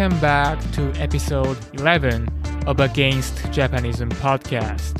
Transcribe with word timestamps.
welcome 0.00 0.20
back 0.20 0.58
to 0.72 0.90
episode 0.98 1.58
11 1.74 2.26
of 2.66 2.80
Against 2.80 3.52
Japanism 3.52 4.08
podcast. 4.12 4.96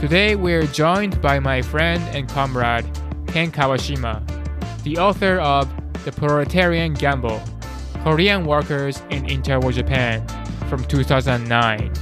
Today 0.00 0.36
we're 0.36 0.66
joined 0.68 1.20
by 1.20 1.38
my 1.38 1.60
friend 1.60 2.02
and 2.16 2.26
comrade 2.26 2.86
Ken 3.26 3.52
Kawashima, 3.52 4.22
the 4.84 4.96
author 4.96 5.38
of 5.38 5.70
The 6.06 6.12
Proletarian 6.12 6.94
Gamble 6.94 7.42
Korean 8.02 8.46
Workers 8.46 9.02
in 9.10 9.26
Interwar 9.26 9.74
Japan 9.74 10.26
from 10.70 10.82
2009. 10.84 11.92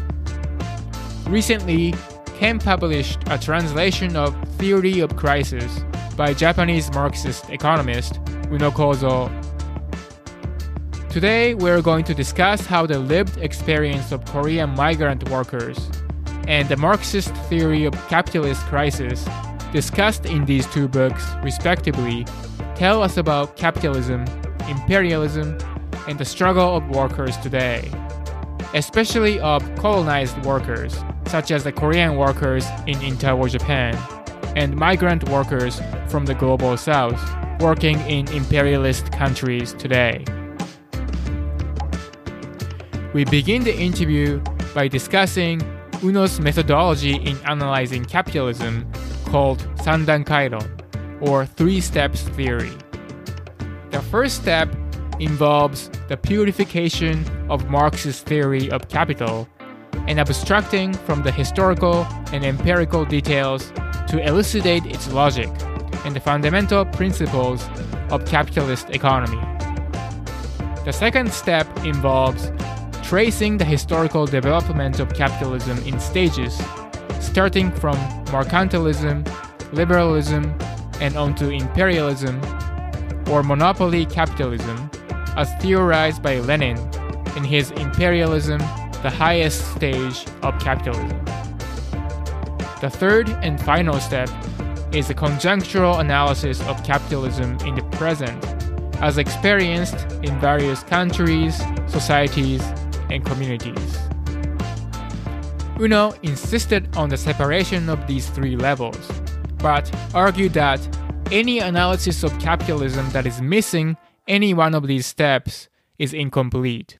Recently, 1.27 1.94
Ken 2.36 2.60
published 2.60 3.19
a 3.27 3.36
translation 3.36 4.14
of 4.14 4.41
Theory 4.50 5.00
of 5.00 5.16
Crisis 5.16 5.84
by 6.16 6.33
Japanese 6.33 6.92
Marxist 6.92 7.50
economist 7.50 8.20
Uno 8.52 8.70
Kozo 8.70 9.41
Today, 11.12 11.52
we're 11.52 11.82
going 11.82 12.04
to 12.04 12.14
discuss 12.14 12.64
how 12.64 12.86
the 12.86 12.98
lived 12.98 13.36
experience 13.36 14.12
of 14.12 14.24
Korean 14.24 14.70
migrant 14.70 15.28
workers 15.28 15.78
and 16.48 16.66
the 16.70 16.76
Marxist 16.78 17.34
theory 17.50 17.84
of 17.84 17.92
capitalist 18.08 18.62
crisis, 18.62 19.28
discussed 19.74 20.24
in 20.24 20.46
these 20.46 20.66
two 20.68 20.88
books, 20.88 21.22
respectively, 21.42 22.24
tell 22.74 23.02
us 23.02 23.18
about 23.18 23.58
capitalism, 23.58 24.24
imperialism, 24.70 25.58
and 26.08 26.18
the 26.18 26.24
struggle 26.24 26.78
of 26.78 26.88
workers 26.88 27.36
today, 27.36 27.91
especially 28.72 29.38
of 29.41 29.62
colonized 29.74 30.42
workers, 30.47 30.98
such 31.26 31.50
as 31.50 31.62
the 31.62 31.72
Korean 31.72 32.16
workers 32.16 32.64
in 32.86 32.98
interwar 33.00 33.50
Japan, 33.50 33.94
and 34.56 34.74
migrant 34.74 35.28
workers 35.28 35.78
from 36.08 36.24
the 36.24 36.34
global 36.34 36.78
south 36.78 37.20
working 37.60 38.00
in 38.08 38.26
imperialist 38.32 39.12
countries 39.12 39.74
today. 39.74 40.24
We 43.12 43.27
begin 43.27 43.62
the 43.62 43.77
interview 43.77 44.41
by 44.74 44.88
discussing 44.88 45.60
Uno's 46.02 46.41
methodology 46.41 47.16
in 47.16 47.36
analyzing 47.44 48.06
capitalism 48.06 48.91
called 49.27 49.58
Sandankairon, 49.77 50.66
or 51.20 51.44
three 51.44 51.82
steps 51.82 52.22
theory. 52.22 52.72
The 53.91 54.00
first 54.00 54.36
step 54.36 54.74
involves 55.20 55.91
the 56.08 56.16
purification 56.16 57.27
of 57.50 57.69
Marx's 57.69 58.22
theory 58.22 58.70
of 58.70 58.88
capital 58.88 59.47
and 60.08 60.19
abstracting 60.19 60.94
from 60.94 61.22
the 61.22 61.30
historical 61.30 62.06
and 62.32 62.47
empirical 62.47 63.04
details 63.04 63.72
to 64.08 64.26
elucidate 64.26 64.86
its 64.86 65.12
logic 65.12 65.50
and 66.06 66.16
the 66.16 66.20
fundamental 66.20 66.86
principles 66.86 67.69
of 68.10 68.24
capitalist 68.24 68.88
economy. 68.88 69.41
The 70.86 70.92
second 70.92 71.30
step 71.32 71.66
involves 71.84 72.50
tracing 73.03 73.58
the 73.58 73.64
historical 73.64 74.27
development 74.27 75.00
of 75.00 75.12
capitalism 75.12 75.77
in 75.84 75.98
stages, 76.00 76.61
starting 77.20 77.70
from 77.70 77.97
mercantilism, 78.27 79.27
liberalism, 79.72 80.55
and 81.00 81.17
onto 81.17 81.48
imperialism, 81.48 82.41
or 83.28 83.42
monopoly 83.42 84.06
capitalism, 84.06 84.91
as 85.36 85.53
theorized 85.61 86.22
by 86.22 86.39
Lenin 86.41 86.78
in 87.36 87.44
his 87.44 87.70
Imperialism, 87.72 88.59
the 89.03 89.11
highest 89.11 89.75
stage 89.75 90.27
of 90.42 90.59
capitalism. 90.61 91.25
The 92.81 92.91
third 92.91 93.28
and 93.43 93.60
final 93.60 93.99
step 94.00 94.28
is 94.93 95.09
a 95.09 95.15
conjunctural 95.15 96.00
analysis 96.00 96.60
of 96.62 96.82
capitalism 96.84 97.56
in 97.66 97.75
the 97.75 97.82
present, 97.93 98.44
as 98.97 99.19
experienced 99.19 100.12
in 100.22 100.38
various 100.38 100.82
countries, 100.82 101.62
societies, 101.87 102.62
and 103.12 103.25
communities. 103.25 103.99
Uno 105.78 106.12
insisted 106.23 106.97
on 106.97 107.09
the 107.09 107.17
separation 107.17 107.89
of 107.89 108.06
these 108.06 108.28
three 108.31 108.56
levels, 108.56 109.11
but 109.59 109.93
argued 110.15 110.53
that 110.55 110.81
any 111.31 111.59
analysis 111.59 112.23
of 112.23 112.39
capitalism 112.39 113.09
that 113.11 113.27
is 113.27 113.41
missing 113.41 113.97
any 114.28 114.55
one 114.55 114.75
of 114.75 114.87
these 114.87 115.06
steps 115.06 115.69
is 115.99 116.12
incomplete. 116.12 116.99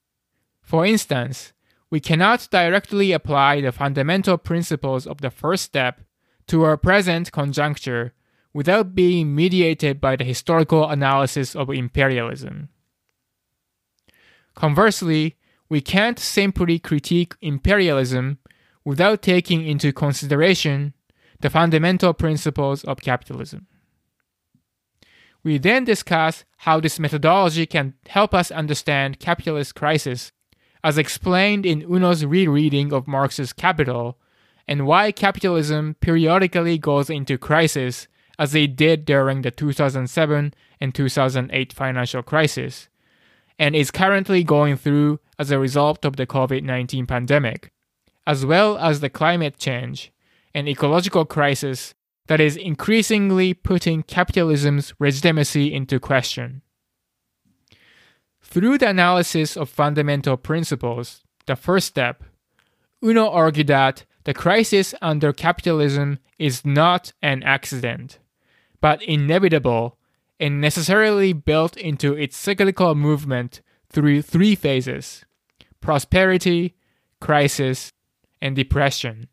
For 0.62 0.87
instance, 0.87 1.53
we 1.91 2.00
cannot 2.00 2.49
directly 2.50 3.12
apply 3.12 3.61
the 3.61 3.73
fundamental 3.73 4.39
principles 4.39 5.06
of 5.06 5.21
the 5.21 5.31
first 5.31 5.65
step 5.65 6.00
to 6.47 6.62
our 6.62 6.77
present 6.77 7.31
conjuncture 7.31 8.15
without 8.55 8.94
being 8.94 9.34
mediated 9.34 10.00
by 10.00 10.17
the 10.17 10.25
historical 10.25 10.89
analysis 10.89 11.55
of 11.55 11.71
imperialism. 11.71 12.69
Conversely, 14.55 15.37
we 15.72 15.81
can't 15.81 16.19
simply 16.19 16.78
critique 16.78 17.34
imperialism 17.41 18.37
without 18.84 19.22
taking 19.22 19.66
into 19.66 19.91
consideration 19.91 20.93
the 21.41 21.49
fundamental 21.49 22.12
principles 22.12 22.84
of 22.84 23.00
capitalism. 23.00 23.66
We 25.43 25.56
then 25.56 25.84
discuss 25.84 26.44
how 26.59 26.81
this 26.81 27.00
methodology 27.00 27.65
can 27.65 27.94
help 28.06 28.34
us 28.34 28.50
understand 28.50 29.19
capitalist 29.19 29.75
crisis, 29.75 30.31
as 30.84 30.99
explained 30.99 31.65
in 31.65 31.91
Uno's 31.91 32.22
rereading 32.22 32.93
of 32.93 33.09
Marx's 33.09 33.55
Capital, 33.55 34.19
and 34.69 34.87
why 34.87 35.11
capitalism 35.11 35.97
periodically 36.03 36.77
goes 36.77 37.09
into 37.09 37.38
crisis 37.38 38.09
as 38.38 38.55
it 38.55 38.77
did 38.77 39.06
during 39.06 39.41
the 39.41 39.50
2007 39.50 40.53
and 40.82 40.94
2008 40.94 41.72
financial 41.72 42.22
crisis, 42.22 42.91
and 43.59 43.75
is 43.75 43.91
currently 43.91 44.44
going 44.44 44.77
through 44.77 45.19
as 45.42 45.50
a 45.50 45.58
result 45.58 46.04
of 46.04 46.14
the 46.14 46.26
COVID 46.26 46.62
19 46.62 47.04
pandemic, 47.04 47.72
as 48.26 48.47
well 48.47 48.78
as 48.78 49.00
the 49.00 49.10
climate 49.10 49.58
change 49.58 50.12
and 50.54 50.69
ecological 50.69 51.25
crisis 51.25 51.94
that 52.28 52.41
is 52.41 52.56
increasingly 52.56 53.52
putting 53.52 54.04
capitalism's 54.04 54.94
legitimacy 55.00 55.75
into 55.75 55.98
question. 55.98 56.62
Through 58.41 58.78
the 58.78 58.88
analysis 58.88 59.56
of 59.56 59.69
fundamental 59.69 60.36
principles, 60.36 61.25
the 61.47 61.56
first 61.56 61.88
step, 61.88 62.22
Uno 63.02 63.28
argued 63.28 63.66
that 63.66 64.04
the 64.22 64.34
crisis 64.34 64.94
under 65.02 65.32
capitalism 65.32 66.20
is 66.38 66.64
not 66.64 67.12
an 67.20 67.42
accident, 67.42 68.20
but 68.81 69.02
inevitable 69.02 69.98
and 70.38 70.60
necessarily 70.60 71.32
built 71.32 71.76
into 71.76 72.14
its 72.14 72.36
cyclical 72.36 72.94
movement 72.94 73.60
through 73.92 74.22
three 74.22 74.54
phases 74.54 75.25
prosperity, 75.82 76.75
crisis, 77.20 77.93
and 78.41 78.56
depression. 78.56 79.28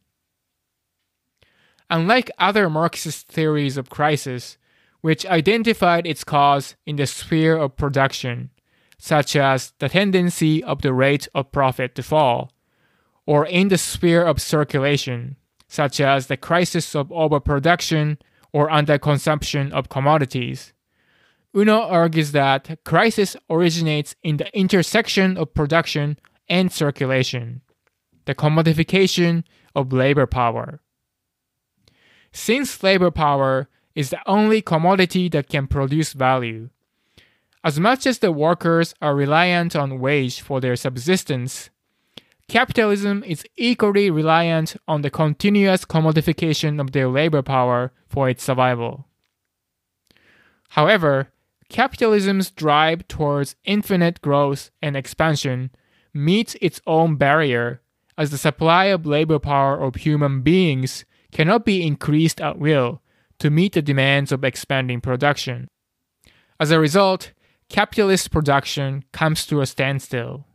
Unlike 1.90 2.32
other 2.38 2.70
Marxist 2.70 3.28
theories 3.28 3.78
of 3.78 3.90
crisis, 3.90 4.58
which 5.02 5.26
identified 5.26 6.06
its 6.06 6.24
cause 6.24 6.76
in 6.86 6.98
the 6.98 7.08
sphere 7.08 7.56
of 7.56 7.78
production, 7.78 8.50
such 8.98 9.36
as 9.36 9.72
the 9.80 9.88
tendency 9.90 10.62
of 10.62 10.82
the 10.82 10.94
rate 10.94 11.28
of 11.34 11.52
profit 11.54 11.96
to 11.96 12.04
fall, 12.04 12.52
or 13.26 13.46
in 13.46 13.70
the 13.70 13.78
sphere 13.78 14.24
of 14.24 14.42
circulation, 14.42 15.38
such 15.68 16.02
as 16.02 16.28
the 16.28 16.38
crisis 16.38 16.96
of 16.96 17.12
overproduction 17.12 18.18
or 18.52 18.70
underconsumption 18.70 19.72
of 19.72 19.88
commodities. 19.88 20.74
Uno 21.56 21.82
argues 21.82 22.32
that 22.34 22.80
crisis 22.84 23.36
originates 23.50 24.16
in 24.22 24.38
the 24.38 24.56
intersection 24.58 25.38
of 25.38 25.54
production 25.54 26.18
and 26.50 26.72
circulation, 26.72 27.62
the 28.26 28.36
commodification 28.36 29.44
of 29.76 29.94
labor 29.94 30.26
power. 30.26 30.82
Since 32.32 32.84
labor 32.84 33.12
power 33.12 33.70
is 33.96 34.10
the 34.10 34.20
only 34.26 34.62
commodity 34.62 35.30
that 35.30 35.50
can 35.50 35.68
produce 35.68 36.14
value, 36.14 36.70
as 37.64 37.80
much 37.80 38.08
as 38.08 38.20
the 38.20 38.32
workers 38.32 38.96
are 39.02 39.16
reliant 39.16 39.76
on 39.76 40.00
wage 40.00 40.40
for 40.40 40.62
their 40.62 40.76
subsistence, 40.76 41.70
capitalism 42.48 43.24
is 43.26 43.46
equally 43.58 44.10
reliant 44.10 44.78
on 44.88 45.02
the 45.02 45.10
continuous 45.10 45.84
commodification 45.84 46.80
of 46.80 46.94
their 46.94 47.10
labor 47.10 47.42
power 47.42 47.92
for 48.08 48.30
its 48.30 48.44
survival. 48.44 49.08
However, 50.70 51.30
capitalism's 51.68 52.50
drive 52.50 53.08
towards 53.08 53.56
infinite 53.66 54.22
growth 54.22 54.72
and 54.82 54.96
expansion 54.96 55.72
meets 56.14 56.56
its 56.62 56.82
own 56.88 57.16
barrier, 57.16 57.82
as 58.18 58.32
the 58.32 58.38
supply 58.38 58.86
of 58.86 59.06
labor 59.06 59.40
power 59.40 59.82
of 59.82 59.96
human 59.96 60.42
beings 60.42 61.06
cannot 61.32 61.66
be 61.66 61.86
increased 61.86 62.42
at 62.42 62.60
will 62.60 63.02
to 63.40 63.50
meet 63.50 63.74
the 63.74 63.82
demands 63.82 64.32
of 64.32 64.44
expanding 64.44 65.00
production. 65.00 65.68
As 66.60 66.72
a 66.72 66.80
result, 66.80 67.32
capitalist 67.70 68.32
production 68.32 69.06
comes 69.12 69.46
to 69.46 69.62
a 69.62 69.66
standstill. 69.66 70.46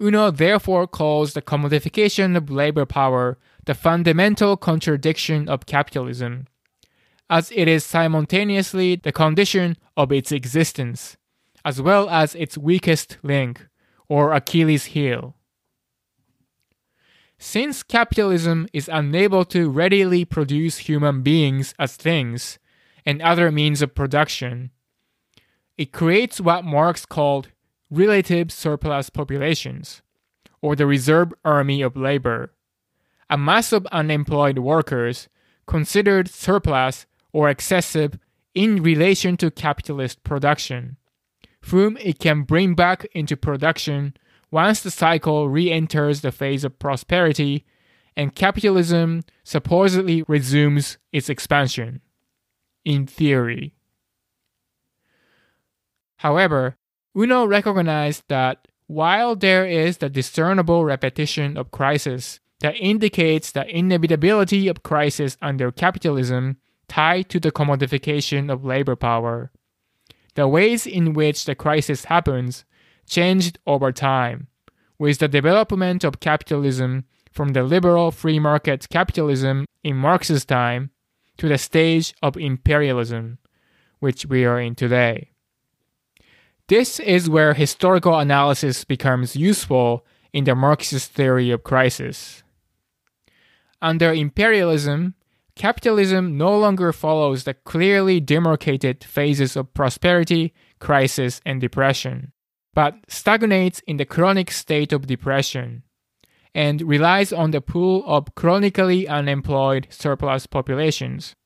Uno 0.00 0.30
therefore 0.30 0.86
calls 0.86 1.34
the 1.34 1.42
commodification 1.42 2.36
of 2.36 2.50
labor 2.50 2.86
power 2.86 3.38
the 3.66 3.74
fundamental 3.74 4.56
contradiction 4.56 5.48
of 5.48 5.66
capitalism, 5.66 6.46
as 7.30 7.52
it 7.54 7.68
is 7.68 7.84
simultaneously 7.84 8.96
the 8.96 9.12
condition 9.12 9.76
of 9.96 10.10
its 10.10 10.32
existence, 10.32 11.16
as 11.64 11.80
well 11.80 12.08
as 12.10 12.34
its 12.34 12.58
weakest 12.58 13.18
link, 13.22 13.68
or 14.12 14.34
Achilles 14.34 14.92
heel. 14.92 15.34
Since 17.38 17.82
capitalism 17.82 18.68
is 18.74 18.90
unable 18.92 19.46
to 19.46 19.70
readily 19.70 20.26
produce 20.26 20.76
human 20.86 21.22
beings 21.22 21.72
as 21.78 21.96
things 21.96 22.58
and 23.06 23.22
other 23.22 23.50
means 23.50 23.80
of 23.80 23.94
production, 23.94 24.70
it 25.78 25.92
creates 25.92 26.42
what 26.42 26.62
Marx 26.62 27.06
called 27.06 27.48
relative 27.90 28.52
surplus 28.52 29.08
populations, 29.08 30.02
or 30.60 30.76
the 30.76 30.84
reserve 30.84 31.32
army 31.42 31.80
of 31.80 31.96
labor, 31.96 32.52
a 33.30 33.38
mass 33.38 33.72
of 33.72 33.86
unemployed 33.86 34.58
workers 34.58 35.30
considered 35.66 36.28
surplus 36.28 37.06
or 37.32 37.48
excessive 37.48 38.18
in 38.54 38.82
relation 38.82 39.38
to 39.38 39.50
capitalist 39.50 40.22
production, 40.22 40.98
whom 41.70 41.96
it 41.98 42.18
can 42.18 42.42
bring 42.42 42.74
back 42.74 43.06
into 43.12 43.36
production 43.36 44.14
once 44.50 44.82
the 44.82 44.90
cycle 44.90 45.48
re 45.48 45.70
enters 45.70 46.20
the 46.20 46.32
phase 46.32 46.64
of 46.64 46.78
prosperity 46.78 47.64
and 48.16 48.34
capitalism 48.34 49.22
supposedly 49.44 50.22
resumes 50.28 50.98
its 51.12 51.28
expansion. 51.28 52.00
In 52.84 53.06
theory. 53.06 53.74
However, 56.16 56.76
Uno 57.16 57.46
recognized 57.46 58.24
that 58.28 58.68
while 58.86 59.34
there 59.36 59.64
is 59.64 59.98
the 59.98 60.10
discernible 60.10 60.84
repetition 60.84 61.56
of 61.56 61.70
crisis 61.70 62.40
that 62.60 62.76
indicates 62.76 63.52
the 63.52 63.66
inevitability 63.66 64.68
of 64.68 64.82
crisis 64.82 65.36
under 65.40 65.72
capitalism 65.72 66.58
tied 66.88 67.28
to 67.30 67.40
the 67.40 67.50
commodification 67.50 68.52
of 68.52 68.64
labor 68.64 68.96
power, 68.96 69.50
the 70.34 70.48
ways 70.48 70.86
in 70.86 71.12
which 71.12 71.44
the 71.44 71.54
crisis 71.54 72.06
happens 72.06 72.64
changed 73.06 73.58
over 73.66 73.92
time, 73.92 74.48
with 74.98 75.18
the 75.18 75.28
development 75.28 76.04
of 76.04 76.20
capitalism 76.20 77.04
from 77.30 77.52
the 77.52 77.62
liberal 77.62 78.10
free 78.10 78.38
market 78.38 78.88
capitalism 78.90 79.66
in 79.82 79.96
Marx's 79.96 80.44
time 80.44 80.90
to 81.38 81.48
the 81.48 81.58
stage 81.58 82.14
of 82.22 82.36
imperialism, 82.36 83.38
which 84.00 84.26
we 84.26 84.44
are 84.44 84.60
in 84.60 84.74
today. 84.74 85.30
This 86.68 87.00
is 87.00 87.28
where 87.28 87.54
historical 87.54 88.18
analysis 88.18 88.84
becomes 88.84 89.36
useful 89.36 90.06
in 90.32 90.44
the 90.44 90.54
Marxist 90.54 91.12
theory 91.12 91.50
of 91.50 91.64
crisis. 91.64 92.42
Under 93.80 94.12
imperialism, 94.12 95.14
capitalism 95.62 96.36
no 96.36 96.58
longer 96.58 96.92
follows 96.92 97.44
the 97.44 97.54
clearly 97.54 98.18
demarcated 98.18 99.04
phases 99.04 99.54
of 99.54 99.72
prosperity, 99.72 100.52
crisis, 100.80 101.40
and 101.46 101.60
depression, 101.60 102.32
but 102.74 102.96
stagnates 103.06 103.78
in 103.86 103.96
the 103.96 104.04
chronic 104.04 104.50
state 104.50 104.92
of 104.92 105.06
depression 105.06 105.84
and 106.52 106.82
relies 106.82 107.32
on 107.32 107.52
the 107.52 107.60
pool 107.60 108.02
of 108.08 108.34
chronically 108.34 109.06
unemployed 109.06 109.86
surplus 109.88 110.48
populations, 110.48 111.36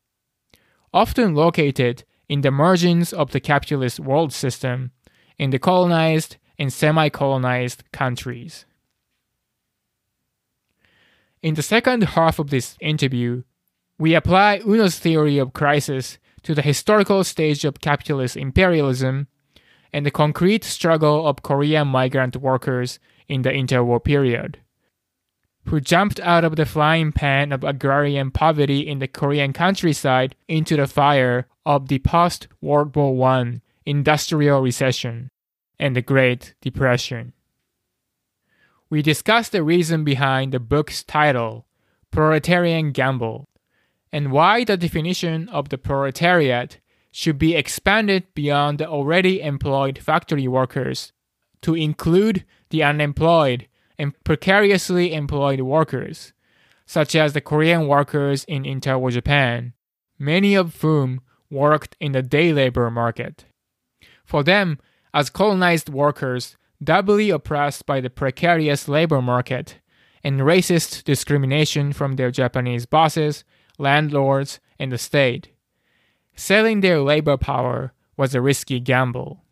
often 0.95 1.35
located 1.35 2.03
in 2.27 2.41
the 2.41 2.51
margins 2.51 3.13
of 3.13 3.33
the 3.33 3.41
capitalist 3.51 4.01
world 4.01 4.33
system 4.33 4.93
in 5.39 5.51
the 5.51 5.59
colonized 5.59 6.39
and 6.59 6.73
semi 6.73 7.11
colonized 7.11 7.85
countries. 7.93 8.65
In 11.43 11.53
the 11.53 11.63
second 11.63 12.03
half 12.17 12.39
of 12.39 12.49
this 12.49 12.79
interview, 12.81 13.43
we 13.99 14.15
apply 14.15 14.61
Uno's 14.65 14.99
theory 14.99 15.39
of 15.39 15.53
crisis 15.53 16.19
to 16.43 16.55
the 16.55 16.63
historical 16.63 17.25
stage 17.25 17.65
of 17.65 17.81
capitalist 17.81 18.37
imperialism 18.37 19.29
and 19.93 20.05
the 20.05 20.11
concrete 20.11 20.65
struggle 20.65 21.27
of 21.27 21.43
Korean 21.43 21.89
migrant 21.89 22.37
workers 22.37 22.99
in 23.29 23.43
the 23.43 23.51
interwar 23.51 24.03
period, 24.03 24.59
who 25.67 25.81
jumped 25.81 26.21
out 26.21 26.45
of 26.45 26.57
the 26.57 26.67
frying 26.67 27.13
pan 27.13 27.53
of 27.53 27.65
agrarian 27.65 28.31
poverty 28.31 28.87
in 28.87 28.99
the 28.99 29.09
Korean 29.09 29.53
countryside 29.53 30.37
into 30.47 30.77
the 30.77 30.87
fire 30.87 31.47
of 31.65 31.89
the 31.89 31.99
post 31.99 32.49
World 32.61 32.95
War 32.95 33.29
I 33.29 33.61
industrial 33.87 34.61
recession, 34.61 35.31
and 35.79 35.95
the 35.95 36.03
Great 36.03 36.55
Depression. 36.61 37.33
We 38.91 39.01
discuss 39.01 39.49
the 39.49 39.63
reason 39.63 40.05
behind 40.05 40.53
the 40.53 40.61
book's 40.61 41.03
title, 41.03 41.67
Proletarian 42.11 42.93
Gamble, 42.93 43.49
and 44.17 44.33
why 44.33 44.65
the 44.65 44.79
definition 44.79 45.47
of 45.51 45.69
the 45.69 45.77
proletariat 45.77 46.81
should 47.13 47.39
be 47.39 47.55
expanded 47.55 48.25
beyond 48.35 48.79
the 48.79 48.89
already 48.89 49.43
employed 49.43 49.99
factory 49.99 50.49
workers 50.49 51.13
to 51.61 51.75
include 51.75 52.43
the 52.71 52.83
unemployed 52.83 53.69
and 53.99 54.15
precariously 54.25 55.13
employed 55.13 55.61
workers, 55.61 56.33
such 56.87 57.15
as 57.15 57.35
the 57.35 57.43
Korean 57.43 57.87
workers 57.89 58.45
in 58.45 58.63
interwar 58.63 59.13
Japan, 59.13 59.75
many 60.19 60.55
of 60.55 60.81
whom 60.81 61.21
worked 61.51 61.95
in 62.01 62.13
the 62.13 62.23
day 62.23 62.55
labor 62.55 62.91
market. 62.91 63.45
For 64.25 64.43
them, 64.43 64.79
as 65.13 65.29
colonized 65.29 65.91
workers, 65.91 66.57
doubly 66.83 67.29
oppressed 67.29 67.85
by 67.85 68.01
the 68.01 68.09
precarious 68.09 68.89
labor 68.89 69.21
market 69.21 69.79
and 70.25 70.41
racist 70.41 71.05
discrimination 71.05 71.93
from 71.93 72.17
their 72.17 72.31
Japanese 72.31 72.87
bosses, 72.87 73.45
landlords, 73.79 74.61
and 74.79 74.93
the 74.93 74.99
state. 74.99 75.49
Selling 76.35 76.81
their 76.81 77.01
labor 77.01 77.37
power 77.37 77.93
was 78.17 78.35
a 78.35 78.41
risky 78.41 78.81
gamble. 78.81 79.43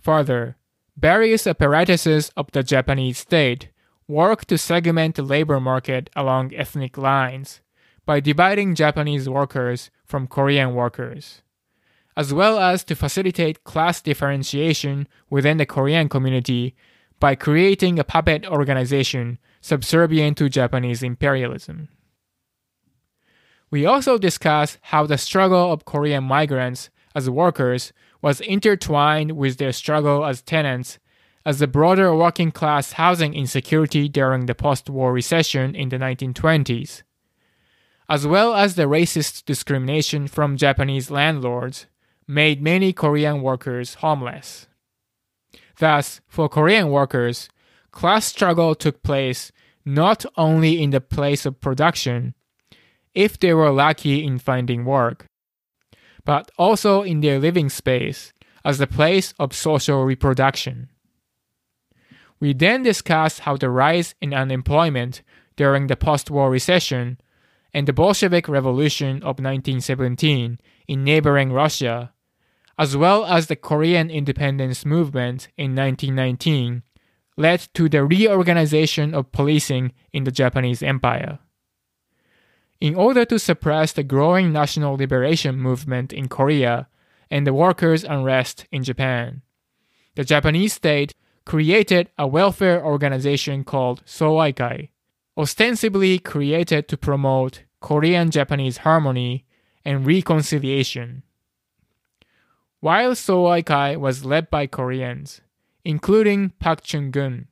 Further, 0.00 0.56
various 0.96 1.46
apparatuses 1.46 2.30
of 2.36 2.50
the 2.52 2.62
Japanese 2.62 3.18
state 3.18 3.68
work 4.06 4.44
to 4.46 4.58
segment 4.58 5.16
the 5.16 5.22
labor 5.22 5.60
market 5.60 6.10
along 6.16 6.54
ethnic 6.54 6.96
lines 6.96 7.60
by 8.06 8.20
dividing 8.20 8.74
Japanese 8.74 9.28
workers 9.28 9.90
from 10.04 10.26
Korean 10.26 10.74
workers 10.74 11.42
as 12.16 12.34
well 12.34 12.58
as 12.58 12.84
to 12.84 12.94
facilitate 12.94 13.64
class 13.64 14.02
differentiation 14.02 15.08
within 15.30 15.56
the 15.56 15.66
Korean 15.66 16.06
community 16.08 16.74
by 17.18 17.34
creating 17.34 17.98
a 17.98 18.04
puppet 18.04 18.46
organization 18.46 19.38
subservient 19.60 20.36
to 20.38 20.48
Japanese 20.48 21.02
imperialism. 21.02 21.88
We 23.70 23.86
also 23.86 24.18
discuss 24.18 24.78
how 24.82 25.06
the 25.06 25.18
struggle 25.18 25.72
of 25.72 25.84
Korean 25.84 26.24
migrants 26.24 26.90
as 27.14 27.30
workers 27.30 27.92
was 28.20 28.40
intertwined 28.40 29.32
with 29.32 29.58
their 29.58 29.72
struggle 29.72 30.24
as 30.24 30.42
tenants 30.42 30.98
as 31.46 31.58
the 31.58 31.66
broader 31.66 32.14
working 32.14 32.50
class 32.50 32.92
housing 32.92 33.32
insecurity 33.32 34.08
during 34.08 34.46
the 34.46 34.54
post 34.54 34.90
war 34.90 35.12
recession 35.12 35.74
in 35.74 35.88
the 35.88 35.96
1920s, 35.96 37.02
as 38.08 38.26
well 38.26 38.54
as 38.54 38.74
the 38.74 38.82
racist 38.82 39.44
discrimination 39.46 40.26
from 40.26 40.56
Japanese 40.56 41.10
landlords 41.10 41.86
made 42.26 42.60
many 42.62 42.92
Korean 42.92 43.40
workers 43.40 43.94
homeless. 43.94 44.66
Thus, 45.78 46.20
for 46.28 46.48
Korean 46.48 46.90
workers, 46.90 47.48
class 47.90 48.26
struggle 48.26 48.74
took 48.74 49.02
place 49.02 49.50
not 49.84 50.26
only 50.36 50.82
in 50.82 50.90
the 50.90 51.00
place 51.00 51.46
of 51.46 51.60
production, 51.60 52.34
if 53.14 53.38
they 53.38 53.54
were 53.54 53.70
lucky 53.70 54.24
in 54.24 54.38
finding 54.38 54.84
work, 54.84 55.26
but 56.24 56.50
also 56.58 57.02
in 57.02 57.20
their 57.20 57.38
living 57.38 57.68
space 57.68 58.32
as 58.64 58.78
the 58.78 58.86
place 58.86 59.34
of 59.38 59.52
social 59.52 60.04
reproduction. 60.04 60.88
We 62.38 62.54
then 62.54 62.82
discussed 62.82 63.40
how 63.40 63.56
the 63.56 63.70
rise 63.70 64.14
in 64.20 64.32
unemployment 64.32 65.22
during 65.56 65.86
the 65.86 65.96
post 65.96 66.30
war 66.30 66.50
recession 66.50 67.18
and 67.74 67.86
the 67.86 67.92
Bolshevik 67.92 68.48
Revolution 68.48 69.16
of 69.16 69.38
1917 69.38 70.58
in 70.88 71.04
neighboring 71.04 71.52
Russia 71.52 72.12
as 72.80 72.96
well 72.96 73.26
as 73.26 73.46
the 73.46 73.56
Korean 73.56 74.08
independence 74.08 74.86
movement 74.86 75.48
in 75.58 75.76
1919, 75.76 76.82
led 77.36 77.68
to 77.74 77.90
the 77.90 78.02
reorganization 78.02 79.12
of 79.12 79.30
policing 79.32 79.92
in 80.14 80.24
the 80.24 80.30
Japanese 80.30 80.82
Empire. 80.82 81.40
In 82.80 82.94
order 82.94 83.26
to 83.26 83.38
suppress 83.38 83.92
the 83.92 84.02
growing 84.02 84.52
national 84.52 84.96
liberation 84.96 85.58
movement 85.58 86.14
in 86.14 86.28
Korea 86.28 86.88
and 87.30 87.46
the 87.46 87.52
workers' 87.52 88.04
unrest 88.04 88.66
in 88.72 88.82
Japan, 88.82 89.42
the 90.14 90.24
Japanese 90.24 90.72
state 90.72 91.14
created 91.44 92.08
a 92.16 92.26
welfare 92.26 92.82
organization 92.82 93.64
called 93.64 94.02
Soaikai, 94.06 94.88
ostensibly 95.36 96.18
created 96.18 96.88
to 96.88 96.96
promote 96.96 97.64
Korean 97.80 98.30
Japanese 98.30 98.78
harmony 98.78 99.44
and 99.84 100.06
reconciliation. 100.06 101.22
While 102.80 103.12
Soaikai 103.12 103.98
was 103.98 104.24
led 104.24 104.48
by 104.48 104.66
Koreans, 104.66 105.42
including 105.84 106.50
Pak 106.58 106.82
Chung-gun, 106.82 107.48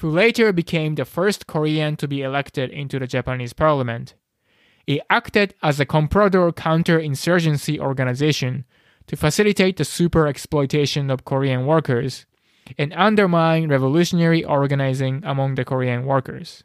who 0.00 0.10
later 0.10 0.52
became 0.52 0.96
the 0.96 1.04
first 1.04 1.46
Korean 1.46 1.96
to 1.96 2.08
be 2.08 2.22
elected 2.22 2.70
into 2.70 2.98
the 2.98 3.06
Japanese 3.06 3.52
parliament, 3.52 4.14
it 4.88 5.02
acted 5.10 5.54
as 5.62 5.78
a 5.78 5.84
comprador 5.84 6.50
counterinsurgency 6.50 7.78
organization 7.78 8.64
to 9.06 9.16
facilitate 9.16 9.76
the 9.76 9.84
super 9.84 10.26
exploitation 10.26 11.10
of 11.10 11.26
Korean 11.26 11.66
workers 11.66 12.24
and 12.78 12.94
undermine 12.94 13.68
revolutionary 13.68 14.42
organizing 14.42 15.22
among 15.24 15.56
the 15.56 15.64
Korean 15.66 16.06
workers. 16.06 16.64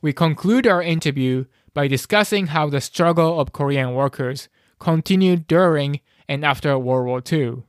We 0.00 0.12
conclude 0.12 0.64
our 0.68 0.80
interview 0.80 1.46
by 1.74 1.88
discussing 1.88 2.48
how 2.48 2.68
the 2.68 2.80
struggle 2.80 3.40
of 3.40 3.52
Korean 3.52 3.92
workers 3.92 4.48
continued 4.78 5.48
during 5.48 6.00
and 6.28 6.44
after 6.44 6.78
World 6.78 7.06
War 7.06 7.22
II, 7.32 7.64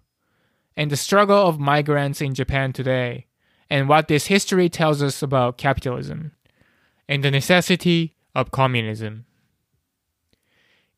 and 0.77 0.91
the 0.91 0.97
struggle 0.97 1.47
of 1.47 1.59
migrants 1.59 2.21
in 2.21 2.35
Japan 2.35 2.71
today, 2.71 3.25
and 3.67 3.89
what 3.89 4.07
this 4.07 4.27
history 4.27 4.69
tells 4.69 5.01
us 5.01 5.23
about 5.23 5.57
capitalism, 5.57 6.33
and 7.09 7.23
the 7.23 7.31
necessity 7.31 8.13
of 8.35 8.51
communism. 8.51 9.25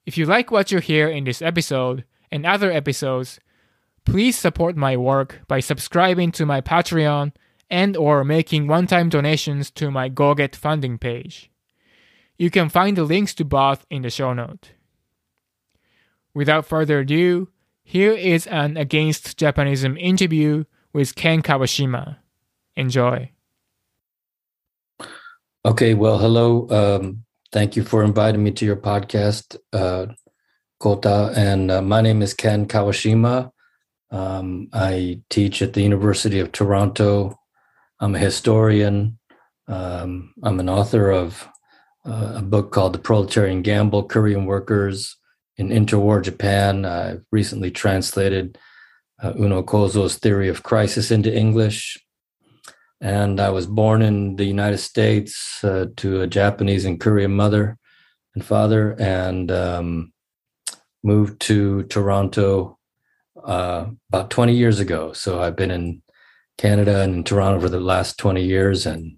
If 0.06 0.18
you 0.18 0.25
like 0.25 0.51
what 0.51 0.72
you 0.72 0.80
hear 0.80 1.08
in 1.08 1.24
this 1.24 1.42
episode 1.42 2.06
and 2.32 2.46
other 2.46 2.72
episodes, 2.72 3.39
please 4.06 4.38
support 4.38 4.77
my 4.77 4.96
work 4.96 5.42
by 5.48 5.60
subscribing 5.60 6.32
to 6.34 6.46
my 6.46 6.62
Patreon 6.62 7.34
and 7.70 7.98
or 7.98 8.24
making 8.24 8.68
one-time 8.68 9.10
donations 9.10 9.72
to 9.72 9.89
my 9.89 10.10
GoGetFunding 10.10 11.00
page. 11.00 11.50
You 12.38 12.51
can 12.51 12.70
find 12.70 12.96
the 12.96 13.04
links 13.04 13.34
to 13.36 13.46
both 13.46 13.86
in 13.89 14.04
the 14.04 14.10
show 14.10 14.34
note. 14.34 14.72
Without 16.34 16.65
further 16.65 17.00
ado, 17.00 17.48
here 17.84 18.12
is 18.12 18.46
an 18.48 18.77
Against 18.77 19.38
Japanism 19.38 19.98
interview 19.98 20.65
with 20.94 21.15
Ken 21.15 21.42
Kawashima. 21.42 22.18
Enjoy. 22.75 23.32
Okay, 25.65 25.95
well, 25.95 26.19
hello. 26.19 26.67
Um, 26.69 27.25
thank 27.51 27.75
you 27.75 27.84
for 27.84 28.03
inviting 28.03 28.43
me 28.43 28.51
to 28.51 28.65
your 28.65 28.75
podcast, 28.75 29.57
uh, 29.74 30.05
Kota. 30.79 31.34
And 31.36 31.72
uh, 31.72 31.81
my 31.81 32.01
name 32.01 32.22
is 32.22 32.36
Ken 32.36 32.67
Kawashima. 32.67 33.50
Um, 34.12 34.67
I 34.74 35.22
teach 35.31 35.63
at 35.63 35.74
the 35.74 35.81
University 35.81 36.39
of 36.39 36.51
Toronto. 36.51 37.39
I'm 38.00 38.13
a 38.13 38.19
historian. 38.19 39.17
Um, 39.67 40.36
I'm 40.43 40.60
an 40.60 40.69
author 40.69 41.10
of 41.10 41.48
uh, 42.07 42.34
a 42.36 42.41
book 42.43 42.72
called 42.72 42.93
The 42.93 43.00
Proletarian 43.00 43.63
Gamble 43.63 44.03
Korean 44.03 44.45
Workers 44.45 45.17
in 45.57 45.69
Interwar 45.69 46.22
Japan. 46.22 46.86
I 46.86 47.17
recently 47.31 47.72
translated 47.72 48.60
uh, 49.19 49.34
Uno 49.36 49.63
Kozo's 49.63 50.17
Theory 50.17 50.48
of 50.48 50.62
Crisis 50.62 51.10
into 51.10 51.36
English. 51.36 51.98
And 53.02 53.40
I 53.40 53.50
was 53.50 53.68
born 53.68 54.02
in 54.02 54.36
the 54.38 54.46
United 54.46 54.78
States 54.78 55.64
uh, 55.64 55.88
to 55.98 56.22
a 56.22 56.28
Japanese 56.28 56.86
and 56.86 57.00
Korean 57.00 57.36
mother 57.36 57.78
and 58.34 58.44
father, 58.44 58.96
and 59.00 59.52
um, 59.52 60.14
moved 61.04 61.40
to 61.42 61.84
Toronto 61.84 62.78
uh, 63.44 63.86
about 64.10 64.30
20 64.30 64.54
years 64.54 64.80
ago. 64.80 65.14
So 65.14 65.42
I've 65.42 65.56
been 65.56 65.72
in 65.72 66.02
Canada 66.58 67.02
and 67.02 67.16
in 67.16 67.24
Toronto 67.24 67.60
for 67.62 67.70
the 67.70 67.80
last 67.80 68.18
20 68.18 68.44
years 68.44 68.86
and 68.86 69.18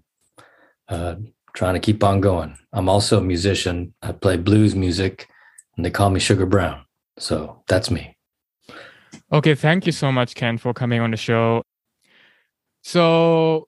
uh, 0.88 1.16
trying 1.54 1.74
to 1.74 1.80
keep 1.80 2.02
on 2.02 2.20
going. 2.20 2.56
I'm 2.72 2.88
also 2.88 3.18
a 3.18 3.22
musician. 3.22 3.94
I 4.02 4.12
play 4.12 4.36
blues 4.36 4.74
music 4.74 5.28
and 5.76 5.84
they 5.84 5.90
call 5.90 6.10
me 6.10 6.20
Sugar 6.20 6.46
Brown. 6.46 6.84
So 7.18 7.62
that's 7.68 7.90
me. 7.90 8.16
Okay, 9.32 9.54
thank 9.54 9.86
you 9.86 9.92
so 9.92 10.10
much, 10.10 10.34
Ken, 10.34 10.58
for 10.58 10.72
coming 10.72 11.00
on 11.00 11.10
the 11.10 11.16
show. 11.16 11.62
So, 12.82 13.67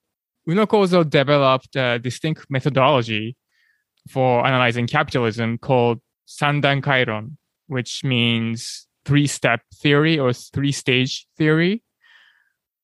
Uno 0.50 0.66
Kozo 0.66 1.08
developed 1.08 1.76
a 1.76 1.98
distinct 1.98 2.46
methodology 2.50 3.36
for 4.08 4.44
analyzing 4.44 4.86
capitalism 4.86 5.58
called 5.58 6.00
Sandankairon, 6.26 7.36
which 7.68 8.02
means 8.02 8.86
three 9.04 9.26
step 9.26 9.60
theory 9.74 10.18
or 10.18 10.32
three 10.32 10.72
stage 10.72 11.26
theory. 11.38 11.82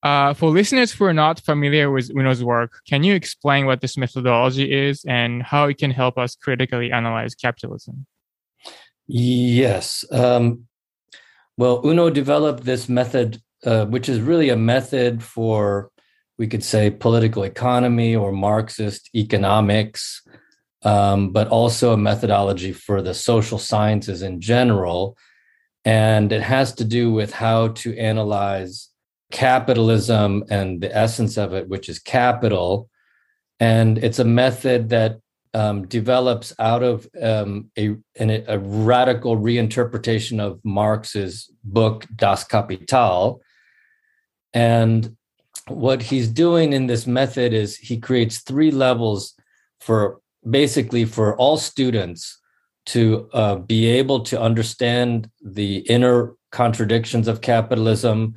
Uh, 0.02 0.32
for 0.35 0.50
listeners 0.50 0.92
who 0.92 1.04
are 1.04 1.12
not 1.12 1.40
familiar 1.40 1.90
with 1.90 2.11
Uno's 2.11 2.44
work, 2.44 2.80
can 2.87 3.02
you 3.02 3.14
explain 3.14 3.66
what 3.66 3.80
this 3.80 3.96
methodology 3.96 4.73
is 4.73 5.04
and 5.04 5.42
how 5.42 5.64
it 5.66 5.78
can 5.78 5.90
help 5.90 6.16
us 6.16 6.37
critically 6.37 6.92
analyze 6.92 7.35
capitalism? 7.35 8.06
Yes. 9.08 10.04
Um, 10.12 10.66
well, 11.56 11.80
Uno 11.85 12.11
developed 12.11 12.64
this 12.64 12.88
method, 12.88 13.42
uh, 13.64 13.87
which 13.87 14.08
is 14.08 14.20
really 14.20 14.50
a 14.50 14.56
method 14.56 15.25
for, 15.25 15.90
we 16.38 16.47
could 16.47 16.64
say, 16.64 16.90
political 16.90 17.45
economy 17.45 18.14
or 18.14 18.33
Marxist 18.33 19.11
economics, 19.14 20.23
um, 20.83 21.33
but 21.33 21.49
also 21.49 21.93
a 21.93 21.97
methodology 21.97 22.73
for 22.73 23.02
the 23.02 23.14
social 23.14 23.59
sciences 23.59 24.23
in 24.23 24.40
general. 24.40 25.16
And 25.85 26.33
it 26.33 26.43
has 26.43 26.73
to 26.75 26.85
do 26.85 27.12
with 27.12 27.33
how 27.33 27.69
to 27.69 27.97
analyze 27.97 28.88
capitalism 29.31 30.45
and 30.50 30.81
the 30.81 30.95
essence 30.95 31.37
of 31.37 31.52
it, 31.55 31.69
which 31.69 31.88
is 31.88 31.99
capital. 31.99 32.88
And 33.59 33.99
it's 33.99 34.19
a 34.19 34.25
method 34.25 34.90
that 34.90 35.21
um, 35.55 35.87
develops 35.87 36.52
out 36.59 36.83
of 36.83 37.09
um, 37.21 37.71
a, 37.78 37.97
an, 38.16 38.45
a 38.47 38.59
radical 38.59 39.38
reinterpretation 39.38 40.38
of 40.38 40.61
Marx's 40.64 41.50
book 41.64 42.05
Das 42.14 42.45
Kapital. 42.45 43.40
And 44.52 45.15
what 45.68 46.02
he's 46.02 46.28
doing 46.28 46.73
in 46.73 46.87
this 46.87 47.06
method 47.06 47.52
is 47.52 47.76
he 47.76 47.99
creates 47.99 48.40
three 48.40 48.70
levels 48.70 49.35
for 49.80 50.20
basically 50.49 51.04
for 51.04 51.37
all 51.37 51.56
students 51.56 52.38
to 52.87 53.28
uh, 53.32 53.56
be 53.56 53.87
able 53.87 54.20
to 54.20 54.40
understand 54.40 55.28
the 55.44 55.78
inner 55.78 56.35
contradictions 56.52 57.26
of 57.26 57.40
capitalism, 57.40 58.35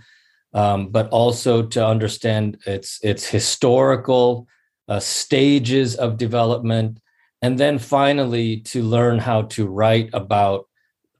um, 0.53 0.89
but 0.89 1.07
also 1.09 1.61
to 1.61 1.85
understand 1.85 2.57
its 2.65 2.99
its 3.03 3.27
historical 3.27 4.47
uh, 4.87 4.99
stages 4.99 5.95
of 5.95 6.17
development, 6.17 6.99
and 7.43 7.59
then 7.59 7.77
finally 7.77 8.57
to 8.61 8.81
learn 8.81 9.19
how 9.19 9.43
to 9.43 9.67
write 9.67 10.09
about 10.13 10.67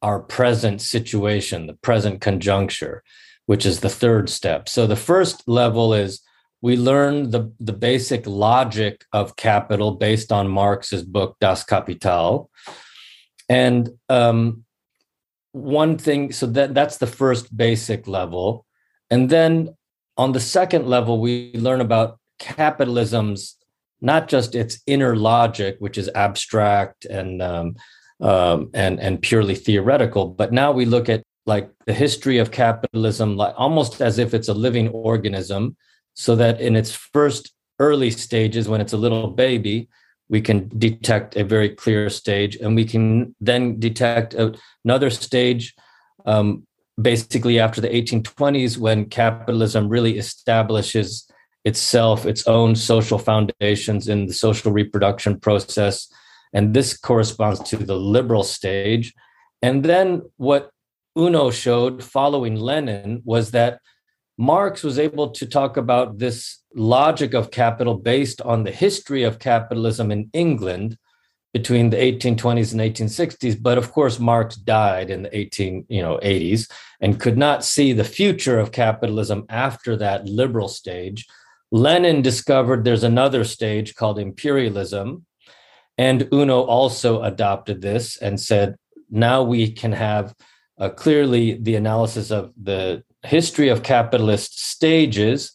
our 0.02 0.20
present 0.20 0.82
situation, 0.82 1.68
the 1.68 1.74
present 1.74 2.22
conjuncture, 2.22 3.04
which 3.50 3.66
is 3.66 3.80
the 3.80 3.90
third 3.90 4.30
step. 4.30 4.70
So 4.70 4.86
the 4.86 4.96
first 4.96 5.48
level 5.48 5.92
is 5.96 6.22
we 6.62 6.78
learn 6.78 7.32
the, 7.32 7.52
the 7.60 7.74
basic 7.74 8.28
logic 8.28 9.06
of 9.12 9.38
capital 9.38 9.96
based 9.96 10.32
on 10.32 10.48
Marx's 10.48 11.04
book 11.04 11.36
Das 11.42 11.64
Kapital. 11.64 12.52
And 13.50 13.90
um, 14.08 14.66
one 15.54 15.98
thing, 15.98 16.32
so 16.32 16.46
that, 16.46 16.76
that's 16.76 16.98
the 16.98 17.08
first 17.08 17.58
basic 17.58 18.08
level. 18.08 18.68
And 19.10 19.32
then 19.32 19.76
on 20.16 20.34
the 20.34 20.40
second 20.40 20.86
level, 20.86 21.20
we 21.20 21.52
learn 21.56 21.82
about 21.82 22.20
capitalism's 22.38 23.56
not 24.00 24.28
just 24.28 24.54
its 24.54 24.80
inner 24.86 25.16
logic, 25.16 25.78
which 25.80 25.98
is 25.98 26.08
abstract 26.14 27.04
and 27.06 27.42
um, 27.42 27.78
um, 28.22 28.70
and 28.76 29.00
and 29.00 29.22
purely 29.22 29.56
theoretical, 29.56 30.28
but 30.28 30.52
now 30.52 30.72
we 30.72 30.86
look 30.86 31.08
at 31.10 31.24
like 31.50 31.70
the 31.86 31.94
history 31.94 32.38
of 32.38 32.52
capitalism, 32.52 33.36
like 33.36 33.54
almost 33.58 34.02
as 34.02 34.20
if 34.20 34.34
it's 34.34 34.48
a 34.48 34.54
living 34.54 34.88
organism, 34.90 35.76
so 36.14 36.36
that 36.36 36.62
in 36.62 36.76
its 36.76 36.92
first 36.94 37.52
early 37.80 38.12
stages, 38.12 38.70
when 38.70 38.82
it's 38.82 38.94
a 38.94 39.04
little 39.06 39.28
baby, 39.28 39.90
we 40.30 40.42
can 40.42 40.70
detect 40.78 41.36
a 41.36 41.44
very 41.44 41.70
clear 41.70 42.10
stage, 42.10 42.56
and 42.56 42.76
we 42.76 42.86
can 42.86 43.36
then 43.42 43.80
detect 43.80 44.36
another 44.86 45.10
stage 45.10 45.76
um, 46.26 46.66
basically 47.02 47.60
after 47.60 47.82
the 47.82 47.90
1820s 47.90 48.78
when 48.78 49.06
capitalism 49.06 49.90
really 49.90 50.18
establishes 50.18 51.30
itself 51.66 52.26
its 52.26 52.48
own 52.48 52.76
social 52.76 53.18
foundations 53.18 54.08
in 54.08 54.28
the 54.28 54.34
social 54.34 54.72
reproduction 54.72 55.40
process 55.40 56.08
and 56.54 56.74
this 56.74 56.98
corresponds 56.98 57.60
to 57.70 57.78
the 57.78 57.96
liberal 57.96 58.44
stage. 58.44 59.14
And 59.62 59.84
then 59.84 60.24
what 60.38 60.72
uno 61.20 61.52
showed 61.52 62.04
following 62.04 62.56
lenin 62.56 63.22
was 63.26 63.52
that 63.52 63.80
marx 64.38 64.84
was 64.84 64.98
able 64.98 65.30
to 65.32 65.46
talk 65.46 65.78
about 65.78 66.18
this 66.18 66.64
logic 66.76 67.34
of 67.34 67.52
capital 67.52 67.96
based 67.96 68.42
on 68.42 68.64
the 68.64 68.72
history 68.72 69.24
of 69.24 69.40
capitalism 69.40 70.12
in 70.12 70.30
england 70.34 70.98
between 71.54 71.90
the 71.90 71.98
1820s 71.98 72.72
and 72.74 72.82
1860s 72.82 73.62
but 73.62 73.78
of 73.78 73.92
course 73.92 74.20
marx 74.20 74.56
died 74.56 75.10
in 75.10 75.24
the 75.24 75.38
18 75.38 75.86
you 75.90 76.02
know 76.02 76.20
80s 76.24 76.70
and 77.02 77.20
could 77.20 77.38
not 77.38 77.64
see 77.64 77.94
the 77.94 78.04
future 78.04 78.60
of 78.60 78.72
capitalism 78.72 79.46
after 79.50 79.96
that 79.98 80.26
liberal 80.26 80.68
stage. 80.68 81.26
Lenin 81.72 82.22
discovered 82.22 82.84
there's 82.84 83.04
another 83.04 83.44
stage 83.44 83.96
called 83.96 84.20
imperialism 84.20 85.26
and 85.98 86.28
uno 86.34 86.62
also 86.62 87.22
adopted 87.24 87.82
this 87.82 88.18
and 88.18 88.40
said 88.40 88.76
now 89.10 89.44
we 89.44 89.72
can 89.72 89.92
have 89.92 90.34
uh, 90.80 90.90
clearly 90.90 91.54
the 91.54 91.76
analysis 91.76 92.32
of 92.32 92.52
the 92.62 93.04
history 93.24 93.70
of 93.70 93.84
capitalist 93.84 94.60
stages 94.60 95.54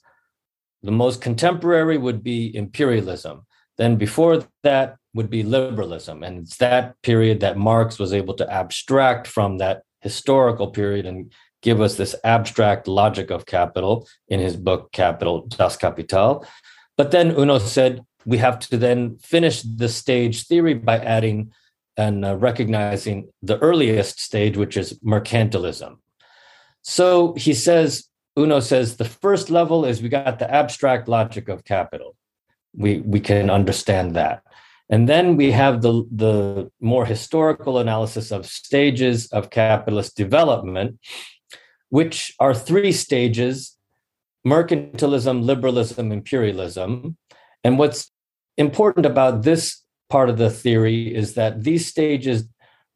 the 0.83 0.91
most 0.91 1.23
contemporary 1.23 1.97
would 1.97 2.23
be 2.23 2.55
imperialism 2.55 3.47
then 3.77 3.97
before 3.97 4.45
that 4.63 4.97
would 5.15 5.31
be 5.31 5.43
liberalism. 5.43 6.23
And 6.23 6.41
it's 6.41 6.57
that 6.57 7.01
period 7.03 7.41
that 7.41 7.57
Marx 7.57 7.99
was 7.99 8.13
able 8.13 8.35
to 8.35 8.53
abstract 8.53 9.27
from 9.27 9.59
that 9.59 9.83
historical 10.01 10.69
period 10.69 11.07
and 11.07 11.33
give 11.63 11.81
us 11.81 11.97
this 11.97 12.15
abstract 12.25 12.87
logic 12.87 13.31
of 13.31 13.47
capital 13.47 14.07
in 14.29 14.41
his 14.41 14.57
book 14.57 14.93
Capital 14.93 15.47
Das 15.47 15.77
Kapital. 15.77 16.45
But 16.97 17.11
then 17.11 17.31
Uno 17.39 17.59
said 17.59 18.05
we 18.27 18.39
have 18.39 18.59
to 18.59 18.77
then 18.77 19.17
finish 19.19 19.63
the 19.63 19.89
stage 19.89 20.47
theory 20.47 20.75
by 20.75 20.99
adding 20.99 21.53
and 21.97 22.25
uh, 22.25 22.37
recognizing 22.37 23.29
the 23.43 23.59
earliest 23.59 24.21
stage, 24.21 24.57
which 24.57 24.77
is 24.77 24.99
mercantilism. 25.01 25.99
So 26.83 27.35
he 27.35 27.55
says, 27.55 28.09
Uno 28.39 28.61
says, 28.61 28.97
the 28.97 29.05
first 29.05 29.49
level 29.51 29.85
is 29.85 30.03
we 30.03 30.09
got 30.09 30.39
the 30.39 30.53
abstract 30.53 31.09
logic 31.09 31.49
of 31.49 31.65
capital. 31.65 32.17
We, 32.77 33.01
we 33.01 33.21
can 33.21 33.49
understand 33.49 34.17
that. 34.17 34.43
And 34.91 35.09
then 35.09 35.37
we 35.37 35.51
have 35.53 35.81
the, 35.83 36.07
the 36.11 36.71
more 36.81 37.07
historical 37.07 37.79
analysis 37.79 38.31
of 38.31 38.45
stages 38.45 39.27
of 39.29 39.51
capitalist 39.51 40.17
development, 40.17 40.99
which 41.89 42.35
are 42.39 42.55
three 42.55 42.93
stages 42.93 43.77
mercantilism, 44.47 45.43
liberalism, 45.43 46.13
imperialism. 46.13 47.17
And 47.63 47.79
what's 47.79 48.11
important 48.59 49.07
about 49.07 49.43
this 49.43 49.84
part 50.09 50.31
of 50.31 50.39
the 50.39 50.51
theory 50.51 51.15
is 51.15 51.35
that 51.35 51.65
these 51.65 51.87
stages 51.87 52.45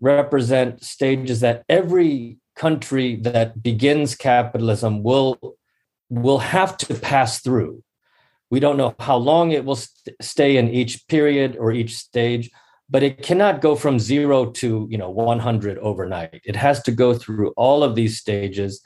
represent 0.01 0.83
stages 0.83 1.41
that 1.41 1.65
every 1.69 2.39
country 2.55 3.17
that 3.17 3.63
begins 3.63 4.15
capitalism 4.15 5.03
will 5.03 5.39
will 6.11 6.39
have 6.39 6.77
to 6.79 6.95
pass 6.95 7.41
through. 7.41 7.83
We 8.51 8.61
don't 8.61 8.79
know 8.79 8.95
how 8.99 9.17
long 9.17 9.53
it 9.53 9.65
will 9.65 9.77
st- 9.77 10.17
stay 10.23 10.57
in 10.57 10.69
each 10.69 11.07
period 11.09 11.57
or 11.59 11.71
each 11.73 11.97
stage 11.97 12.51
but 12.91 13.03
it 13.03 13.23
cannot 13.23 13.61
go 13.61 13.77
from 13.77 13.99
0 13.99 14.51
to 14.53 14.87
you 14.91 14.99
know 14.99 15.11
100 15.11 15.79
overnight. 15.79 16.41
It 16.45 16.57
has 16.57 16.83
to 16.83 16.93
go 16.93 17.15
through 17.15 17.51
all 17.57 17.83
of 17.83 17.95
these 17.95 18.19
stages. 18.19 18.83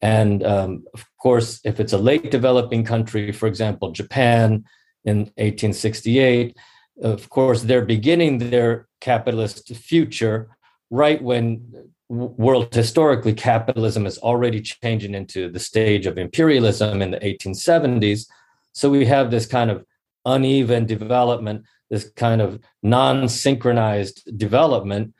And 0.00 0.44
um, 0.44 0.84
of 0.92 1.04
course 1.20 1.60
if 1.64 1.80
it's 1.80 1.92
a 1.92 1.98
late 1.98 2.30
developing 2.30 2.84
country 2.84 3.32
for 3.32 3.46
example 3.46 3.90
japan 3.92 4.64
in 5.04 5.18
1868 5.38 6.56
of 7.02 7.28
course, 7.28 7.62
they're 7.62 7.84
beginning 7.84 8.38
their 8.38 8.86
capitalist 9.00 9.74
future 9.74 10.48
right 10.90 11.20
when 11.22 11.90
world 12.08 12.72
historically 12.72 13.32
capitalism 13.32 14.06
is 14.06 14.18
already 14.18 14.60
changing 14.60 15.14
into 15.14 15.50
the 15.50 15.58
stage 15.58 16.06
of 16.06 16.18
imperialism 16.18 17.02
in 17.02 17.10
the 17.10 17.18
1870s. 17.20 18.26
So 18.72 18.90
we 18.90 19.06
have 19.06 19.30
this 19.30 19.46
kind 19.46 19.70
of 19.70 19.84
uneven 20.24 20.86
development, 20.86 21.64
this 21.90 22.10
kind 22.10 22.40
of 22.40 22.60
non 22.82 23.28
synchronized 23.28 24.38
development. 24.38 25.14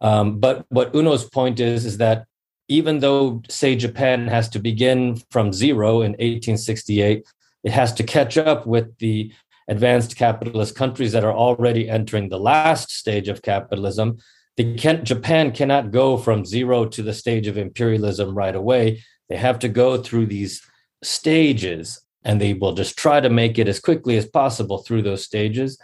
Um, 0.00 0.38
but 0.38 0.64
what 0.68 0.94
Uno's 0.94 1.28
point 1.28 1.60
is, 1.60 1.84
is 1.84 1.98
that 1.98 2.26
even 2.68 3.00
though, 3.00 3.42
say, 3.48 3.74
Japan 3.74 4.28
has 4.28 4.48
to 4.50 4.58
begin 4.58 5.16
from 5.30 5.52
zero 5.52 6.02
in 6.02 6.12
1868, 6.12 7.26
it 7.64 7.72
has 7.72 7.92
to 7.94 8.02
catch 8.02 8.36
up 8.38 8.66
with 8.66 8.96
the 8.98 9.32
advanced 9.68 10.16
capitalist 10.16 10.74
countries 10.74 11.12
that 11.12 11.24
are 11.24 11.32
already 11.32 11.88
entering 11.88 12.28
the 12.28 12.40
last 12.40 12.90
stage 12.90 13.28
of 13.28 13.42
capitalism. 13.42 14.18
Can, 14.56 15.04
Japan 15.04 15.52
cannot 15.52 15.92
go 15.92 16.16
from 16.16 16.44
zero 16.44 16.84
to 16.86 17.02
the 17.02 17.14
stage 17.14 17.46
of 17.46 17.56
imperialism 17.56 18.34
right 18.34 18.56
away. 18.56 19.04
They 19.28 19.36
have 19.36 19.58
to 19.60 19.68
go 19.68 19.98
through 19.98 20.26
these 20.26 20.62
stages, 21.02 22.00
and 22.24 22.40
they 22.40 22.54
will 22.54 22.72
just 22.72 22.98
try 22.98 23.20
to 23.20 23.30
make 23.30 23.58
it 23.58 23.68
as 23.68 23.78
quickly 23.78 24.16
as 24.16 24.26
possible 24.26 24.78
through 24.78 25.02
those 25.02 25.24
stages. 25.24 25.78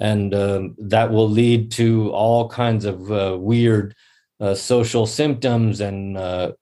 And 0.00 0.34
um, 0.34 0.74
that 0.78 1.10
will 1.10 1.28
lead 1.28 1.70
to 1.72 2.10
all 2.12 2.48
kinds 2.48 2.84
of 2.84 3.12
uh, 3.12 3.36
weird 3.38 3.94
uh, 4.40 4.54
social 4.54 5.06
symptoms 5.06 5.80
and 5.80 6.16
uh, 6.16 6.52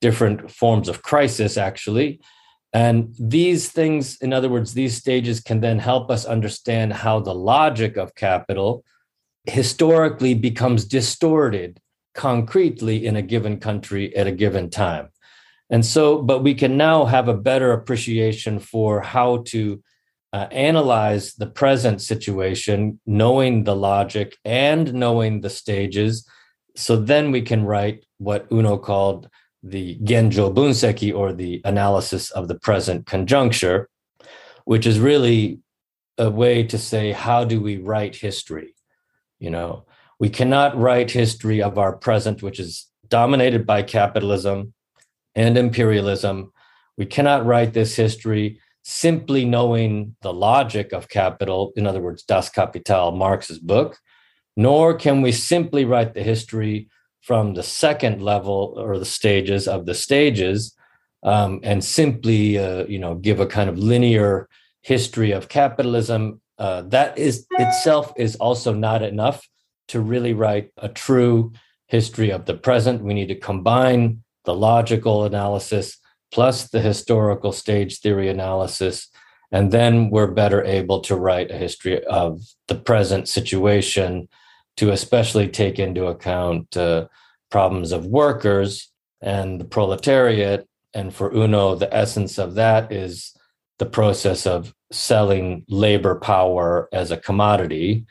different 0.00 0.50
forms 0.50 0.88
of 0.88 1.02
crisis, 1.02 1.56
actually. 1.56 2.20
And 2.72 3.14
these 3.18 3.70
things, 3.70 4.16
in 4.16 4.32
other 4.32 4.48
words, 4.48 4.72
these 4.72 4.96
stages 4.96 5.40
can 5.40 5.60
then 5.60 5.78
help 5.78 6.10
us 6.10 6.24
understand 6.24 6.92
how 6.92 7.20
the 7.20 7.34
logic 7.34 7.96
of 7.96 8.14
capital 8.14 8.84
historically 9.44 10.34
becomes 10.34 10.84
distorted 10.84 11.80
concretely 12.14 13.06
in 13.06 13.16
a 13.16 13.22
given 13.22 13.58
country 13.58 14.14
at 14.16 14.26
a 14.26 14.32
given 14.32 14.70
time. 14.70 15.08
And 15.70 15.84
so, 15.84 16.20
but 16.22 16.42
we 16.42 16.54
can 16.54 16.76
now 16.76 17.06
have 17.06 17.28
a 17.28 17.36
better 17.36 17.72
appreciation 17.72 18.58
for 18.58 19.00
how 19.00 19.38
to 19.46 19.82
uh, 20.32 20.46
analyze 20.50 21.34
the 21.34 21.46
present 21.46 22.00
situation, 22.00 23.00
knowing 23.06 23.64
the 23.64 23.76
logic 23.76 24.36
and 24.44 24.92
knowing 24.94 25.40
the 25.40 25.50
stages. 25.50 26.26
So 26.74 26.96
then 26.96 27.32
we 27.32 27.42
can 27.42 27.64
write 27.64 28.04
what 28.18 28.46
Uno 28.50 28.78
called 28.78 29.28
the 29.62 29.98
Genjo 29.98 30.52
Bunseki 30.52 31.14
or 31.14 31.32
the 31.32 31.60
analysis 31.64 32.30
of 32.30 32.48
the 32.48 32.58
present 32.58 33.06
conjuncture, 33.06 33.88
which 34.64 34.86
is 34.86 34.98
really 34.98 35.60
a 36.18 36.30
way 36.30 36.62
to 36.64 36.78
say, 36.78 37.12
how 37.12 37.44
do 37.44 37.60
we 37.60 37.78
write 37.78 38.16
history? 38.16 38.74
You 39.38 39.50
know, 39.50 39.86
we 40.18 40.28
cannot 40.28 40.76
write 40.78 41.10
history 41.10 41.62
of 41.62 41.78
our 41.78 41.96
present, 41.96 42.42
which 42.42 42.60
is 42.60 42.86
dominated 43.08 43.66
by 43.66 43.82
capitalism 43.82 44.72
and 45.34 45.56
imperialism. 45.56 46.52
We 46.96 47.06
cannot 47.06 47.46
write 47.46 47.72
this 47.72 47.96
history 47.96 48.60
simply 48.82 49.44
knowing 49.44 50.16
the 50.22 50.32
logic 50.32 50.92
of 50.92 51.08
capital, 51.08 51.72
in 51.76 51.86
other 51.86 52.00
words, 52.00 52.22
Das 52.24 52.50
Kapital, 52.50 53.12
Marx's 53.12 53.58
book, 53.58 53.98
nor 54.56 54.94
can 54.94 55.22
we 55.22 55.32
simply 55.32 55.84
write 55.84 56.14
the 56.14 56.22
history 56.22 56.88
from 57.22 57.54
the 57.54 57.62
second 57.62 58.20
level 58.22 58.74
or 58.76 58.98
the 58.98 59.04
stages 59.04 59.66
of 59.66 59.86
the 59.86 59.94
stages 59.94 60.74
um, 61.22 61.60
and 61.62 61.82
simply 61.82 62.58
uh, 62.58 62.84
you 62.86 62.98
know 62.98 63.14
give 63.14 63.40
a 63.40 63.46
kind 63.46 63.70
of 63.70 63.78
linear 63.78 64.48
history 64.82 65.30
of 65.30 65.48
capitalism 65.48 66.40
uh, 66.58 66.82
that 66.82 67.18
is 67.18 67.46
itself 67.58 68.12
is 68.16 68.36
also 68.36 68.72
not 68.72 69.02
enough 69.02 69.48
to 69.88 70.00
really 70.00 70.32
write 70.32 70.70
a 70.76 70.88
true 70.88 71.52
history 71.88 72.30
of 72.30 72.46
the 72.46 72.54
present. 72.54 73.02
We 73.02 73.14
need 73.14 73.28
to 73.28 73.34
combine 73.34 74.22
the 74.44 74.54
logical 74.54 75.24
analysis 75.24 75.98
plus 76.30 76.68
the 76.68 76.80
historical 76.80 77.52
stage 77.52 78.00
theory 78.00 78.28
analysis 78.28 79.08
and 79.50 79.70
then 79.70 80.08
we're 80.08 80.30
better 80.30 80.64
able 80.64 81.00
to 81.00 81.16
write 81.16 81.50
a 81.50 81.58
history 81.58 82.02
of 82.06 82.40
the 82.68 82.74
present 82.74 83.28
situation 83.28 84.28
to 84.76 84.90
especially 84.90 85.48
take 85.48 85.78
into 85.78 86.06
account 86.06 86.76
uh, 86.76 87.06
problems 87.50 87.92
of 87.92 88.06
workers 88.06 88.90
and 89.20 89.60
the 89.60 89.64
proletariat. 89.64 90.66
And 90.94 91.14
for 91.14 91.32
Uno, 91.34 91.74
the 91.74 91.94
essence 91.94 92.38
of 92.38 92.54
that 92.54 92.92
is 92.92 93.36
the 93.78 93.86
process 93.86 94.46
of 94.46 94.74
selling 94.90 95.64
labor 95.68 96.14
power 96.16 96.88
as 96.92 97.10
a 97.10 97.16
commodity. 97.16 98.06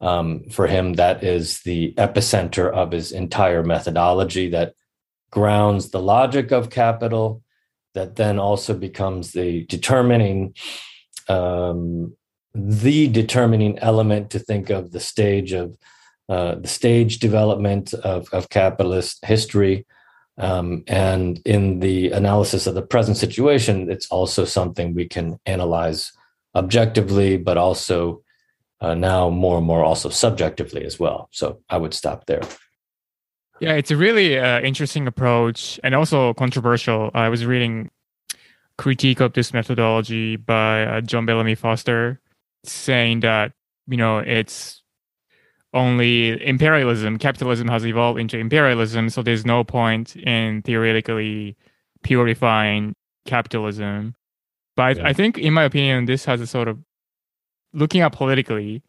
Um, 0.00 0.44
for 0.50 0.66
him, 0.66 0.94
that 0.94 1.22
is 1.22 1.60
the 1.60 1.92
epicenter 1.98 2.72
of 2.72 2.92
his 2.92 3.12
entire 3.12 3.62
methodology 3.62 4.48
that 4.50 4.74
grounds 5.30 5.90
the 5.90 6.00
logic 6.00 6.50
of 6.52 6.70
capital, 6.70 7.42
that 7.94 8.16
then 8.16 8.38
also 8.38 8.74
becomes 8.74 9.32
the 9.32 9.64
determining 9.66 10.54
um, 11.28 12.16
the 12.54 13.06
determining 13.08 13.78
element 13.78 14.30
to 14.30 14.38
think 14.38 14.70
of 14.70 14.90
the 14.90 15.00
stage 15.00 15.52
of 15.52 15.76
uh, 16.30 16.54
the 16.54 16.68
stage 16.68 17.18
development 17.18 17.92
of, 17.92 18.28
of 18.32 18.48
capitalist 18.50 19.18
history. 19.24 19.84
Um, 20.38 20.84
and 20.86 21.40
in 21.44 21.80
the 21.80 22.12
analysis 22.12 22.68
of 22.68 22.76
the 22.76 22.82
present 22.82 23.16
situation, 23.16 23.90
it's 23.90 24.06
also 24.10 24.44
something 24.44 24.94
we 24.94 25.08
can 25.08 25.40
analyze 25.44 26.12
objectively, 26.54 27.36
but 27.36 27.58
also 27.58 28.22
uh, 28.80 28.94
now 28.94 29.28
more 29.28 29.58
and 29.58 29.66
more 29.66 29.84
also 29.84 30.08
subjectively 30.08 30.84
as 30.84 31.00
well. 31.00 31.28
So 31.32 31.62
I 31.68 31.78
would 31.78 31.94
stop 31.94 32.26
there. 32.26 32.42
Yeah, 33.58 33.72
it's 33.72 33.90
a 33.90 33.96
really 33.96 34.38
uh, 34.38 34.60
interesting 34.60 35.08
approach 35.08 35.80
and 35.82 35.96
also 35.96 36.32
controversial. 36.34 37.10
I 37.12 37.28
was 37.28 37.44
reading 37.44 37.90
critique 38.78 39.18
of 39.18 39.32
this 39.32 39.52
methodology 39.52 40.36
by 40.36 40.84
uh, 40.84 41.00
John 41.00 41.26
Bellamy 41.26 41.56
Foster, 41.56 42.20
saying 42.62 43.20
that 43.20 43.52
you 43.88 43.96
know 43.96 44.18
it's 44.18 44.79
only 45.72 46.44
imperialism, 46.44 47.18
capitalism 47.18 47.68
has 47.68 47.86
evolved 47.86 48.18
into 48.18 48.38
imperialism, 48.38 49.08
so 49.08 49.22
there's 49.22 49.46
no 49.46 49.62
point 49.64 50.16
in 50.16 50.62
theoretically 50.62 51.56
purifying 52.02 52.94
capitalism. 53.26 54.14
But 54.76 54.96
yeah. 54.96 55.08
I 55.08 55.12
think, 55.12 55.38
in 55.38 55.52
my 55.52 55.64
opinion, 55.64 56.06
this 56.06 56.24
has 56.24 56.40
a 56.40 56.46
sort 56.46 56.68
of 56.68 56.78
looking 57.72 58.00
at 58.00 58.12
politically 58.12 58.82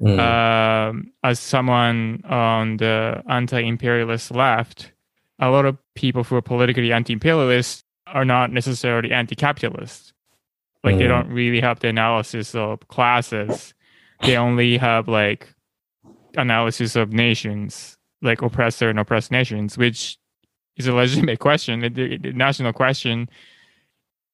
mm. 0.00 0.18
um, 0.18 1.12
as 1.22 1.38
someone 1.38 2.22
on 2.28 2.78
the 2.78 3.22
anti-imperialist 3.28 4.30
left, 4.30 4.92
a 5.38 5.50
lot 5.50 5.66
of 5.66 5.76
people 5.94 6.24
who 6.24 6.36
are 6.36 6.42
politically 6.42 6.92
anti-imperialist 6.92 7.84
are 8.06 8.24
not 8.24 8.52
necessarily 8.52 9.12
anti-capitalist. 9.12 10.12
Like 10.82 10.96
mm. 10.96 10.98
they 10.98 11.06
don't 11.06 11.28
really 11.28 11.60
have 11.60 11.80
the 11.80 11.88
analysis 11.88 12.54
of 12.54 12.86
classes. 12.88 13.74
They 14.22 14.36
only 14.36 14.76
have 14.78 15.08
like 15.08 15.53
analysis 16.36 16.96
of 16.96 17.12
nations, 17.12 17.96
like 18.22 18.42
oppressor 18.42 18.88
and 18.88 18.98
oppressed 18.98 19.30
nations, 19.30 19.76
which 19.78 20.18
is 20.76 20.86
a 20.86 20.94
legitimate 20.94 21.38
question. 21.48 21.80
The, 21.80 22.18
the 22.18 22.32
national 22.32 22.72
question 22.72 23.28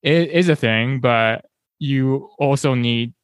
is, 0.03 0.29
is 0.29 0.49
a 0.49 0.57
thing, 0.57 1.01
but 1.01 1.45
you 1.79 2.31
also 2.39 2.75
need 2.75 3.15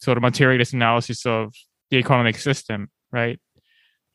sort 0.00 0.16
of 0.16 0.22
materialist 0.22 0.72
analysis 0.72 1.26
of 1.26 1.54
the 1.90 1.98
economic 1.98 2.38
system, 2.38 2.90
right? 3.12 3.38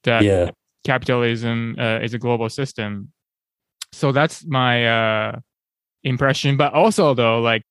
That 0.04 0.24
yeah. 0.24 0.52
capitalism 0.84 1.76
uh, 1.80 2.00
is 2.02 2.14
a 2.14 2.20
global 2.20 2.50
system. 2.50 3.12
So 3.92 4.12
that's 4.12 4.46
my 4.46 4.86
uh, 4.88 5.40
impression. 6.04 6.58
But 6.58 6.74
also, 6.74 7.14
though, 7.14 7.40
like 7.40 7.64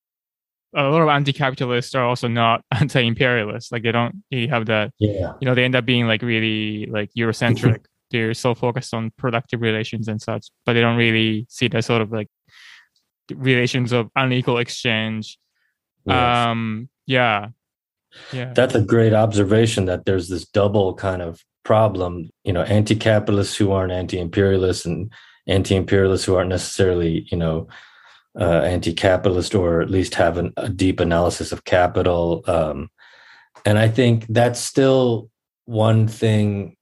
a 0.75 0.83
lot 0.83 1.01
of 1.01 1.09
anti-capitalists 1.09 1.95
are 1.95 2.03
also 2.03 2.27
not 2.27 2.61
anti-imperialists. 2.71 3.71
Like 3.71 3.83
they 3.83 3.91
don't 3.91 4.23
really 4.31 4.47
have 4.47 4.65
that. 4.67 4.91
Yeah. 4.99 5.33
You 5.39 5.45
know, 5.45 5.55
they 5.55 5.63
end 5.63 5.75
up 5.75 5.85
being 5.85 6.07
like 6.07 6.21
really 6.21 6.85
like 6.87 7.11
Eurocentric. 7.17 7.85
They're 8.11 8.35
so 8.35 8.53
focused 8.53 8.93
on 8.93 9.11
productive 9.17 9.61
relations 9.61 10.07
and 10.07 10.21
such, 10.21 10.47
but 10.65 10.73
they 10.73 10.81
don't 10.81 10.95
really 10.95 11.47
see 11.49 11.67
the 11.67 11.81
sort 11.81 12.01
of 12.01 12.11
like 12.11 12.27
relations 13.33 13.91
of 13.91 14.09
unequal 14.15 14.59
exchange. 14.59 15.39
Yes. 16.05 16.47
Um. 16.47 16.89
Yeah. 17.07 17.47
Yeah. 18.31 18.53
That's 18.53 18.75
a 18.75 18.81
great 18.81 19.13
observation. 19.13 19.85
That 19.85 20.05
there's 20.05 20.29
this 20.29 20.45
double 20.45 20.93
kind 20.93 21.21
of 21.21 21.43
problem. 21.63 22.29
You 22.43 22.53
know, 22.53 22.61
anti-capitalists 22.61 23.55
who 23.55 23.71
aren't 23.71 23.91
anti-imperialists 23.91 24.85
and 24.85 25.11
anti-imperialists 25.47 26.25
who 26.25 26.35
aren't 26.35 26.49
necessarily, 26.49 27.27
you 27.31 27.37
know, 27.37 27.67
uh, 28.39 28.61
anti-capitalist 28.61 29.55
or 29.55 29.81
at 29.81 29.89
least 29.89 30.15
have 30.15 30.37
an, 30.37 30.53
a 30.57 30.69
deep 30.69 30.99
analysis 30.99 31.51
of 31.51 31.63
capital. 31.63 32.43
Um, 32.47 32.89
and 33.65 33.79
I 33.79 33.87
think 33.87 34.25
that's 34.29 34.59
still 34.59 35.29
one 35.65 36.07
thing. 36.07 36.75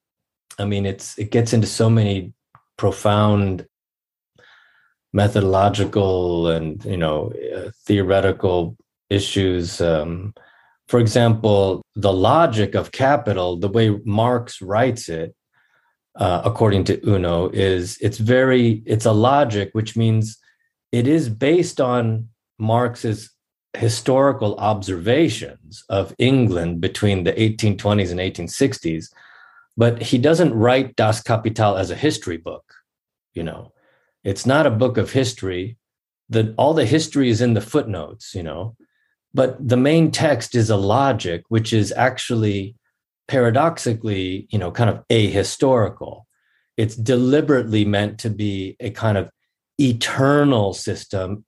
I 0.60 0.66
mean, 0.66 0.86
it's 0.86 1.18
it 1.18 1.32
gets 1.32 1.54
into 1.54 1.68
so 1.68 1.90
many 1.90 2.34
profound 2.78 3.66
methodological 5.14 6.48
and 6.48 6.84
you 6.86 6.98
know 6.98 7.32
uh, 7.56 7.70
theoretical 7.86 8.76
issues. 9.10 9.80
Um, 9.80 10.34
for 10.88 11.00
example, 11.00 11.82
the 11.96 12.12
logic 12.12 12.76
of 12.76 12.92
capital, 12.92 13.58
the 13.58 13.70
way 13.70 13.98
Marx 14.04 14.62
writes 14.62 15.08
it, 15.08 15.34
uh, 16.16 16.42
according 16.44 16.84
to 16.86 17.00
Uno, 17.08 17.50
is 17.50 17.98
it's 18.02 18.18
very 18.18 18.84
it's 18.86 19.06
a 19.06 19.14
logic, 19.14 19.70
which 19.74 19.96
means 19.96 20.38
it 20.94 21.08
is 21.08 21.28
based 21.28 21.82
on 21.82 22.30
Marx's 22.60 23.32
historical 23.74 24.56
observations 24.60 25.84
of 25.90 26.14
England 26.20 26.82
between 26.82 27.24
the 27.24 27.34
1820s 27.34 28.12
and 28.12 28.20
1860s, 28.20 29.08
but 29.76 30.00
he 30.04 30.20
doesn't 30.20 30.54
write 30.54 30.96
Das 30.96 31.20
Kapital 31.20 31.76
as 31.76 31.90
a 31.90 31.96
history 31.96 32.38
book. 32.38 32.64
You 33.34 33.42
know, 33.42 33.74
it's 34.24 34.46
not 34.46 34.68
a 34.68 34.72
book 34.72 34.98
of 34.98 35.12
history. 35.12 35.78
That 36.30 36.54
all 36.58 36.76
the 36.76 36.86
history 36.86 37.30
is 37.30 37.42
in 37.42 37.56
the 37.56 37.62
footnotes. 37.62 38.36
You 38.36 38.44
know, 38.44 38.76
but 39.34 39.58
the 39.68 39.78
main 39.78 40.12
text 40.12 40.54
is 40.54 40.70
a 40.70 40.78
logic, 40.78 41.44
which 41.50 41.74
is 41.74 41.92
actually 41.92 42.76
paradoxically, 43.28 44.48
you 44.52 44.60
know, 44.60 44.70
kind 44.70 44.92
of 44.92 45.04
ahistorical. 45.08 46.22
It's 46.78 46.96
deliberately 46.96 47.84
meant 47.84 48.20
to 48.20 48.30
be 48.30 48.76
a 48.80 48.92
kind 48.92 49.18
of 49.18 49.32
eternal 49.80 50.74
system. 50.74 51.46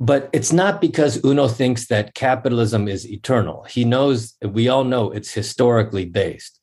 But 0.00 0.28
it's 0.32 0.52
not 0.52 0.80
because 0.80 1.24
Uno 1.24 1.48
thinks 1.48 1.86
that 1.86 2.14
capitalism 2.14 2.88
is 2.88 3.08
eternal. 3.08 3.64
He 3.64 3.84
knows, 3.84 4.34
we 4.42 4.68
all 4.68 4.84
know 4.84 5.10
it's 5.10 5.32
historically 5.32 6.04
based. 6.04 6.60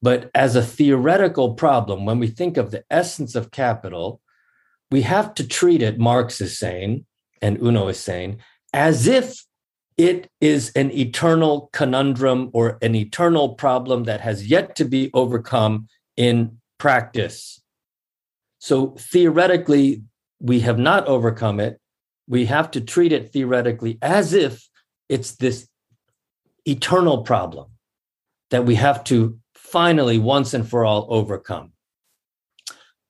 But 0.00 0.30
as 0.34 0.56
a 0.56 0.62
theoretical 0.62 1.54
problem, 1.54 2.04
when 2.04 2.18
we 2.18 2.26
think 2.26 2.56
of 2.56 2.70
the 2.70 2.84
essence 2.90 3.34
of 3.34 3.50
capital, 3.52 4.20
we 4.90 5.02
have 5.02 5.34
to 5.34 5.46
treat 5.46 5.80
it, 5.80 5.98
Marx 5.98 6.40
is 6.40 6.58
saying, 6.58 7.06
and 7.40 7.60
Uno 7.62 7.88
is 7.88 8.00
saying, 8.00 8.40
as 8.72 9.06
if 9.06 9.44
it 9.96 10.28
is 10.40 10.72
an 10.74 10.90
eternal 10.90 11.70
conundrum 11.72 12.50
or 12.52 12.78
an 12.82 12.94
eternal 12.94 13.50
problem 13.50 14.04
that 14.04 14.22
has 14.22 14.46
yet 14.46 14.74
to 14.76 14.84
be 14.84 15.10
overcome 15.14 15.88
in 16.16 16.58
practice. 16.78 17.61
So 18.62 18.94
theoretically, 18.96 20.04
we 20.38 20.60
have 20.60 20.78
not 20.78 21.08
overcome 21.08 21.58
it. 21.58 21.80
We 22.28 22.44
have 22.44 22.70
to 22.70 22.80
treat 22.80 23.12
it 23.12 23.32
theoretically 23.32 23.98
as 24.00 24.34
if 24.34 24.68
it's 25.08 25.32
this 25.32 25.66
eternal 26.64 27.24
problem 27.24 27.72
that 28.52 28.64
we 28.64 28.76
have 28.76 29.02
to 29.04 29.36
finally, 29.56 30.18
once 30.18 30.54
and 30.54 30.68
for 30.68 30.84
all, 30.84 31.08
overcome. 31.10 31.72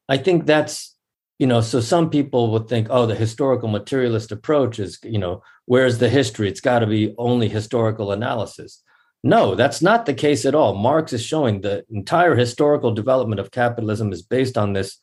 I 0.09 0.17
think 0.17 0.47
that's, 0.47 0.97
you 1.39 1.47
know, 1.47 1.61
so 1.61 1.81
some 1.81 2.09
people 2.09 2.51
would 2.53 2.67
think, 2.67 2.87
oh, 2.89 3.05
the 3.05 3.15
historical 3.15 3.69
materialist 3.69 4.33
approach 4.33 4.79
is, 4.79 4.99
you 5.03 5.19
know, 5.19 5.43
where's 5.67 5.99
the 5.99 6.09
history? 6.09 6.49
It's 6.49 6.63
got 6.63 6.79
to 6.79 6.87
be 6.87 7.15
only 7.19 7.51
historical 7.51 8.11
analysis. 8.11 8.83
No, 9.23 9.55
that's 9.55 9.83
not 9.83 10.07
the 10.07 10.15
case 10.15 10.47
at 10.47 10.55
all. 10.55 10.75
Marx 10.77 11.13
is 11.13 11.23
showing 11.23 11.61
the 11.61 11.85
entire 11.91 12.37
historical 12.37 12.95
development 12.95 13.39
of 13.39 13.51
capitalism 13.51 14.15
is 14.15 14.23
based 14.23 14.57
on 14.57 14.73
this 14.73 14.97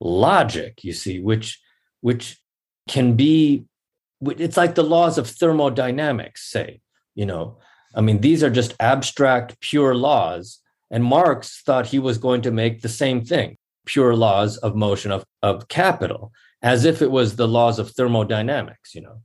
logic, 0.00 0.84
you 0.84 0.92
see, 0.92 1.20
which 1.20 1.60
which 2.00 2.38
can 2.88 3.14
be 3.14 3.64
it's 4.22 4.56
like 4.56 4.74
the 4.74 4.82
laws 4.82 5.18
of 5.18 5.28
thermodynamics, 5.28 6.50
say, 6.50 6.80
you 7.14 7.26
know. 7.26 7.58
I 7.94 8.00
mean, 8.00 8.20
these 8.20 8.42
are 8.42 8.50
just 8.50 8.74
abstract, 8.80 9.60
pure 9.60 9.94
laws. 9.94 10.60
And 10.90 11.04
Marx 11.04 11.62
thought 11.62 11.86
he 11.86 11.98
was 11.98 12.18
going 12.18 12.42
to 12.42 12.50
make 12.50 12.80
the 12.80 12.88
same 12.88 13.24
thing, 13.24 13.56
pure 13.86 14.14
laws 14.14 14.56
of 14.58 14.74
motion 14.74 15.12
of, 15.12 15.24
of 15.42 15.68
capital, 15.68 16.32
as 16.62 16.84
if 16.84 17.02
it 17.02 17.10
was 17.10 17.36
the 17.36 17.48
laws 17.48 17.78
of 17.78 17.90
thermodynamics, 17.90 18.94
you 18.94 19.00
know. 19.00 19.20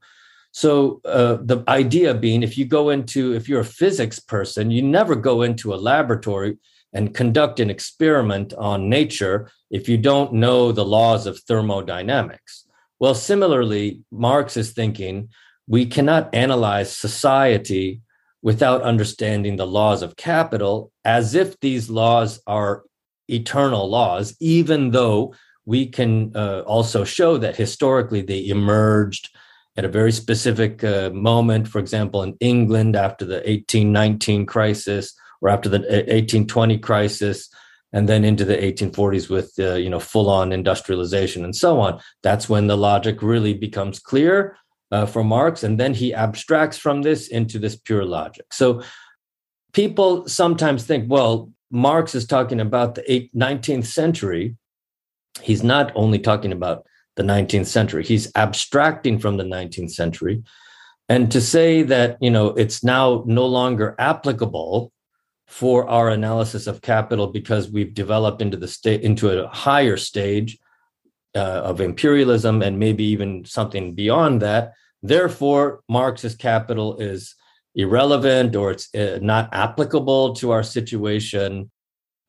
So 0.52 1.00
uh, 1.06 1.38
the 1.42 1.64
idea 1.68 2.14
being, 2.14 2.44
if 2.44 2.58
you 2.58 2.66
go 2.66 2.90
into, 2.90 3.34
if 3.34 3.48
you're 3.48 3.62
a 3.62 3.66
physics 3.66 4.20
person, 4.20 4.72
you 4.72 4.82
never 4.82 5.16
go 5.16 5.44
into 5.44 5.74
a 5.74 5.78
laboratory 5.78 6.58
and 6.94 7.14
conduct 7.14 7.60
an 7.60 7.70
experiment 7.70 8.54
on 8.54 8.90
nature 8.90 9.50
if 9.70 9.88
you 9.88 9.98
don't 9.98 10.34
know 10.34 10.72
the 10.72 10.86
laws 10.86 11.28
of 11.28 11.40
thermodynamics. 11.40 12.66
Well, 13.00 13.16
similarly, 13.16 14.02
Marx 14.12 14.58
is 14.58 14.72
thinking 14.72 15.30
we 15.68 15.86
cannot 15.86 16.34
analyze 16.34 16.96
society 16.96 18.02
without 18.42 18.82
understanding 18.82 19.56
the 19.56 19.68
laws 19.68 20.02
of 20.02 20.16
capital 20.16 20.92
as 21.06 21.36
if 21.36 21.60
these 21.60 21.90
laws 21.90 22.42
are 22.48 22.84
eternal 23.28 23.88
laws, 23.90 24.36
even 24.40 24.92
though 24.92 25.34
we 25.66 25.86
can 25.86 26.36
uh, 26.36 26.62
also 26.62 27.04
show 27.04 27.38
that 27.38 27.56
historically 27.56 28.22
they 28.22 28.48
emerged 28.48 29.30
at 29.78 29.86
a 29.86 29.90
very 29.90 30.12
specific 30.12 30.84
uh, 30.84 31.10
moment, 31.12 31.68
for 31.68 31.80
example, 31.80 32.24
in 32.24 32.36
England 32.40 32.96
after 32.96 33.24
the 33.24 33.36
1819 33.36 34.46
crisis 34.46 35.14
or 35.42 35.50
after 35.50 35.70
the 35.70 35.80
1820 35.80 36.78
crisis 36.80 37.50
and 37.92 38.08
then 38.08 38.24
into 38.24 38.46
the 38.46 38.56
1840s 38.56 39.30
with 39.30 39.54
uh, 39.60 39.74
you 39.74 39.90
know 39.90 40.00
full 40.00 40.30
on 40.30 40.52
industrialization 40.52 41.44
and 41.44 41.56
so 41.56 41.80
on. 41.80 42.00
That's 42.24 42.50
when 42.50 42.68
the 42.68 42.78
logic 42.78 43.22
really 43.22 43.54
becomes 43.54 44.00
clear 44.00 44.58
uh, 44.92 45.06
for 45.06 45.24
marx 45.24 45.64
and 45.64 45.80
then 45.80 45.94
he 45.94 46.14
abstracts 46.14 46.78
from 46.78 47.02
this 47.02 47.28
into 47.28 47.60
this 47.60 47.76
pure 47.76 48.06
logic. 48.06 48.46
So 48.52 48.84
people 49.74 50.28
sometimes 50.28 50.84
think 50.84 51.10
well 51.10 51.52
marx 51.72 52.16
is 52.16 52.26
talking 52.26 52.60
about 52.60 52.96
the 52.96 53.30
19th 53.36 53.86
century. 53.86 54.56
He's 55.42 55.64
not 55.64 55.92
only 55.96 56.20
talking 56.20 56.52
about 56.52 56.86
the 57.16 57.24
19th 57.24 57.66
century 57.66 58.04
he's 58.04 58.32
abstracting 58.36 59.20
from 59.20 59.38
the 59.38 59.44
19th 59.44 59.92
century. 59.92 60.42
And 61.10 61.32
to 61.32 61.42
say 61.42 61.82
that 61.84 62.18
you 62.22 62.30
know 62.30 62.50
it's 62.50 62.84
now 62.84 63.24
no 63.26 63.46
longer 63.46 63.96
applicable 63.98 64.92
for 65.50 65.90
our 65.90 66.10
analysis 66.10 66.68
of 66.68 66.82
capital 66.82 67.26
because 67.26 67.72
we've 67.72 67.96
developed 67.96 68.40
into 68.40 68.56
the 68.56 68.68
state 68.68 69.02
into 69.02 69.44
a 69.44 69.48
higher 69.48 69.98
stage 69.98 70.60
uh, 71.36 71.40
of 71.40 71.82
imperialism 71.82 72.62
and 72.62 72.78
maybe 72.78 73.04
even 73.04 73.44
something 73.46 73.96
beyond 73.96 74.44
that. 74.44 74.74
Therefore 75.02 75.82
marxist 75.90 76.38
capital 76.38 76.98
is 76.98 77.34
irrelevant 77.74 78.56
or 78.56 78.72
it's 78.72 78.94
uh, 78.94 79.18
not 79.24 79.50
applicable 79.52 80.36
to 80.36 80.52
our 80.52 80.62
situation. 80.62 81.72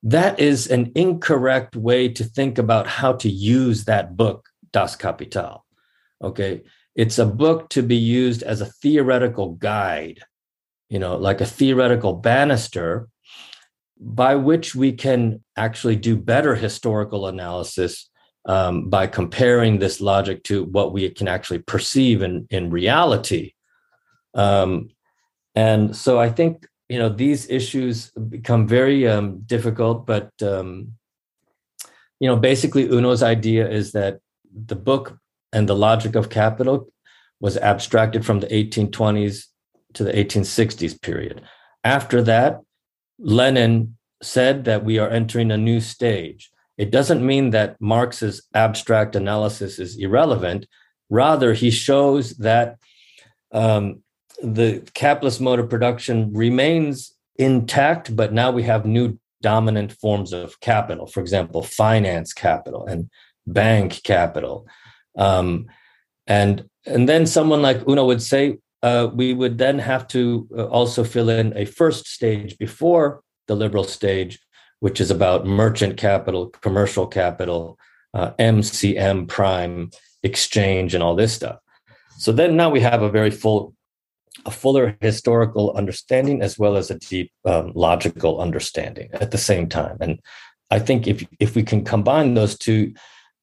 That 0.02 0.40
is 0.40 0.66
an 0.68 0.90
incorrect 0.94 1.76
way 1.76 2.08
to 2.08 2.24
think 2.24 2.56
about 2.56 2.86
how 2.86 3.12
to 3.14 3.28
use 3.28 3.84
that 3.84 4.16
book 4.16 4.48
das 4.72 4.96
kapital. 4.96 5.66
Okay? 6.24 6.62
It's 6.94 7.18
a 7.18 7.26
book 7.26 7.68
to 7.70 7.82
be 7.82 7.96
used 7.96 8.42
as 8.42 8.62
a 8.62 8.66
theoretical 8.66 9.50
guide 9.52 10.20
you 10.90 10.98
know, 10.98 11.16
like 11.16 11.40
a 11.40 11.46
theoretical 11.46 12.12
banister 12.12 13.08
by 13.98 14.34
which 14.34 14.74
we 14.74 14.92
can 14.92 15.42
actually 15.56 15.96
do 15.96 16.16
better 16.16 16.54
historical 16.54 17.26
analysis 17.26 18.10
um, 18.46 18.88
by 18.88 19.06
comparing 19.06 19.78
this 19.78 20.00
logic 20.00 20.42
to 20.42 20.64
what 20.64 20.92
we 20.92 21.08
can 21.10 21.28
actually 21.28 21.58
perceive 21.58 22.22
in, 22.22 22.46
in 22.50 22.70
reality. 22.70 23.52
Um, 24.34 24.90
and 25.54 25.94
so 25.94 26.18
I 26.18 26.30
think, 26.30 26.66
you 26.88 26.98
know, 26.98 27.08
these 27.08 27.48
issues 27.48 28.10
become 28.10 28.66
very 28.66 29.06
um, 29.06 29.40
difficult, 29.40 30.06
but 30.06 30.30
um, 30.42 30.94
you 32.18 32.28
know, 32.28 32.36
basically 32.36 32.88
Uno's 32.88 33.22
idea 33.22 33.68
is 33.68 33.92
that 33.92 34.20
the 34.52 34.76
book 34.76 35.18
and 35.52 35.68
the 35.68 35.76
logic 35.76 36.16
of 36.16 36.30
capital 36.30 36.88
was 37.40 37.56
abstracted 37.56 38.24
from 38.24 38.40
the 38.40 38.46
1820s 38.46 39.49
to 39.94 40.04
the 40.04 40.12
1860s 40.12 41.00
period. 41.00 41.42
After 41.84 42.22
that, 42.22 42.60
Lenin 43.18 43.96
said 44.22 44.64
that 44.64 44.84
we 44.84 44.98
are 44.98 45.08
entering 45.08 45.50
a 45.50 45.56
new 45.56 45.80
stage. 45.80 46.50
It 46.76 46.90
doesn't 46.90 47.24
mean 47.24 47.50
that 47.50 47.80
Marx's 47.80 48.42
abstract 48.54 49.16
analysis 49.16 49.78
is 49.78 49.96
irrelevant. 49.96 50.66
Rather, 51.08 51.52
he 51.52 51.70
shows 51.70 52.36
that 52.36 52.78
um, 53.52 54.02
the 54.42 54.88
capitalist 54.94 55.40
mode 55.40 55.58
of 55.58 55.68
production 55.68 56.32
remains 56.32 57.14
intact, 57.36 58.14
but 58.14 58.32
now 58.32 58.50
we 58.50 58.62
have 58.62 58.86
new 58.86 59.18
dominant 59.42 59.92
forms 59.92 60.32
of 60.32 60.60
capital. 60.60 61.06
For 61.06 61.20
example, 61.20 61.62
finance 61.62 62.32
capital 62.32 62.86
and 62.86 63.10
bank 63.46 64.00
capital. 64.04 64.66
Um, 65.16 65.66
and 66.26 66.68
and 66.86 67.08
then 67.08 67.26
someone 67.26 67.60
like 67.60 67.86
Uno 67.86 68.06
would 68.06 68.22
say, 68.22 68.58
uh, 68.82 69.08
we 69.12 69.34
would 69.34 69.58
then 69.58 69.78
have 69.78 70.08
to 70.08 70.48
uh, 70.56 70.64
also 70.66 71.04
fill 71.04 71.28
in 71.28 71.56
a 71.56 71.64
first 71.64 72.06
stage 72.06 72.56
before 72.58 73.22
the 73.46 73.54
liberal 73.54 73.84
stage, 73.84 74.38
which 74.80 75.00
is 75.00 75.10
about 75.10 75.46
merchant 75.46 75.96
capital, 75.96 76.48
commercial 76.48 77.06
capital, 77.06 77.78
uh, 78.14 78.30
MCM 78.38 79.28
prime 79.28 79.90
exchange, 80.22 80.94
and 80.94 81.02
all 81.02 81.14
this 81.14 81.32
stuff. 81.32 81.58
So 82.18 82.32
then 82.32 82.56
now 82.56 82.70
we 82.70 82.80
have 82.80 83.02
a 83.02 83.10
very 83.10 83.30
full, 83.30 83.74
a 84.46 84.50
fuller 84.50 84.96
historical 85.00 85.72
understanding 85.72 86.42
as 86.42 86.58
well 86.58 86.76
as 86.76 86.90
a 86.90 86.98
deep 86.98 87.32
um, 87.44 87.72
logical 87.74 88.40
understanding 88.40 89.10
at 89.12 89.30
the 89.30 89.38
same 89.38 89.68
time. 89.68 89.98
And 90.00 90.20
I 90.70 90.78
think 90.78 91.06
if 91.06 91.26
if 91.38 91.54
we 91.54 91.62
can 91.62 91.84
combine 91.84 92.34
those 92.34 92.56
two, 92.56 92.94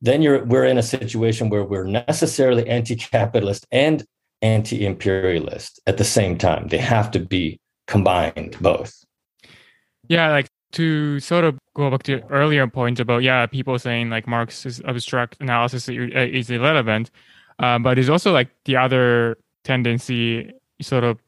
then 0.02 0.22
you're 0.22 0.46
we're 0.46 0.66
in 0.66 0.78
a 0.78 0.84
situation 0.84 1.50
where 1.50 1.64
we're 1.64 1.84
necessarily 1.84 2.68
anti-capitalist 2.68 3.68
and 3.72 4.06
anti-imperialist 4.42 5.80
at 5.88 5.98
the 5.98 6.04
same 6.04 6.38
time. 6.38 6.68
They 6.68 6.78
have 6.78 7.12
to 7.12 7.20
be 7.20 7.60
combined 7.88 8.58
both. 8.62 8.94
Yeah, 10.08 10.30
like 10.30 10.50
to 10.74 11.20
sort 11.20 11.44
of 11.44 11.58
go 11.76 11.90
back 11.90 12.04
to 12.04 12.12
your 12.14 12.22
earlier 12.30 12.68
point 12.68 13.00
about 13.00 13.24
yeah, 13.24 13.46
people 13.46 13.78
saying 13.80 14.10
like 14.10 14.28
Marx's 14.28 14.82
abstract 14.86 15.38
analysis 15.40 15.90
is 15.90 16.50
irrelevant, 16.50 17.12
uh, 17.60 17.80
but 17.80 17.98
it's 17.98 18.10
also 18.10 18.32
like 18.32 18.50
the 18.66 18.76
other 18.76 19.38
tendency 19.64 20.52
sort 20.82 21.04
of 21.04 21.20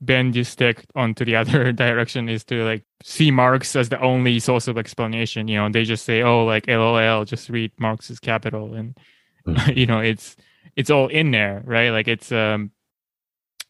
bend 0.00 0.34
your 0.34 0.44
stick 0.44 0.84
onto 0.94 1.24
the 1.24 1.36
other 1.42 1.72
direction 1.72 2.28
is 2.28 2.44
to 2.44 2.64
like 2.64 2.84
see 3.02 3.30
Marx 3.30 3.74
as 3.76 3.88
the 3.88 4.00
only 4.00 4.38
source 4.38 4.68
of 4.68 4.78
explanation. 4.78 5.48
You 5.48 5.58
know, 5.58 5.68
they 5.68 5.84
just 5.84 6.04
say, 6.04 6.22
"Oh, 6.22 6.44
like 6.44 6.66
LOL, 6.68 7.24
just 7.24 7.48
read 7.48 7.72
Marx's 7.78 8.20
Capital," 8.20 8.74
and 8.74 8.96
mm. 9.46 9.76
you 9.76 9.86
know, 9.86 10.00
it's 10.00 10.36
it's 10.76 10.90
all 10.90 11.08
in 11.08 11.30
there, 11.30 11.62
right? 11.64 11.90
Like 11.90 12.08
it's 12.08 12.32
um, 12.32 12.70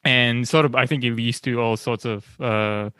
and 0.04 0.46
sort 0.46 0.64
of 0.64 0.74
I 0.74 0.86
think 0.86 1.04
it 1.04 1.12
leads 1.12 1.40
to 1.42 1.60
all 1.60 1.76
sorts 1.76 2.04
of 2.04 2.26
uh, 2.40 2.90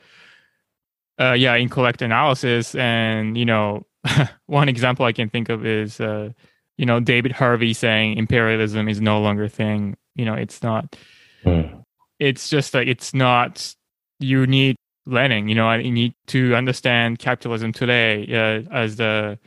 uh, 1.19 1.33
yeah, 1.33 1.55
incorrect 1.55 2.03
analysis. 2.03 2.75
And 2.75 3.37
you 3.37 3.45
know, 3.45 3.87
one 4.47 4.69
example 4.69 5.05
I 5.07 5.12
can 5.12 5.29
think 5.31 5.49
of 5.49 5.67
is 5.67 6.01
uh, 6.01 6.31
you 6.77 6.87
know, 6.87 7.01
David 7.01 7.33
Harvey 7.33 7.73
saying 7.73 8.17
imperialism 8.17 8.88
is 8.88 9.01
no 9.01 9.21
longer 9.21 9.45
a 9.45 9.49
thing. 9.49 9.97
You 10.14 10.25
know, 10.25 10.35
it's 10.35 10.62
not. 10.62 10.97
Mm 11.45 11.85
it's 12.19 12.49
just 12.49 12.75
like 12.75 12.88
it's 12.88 13.12
not 13.14 13.75
you 14.21 14.47
need 14.47 14.77
learning 15.07 15.49
you 15.49 15.55
know 15.55 15.73
you 15.75 15.90
need 15.90 16.14
to 16.27 16.55
understand 16.55 17.19
capitalism 17.19 17.73
today 17.73 18.27
uh, 18.33 18.75
as 18.75 18.97
the 18.97 19.38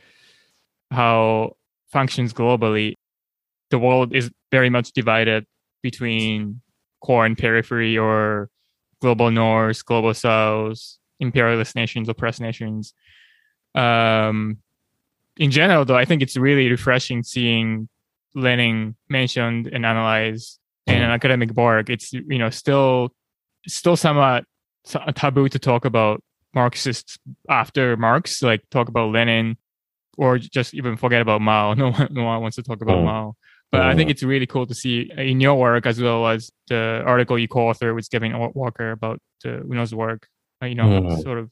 how 0.90 1.56
functions 1.90 2.32
globally 2.32 2.94
the 3.70 3.78
world 3.78 4.14
is 4.14 4.30
very 4.50 4.70
much 4.70 4.92
divided 4.92 5.46
between 5.82 6.60
core 7.00 7.26
and 7.26 7.38
periphery 7.38 7.96
or 7.96 8.50
global 9.00 9.30
north 9.30 9.84
global 9.84 10.12
south 10.12 10.80
imperialist 11.20 11.76
nations 11.76 12.08
oppressed 12.08 12.40
nations 12.40 12.94
um 13.74 14.58
in 15.36 15.50
general 15.50 15.84
though 15.84 15.96
i 15.96 16.04
think 16.04 16.22
it's 16.22 16.36
really 16.36 16.68
refreshing 16.68 17.22
seeing 17.22 17.88
lenin 18.34 18.96
mentioned 19.08 19.68
and 19.68 19.86
analyzed 19.86 20.58
in 20.88 21.02
an 21.02 21.10
academic 21.10 21.50
work, 21.52 21.90
it's 21.90 22.12
you 22.12 22.38
know 22.38 22.50
still 22.50 23.10
still 23.66 23.96
somewhat 23.96 24.44
taboo 25.14 25.48
to 25.48 25.58
talk 25.58 25.84
about 25.84 26.22
Marxists 26.54 27.18
after 27.48 27.96
Marx, 27.96 28.42
like 28.42 28.62
talk 28.70 28.88
about 28.88 29.12
Lenin, 29.12 29.56
or 30.16 30.38
just 30.38 30.74
even 30.74 30.96
forget 30.96 31.20
about 31.20 31.40
Mao. 31.40 31.74
No 31.74 31.90
one, 31.90 32.08
no 32.10 32.24
one 32.24 32.42
wants 32.42 32.56
to 32.56 32.62
talk 32.62 32.80
about 32.80 32.98
oh. 32.98 33.04
Mao. 33.04 33.36
But. 33.70 33.82
I 33.82 33.94
think 33.94 34.08
it's 34.08 34.22
really 34.22 34.46
cool 34.46 34.66
to 34.66 34.74
see 34.74 35.10
in 35.14 35.40
your 35.40 35.56
work 35.56 35.84
as 35.84 36.00
well 36.00 36.26
as 36.26 36.50
the 36.68 37.02
article 37.04 37.38
you 37.38 37.48
co-authored 37.48 37.94
with 37.94 38.08
Gavin 38.08 38.32
Walker 38.54 38.92
about 38.92 39.20
uh, 39.44 39.60
Uno's 39.70 39.94
work. 39.94 40.26
Uh, 40.62 40.66
you 40.66 40.74
know, 40.74 41.06
oh. 41.06 41.20
sort 41.20 41.38
of 41.38 41.50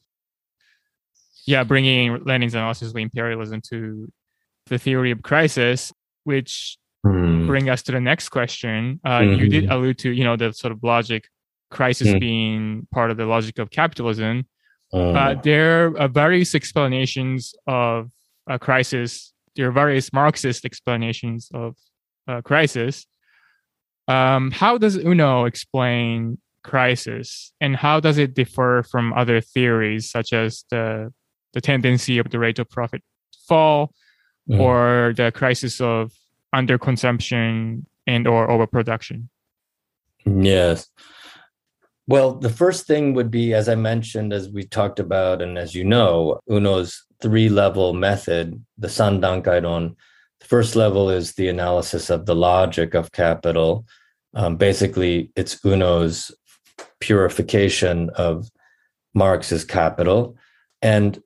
yeah, 1.47 1.63
bringing 1.63 2.23
Lenin's 2.25 2.53
analysis 2.53 2.89
of 2.89 2.97
imperialism 2.97 3.61
to 3.69 4.11
the 4.67 4.77
theory 4.77 5.11
of 5.11 5.21
crisis, 5.21 5.93
which 6.25 6.77
mm. 7.05 7.47
bring 7.47 7.69
us 7.69 7.81
to 7.83 7.93
the 7.93 8.01
next 8.01 8.29
question. 8.29 8.99
Uh, 9.03 9.19
mm-hmm. 9.19 9.39
You 9.39 9.49
did 9.49 9.63
mm-hmm. 9.63 9.71
allude 9.71 9.97
to, 9.99 10.11
you 10.11 10.25
know, 10.25 10.35
the 10.35 10.51
sort 10.51 10.73
of 10.73 10.83
logic 10.83 11.29
crisis 11.71 12.09
mm. 12.09 12.19
being 12.19 12.87
part 12.93 13.11
of 13.11 13.17
the 13.17 13.25
logic 13.25 13.59
of 13.59 13.71
capitalism. 13.71 14.45
Uh, 14.93 15.11
uh, 15.11 15.41
there 15.41 15.97
are 15.99 16.09
various 16.09 16.53
explanations 16.53 17.55
of 17.65 18.09
a 18.47 18.59
crisis. 18.59 19.33
There 19.55 19.69
are 19.69 19.71
various 19.71 20.11
Marxist 20.11 20.65
explanations 20.65 21.49
of 21.53 21.75
a 22.27 22.41
crisis. 22.41 23.05
Um, 24.07 24.51
how 24.51 24.77
does 24.77 24.97
Uno 24.97 25.45
explain 25.45 26.37
crisis, 26.63 27.51
and 27.61 27.75
how 27.75 27.99
does 27.99 28.17
it 28.17 28.33
differ 28.33 28.83
from 28.89 29.13
other 29.13 29.41
theories 29.41 30.09
such 30.09 30.33
as 30.33 30.65
the 30.69 31.13
the 31.53 31.61
tendency 31.61 32.19
of 32.19 32.29
the 32.29 32.39
rate 32.39 32.59
of 32.59 32.69
profit 32.69 33.01
fall, 33.47 33.93
mm. 34.49 34.59
or 34.59 35.13
the 35.15 35.31
crisis 35.31 35.81
of 35.81 36.11
underconsumption 36.53 37.85
and 38.05 38.27
or 38.27 38.49
overproduction? 38.49 39.29
Yes. 40.25 40.89
Well, 42.07 42.35
the 42.35 42.49
first 42.49 42.87
thing 42.87 43.13
would 43.15 43.29
be, 43.29 43.53
as 43.53 43.67
I 43.67 43.75
mentioned, 43.75 44.31
as 44.31 44.49
we 44.49 44.63
talked 44.63 44.99
about, 44.99 45.41
and 45.41 45.57
as 45.57 45.75
you 45.75 45.83
know, 45.83 46.39
Uno's 46.49 47.03
three 47.21 47.49
level 47.49 47.93
method, 47.93 48.63
the 48.77 48.87
Sandankairon. 48.87 49.95
First 50.47 50.77
level 50.77 51.09
is 51.09 51.33
the 51.33 51.49
analysis 51.49 52.09
of 52.09 52.25
the 52.25 52.35
logic 52.35 52.93
of 52.93 53.11
capital. 53.11 53.85
Um, 54.33 54.55
basically, 54.55 55.29
it's 55.35 55.59
Uno's 55.65 56.31
purification 57.01 58.09
of 58.11 58.49
Marx's 59.13 59.65
capital. 59.65 60.37
And 60.81 61.21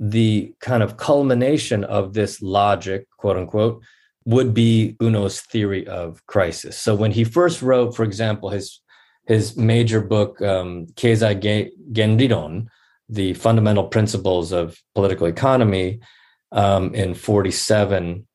the 0.00 0.54
kind 0.60 0.82
of 0.82 0.96
culmination 0.96 1.84
of 1.84 2.14
this 2.14 2.40
logic, 2.40 3.06
quote 3.18 3.36
unquote, 3.36 3.82
would 4.24 4.54
be 4.54 4.96
Uno's 4.98 5.42
theory 5.42 5.86
of 5.86 6.24
crisis. 6.26 6.78
So 6.78 6.94
when 6.94 7.12
he 7.12 7.22
first 7.22 7.60
wrote, 7.60 7.94
for 7.94 8.04
example, 8.04 8.48
his 8.48 8.80
his 9.26 9.56
major 9.56 10.00
book, 10.00 10.40
um, 10.40 10.86
Keizai 10.94 11.70
Genriron, 11.92 12.66
the 13.08 13.34
fundamental 13.34 13.84
principles 13.88 14.52
of 14.52 14.78
political 14.94 15.26
economy, 15.26 16.00
um, 16.52 16.94
in 16.94 17.14
47, 17.14 18.26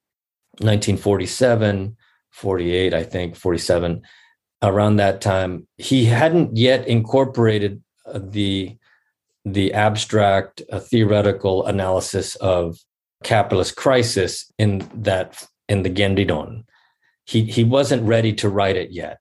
1947, 0.59 1.95
48, 2.31 2.93
I 2.93 3.03
think, 3.03 3.35
47, 3.35 4.01
around 4.61 4.97
that 4.97 5.21
time, 5.21 5.67
he 5.77 6.05
hadn't 6.05 6.57
yet 6.57 6.87
incorporated 6.87 7.81
uh, 8.05 8.19
the 8.21 8.75
the 9.45 9.73
abstract 9.73 10.61
uh, 10.71 10.79
theoretical 10.79 11.65
analysis 11.65 12.35
of 12.35 12.77
capitalist 13.23 13.75
crisis 13.77 14.51
in 14.59 14.87
that 14.93 15.47
in 15.67 15.83
the 15.83 15.89
Genriron. 15.89 16.65
He 17.25 17.43
he 17.43 17.63
wasn't 17.63 18.03
ready 18.03 18.33
to 18.33 18.49
write 18.49 18.75
it 18.75 18.91
yet. 18.91 19.19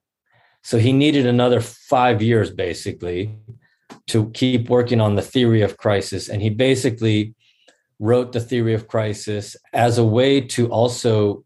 So 0.63 0.79
he 0.79 0.93
needed 0.93 1.27
another 1.27 1.61
five 1.61 2.21
years 2.21 2.51
basically 2.51 3.37
to 4.09 4.31
keep 4.31 4.69
working 4.69 5.01
on 5.01 5.15
the 5.15 5.23
theory 5.23 5.63
of 5.63 5.77
crisis. 5.77 6.29
And 6.29 6.43
he 6.43 6.51
basically 6.51 7.35
wrote 7.99 8.33
the 8.33 8.41
theory 8.41 8.75
of 8.75 8.89
crisis 8.89 9.57
as 9.73 9.99
a 9.99 10.05
way 10.05 10.41
to 10.41 10.69
also, 10.69 11.45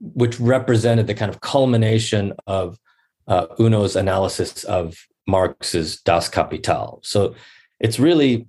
which 0.00 0.38
represented 0.38 1.06
the 1.06 1.14
kind 1.14 1.30
of 1.30 1.40
culmination 1.40 2.32
of 2.46 2.78
uh, 3.26 3.46
Uno's 3.58 3.96
analysis 3.96 4.64
of 4.64 4.96
Marx's 5.26 6.00
Das 6.00 6.28
Kapital. 6.28 7.00
So 7.02 7.34
it's 7.80 7.98
really, 7.98 8.46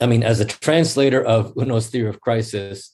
I 0.00 0.06
mean, 0.06 0.22
as 0.22 0.40
a 0.40 0.44
translator 0.44 1.22
of 1.22 1.54
Uno's 1.56 1.88
theory 1.88 2.08
of 2.08 2.20
crisis, 2.20 2.92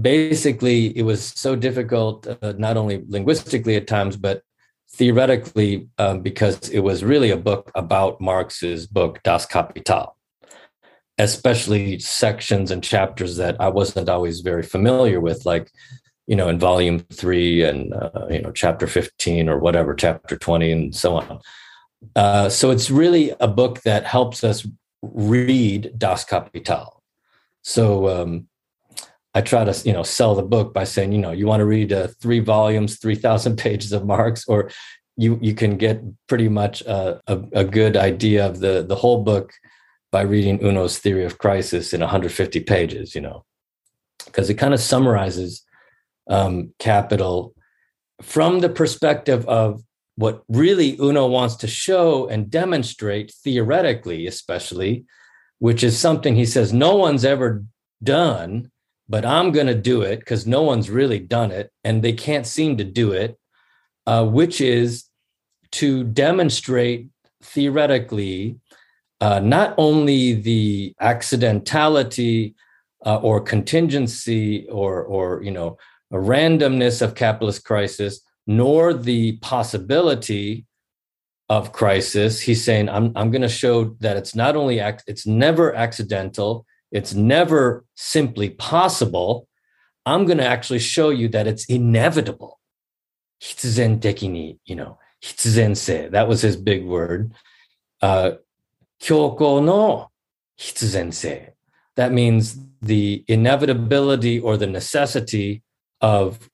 basically 0.00 0.96
it 0.96 1.02
was 1.02 1.24
so 1.24 1.56
difficult 1.56 2.26
uh, 2.26 2.52
not 2.58 2.76
only 2.76 3.04
linguistically 3.08 3.76
at 3.76 3.86
times 3.86 4.16
but 4.16 4.42
theoretically 4.90 5.88
um, 5.98 6.20
because 6.20 6.68
it 6.70 6.80
was 6.80 7.04
really 7.04 7.30
a 7.30 7.36
book 7.36 7.70
about 7.74 8.20
marx's 8.20 8.86
book 8.86 9.22
das 9.22 9.46
kapital 9.46 10.15
especially 11.18 11.98
sections 11.98 12.70
and 12.70 12.82
chapters 12.82 13.36
that 13.36 13.56
I 13.60 13.68
wasn't 13.68 14.08
always 14.08 14.40
very 14.40 14.62
familiar 14.62 15.20
with, 15.20 15.46
like 15.46 15.70
you 16.26 16.34
know, 16.34 16.48
in 16.48 16.58
volume 16.58 16.98
three 17.12 17.62
and 17.62 17.94
uh, 17.94 18.26
you 18.28 18.42
know, 18.42 18.50
chapter 18.52 18.86
fifteen 18.86 19.48
or 19.48 19.58
whatever, 19.58 19.94
chapter 19.94 20.36
twenty, 20.36 20.72
and 20.72 20.94
so 20.94 21.16
on. 21.16 21.40
Uh, 22.14 22.48
so 22.48 22.70
it's 22.70 22.90
really 22.90 23.32
a 23.40 23.48
book 23.48 23.82
that 23.82 24.04
helps 24.04 24.44
us 24.44 24.66
read 25.02 25.92
Das 25.96 26.24
Kapital. 26.24 27.02
So 27.62 28.08
um, 28.08 28.48
I 29.34 29.40
try 29.40 29.64
to 29.64 29.86
you 29.86 29.92
know 29.92 30.02
sell 30.02 30.34
the 30.34 30.42
book 30.42 30.74
by 30.74 30.84
saying 30.84 31.12
you 31.12 31.18
know 31.18 31.32
you 31.32 31.46
want 31.46 31.60
to 31.60 31.66
read 31.66 31.92
uh, 31.92 32.08
three 32.20 32.40
volumes, 32.40 32.98
three 32.98 33.14
thousand 33.14 33.56
pages 33.66 33.92
of 33.92 34.04
Marx, 34.04 34.44
or 34.48 34.70
you 35.16 35.38
you 35.40 35.54
can 35.54 35.76
get 35.76 36.02
pretty 36.26 36.48
much 36.48 36.82
a, 36.82 37.20
a, 37.26 37.40
a 37.52 37.64
good 37.64 37.96
idea 37.96 38.46
of 38.46 38.60
the 38.60 38.84
the 38.86 38.96
whole 38.96 39.22
book 39.22 39.52
by 40.16 40.22
reading 40.22 40.64
Uno's 40.64 40.98
Theory 40.98 41.26
of 41.26 41.36
Crisis 41.36 41.92
in 41.92 42.00
150 42.00 42.60
pages. 42.60 43.14
You 43.14 43.20
know, 43.20 43.44
because 44.24 44.48
it 44.48 44.54
kind 44.54 44.72
of 44.72 44.80
summarizes 44.80 45.62
um, 46.26 46.72
capital 46.78 47.54
from 48.22 48.60
the 48.60 48.70
perspective 48.70 49.46
of 49.46 49.82
what 50.14 50.42
really 50.48 50.96
Uno 50.98 51.26
wants 51.26 51.56
to 51.56 51.66
show 51.66 52.26
and 52.28 52.50
demonstrate 52.50 53.30
theoretically, 53.44 54.26
especially, 54.26 55.04
which 55.58 55.84
is 55.84 55.98
something 55.98 56.34
he 56.34 56.46
says 56.46 56.72
no 56.72 56.96
one's 56.96 57.26
ever 57.26 57.62
done, 58.02 58.70
but 59.10 59.26
I'm 59.26 59.52
going 59.52 59.66
to 59.66 59.74
do 59.74 60.00
it 60.00 60.20
because 60.20 60.46
no 60.46 60.62
one's 60.62 60.88
really 60.88 61.18
done 61.18 61.50
it 61.50 61.70
and 61.84 62.02
they 62.02 62.14
can't 62.14 62.46
seem 62.46 62.78
to 62.78 62.84
do 62.84 63.12
it, 63.12 63.38
uh, 64.06 64.24
which 64.24 64.62
is 64.62 65.04
to 65.72 66.04
demonstrate 66.04 67.10
theoretically 67.42 68.60
uh, 69.20 69.40
not 69.40 69.74
only 69.78 70.34
the 70.34 70.94
accidentality 71.00 72.54
uh, 73.04 73.16
or 73.16 73.40
contingency 73.40 74.66
or, 74.68 75.02
or 75.04 75.42
you 75.42 75.50
know 75.50 75.78
randomness 76.12 77.02
of 77.02 77.14
capitalist 77.14 77.64
crisis, 77.64 78.20
nor 78.46 78.94
the 78.94 79.36
possibility 79.38 80.66
of 81.48 81.72
crisis. 81.72 82.40
He's 82.40 82.64
saying, 82.64 82.88
I'm, 82.88 83.12
I'm 83.16 83.30
going 83.30 83.42
to 83.42 83.48
show 83.48 83.96
that 84.00 84.16
it's 84.16 84.34
not 84.34 84.56
only, 84.56 84.78
it's 84.78 85.26
never 85.26 85.74
accidental, 85.74 86.66
it's 86.90 87.14
never 87.14 87.84
simply 87.94 88.50
possible. 88.50 89.48
I'm 90.04 90.24
going 90.26 90.38
to 90.38 90.46
actually 90.46 90.78
show 90.80 91.10
you 91.10 91.28
that 91.28 91.46
it's 91.46 91.64
inevitable. 91.66 92.60
you 94.64 94.76
know, 94.76 94.98
that 96.08 96.28
was 96.28 96.42
his 96.42 96.56
big 96.56 96.84
word. 96.84 97.32
Uh, 98.00 98.32
that 101.96 102.12
means 102.12 102.58
the 102.80 103.24
inevitability 103.26 104.38
or 104.38 104.56
the 104.56 104.66
necessity 104.66 105.62
of 106.00 106.50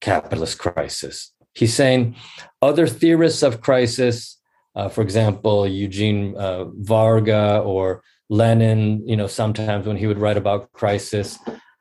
capitalist 0.00 0.58
crisis. 0.58 1.32
He's 1.54 1.74
saying 1.74 2.16
other 2.60 2.86
theorists 2.86 3.42
of 3.42 3.60
crisis, 3.60 4.40
uh, 4.74 4.88
for 4.88 5.02
example, 5.02 5.66
Eugene 5.66 6.36
uh, 6.36 6.64
Varga 6.64 7.60
or 7.60 8.02
Lenin, 8.28 9.06
you 9.06 9.16
know, 9.16 9.28
sometimes 9.28 9.86
when 9.86 9.96
he 9.96 10.06
would 10.06 10.18
write 10.18 10.36
about 10.36 10.72
crisis, 10.72 11.38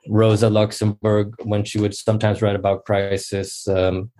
Rosa 0.07 0.49
Luxemburg, 0.49 1.35
when 1.43 1.63
she 1.63 1.79
would 1.79 1.95
sometimes 1.95 2.41
write 2.41 2.55
about 2.55 2.85
crisis, 2.85 3.67
um, 3.67 4.11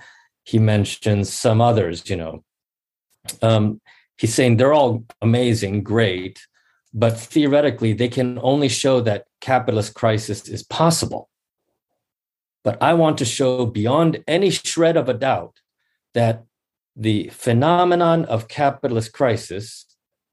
he 0.43 0.57
mentions 0.57 1.31
some 1.31 1.61
others, 1.61 2.09
you 2.09 2.15
know. 2.15 2.43
Um, 3.41 3.79
he's 4.23 4.33
saying 4.33 4.55
they're 4.55 4.71
all 4.71 5.03
amazing, 5.21 5.83
great, 5.83 6.47
but 6.93 7.19
theoretically, 7.19 7.91
they 7.91 8.07
can 8.07 8.39
only 8.41 8.69
show 8.69 9.01
that 9.01 9.25
capitalist 9.41 9.95
crisis 9.95 10.47
is 10.47 10.63
possible. 10.63 11.29
But 12.63 12.81
I 12.81 12.93
want 12.93 13.17
to 13.17 13.25
show 13.25 13.65
beyond 13.65 14.23
any 14.25 14.49
shred 14.49 14.95
of 14.95 15.09
a 15.09 15.13
doubt 15.13 15.59
that 16.13 16.45
the 16.95 17.27
phenomenon 17.33 18.23
of 18.23 18.47
capitalist 18.47 19.11
crisis, 19.11 19.85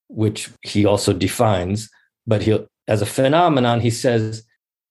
which 0.06 0.50
he 0.62 0.86
also 0.86 1.12
defines, 1.12 1.90
but 2.24 2.42
he 2.42 2.64
as 2.86 3.02
a 3.02 3.06
phenomenon, 3.06 3.80
he 3.80 3.90
says, 3.90 4.44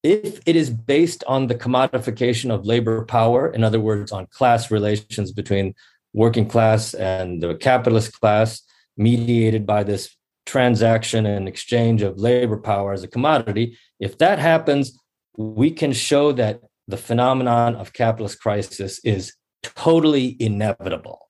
if 0.04 0.42
it 0.46 0.58
is 0.58 0.70
based 0.70 1.24
on 1.26 1.48
the 1.48 1.56
commodification 1.56 2.52
of 2.52 2.66
labor 2.66 3.06
power, 3.06 3.48
in 3.48 3.64
other 3.64 3.80
words, 3.80 4.12
on 4.12 4.28
class 4.28 4.70
relations 4.70 5.32
between 5.32 5.74
working 6.12 6.50
class 6.50 6.94
and 6.94 7.42
the 7.42 7.56
capitalist 7.56 8.20
class, 8.20 8.62
mediated 9.00 9.66
by 9.66 9.84
this 9.84 10.16
transaction 10.46 11.26
and 11.26 11.48
exchange 11.48 12.02
of 12.02 12.20
labor 12.20 12.58
power 12.58 12.94
as 12.94 13.04
a 13.04 13.08
commodity, 13.08 13.78
if 14.00 14.18
that 14.18 14.38
happens, 14.40 15.00
we 15.38 15.72
can 15.72 15.94
show 15.94 16.32
that 16.34 16.62
the 16.88 16.98
phenomenon 16.98 17.76
of 17.76 17.94
capitalist 17.94 18.42
crisis 18.42 19.00
is 19.04 19.34
totally 19.64 20.36
inevitable 20.40 21.30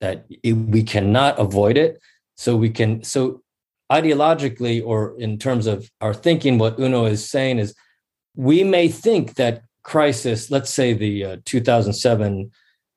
that 0.00 0.26
it, 0.42 0.52
we 0.52 0.82
cannot 0.82 1.38
avoid 1.38 1.76
it. 1.78 1.98
So 2.36 2.56
we 2.56 2.70
can 2.70 3.02
so 3.02 3.42
ideologically 3.90 4.84
or 4.84 5.18
in 5.18 5.38
terms 5.38 5.66
of 5.66 5.90
our 6.00 6.12
thinking 6.12 6.58
what 6.58 6.78
uno 6.78 7.06
is 7.06 7.28
saying 7.28 7.58
is 7.58 7.74
we 8.34 8.64
may 8.64 8.88
think 8.88 9.34
that 9.34 9.62
crisis 9.84 10.50
let's 10.50 10.70
say 10.70 10.92
the 10.92 11.24
uh, 11.24 11.36
2007 11.44 12.50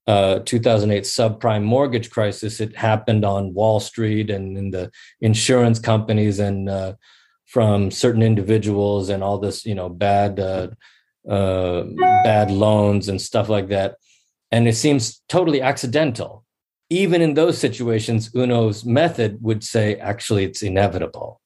uh, 0.10 0.40
2008 0.40 1.04
subprime 1.04 1.64
mortgage 1.64 2.10
crisis 2.10 2.60
it 2.60 2.76
happened 2.76 3.24
on 3.24 3.54
wall 3.54 3.80
street 3.80 4.30
and 4.30 4.58
in 4.58 4.72
the 4.72 4.90
insurance 5.22 5.80
companies 5.80 6.40
and 6.40 6.70
uh, 6.70 6.94
from 7.46 7.92
certain 7.92 8.24
individuals 8.24 9.10
and 9.10 9.24
all 9.24 9.38
this 9.38 9.66
you 9.66 9.76
know 9.76 9.90
bad 9.90 10.40
uh, 10.40 10.68
uh, 11.28 11.84
bad 12.24 12.50
loans 12.50 13.10
and 13.10 13.22
stuff 13.22 13.50
like 13.50 13.68
that. 13.68 13.98
And 14.52 14.68
it 14.68 14.76
seems 14.76 15.22
totally 15.30 15.62
accidental. 15.62 16.46
Even 16.90 17.22
in 17.22 17.36
those 17.36 17.58
situations, 17.58 18.32
Uno's 18.34 18.84
method 18.84 19.38
would 19.42 19.64
say, 19.64 19.96
actually, 19.98 20.44
it's 20.46 20.64
inevitable. 20.64 21.40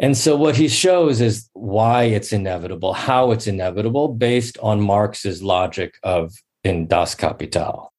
And 0.00 0.16
so 0.16 0.36
what 0.36 0.56
he 0.56 0.68
shows 0.68 1.20
is 1.20 1.48
why 1.52 2.04
it's 2.04 2.32
inevitable, 2.32 2.92
how 2.94 3.30
it's 3.30 3.46
inevitable, 3.46 4.08
based 4.08 4.58
on 4.58 4.80
Marx's 4.80 5.42
logic 5.42 5.94
of 6.02 6.32
in 6.68 6.86
Das 6.86 7.14
Kapital. 7.14 7.92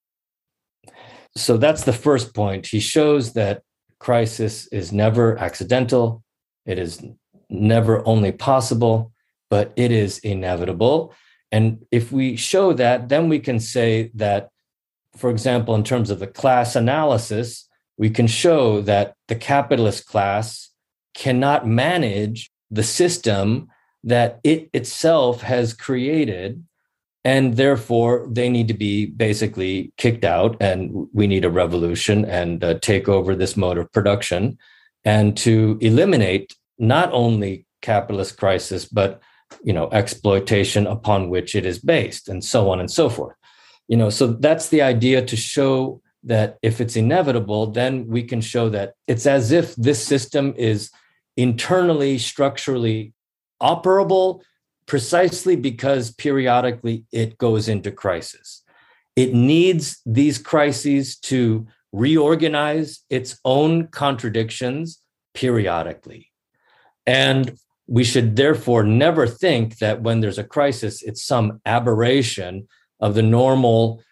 So 1.35 1.57
that's 1.57 1.83
the 1.83 1.93
first 1.93 2.33
point. 2.33 2.67
He 2.67 2.79
shows 2.79 3.33
that 3.33 3.63
crisis 3.99 4.67
is 4.67 4.91
never 4.91 5.37
accidental, 5.37 6.23
it 6.65 6.79
is 6.79 7.03
never 7.49 8.05
only 8.07 8.31
possible, 8.31 9.11
but 9.49 9.73
it 9.75 9.91
is 9.91 10.19
inevitable. 10.19 11.13
And 11.51 11.85
if 11.91 12.11
we 12.11 12.35
show 12.35 12.73
that, 12.73 13.09
then 13.09 13.27
we 13.27 13.39
can 13.39 13.59
say 13.59 14.11
that, 14.15 14.49
for 15.17 15.29
example, 15.29 15.75
in 15.75 15.83
terms 15.83 16.09
of 16.09 16.19
the 16.19 16.27
class 16.27 16.75
analysis, 16.75 17.67
we 17.97 18.09
can 18.09 18.27
show 18.27 18.81
that 18.81 19.15
the 19.27 19.35
capitalist 19.35 20.05
class 20.05 20.69
cannot 21.13 21.67
manage 21.67 22.51
the 22.71 22.83
system 22.83 23.67
that 24.03 24.39
it 24.43 24.69
itself 24.73 25.41
has 25.41 25.73
created. 25.73 26.63
And 27.25 27.57
therefore, 27.57 28.25
they 28.29 28.49
need 28.49 28.69
to 28.69 28.73
be 28.73 29.05
basically 29.05 29.91
kicked 29.97 30.23
out, 30.23 30.55
and 30.61 31.07
we 31.13 31.27
need 31.27 31.43
a 31.43 31.49
revolution 31.49 32.23
and 32.23 32.63
uh, 32.63 32.75
take 32.79 33.09
over 33.09 33.35
this 33.35 33.57
mode 33.57 33.77
of 33.77 33.91
production 33.91 34.57
and 35.03 35.35
to 35.37 35.77
eliminate 35.81 36.55
not 36.77 37.11
only 37.11 37.65
capitalist 37.81 38.37
crisis, 38.37 38.85
but 38.85 39.21
you 39.63 39.73
know 39.73 39.89
exploitation 39.91 40.87
upon 40.87 41.29
which 41.29 41.55
it 41.55 41.65
is 41.65 41.79
based 41.79 42.29
and 42.29 42.43
so 42.43 42.69
on 42.69 42.79
and 42.79 42.91
so 42.91 43.09
forth. 43.09 43.35
You 43.87 43.97
know 43.97 44.09
so 44.09 44.27
that's 44.27 44.69
the 44.69 44.81
idea 44.81 45.25
to 45.25 45.35
show 45.35 46.01
that 46.23 46.57
if 46.61 46.81
it's 46.81 46.95
inevitable 46.95 47.67
then 47.67 48.07
we 48.07 48.23
can 48.23 48.41
show 48.41 48.69
that 48.69 48.93
it's 49.07 49.25
as 49.25 49.51
if 49.51 49.75
this 49.75 50.05
system 50.05 50.53
is 50.57 50.91
internally 51.37 52.17
structurally 52.17 53.13
operable 53.61 54.41
precisely 54.89 55.55
because 55.55 56.11
periodically 56.11 57.05
it 57.11 57.37
goes 57.37 57.69
into 57.69 57.91
crisis 57.91 58.63
it 59.15 59.33
needs 59.33 60.01
these 60.05 60.37
crises 60.37 61.17
to 61.17 61.65
reorganize 61.93 62.99
its 63.09 63.39
own 63.45 63.87
contradictions 63.87 65.01
periodically 65.33 66.29
and 67.05 67.57
we 67.89 68.03
should 68.03 68.35
therefore 68.35 68.83
never 68.83 69.25
think 69.25 69.79
that 69.79 70.03
when 70.03 70.19
there's 70.19 70.37
a 70.37 70.43
crisis, 70.43 71.01
it's 71.01 71.23
some 71.23 71.59
aberration 71.65 72.67
of 72.99 73.15
the 73.15 73.23
normal 73.23 74.03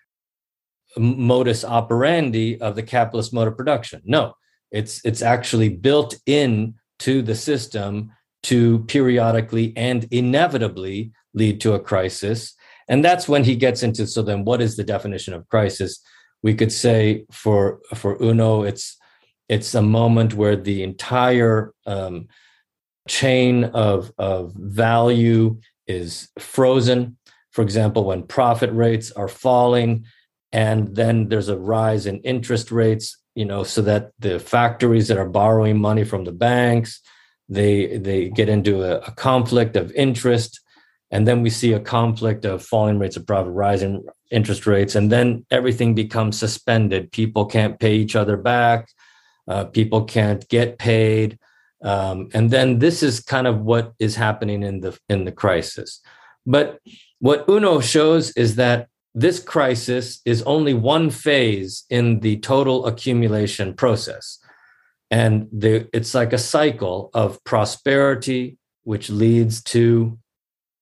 modus 0.97 1.63
operandi 1.63 2.59
of 2.59 2.75
the 2.75 2.81
capitalist 2.81 3.31
mode 3.35 3.47
of 3.47 3.55
production. 3.55 4.01
No, 4.03 4.33
it's 4.71 5.05
it's 5.05 5.21
actually 5.21 5.69
built 5.69 6.15
in 6.25 6.73
to 6.99 7.21
the 7.21 7.35
system 7.35 8.11
to 8.47 8.79
periodically 8.85 9.73
and 9.75 10.07
inevitably 10.11 11.11
lead 11.33 11.59
to 11.61 11.73
a 11.73 11.79
crisis. 11.79 12.53
And 12.87 13.03
that's 13.03 13.27
when 13.27 13.43
he 13.43 13.55
gets 13.55 13.83
into 13.83 14.07
so 14.07 14.21
then 14.21 14.45
what 14.45 14.61
is 14.61 14.75
the 14.75 14.83
definition 14.83 15.33
of 15.33 15.47
crisis? 15.49 15.99
We 16.43 16.53
could 16.53 16.71
say 16.71 17.25
for 17.31 17.79
for 17.93 18.21
Uno, 18.21 18.63
it's 18.63 18.97
it's 19.49 19.75
a 19.75 19.81
moment 19.81 20.33
where 20.33 20.55
the 20.55 20.83
entire 20.83 21.73
um, 21.85 22.27
chain 23.07 23.65
of, 23.65 24.11
of 24.17 24.53
value 24.53 25.59
is 25.87 26.29
frozen. 26.37 27.17
For 27.51 27.61
example, 27.61 28.03
when 28.03 28.23
profit 28.23 28.71
rates 28.71 29.11
are 29.11 29.29
falling, 29.29 30.05
and 30.51 30.95
then 30.95 31.29
there's 31.29 31.49
a 31.49 31.57
rise 31.57 32.05
in 32.05 32.19
interest 32.19 32.71
rates, 32.71 33.17
you 33.35 33.45
know, 33.45 33.63
so 33.63 33.81
that 33.81 34.11
the 34.19 34.39
factories 34.39 35.07
that 35.07 35.17
are 35.17 35.29
borrowing 35.29 35.79
money 35.79 36.03
from 36.03 36.23
the 36.23 36.31
banks, 36.31 37.01
they 37.49 37.97
they 37.97 38.29
get 38.29 38.49
into 38.49 38.83
a, 38.83 38.99
a 38.99 39.11
conflict 39.11 39.75
of 39.75 39.91
interest, 39.93 40.59
and 41.11 41.27
then 41.27 41.41
we 41.41 41.49
see 41.49 41.73
a 41.73 41.79
conflict 41.79 42.45
of 42.45 42.63
falling 42.63 42.99
rates 42.99 43.17
of 43.17 43.25
profit, 43.25 43.53
rising 43.53 44.05
interest 44.31 44.67
rates, 44.67 44.95
and 44.95 45.11
then 45.11 45.45
everything 45.51 45.95
becomes 45.95 46.37
suspended. 46.37 47.11
People 47.11 47.45
can't 47.45 47.79
pay 47.79 47.95
each 47.95 48.15
other 48.15 48.37
back. 48.37 48.89
Uh, 49.47 49.65
people 49.65 50.03
can't 50.03 50.47
get 50.49 50.77
paid. 50.77 51.39
Um, 51.83 52.29
and 52.33 52.51
then 52.51 52.79
this 52.79 53.03
is 53.03 53.19
kind 53.19 53.47
of 53.47 53.61
what 53.61 53.93
is 53.99 54.15
happening 54.15 54.63
in 54.63 54.81
the 54.81 54.97
in 55.09 55.25
the 55.25 55.31
crisis. 55.31 56.01
But 56.45 56.79
what 57.19 57.45
Uno 57.49 57.79
shows 57.79 58.31
is 58.31 58.55
that 58.55 58.87
this 59.13 59.39
crisis 59.39 60.21
is 60.25 60.43
only 60.43 60.73
one 60.73 61.09
phase 61.09 61.85
in 61.89 62.19
the 62.19 62.37
total 62.37 62.85
accumulation 62.85 63.73
process. 63.73 64.39
And 65.09 65.47
the, 65.51 65.87
it's 65.93 66.13
like 66.13 66.33
a 66.33 66.37
cycle 66.37 67.09
of 67.13 67.43
prosperity, 67.43 68.57
which 68.83 69.09
leads 69.09 69.63
to, 69.63 70.17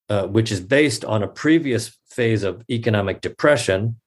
uh, 0.08 0.26
which 0.26 0.50
is 0.50 0.60
based 0.60 1.04
on 1.04 1.22
a 1.22 1.28
previous 1.28 1.96
phase 2.10 2.42
of 2.42 2.64
economic 2.70 3.20
depression. 3.20 4.00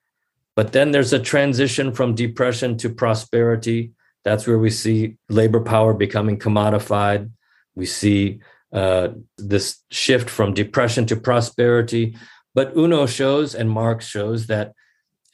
But 0.55 0.73
then 0.73 0.91
there's 0.91 1.13
a 1.13 1.19
transition 1.19 1.93
from 1.93 2.15
depression 2.15 2.77
to 2.79 2.89
prosperity, 2.89 3.93
that's 4.23 4.45
where 4.45 4.59
we 4.59 4.69
see 4.69 5.15
labor 5.29 5.61
power 5.61 5.93
becoming 5.93 6.37
commodified. 6.37 7.31
We 7.75 7.85
see 7.85 8.39
uh, 8.71 9.09
this 9.37 9.79
shift 9.91 10.29
from 10.29 10.53
depression 10.53 11.05
to 11.07 11.15
prosperity. 11.15 12.15
But 12.53 12.75
Uno 12.75 13.05
shows 13.05 13.55
and 13.55 13.69
Marx 13.69 14.05
shows 14.05 14.47
that 14.47 14.73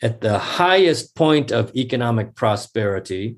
at 0.01 0.21
the 0.21 0.37
highest 0.37 1.15
point 1.15 1.51
of 1.51 1.75
economic 1.75 2.35
prosperity, 2.35 3.37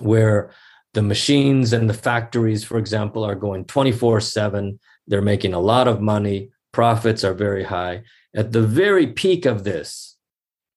where 0.00 0.50
the 0.94 1.02
machines 1.02 1.72
and 1.72 1.88
the 1.88 1.94
factories, 1.94 2.64
for 2.64 2.78
example, 2.78 3.24
are 3.24 3.34
going 3.34 3.64
24 3.64 4.20
7, 4.20 4.78
they're 5.06 5.22
making 5.22 5.54
a 5.54 5.60
lot 5.60 5.88
of 5.88 6.00
money, 6.00 6.50
profits 6.72 7.24
are 7.24 7.34
very 7.34 7.64
high. 7.64 8.02
At 8.34 8.52
the 8.52 8.62
very 8.62 9.06
peak 9.06 9.46
of 9.46 9.64
this, 9.64 10.16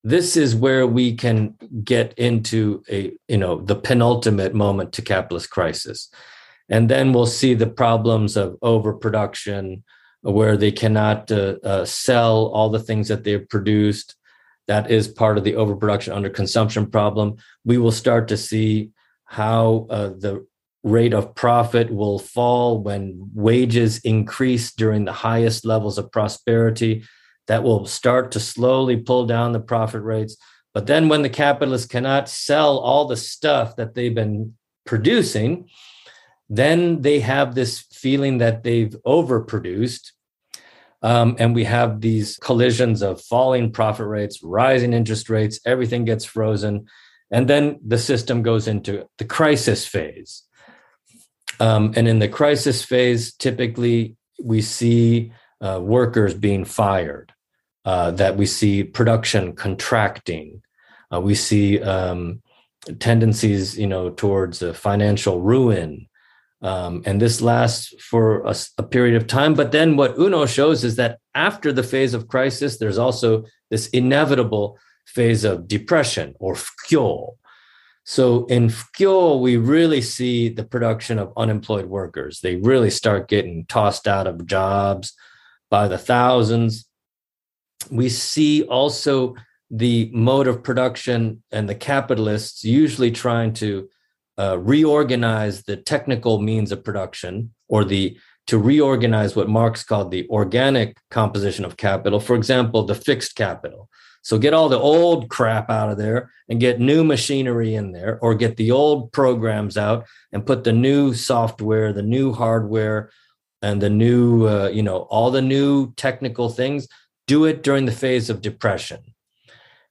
this 0.04 0.36
is 0.36 0.54
where 0.54 0.86
we 0.86 1.14
can 1.14 1.54
get 1.84 2.12
into 2.18 2.82
a 2.90 3.12
you 3.28 3.36
know 3.36 3.60
the 3.60 3.76
penultimate 3.76 4.54
moment 4.54 4.92
to 4.94 5.02
capitalist 5.02 5.50
crisis. 5.50 6.08
And 6.68 6.88
then 6.88 7.12
we'll 7.12 7.26
see 7.26 7.54
the 7.54 7.66
problems 7.66 8.36
of 8.36 8.56
overproduction 8.62 9.84
where 10.22 10.56
they 10.56 10.72
cannot 10.72 11.30
uh, 11.30 11.56
uh, 11.62 11.84
sell 11.84 12.46
all 12.46 12.70
the 12.70 12.78
things 12.78 13.08
that 13.08 13.24
they've 13.24 13.48
produced. 13.48 14.14
That 14.68 14.90
is 14.90 15.08
part 15.08 15.36
of 15.36 15.44
the 15.44 15.56
overproduction 15.56 16.12
under 16.12 16.30
consumption 16.30 16.86
problem. 16.86 17.36
We 17.64 17.78
will 17.78 17.92
start 17.92 18.28
to 18.28 18.36
see 18.36 18.90
how 19.32 19.86
uh, 19.88 20.08
the 20.08 20.46
rate 20.84 21.14
of 21.14 21.34
profit 21.34 21.90
will 21.90 22.18
fall 22.18 22.82
when 22.82 23.30
wages 23.32 23.98
increase 24.00 24.72
during 24.72 25.06
the 25.06 25.12
highest 25.12 25.64
levels 25.64 25.96
of 25.96 26.12
prosperity 26.12 27.02
that 27.46 27.62
will 27.62 27.86
start 27.86 28.30
to 28.32 28.38
slowly 28.38 28.98
pull 28.98 29.24
down 29.24 29.52
the 29.52 29.58
profit 29.60 30.02
rates. 30.02 30.36
But 30.74 30.86
then 30.86 31.08
when 31.08 31.22
the 31.22 31.30
capitalists 31.30 31.86
cannot 31.86 32.28
sell 32.28 32.76
all 32.76 33.06
the 33.06 33.16
stuff 33.16 33.74
that 33.76 33.94
they've 33.94 34.14
been 34.14 34.54
producing, 34.84 35.70
then 36.50 37.00
they 37.00 37.20
have 37.20 37.54
this 37.54 37.86
feeling 37.90 38.36
that 38.38 38.64
they've 38.64 38.94
overproduced. 39.06 40.10
Um, 41.00 41.36
and 41.38 41.54
we 41.54 41.64
have 41.64 42.02
these 42.02 42.36
collisions 42.36 43.00
of 43.00 43.22
falling 43.22 43.72
profit 43.72 44.08
rates, 44.08 44.42
rising 44.42 44.92
interest 44.92 45.30
rates, 45.30 45.58
everything 45.64 46.04
gets 46.04 46.26
frozen. 46.26 46.86
And 47.32 47.48
then 47.48 47.80
the 47.84 47.98
system 47.98 48.42
goes 48.42 48.68
into 48.68 49.08
the 49.18 49.24
crisis 49.24 49.86
phase. 49.86 50.44
Um, 51.58 51.92
and 51.96 52.06
in 52.06 52.18
the 52.18 52.28
crisis 52.28 52.84
phase, 52.84 53.34
typically 53.34 54.16
we 54.42 54.60
see 54.60 55.32
uh, 55.60 55.80
workers 55.82 56.34
being 56.34 56.64
fired, 56.64 57.32
uh, 57.84 58.10
that 58.12 58.36
we 58.36 58.46
see 58.46 58.84
production 58.84 59.54
contracting, 59.54 60.62
uh, 61.12 61.20
we 61.20 61.34
see 61.34 61.80
um, 61.80 62.42
tendencies, 62.98 63.78
you 63.78 63.86
know, 63.86 64.10
towards 64.10 64.62
financial 64.76 65.40
ruin, 65.40 66.08
um, 66.62 67.02
and 67.06 67.20
this 67.20 67.40
lasts 67.40 67.92
for 68.00 68.42
a, 68.42 68.54
a, 68.78 68.82
period 68.84 69.16
of 69.16 69.26
time. 69.26 69.54
But 69.54 69.72
then 69.72 69.96
what 69.96 70.16
Uno 70.16 70.46
shows 70.46 70.84
is 70.84 70.94
that 70.94 71.18
after 71.34 71.72
the 71.72 71.82
phase 71.82 72.14
of 72.14 72.28
crisis, 72.28 72.78
there's 72.78 72.98
also 72.98 73.44
this 73.70 73.88
inevitable 73.88 74.78
phase 75.06 75.44
of 75.44 75.68
depression 75.68 76.34
or 76.38 76.54
fukyo. 76.54 77.36
So 78.04 78.46
in 78.46 78.68
fukyo, 78.68 79.40
we 79.40 79.56
really 79.56 80.00
see 80.00 80.48
the 80.48 80.64
production 80.64 81.18
of 81.18 81.32
unemployed 81.36 81.86
workers. 81.86 82.40
They 82.40 82.56
really 82.56 82.90
start 82.90 83.28
getting 83.28 83.64
tossed 83.66 84.08
out 84.08 84.26
of 84.26 84.46
jobs 84.46 85.14
by 85.70 85.88
the 85.88 85.98
thousands. 85.98 86.86
We 87.90 88.08
see 88.08 88.64
also 88.64 89.36
the 89.70 90.10
mode 90.12 90.48
of 90.48 90.62
production 90.62 91.42
and 91.50 91.68
the 91.68 91.74
capitalists 91.74 92.64
usually 92.64 93.10
trying 93.10 93.54
to 93.54 93.88
uh, 94.38 94.58
reorganize 94.58 95.62
the 95.62 95.76
technical 95.76 96.40
means 96.40 96.72
of 96.72 96.84
production 96.84 97.54
or 97.68 97.84
the 97.84 98.18
to 98.48 98.58
reorganize 98.58 99.36
what 99.36 99.48
Marx 99.48 99.84
called 99.84 100.10
the 100.10 100.28
organic 100.28 100.96
composition 101.10 101.64
of 101.64 101.76
capital. 101.76 102.18
For 102.18 102.34
example, 102.34 102.84
the 102.84 102.94
fixed 102.94 103.36
capital. 103.36 103.88
So 104.22 104.38
get 104.38 104.54
all 104.54 104.68
the 104.68 104.78
old 104.78 105.28
crap 105.28 105.68
out 105.68 105.90
of 105.90 105.98
there 105.98 106.30
and 106.48 106.60
get 106.60 106.80
new 106.80 107.02
machinery 107.04 107.74
in 107.74 107.92
there, 107.92 108.18
or 108.22 108.34
get 108.34 108.56
the 108.56 108.70
old 108.70 109.12
programs 109.12 109.76
out 109.76 110.06
and 110.32 110.46
put 110.46 110.64
the 110.64 110.72
new 110.72 111.12
software, 111.12 111.92
the 111.92 112.02
new 112.02 112.32
hardware, 112.32 113.10
and 113.60 113.82
the 113.82 113.90
new, 113.90 114.46
uh, 114.46 114.68
you 114.68 114.82
know, 114.82 114.98
all 115.10 115.30
the 115.30 115.42
new 115.42 115.92
technical 115.94 116.48
things, 116.48 116.88
do 117.26 117.44
it 117.44 117.62
during 117.62 117.86
the 117.86 117.92
phase 117.92 118.30
of 118.30 118.42
depression. 118.42 119.00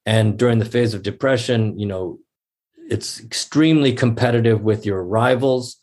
And 0.06 0.38
during 0.38 0.60
the 0.60 0.66
phase 0.66 0.94
of 0.94 1.04
depression, 1.04 1.78
you 1.78 1.86
know, 1.86 2.20
it's 2.90 3.22
extremely 3.22 3.94
competitive 3.94 4.62
with 4.62 4.86
your 4.86 5.04
rivals. 5.04 5.78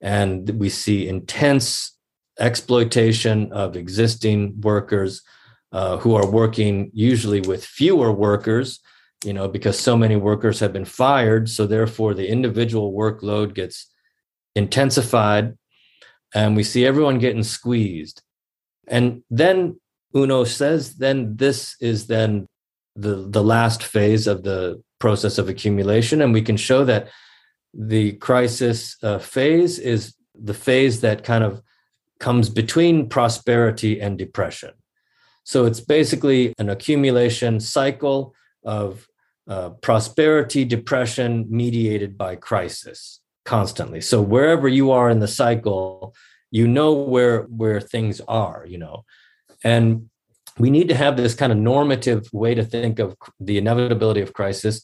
And 0.00 0.48
we 0.50 0.68
see 0.68 1.08
intense 1.08 1.96
exploitation 2.38 3.52
of 3.52 3.76
existing 3.76 4.60
workers 4.60 5.22
uh, 5.72 5.96
who 5.98 6.14
are 6.14 6.30
working 6.30 6.90
usually 6.92 7.40
with 7.40 7.64
fewer 7.64 8.12
workers, 8.12 8.80
you 9.24 9.32
know, 9.32 9.48
because 9.48 9.78
so 9.78 9.96
many 9.96 10.16
workers 10.16 10.60
have 10.60 10.72
been 10.72 10.84
fired. 10.84 11.48
So 11.48 11.66
therefore, 11.66 12.14
the 12.14 12.28
individual 12.28 12.92
workload 12.92 13.54
gets 13.54 13.90
intensified 14.54 15.56
and 16.34 16.56
we 16.56 16.62
see 16.62 16.86
everyone 16.86 17.18
getting 17.18 17.42
squeezed. 17.42 18.22
And 18.88 19.22
then 19.30 19.80
Uno 20.14 20.44
says, 20.44 20.96
then 20.96 21.36
this 21.36 21.76
is 21.80 22.06
then 22.06 22.46
the, 22.96 23.26
the 23.28 23.42
last 23.42 23.82
phase 23.82 24.26
of 24.26 24.42
the 24.42 24.82
process 24.98 25.38
of 25.38 25.48
accumulation. 25.48 26.20
And 26.20 26.32
we 26.32 26.42
can 26.42 26.56
show 26.56 26.84
that 26.84 27.08
the 27.72 28.12
crisis 28.12 28.96
uh, 29.02 29.18
phase 29.18 29.78
is 29.78 30.14
the 30.34 30.54
phase 30.54 31.00
that 31.00 31.24
kind 31.24 31.44
of 31.44 31.62
comes 32.18 32.50
between 32.50 33.08
prosperity 33.08 34.00
and 34.00 34.18
depression. 34.18 34.70
So 35.44 35.66
it's 35.66 35.80
basically 35.80 36.54
an 36.58 36.68
accumulation 36.68 37.60
cycle 37.60 38.34
of 38.64 39.06
uh, 39.48 39.70
prosperity, 39.70 40.64
depression 40.64 41.46
mediated 41.50 42.16
by 42.16 42.36
crisis 42.36 43.20
constantly. 43.44 44.00
So 44.00 44.22
wherever 44.22 44.68
you 44.68 44.92
are 44.92 45.10
in 45.10 45.18
the 45.18 45.28
cycle, 45.28 46.14
you 46.50 46.68
know 46.68 46.92
where 46.92 47.42
where 47.44 47.80
things 47.80 48.20
are, 48.28 48.64
you 48.68 48.78
know. 48.78 49.04
And 49.64 50.10
we 50.58 50.70
need 50.70 50.88
to 50.88 50.94
have 50.94 51.16
this 51.16 51.34
kind 51.34 51.50
of 51.50 51.58
normative 51.58 52.28
way 52.32 52.54
to 52.54 52.64
think 52.64 52.98
of 52.98 53.16
the 53.40 53.58
inevitability 53.58 54.20
of 54.20 54.32
crisis 54.32 54.82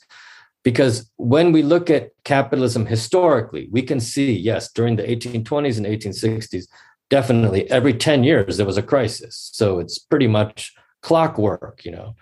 because 0.64 1.10
when 1.16 1.52
we 1.52 1.62
look 1.62 1.88
at 1.88 2.10
capitalism 2.24 2.86
historically, 2.86 3.68
we 3.70 3.82
can 3.82 4.00
see, 4.00 4.32
yes, 4.32 4.72
during 4.72 4.96
the 4.96 5.02
1820s 5.02 5.76
and 5.76 5.86
1860s, 5.86 6.66
definitely 7.10 7.70
every 7.70 7.94
10 7.94 8.24
years 8.24 8.56
there 8.56 8.66
was 8.66 8.76
a 8.76 8.82
crisis. 8.82 9.50
So 9.52 9.78
it's 9.78 9.98
pretty 9.98 10.26
much 10.26 10.74
clockwork, 11.02 11.84
you 11.84 11.92
know. 11.92 12.14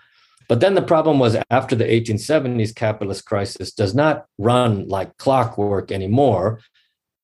But 0.48 0.60
then 0.60 0.74
the 0.74 0.82
problem 0.82 1.18
was 1.18 1.36
after 1.50 1.74
the 1.74 1.84
1870s 1.84 2.74
capitalist 2.74 3.24
crisis 3.24 3.72
does 3.72 3.94
not 3.94 4.26
run 4.38 4.86
like 4.86 5.16
clockwork 5.16 5.90
anymore. 5.90 6.60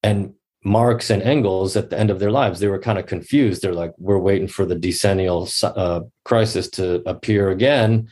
And 0.03 0.35
Marx 0.65 1.11
and 1.11 1.23
Engels 1.23 1.77
at 1.77 1.91
the 1.91 1.99
end 1.99 2.11
of 2.11 2.19
their 2.19 2.31
lives, 2.31 2.59
they 2.59 2.69
were 2.69 2.79
kind 2.79 2.99
of 2.99 3.07
confused. 3.07 3.63
They're 3.63 3.75
like, 3.75 3.93
we're 3.99 4.19
waiting 4.19 4.49
for 4.49 4.65
the 4.65 4.75
decennial 4.75 5.49
uh, 5.63 6.01
crisis 6.25 6.69
to 6.71 7.03
appear 7.09 7.51
again. 7.51 8.09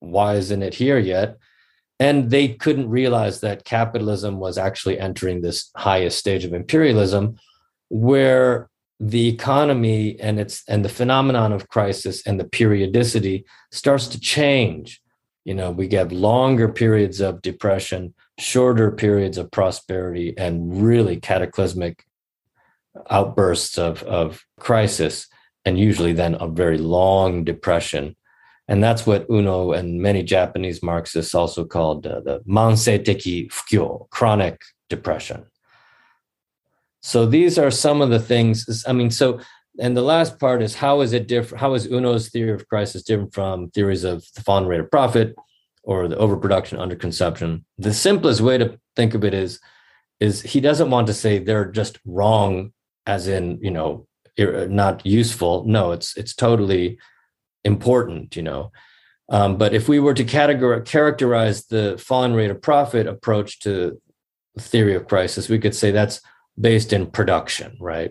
Why 0.00 0.36
isn't 0.36 0.62
it 0.62 0.74
here 0.74 0.98
yet? 0.98 1.36
And 2.00 2.30
they 2.30 2.48
couldn't 2.48 2.88
realize 2.88 3.40
that 3.40 3.64
capitalism 3.64 4.38
was 4.38 4.56
actually 4.56 4.98
entering 4.98 5.40
this 5.40 5.70
highest 5.76 6.18
stage 6.18 6.44
of 6.44 6.54
imperialism. 6.54 7.38
where 7.90 8.68
the 9.00 9.28
economy 9.28 10.18
and 10.20 10.40
its 10.40 10.64
and 10.68 10.84
the 10.84 10.88
phenomenon 10.88 11.52
of 11.52 11.68
crisis 11.68 12.26
and 12.26 12.38
the 12.38 12.44
periodicity 12.44 13.44
starts 13.70 14.08
to 14.08 14.20
change. 14.20 15.00
You 15.44 15.54
know 15.54 15.70
we 15.70 15.86
get 15.86 16.12
longer 16.12 16.68
periods 16.68 17.20
of 17.20 17.42
depression 17.42 18.14
shorter 18.38 18.90
periods 18.92 19.36
of 19.36 19.50
prosperity 19.50 20.32
and 20.38 20.82
really 20.82 21.16
cataclysmic 21.16 22.04
outbursts 23.10 23.76
of, 23.78 24.02
of 24.04 24.44
crisis 24.58 25.26
and 25.64 25.78
usually 25.78 26.12
then 26.12 26.36
a 26.40 26.48
very 26.48 26.78
long 26.78 27.44
depression. 27.44 28.16
And 28.68 28.82
that's 28.82 29.06
what 29.06 29.26
uno 29.30 29.72
and 29.72 30.00
many 30.00 30.22
japanese 30.22 30.82
marxists 30.82 31.34
also 31.34 31.64
called 31.64 32.06
uh, 32.06 32.20
the 32.20 32.40
manseiteki 32.40 33.50
fukyo 33.50 34.08
chronic 34.10 34.60
depression 34.88 35.44
so 37.00 37.26
these 37.26 37.58
are 37.58 37.70
some 37.70 38.00
of 38.00 38.10
the 38.10 38.18
things. 38.18 38.84
I 38.86 38.92
mean, 38.92 39.10
so 39.10 39.40
and 39.78 39.96
the 39.96 40.02
last 40.02 40.38
part 40.38 40.62
is 40.62 40.74
how 40.74 41.00
is 41.00 41.12
it 41.12 41.28
different? 41.28 41.60
How 41.60 41.74
is 41.74 41.86
Uno's 41.86 42.30
theory 42.30 42.52
of 42.52 42.68
crisis 42.68 43.02
different 43.02 43.32
from 43.32 43.70
theories 43.70 44.04
of 44.04 44.24
the 44.34 44.42
falling 44.42 44.66
rate 44.66 44.80
of 44.80 44.90
profit 44.90 45.36
or 45.84 46.08
the 46.08 46.16
overproduction, 46.16 46.78
underconsumption? 46.78 47.64
The 47.78 47.94
simplest 47.94 48.40
way 48.40 48.58
to 48.58 48.78
think 48.96 49.14
of 49.14 49.24
it 49.24 49.34
is 49.34 49.60
is 50.20 50.42
he 50.42 50.60
doesn't 50.60 50.90
want 50.90 51.06
to 51.06 51.14
say 51.14 51.38
they're 51.38 51.70
just 51.70 52.00
wrong, 52.04 52.72
as 53.06 53.28
in 53.28 53.58
you 53.62 53.70
know 53.70 54.06
not 54.36 55.06
useful. 55.06 55.64
No, 55.64 55.92
it's 55.92 56.16
it's 56.16 56.34
totally 56.34 56.98
important. 57.64 58.34
You 58.34 58.42
know. 58.42 58.72
Um, 59.30 59.58
but 59.58 59.74
if 59.74 59.88
we 59.88 60.00
were 60.00 60.14
to 60.14 60.24
categorize, 60.24 60.86
characterize 60.86 61.66
the 61.66 61.98
falling 61.98 62.32
rate 62.32 62.50
of 62.50 62.62
profit 62.62 63.06
approach 63.06 63.60
to 63.60 64.00
theory 64.58 64.94
of 64.94 65.06
crisis, 65.06 65.50
we 65.50 65.58
could 65.58 65.74
say 65.74 65.90
that's 65.90 66.22
based 66.60 66.92
in 66.92 67.06
production, 67.06 67.76
right? 67.80 68.10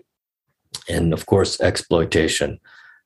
And 0.88 1.12
of 1.12 1.26
course, 1.26 1.60
exploitation. 1.60 2.60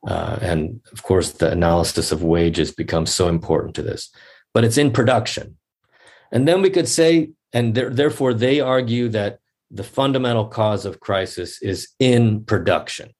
Uh, 0.06 0.38
and 0.40 0.80
of 0.92 1.02
course, 1.02 1.32
the 1.32 1.50
analysis 1.50 2.12
of 2.12 2.22
wages 2.22 2.72
becomes 2.72 3.14
so 3.14 3.28
important 3.28 3.74
to 3.76 3.82
this, 3.82 4.10
but 4.52 4.64
it's 4.64 4.78
in 4.78 4.90
production. 4.90 5.56
And 6.32 6.48
then 6.48 6.62
we 6.62 6.70
could 6.70 6.88
say, 6.88 7.30
and 7.52 7.74
th- 7.74 7.92
therefore, 7.92 8.34
they 8.34 8.60
argue 8.60 9.08
that 9.10 9.38
the 9.70 9.84
fundamental 9.84 10.46
cause 10.46 10.84
of 10.84 11.00
crisis 11.00 11.62
is 11.62 11.88
in 11.98 12.44
production. 12.44 13.10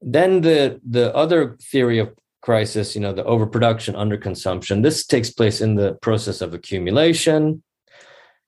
Then 0.00 0.40
the, 0.40 0.80
the 0.88 1.14
other 1.14 1.56
theory 1.62 1.98
of 1.98 2.12
crisis, 2.42 2.94
you 2.94 3.00
know, 3.00 3.12
the 3.12 3.24
overproduction, 3.24 3.94
underconsumption, 3.94 4.82
this 4.82 5.06
takes 5.06 5.30
place 5.30 5.60
in 5.60 5.76
the 5.76 5.94
process 6.02 6.40
of 6.40 6.52
accumulation 6.52 7.62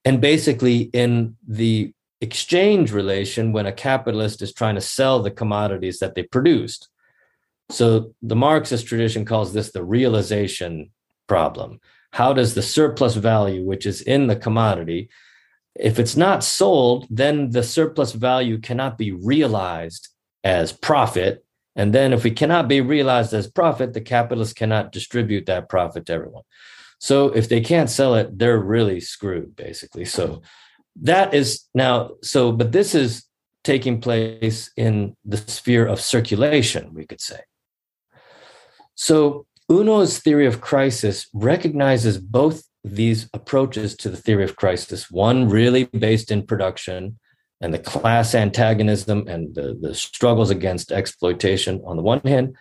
and 0.05 0.21
basically 0.21 0.91
in 0.93 1.37
the 1.47 1.93
exchange 2.25 2.93
relation 2.93 3.53
when 3.53 3.67
a 3.67 3.73
capitalist 3.73 4.43
is 4.43 4.53
trying 4.53 4.75
to 4.75 4.81
sell 4.81 5.23
the 5.23 5.31
commodities 5.31 5.99
that 6.01 6.15
they 6.15 6.25
produced. 6.25 6.89
So 7.71 8.15
the 8.23 8.37
Marxist 8.37 8.87
tradition 8.87 9.25
calls 9.25 9.53
this 9.53 9.71
the 9.71 9.85
realization 9.85 10.91
problem. 11.27 11.81
How 12.13 12.33
does 12.33 12.55
the 12.55 12.63
surplus 12.63 13.15
value, 13.15 13.65
which 13.65 13.87
is 13.87 14.03
in 14.03 14.27
the 14.27 14.37
commodity, 14.37 15.09
if 15.75 15.99
it's 15.99 16.17
not 16.17 16.45
sold, 16.45 17.07
then 17.11 17.51
the 17.51 17.63
surplus 17.63 18.13
value 18.13 18.59
cannot 18.59 18.97
be 18.97 19.13
realized 19.13 20.09
as 20.45 20.73
profit. 20.73 21.45
And 21.75 21.93
then, 21.93 22.13
if 22.13 22.25
it 22.25 22.37
cannot 22.37 22.69
be 22.69 22.81
realized 22.81 23.35
as 23.35 23.51
profit, 23.51 23.95
the 23.95 24.01
capitalist 24.01 24.55
cannot 24.55 24.93
distribute 24.93 25.47
that 25.47 25.69
profit 25.69 26.07
to 26.07 26.13
everyone. 26.13 26.45
So, 27.01 27.31
if 27.31 27.49
they 27.49 27.61
can't 27.61 27.91
sell 27.91 28.15
it, 28.15 28.39
they're 28.39 28.61
really 28.61 29.01
screwed, 29.01 29.57
basically. 29.57 30.05
So, 30.05 30.43
that 31.03 31.35
is 31.35 31.65
now 31.75 32.11
so 32.23 32.53
but 32.53 32.73
this 32.73 32.95
is 32.95 33.25
taking 33.63 34.01
place 34.01 34.71
in 34.77 35.17
the 35.25 35.39
sphere 35.39 35.87
of 35.87 36.01
circulation 36.01 36.93
we 36.95 37.07
could 37.07 37.21
say. 37.21 37.41
So 38.95 39.47
uno's 39.69 40.19
theory 40.19 40.47
of 40.47 40.61
crisis 40.61 41.27
recognizes 41.33 42.19
both 42.19 42.63
these 42.85 43.29
approaches 43.33 43.97
to 43.97 44.11
the 44.11 44.17
theory 44.17 44.45
of 44.45 44.57
crisis 44.57 45.11
one 45.11 45.49
really 45.49 45.85
based 45.85 46.31
in 46.31 46.47
production 46.47 47.19
and 47.61 47.73
the 47.73 47.79
class 47.79 48.35
antagonism 48.35 49.27
and 49.27 49.55
the, 49.55 49.77
the 49.81 49.95
struggles 49.95 50.51
against 50.51 50.93
exploitation 50.93 51.81
on 51.87 51.97
the 51.97 52.03
one 52.03 52.21
hand 52.21 52.55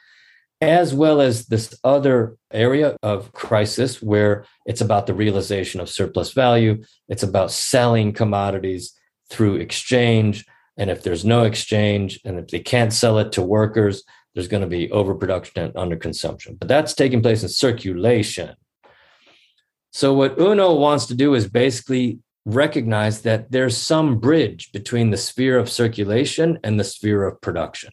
as 0.70 0.94
well 0.94 1.22
as 1.22 1.46
this 1.46 1.78
other 1.84 2.38
area 2.52 2.98
of 3.04 3.32
crisis 3.34 4.02
where 4.02 4.46
it's 4.66 4.82
about 4.82 5.08
the 5.08 5.14
realization 5.14 5.80
of 5.82 5.90
surplus 5.90 6.32
value. 6.32 6.84
It's 7.08 7.24
about 7.24 7.52
selling 7.52 8.14
commodities 8.14 8.94
through 9.30 9.56
exchange. 9.56 10.46
And 10.78 10.90
if 10.90 11.04
there's 11.04 11.26
no 11.26 11.44
exchange 11.44 12.20
and 12.26 12.40
if 12.40 12.48
they 12.48 12.60
can't 12.60 12.94
sell 12.94 13.20
it 13.20 13.32
to 13.34 13.42
workers, 13.42 14.04
there's 14.34 14.48
going 14.48 14.62
to 14.62 14.68
be 14.68 14.92
overproduction 14.92 15.64
and 15.64 15.74
underconsumption. 15.74 16.58
But 16.58 16.68
that's 16.68 16.94
taking 16.94 17.22
place 17.22 17.44
in 17.44 17.50
circulation. 17.50 18.56
So, 19.92 20.14
what 20.14 20.40
Uno 20.40 20.74
wants 20.74 21.06
to 21.08 21.16
do 21.16 21.36
is 21.36 21.48
basically 21.48 22.20
recognize 22.46 23.22
that 23.22 23.52
there's 23.52 23.78
some 23.78 24.20
bridge 24.20 24.72
between 24.72 25.12
the 25.12 25.18
sphere 25.18 25.58
of 25.60 25.70
circulation 25.70 26.58
and 26.64 26.80
the 26.80 26.84
sphere 26.84 27.24
of 27.26 27.40
production. 27.42 27.92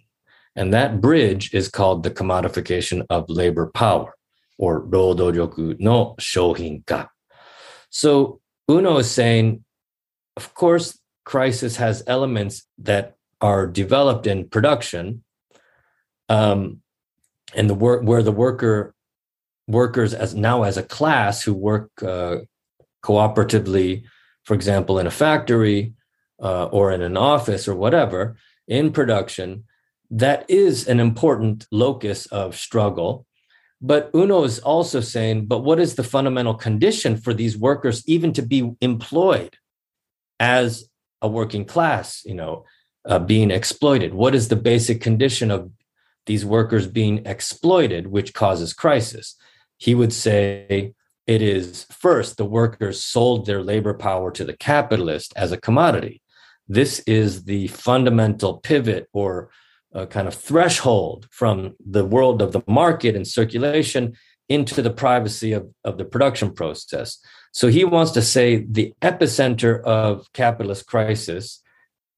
And 0.57 0.75
that 0.75 1.01
bridge 1.01 1.55
is 1.55 1.69
called 1.69 2.03
the 2.03 2.11
commodification 2.11 3.07
of 3.09 3.29
labor 3.29 3.71
power 3.73 4.15
or 4.59 4.83
rodoryoku 4.83 5.79
no 5.81 6.15
shohinka. 6.21 7.09
So 7.91 8.41
Uno 8.69 8.99
is 8.99 9.11
saying, 9.11 9.65
of 10.37 10.55
course, 10.55 10.99
crisis 11.25 11.77
has 11.77 12.03
elements 12.07 12.67
that 12.79 13.17
are 13.41 13.67
developed 13.67 14.27
in 14.27 14.49
production, 14.49 15.25
um, 16.29 16.83
and 17.55 17.69
the 17.69 17.75
work 17.75 18.03
where 18.05 18.23
the 18.23 18.33
worker 18.33 18.95
workers 19.67 20.15
as 20.15 20.35
now 20.35 20.63
as 20.63 20.77
a 20.77 20.83
class 20.83 21.43
who 21.43 21.55
work 21.55 21.91
uh, 22.03 22.39
cooperatively, 23.03 24.05
for 24.45 24.55
example, 24.55 24.99
in 24.99 25.07
a 25.07 25.11
factory 25.11 25.95
uh, 26.43 26.67
or 26.67 26.93
in 26.93 27.03
an 27.03 27.17
office 27.17 27.67
or 27.67 27.75
whatever, 27.75 28.37
in 28.69 28.93
production, 28.93 29.65
that 30.11 30.45
is 30.49 30.89
an 30.89 31.01
important 31.01 31.67
locus 31.71 32.27
of 32.27 32.57
struggle. 32.57 33.27
But 33.81 34.11
Uno 34.15 34.45
is 34.45 34.59
also 34.59 35.01
saying, 35.01 35.47
but 35.47 35.61
what 35.61 35.81
is 35.81 35.95
the 35.95 36.03
fundamental 36.03 36.55
condition 36.55 37.17
for 37.17 37.33
these 37.33 37.57
workers 37.57 38.03
even 38.07 38.33
to 38.35 38.43
be 38.43 38.73
employed 38.81 39.57
as 40.39 40.89
a 41.23 41.29
working 41.29 41.65
class, 41.65 42.23
you 42.25 42.35
know, 42.35 42.65
uh, 43.07 43.19
being 43.19 43.51
exploited? 43.51 44.13
What 44.13 44.35
is 44.35 44.49
the 44.49 44.57
basic 44.57 45.01
condition 45.01 45.51
of 45.51 45.71
these 46.27 46.45
workers 46.45 46.87
being 46.87 47.25
exploited, 47.25 48.09
which 48.09 48.35
causes 48.35 48.75
crisis? 48.75 49.37
He 49.79 49.95
would 49.95 50.13
say 50.13 50.93
it 51.27 51.41
is 51.41 51.87
first 51.91 52.37
the 52.37 52.45
workers 52.45 53.03
sold 53.03 53.47
their 53.47 53.63
labor 53.63 53.95
power 53.95 54.31
to 54.33 54.45
the 54.45 54.57
capitalist 54.57 55.33
as 55.37 55.53
a 55.53 55.61
commodity. 55.61 56.21
This 56.69 56.99
is 57.01 57.45
the 57.45 57.69
fundamental 57.69 58.59
pivot 58.59 59.09
or 59.13 59.51
a 59.93 60.07
kind 60.07 60.29
of 60.29 60.35
threshold 60.35 61.27
from 61.31 61.75
the 61.85 62.05
world 62.05 62.43
of 62.43 62.53
the 62.53 62.63
market 62.67 63.17
and 63.17 63.27
circulation 63.27 64.15
into 64.49 64.83
the 64.83 64.91
privacy 64.91 65.53
of, 65.53 65.69
of 65.85 65.99
the 65.99 66.05
production 66.05 66.53
process. 66.53 67.19
So 67.53 67.69
he 67.69 67.85
wants 67.85 68.13
to 68.13 68.23
say 68.23 68.67
the 68.69 68.93
epicenter 69.03 69.83
of 69.83 70.33
capitalist 70.33 70.87
crisis 70.87 71.63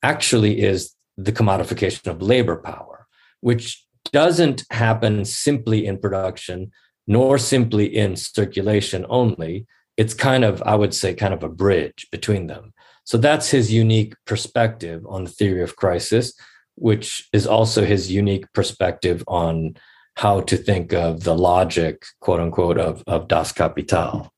actually 0.02 0.60
is 0.60 0.94
the 1.16 1.32
commodification 1.32 2.06
of 2.08 2.22
labor 2.22 2.56
power, 2.56 3.06
which 3.40 3.84
doesn't 4.12 4.64
happen 4.70 5.24
simply 5.24 5.86
in 5.86 5.98
production 5.98 6.70
nor 7.06 7.36
simply 7.38 7.86
in 7.86 8.16
circulation 8.16 9.04
only. 9.08 9.66
It's 9.96 10.14
kind 10.14 10.44
of, 10.44 10.62
I 10.62 10.74
would 10.74 10.94
say, 10.94 11.14
kind 11.14 11.34
of 11.34 11.42
a 11.42 11.48
bridge 11.48 12.06
between 12.10 12.46
them. 12.46 12.72
So 13.04 13.18
that's 13.18 13.50
his 13.50 13.72
unique 13.72 14.14
perspective 14.26 15.04
on 15.08 15.24
the 15.24 15.30
theory 15.30 15.62
of 15.62 15.76
crisis 15.76 16.32
which 16.74 17.28
is 17.32 17.46
also 17.46 17.84
his 17.84 18.10
unique 18.10 18.50
perspective 18.52 19.22
on 19.28 19.76
how 20.16 20.40
to 20.40 20.56
think 20.56 20.92
of 20.92 21.24
the 21.24 21.34
logic, 21.34 22.04
quote 22.20 22.40
unquote, 22.40 22.78
of, 22.78 23.02
of 23.06 23.28
Das 23.28 23.52
Kapital. 23.52 24.30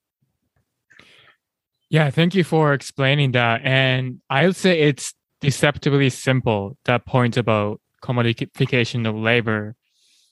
Yeah, 1.91 2.11
thank 2.11 2.35
you 2.35 2.45
for 2.45 2.73
explaining 2.73 3.33
that. 3.33 3.61
And 3.65 4.21
I 4.31 4.47
would 4.47 4.57
say 4.57 4.81
it's 4.81 5.15
deceptively 5.41 6.11
simple, 6.11 6.77
that 6.87 7.07
point 7.07 7.37
about 7.37 7.81
commodification 8.03 9.09
of 9.09 9.15
labor. 9.15 9.77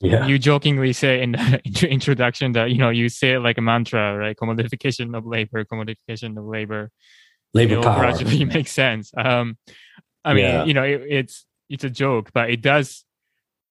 Yeah. 0.00 0.26
You 0.26 0.38
jokingly 0.38 0.92
say 0.92 1.22
in 1.22 1.32
the 1.32 1.88
introduction 1.88 2.52
that, 2.52 2.70
you 2.70 2.78
know, 2.78 2.90
you 2.90 3.08
say 3.08 3.34
it 3.34 3.40
like 3.40 3.58
a 3.58 3.60
mantra, 3.60 4.16
right? 4.16 4.36
Commodification 4.36 5.16
of 5.16 5.26
labor, 5.26 5.64
commodification 5.64 6.36
of 6.36 6.44
labor. 6.44 6.90
Labor 7.54 7.82
power. 7.82 8.00
gradually 8.00 8.44
makes 8.56 8.72
sense. 8.72 9.12
Um, 9.16 9.58
I 10.24 10.34
mean, 10.34 10.44
yeah. 10.44 10.64
you 10.64 10.74
know, 10.74 10.82
it, 10.82 11.02
it's 11.08 11.46
it's 11.72 11.84
a 11.84 11.90
joke, 11.90 12.30
but 12.32 12.50
it 12.50 12.60
does 12.60 13.04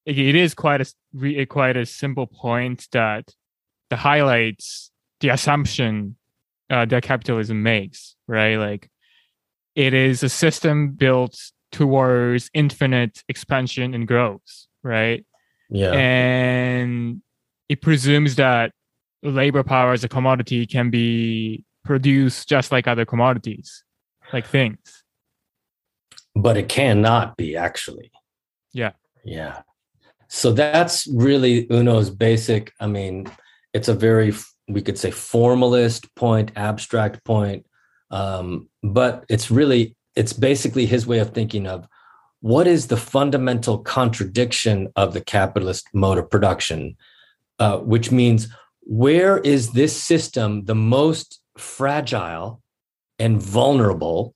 it, 0.05 0.17
it 0.17 0.35
is 0.35 0.53
quite 0.53 0.81
a 0.81 1.45
quite 1.45 1.77
a 1.77 1.85
simple 1.85 2.27
point 2.27 2.87
that 2.91 3.33
the 3.89 3.95
highlights 3.95 4.91
the 5.19 5.29
assumption 5.29 6.15
uh, 6.69 6.85
that 6.85 7.03
capitalism 7.03 7.61
makes, 7.61 8.15
right? 8.27 8.55
Like 8.55 8.89
it 9.75 9.93
is 9.93 10.23
a 10.23 10.29
system 10.29 10.91
built 10.91 11.37
towards 11.71 12.49
infinite 12.53 13.23
expansion 13.29 13.93
and 13.93 14.07
growth, 14.07 14.65
right? 14.83 15.23
Yeah. 15.69 15.91
And 15.91 17.21
it 17.69 17.81
presumes 17.81 18.35
that 18.35 18.71
labor 19.21 19.63
power 19.63 19.93
as 19.93 20.03
a 20.03 20.09
commodity 20.09 20.65
can 20.65 20.89
be 20.89 21.63
produced 21.85 22.49
just 22.49 22.71
like 22.71 22.87
other 22.87 23.05
commodities, 23.05 23.83
like 24.33 24.47
things. 24.47 25.00
But 26.35 26.57
it 26.57 26.69
cannot 26.69 27.37
be 27.37 27.55
actually. 27.55 28.11
Yeah. 28.73 28.91
Yeah. 29.23 29.61
So 30.27 30.53
that's 30.53 31.07
really 31.07 31.67
Uno's 31.69 32.09
basic. 32.09 32.71
I 32.79 32.87
mean, 32.87 33.29
it's 33.73 33.89
a 33.89 33.93
very, 33.93 34.33
we 34.67 34.81
could 34.81 34.97
say, 34.97 35.11
formalist 35.11 36.13
point, 36.15 36.51
abstract 36.55 37.23
point. 37.25 37.65
Um, 38.11 38.69
but 38.81 39.25
it's 39.29 39.51
really, 39.51 39.95
it's 40.15 40.33
basically 40.33 40.85
his 40.85 41.05
way 41.05 41.19
of 41.19 41.31
thinking 41.31 41.67
of 41.67 41.87
what 42.41 42.67
is 42.67 42.87
the 42.87 42.97
fundamental 42.97 43.77
contradiction 43.79 44.87
of 44.95 45.13
the 45.13 45.21
capitalist 45.21 45.87
mode 45.93 46.17
of 46.17 46.29
production, 46.29 46.97
uh, 47.59 47.77
which 47.77 48.11
means 48.11 48.47
where 48.81 49.37
is 49.39 49.71
this 49.71 49.95
system 49.95 50.65
the 50.65 50.75
most 50.75 51.41
fragile 51.57 52.61
and 53.19 53.41
vulnerable? 53.41 54.33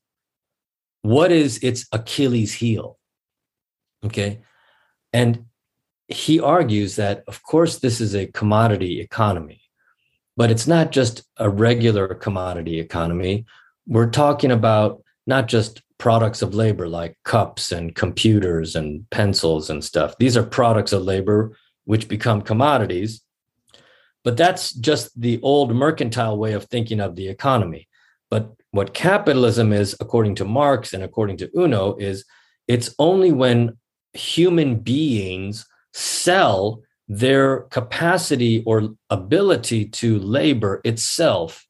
What 1.05 1.31
is 1.31 1.59
its 1.59 1.85
Achilles 1.91 2.51
heel? 2.53 2.97
Okay. 4.03 4.39
And 5.13 5.45
he 6.07 6.39
argues 6.39 6.95
that, 6.95 7.23
of 7.27 7.43
course, 7.43 7.77
this 7.77 8.01
is 8.01 8.15
a 8.15 8.25
commodity 8.25 9.01
economy, 9.01 9.61
but 10.35 10.49
it's 10.49 10.65
not 10.65 10.91
just 10.91 11.21
a 11.37 11.47
regular 11.47 12.15
commodity 12.15 12.79
economy. 12.79 13.45
We're 13.85 14.09
talking 14.09 14.49
about 14.51 15.03
not 15.27 15.47
just 15.47 15.83
products 15.99 16.41
of 16.41 16.55
labor 16.55 16.87
like 16.87 17.19
cups 17.23 17.71
and 17.71 17.93
computers 17.93 18.75
and 18.75 19.07
pencils 19.11 19.69
and 19.69 19.83
stuff. 19.83 20.17
These 20.17 20.35
are 20.35 20.43
products 20.43 20.91
of 20.91 21.03
labor 21.03 21.55
which 21.83 22.07
become 22.07 22.41
commodities. 22.41 23.21
But 24.23 24.37
that's 24.37 24.73
just 24.73 25.21
the 25.21 25.39
old 25.43 25.75
mercantile 25.75 26.39
way 26.39 26.53
of 26.53 26.63
thinking 26.63 26.99
of 26.99 27.15
the 27.15 27.27
economy. 27.27 27.87
But 28.31 28.55
what 28.75 28.93
capitalism 28.93 29.71
is, 29.71 29.95
according 29.99 30.35
to 30.35 30.45
Marx 30.45 30.93
and 30.93 31.03
according 31.03 31.37
to 31.37 31.49
Uno, 31.57 31.95
is 31.95 32.25
it's 32.67 32.93
only 32.99 33.31
when 33.31 33.77
human 34.13 34.75
beings 34.75 35.65
sell 35.93 36.81
their 37.07 37.61
capacity 37.61 38.63
or 38.65 38.89
ability 39.09 39.85
to 39.85 40.19
labor 40.19 40.81
itself 40.83 41.65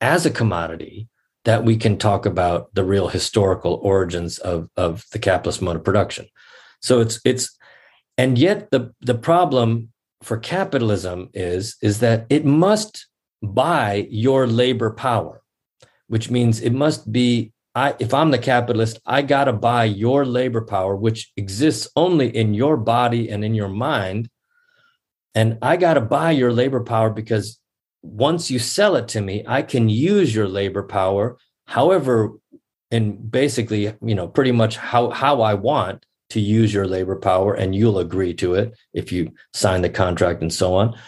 as 0.00 0.24
a 0.24 0.30
commodity 0.30 1.08
that 1.44 1.64
we 1.64 1.76
can 1.76 1.96
talk 1.96 2.26
about 2.26 2.72
the 2.74 2.84
real 2.84 3.08
historical 3.08 3.80
origins 3.82 4.38
of, 4.38 4.68
of 4.76 5.04
the 5.12 5.18
capitalist 5.18 5.62
mode 5.62 5.76
of 5.76 5.84
production. 5.84 6.26
So 6.80 7.00
it's 7.00 7.20
it's 7.24 7.56
and 8.16 8.38
yet 8.38 8.70
the 8.70 8.94
the 9.00 9.14
problem 9.14 9.90
for 10.22 10.36
capitalism 10.36 11.30
is 11.34 11.76
is 11.82 12.00
that 12.00 12.26
it 12.28 12.44
must 12.44 13.06
buy 13.42 14.06
your 14.10 14.46
labor 14.46 14.90
power, 14.90 15.39
which 16.10 16.28
means 16.28 16.60
it 16.60 16.72
must 16.72 17.12
be 17.12 17.52
I 17.72 17.94
if 18.00 18.12
I'm 18.12 18.32
the 18.32 18.38
capitalist, 18.38 18.98
I 19.06 19.22
got 19.22 19.44
to 19.44 19.52
buy 19.52 19.84
your 19.84 20.26
labor 20.26 20.62
power, 20.62 20.96
which 20.96 21.30
exists 21.36 21.88
only 21.94 22.34
in 22.36 22.52
your 22.52 22.76
body 22.76 23.28
and 23.30 23.44
in 23.44 23.54
your 23.54 23.68
mind. 23.68 24.28
And 25.36 25.56
I 25.62 25.76
got 25.76 25.94
to 25.94 26.00
buy 26.00 26.32
your 26.32 26.52
labor 26.52 26.82
power 26.82 27.10
because 27.10 27.60
once 28.02 28.50
you 28.50 28.58
sell 28.58 28.96
it 28.96 29.06
to 29.08 29.20
me, 29.20 29.44
I 29.46 29.62
can 29.62 29.88
use 29.88 30.34
your 30.34 30.48
labor 30.48 30.82
power 30.82 31.38
however 31.66 32.32
and 32.90 33.30
basically, 33.30 33.94
you 34.04 34.16
know, 34.16 34.26
pretty 34.26 34.50
much 34.50 34.76
how 34.76 35.10
how 35.10 35.42
I 35.42 35.54
want 35.54 36.04
to 36.30 36.40
use 36.40 36.74
your 36.74 36.88
labor 36.88 37.14
power 37.14 37.54
and 37.54 37.72
you'll 37.72 38.00
agree 38.00 38.34
to 38.34 38.54
it 38.54 38.74
if 38.92 39.12
you 39.12 39.32
sign 39.54 39.82
the 39.82 39.88
contract 39.88 40.42
and 40.42 40.52
so 40.52 40.74
on, 40.74 40.98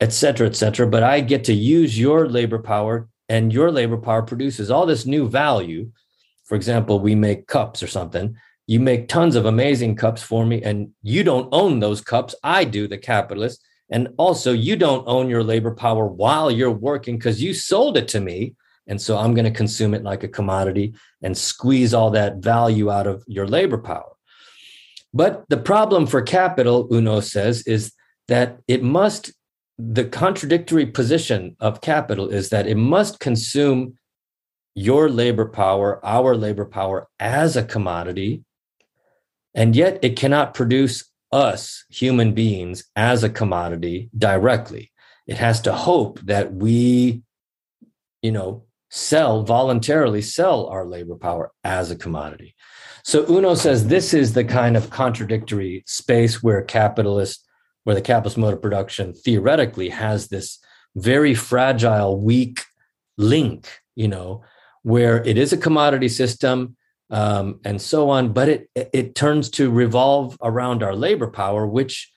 et 0.00 0.12
cetera, 0.12 0.46
et 0.46 0.54
cetera. 0.54 0.86
But 0.86 1.02
I 1.02 1.20
get 1.20 1.42
to 1.44 1.52
use 1.52 1.98
your 1.98 2.28
labor 2.28 2.60
power 2.60 3.08
and 3.28 3.52
your 3.52 3.70
labor 3.70 3.96
power 3.96 4.22
produces 4.22 4.70
all 4.70 4.86
this 4.86 5.06
new 5.06 5.28
value. 5.28 5.90
For 6.44 6.54
example, 6.54 7.00
we 7.00 7.14
make 7.14 7.46
cups 7.46 7.82
or 7.82 7.86
something. 7.86 8.36
You 8.66 8.80
make 8.80 9.08
tons 9.08 9.36
of 9.36 9.46
amazing 9.46 9.96
cups 9.96 10.22
for 10.22 10.44
me, 10.44 10.62
and 10.62 10.90
you 11.02 11.22
don't 11.22 11.48
own 11.52 11.80
those 11.80 12.00
cups. 12.00 12.34
I 12.42 12.64
do, 12.64 12.88
the 12.88 12.98
capitalist. 12.98 13.64
And 13.90 14.08
also, 14.16 14.52
you 14.52 14.76
don't 14.76 15.06
own 15.06 15.28
your 15.28 15.44
labor 15.44 15.72
power 15.74 16.06
while 16.06 16.50
you're 16.50 16.70
working 16.70 17.16
because 17.16 17.42
you 17.42 17.54
sold 17.54 17.96
it 17.96 18.08
to 18.08 18.20
me. 18.20 18.54
And 18.88 19.00
so 19.00 19.16
I'm 19.16 19.34
going 19.34 19.44
to 19.44 19.50
consume 19.50 19.94
it 19.94 20.02
like 20.02 20.24
a 20.24 20.28
commodity 20.28 20.94
and 21.22 21.36
squeeze 21.36 21.94
all 21.94 22.10
that 22.10 22.36
value 22.36 22.90
out 22.90 23.06
of 23.06 23.24
your 23.26 23.46
labor 23.46 23.78
power. 23.78 24.12
But 25.14 25.44
the 25.48 25.56
problem 25.56 26.06
for 26.06 26.20
capital, 26.20 26.88
Uno 26.92 27.20
says, 27.20 27.62
is 27.66 27.92
that 28.28 28.58
it 28.68 28.82
must 28.82 29.32
the 29.78 30.04
contradictory 30.04 30.86
position 30.86 31.56
of 31.60 31.80
capital 31.80 32.28
is 32.28 32.48
that 32.48 32.66
it 32.66 32.76
must 32.76 33.20
consume 33.20 33.98
your 34.74 35.08
labor 35.08 35.46
power, 35.46 36.04
our 36.04 36.36
labor 36.36 36.64
power 36.64 37.08
as 37.18 37.56
a 37.56 37.64
commodity, 37.64 38.42
and 39.54 39.74
yet 39.74 39.98
it 40.02 40.16
cannot 40.16 40.54
produce 40.54 41.10
us, 41.32 41.84
human 41.88 42.32
beings, 42.32 42.84
as 42.94 43.22
a 43.22 43.30
commodity 43.30 44.10
directly. 44.16 44.92
It 45.26 45.38
has 45.38 45.60
to 45.62 45.72
hope 45.72 46.20
that 46.20 46.54
we, 46.54 47.22
you 48.22 48.32
know, 48.32 48.64
sell 48.90 49.42
voluntarily 49.42 50.22
sell 50.22 50.66
our 50.66 50.86
labor 50.86 51.16
power 51.16 51.52
as 51.64 51.90
a 51.90 51.96
commodity. 51.96 52.54
So 53.02 53.26
Uno 53.28 53.54
says 53.54 53.86
this 53.86 54.14
is 54.14 54.32
the 54.32 54.44
kind 54.44 54.76
of 54.76 54.90
contradictory 54.90 55.84
space 55.86 56.42
where 56.42 56.62
capitalist 56.62 57.45
where 57.86 57.94
the 57.94 58.02
capitalist 58.02 58.36
mode 58.36 58.52
of 58.52 58.60
production 58.60 59.14
theoretically 59.14 59.90
has 59.90 60.26
this 60.26 60.58
very 60.96 61.34
fragile, 61.34 62.20
weak 62.20 62.64
link, 63.16 63.68
you 63.94 64.08
know, 64.08 64.42
where 64.82 65.22
it 65.24 65.38
is 65.38 65.52
a 65.52 65.56
commodity 65.56 66.08
system 66.08 66.76
um, 67.10 67.60
and 67.64 67.80
so 67.80 68.10
on, 68.10 68.32
but 68.32 68.48
it 68.48 68.68
it 68.74 69.14
turns 69.14 69.48
to 69.50 69.70
revolve 69.70 70.36
around 70.42 70.82
our 70.82 70.96
labor 70.96 71.28
power, 71.28 71.64
which 71.64 72.12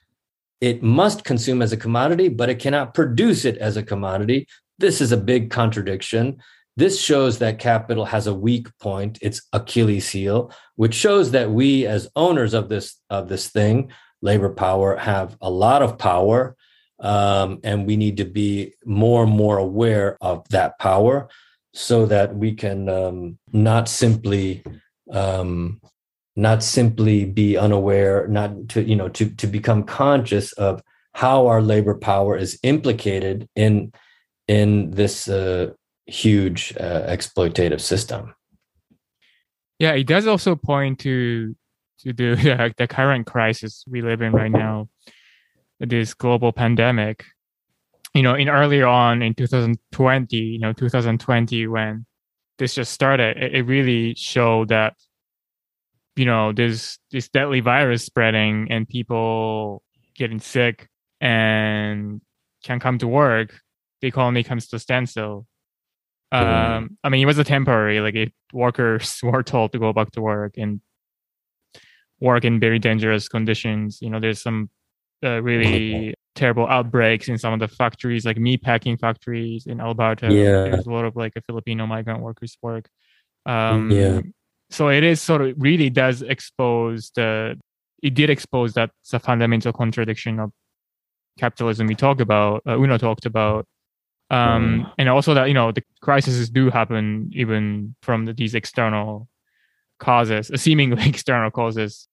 it 0.60 0.82
must 0.82 1.22
consume 1.22 1.62
as 1.62 1.72
a 1.72 1.76
commodity, 1.76 2.28
but 2.28 2.48
it 2.48 2.58
cannot 2.58 2.92
produce 2.92 3.44
it 3.44 3.56
as 3.58 3.76
a 3.76 3.84
commodity. 3.84 4.48
This 4.80 5.00
is 5.00 5.12
a 5.12 5.16
big 5.16 5.52
contradiction. 5.52 6.38
This 6.76 7.00
shows 7.00 7.38
that 7.38 7.60
capital 7.60 8.06
has 8.06 8.26
a 8.26 8.34
weak 8.34 8.66
point, 8.80 9.20
its 9.22 9.42
Achilles 9.52 10.08
heel, 10.08 10.52
which 10.74 10.94
shows 10.94 11.30
that 11.30 11.52
we 11.52 11.86
as 11.86 12.08
owners 12.16 12.54
of 12.54 12.68
this 12.68 12.96
of 13.08 13.28
this 13.28 13.50
thing 13.50 13.92
labor 14.22 14.50
power 14.50 14.96
have 14.96 15.36
a 15.40 15.50
lot 15.50 15.82
of 15.82 15.98
power. 15.98 16.56
Um, 16.98 17.60
and 17.64 17.86
we 17.86 17.96
need 17.96 18.18
to 18.18 18.26
be 18.26 18.74
more 18.84 19.22
and 19.22 19.32
more 19.32 19.56
aware 19.56 20.18
of 20.20 20.46
that 20.50 20.78
power 20.78 21.30
so 21.72 22.04
that 22.06 22.34
we 22.34 22.52
can 22.52 22.88
um, 22.88 23.38
not 23.52 23.88
simply 23.88 24.62
um, 25.10 25.80
not 26.36 26.62
simply 26.62 27.24
be 27.24 27.56
unaware 27.56 28.26
not 28.28 28.68
to 28.68 28.82
you 28.82 28.96
know 28.96 29.08
to 29.08 29.30
to 29.30 29.46
become 29.46 29.82
conscious 29.82 30.52
of 30.52 30.82
how 31.12 31.46
our 31.46 31.60
labor 31.60 31.94
power 31.94 32.36
is 32.36 32.58
implicated 32.62 33.48
in 33.56 33.92
in 34.46 34.90
this 34.90 35.28
uh, 35.28 35.70
huge 36.06 36.72
uh, 36.78 37.02
exploitative 37.08 37.80
system 37.80 38.34
yeah 39.78 39.92
it 39.92 40.06
does 40.06 40.26
also 40.26 40.54
point 40.54 40.98
to 40.98 41.54
to 42.04 42.12
the 42.12 42.74
the 42.76 42.86
current 42.86 43.26
crisis 43.26 43.84
we 43.88 44.02
live 44.02 44.22
in 44.22 44.32
right 44.32 44.50
now, 44.50 44.88
this 45.78 46.14
global 46.14 46.52
pandemic. 46.52 47.24
You 48.14 48.22
know, 48.22 48.34
in 48.34 48.48
earlier 48.48 48.86
on 48.86 49.22
in 49.22 49.34
2020, 49.34 50.36
you 50.36 50.58
know, 50.58 50.72
2020 50.72 51.66
when 51.68 52.06
this 52.58 52.74
just 52.74 52.92
started, 52.92 53.36
it, 53.36 53.54
it 53.54 53.62
really 53.62 54.14
showed 54.16 54.68
that 54.68 54.94
you 56.16 56.24
know 56.24 56.52
there's 56.52 56.98
this 57.12 57.28
deadly 57.28 57.60
virus 57.60 58.04
spreading 58.04 58.66
and 58.70 58.88
people 58.88 59.82
getting 60.16 60.40
sick 60.40 60.88
and 61.20 62.20
can't 62.62 62.82
come 62.82 62.98
to 62.98 63.08
work. 63.08 63.60
The 64.00 64.08
economy 64.08 64.42
comes 64.42 64.66
to 64.68 64.76
a 64.76 64.78
standstill. 64.78 65.46
Um, 66.32 66.96
I 67.02 67.08
mean, 67.08 67.22
it 67.22 67.26
was 67.26 67.38
a 67.38 67.44
temporary. 67.44 68.00
Like, 68.00 68.14
if 68.14 68.30
workers 68.52 69.18
were 69.22 69.42
told 69.42 69.72
to 69.72 69.78
go 69.78 69.92
back 69.92 70.12
to 70.12 70.20
work, 70.20 70.54
and 70.56 70.80
work 72.20 72.44
in 72.44 72.60
very 72.60 72.78
dangerous 72.78 73.28
conditions. 73.28 73.98
You 74.00 74.10
know, 74.10 74.20
there's 74.20 74.42
some 74.42 74.70
uh, 75.24 75.42
really 75.42 76.14
terrible 76.34 76.66
outbreaks 76.66 77.28
in 77.28 77.38
some 77.38 77.52
of 77.52 77.60
the 77.60 77.68
factories, 77.68 78.24
like 78.24 78.38
meat 78.38 78.62
packing 78.62 78.96
factories 78.96 79.66
in 79.66 79.80
Alberta. 79.80 80.32
Yeah. 80.32 80.62
There's 80.64 80.86
a 80.86 80.90
lot 80.90 81.04
of 81.04 81.16
like 81.16 81.32
a 81.36 81.42
Filipino 81.42 81.86
migrant 81.86 82.20
workers 82.20 82.56
work. 82.62 82.88
Um, 83.46 83.90
yeah. 83.90 84.20
So 84.70 84.88
it 84.88 85.02
is 85.02 85.20
sort 85.20 85.42
of 85.42 85.54
really 85.58 85.90
does 85.90 86.22
expose 86.22 87.10
the, 87.14 87.58
it 88.02 88.14
did 88.14 88.30
expose 88.30 88.74
that 88.74 88.90
the 89.10 89.18
fundamental 89.18 89.72
contradiction 89.72 90.38
of 90.38 90.52
capitalism 91.38 91.86
we 91.86 91.94
talk 91.94 92.20
about, 92.20 92.62
uh, 92.66 92.78
Uno 92.78 92.96
talked 92.96 93.26
about. 93.26 93.66
Um, 94.30 94.84
mm. 94.86 94.92
and 94.96 95.08
also 95.08 95.34
that, 95.34 95.48
you 95.48 95.54
know, 95.54 95.72
the 95.72 95.82
crises 96.02 96.48
do 96.50 96.70
happen 96.70 97.30
even 97.34 97.96
from 98.00 98.26
the, 98.26 98.32
these 98.32 98.54
external 98.54 99.28
causes, 99.98 100.50
seemingly 100.54 101.02
external 101.08 101.50
causes, 101.50 102.08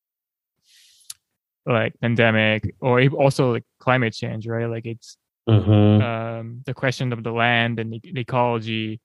like 1.67 1.93
pandemic 1.99 2.75
or 2.79 3.03
also 3.09 3.53
like 3.53 3.63
climate 3.79 4.13
change, 4.13 4.47
right? 4.47 4.65
Like 4.65 4.85
it's 4.85 5.17
mm-hmm. 5.47 6.01
um, 6.01 6.63
the 6.65 6.73
question 6.73 7.11
of 7.13 7.23
the 7.23 7.31
land 7.31 7.79
and 7.79 7.93
the, 7.93 7.99
the 8.03 8.21
ecology, 8.21 9.01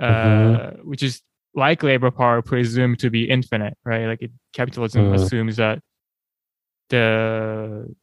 uh, 0.00 0.06
mm-hmm. 0.06 0.88
which 0.88 1.02
is 1.02 1.22
like 1.54 1.82
labor 1.82 2.10
power 2.10 2.42
presumed 2.42 2.98
to 3.00 3.10
be 3.10 3.28
infinite, 3.28 3.76
right? 3.84 4.06
Like 4.06 4.22
it, 4.22 4.32
capitalism 4.52 5.04
mm-hmm. 5.04 5.14
assumes 5.14 5.56
that 5.56 5.80
the 6.90 7.94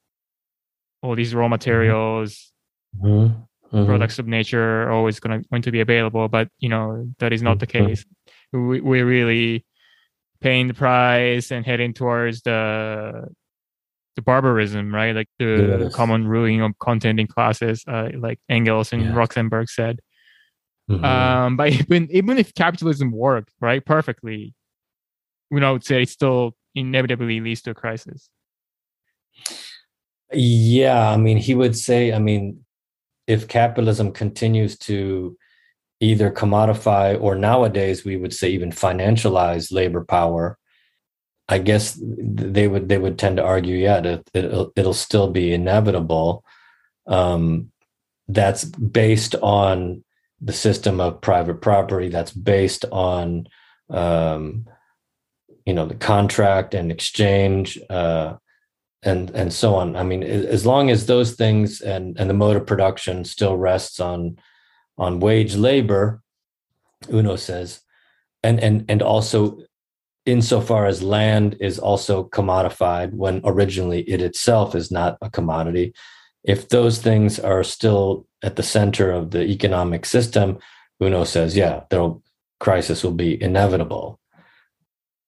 all 1.03 1.15
these 1.15 1.35
raw 1.35 1.47
materials, 1.47 2.51
mm-hmm. 2.97 3.41
Mm-hmm. 3.75 3.85
products 3.85 4.19
of 4.19 4.27
nature 4.27 4.83
are 4.83 4.91
always 4.91 5.19
going 5.19 5.41
to 5.41 5.49
going 5.49 5.61
to 5.61 5.71
be 5.71 5.81
available, 5.81 6.27
but 6.27 6.49
you 6.59 6.69
know 6.69 7.07
that 7.19 7.33
is 7.33 7.41
not 7.41 7.59
the 7.59 7.67
mm-hmm. 7.67 7.87
case. 7.87 8.05
We, 8.51 8.81
we're 8.81 9.05
really 9.05 9.65
paying 10.41 10.67
the 10.67 10.73
price 10.73 11.51
and 11.51 11.65
heading 11.65 11.93
towards 11.93 12.41
the 12.41 13.29
the 14.21 14.25
barbarism, 14.25 14.93
right? 14.93 15.15
Like 15.15 15.29
the 15.39 15.79
yes. 15.83 15.95
common 15.95 16.27
ruling 16.27 16.61
of 16.61 16.77
contending 16.79 17.27
classes, 17.27 17.83
uh, 17.87 18.09
like 18.17 18.39
Engels 18.49 18.93
and 18.93 19.03
yeah. 19.03 19.15
Luxemburg 19.15 19.69
said. 19.69 19.99
Mm-hmm. 20.89 21.03
Um, 21.03 21.57
but 21.57 21.69
even 21.71 22.07
even 22.11 22.37
if 22.37 22.53
capitalism 22.53 23.11
worked 23.11 23.53
right 23.59 23.83
perfectly, 23.85 24.53
you 25.49 25.59
know, 25.59 25.69
I 25.69 25.71
would 25.71 25.85
say 25.85 26.03
it 26.03 26.09
still 26.09 26.55
inevitably 26.75 27.39
leads 27.39 27.61
to 27.63 27.71
a 27.71 27.73
crisis. 27.73 28.29
Yeah, 30.33 31.09
I 31.09 31.17
mean, 31.17 31.37
he 31.37 31.55
would 31.55 31.75
say, 31.75 32.13
I 32.13 32.19
mean, 32.19 32.63
if 33.27 33.47
capitalism 33.47 34.11
continues 34.11 34.77
to 34.79 35.37
either 35.99 36.31
commodify 36.31 37.21
or 37.21 37.35
nowadays 37.35 38.03
we 38.03 38.17
would 38.17 38.33
say 38.33 38.49
even 38.49 38.71
financialize 38.71 39.71
labor 39.71 40.03
power, 40.03 40.57
I 41.49 41.57
guess 41.57 41.99
they 42.01 42.67
would 42.67 42.87
they 42.87 42.97
would 42.97 43.19
tend 43.19 43.37
to 43.37 43.43
argue, 43.43 43.75
yeah, 43.75 44.19
it'll, 44.33 44.71
it'll 44.75 44.93
still 44.93 45.29
be 45.29 45.53
inevitable. 45.53 46.43
Um, 47.07 47.71
that's 48.27 48.63
based 48.63 49.35
on 49.35 50.03
the 50.39 50.53
system 50.53 50.99
of 50.99 51.21
private 51.21 51.61
property. 51.61 52.09
That's 52.09 52.31
based 52.31 52.85
on 52.91 53.47
um, 53.89 54.67
you 55.65 55.73
know 55.73 55.85
the 55.85 55.95
contract 55.95 56.73
and 56.73 56.91
exchange 56.91 57.77
uh, 57.89 58.35
and 59.03 59.29
and 59.31 59.53
so 59.53 59.75
on. 59.75 59.95
I 59.95 60.03
mean, 60.03 60.23
as 60.23 60.65
long 60.65 60.89
as 60.89 61.05
those 61.05 61.33
things 61.33 61.81
and 61.81 62.17
and 62.19 62.29
the 62.29 62.33
mode 62.33 62.55
of 62.55 62.65
production 62.65 63.25
still 63.25 63.57
rests 63.57 63.99
on 63.99 64.37
on 64.97 65.19
wage 65.19 65.55
labor, 65.55 66.21
Uno 67.11 67.35
says, 67.35 67.81
and 68.43 68.59
and 68.59 68.85
and 68.89 69.01
also 69.01 69.59
insofar 70.25 70.85
as 70.85 71.01
land 71.01 71.57
is 71.59 71.79
also 71.79 72.25
commodified 72.25 73.13
when 73.13 73.41
originally 73.43 74.01
it 74.01 74.21
itself 74.21 74.75
is 74.75 74.91
not 74.91 75.17
a 75.21 75.29
commodity, 75.29 75.93
if 76.43 76.69
those 76.69 76.99
things 76.99 77.39
are 77.39 77.63
still 77.63 78.27
at 78.43 78.55
the 78.55 78.63
center 78.63 79.11
of 79.11 79.31
the 79.31 79.43
economic 79.43 80.05
system, 80.05 80.57
Uno 81.01 81.23
says, 81.23 81.55
yeah, 81.55 81.81
the 81.89 82.19
crisis 82.59 83.03
will 83.03 83.13
be 83.13 83.41
inevitable. 83.41 84.19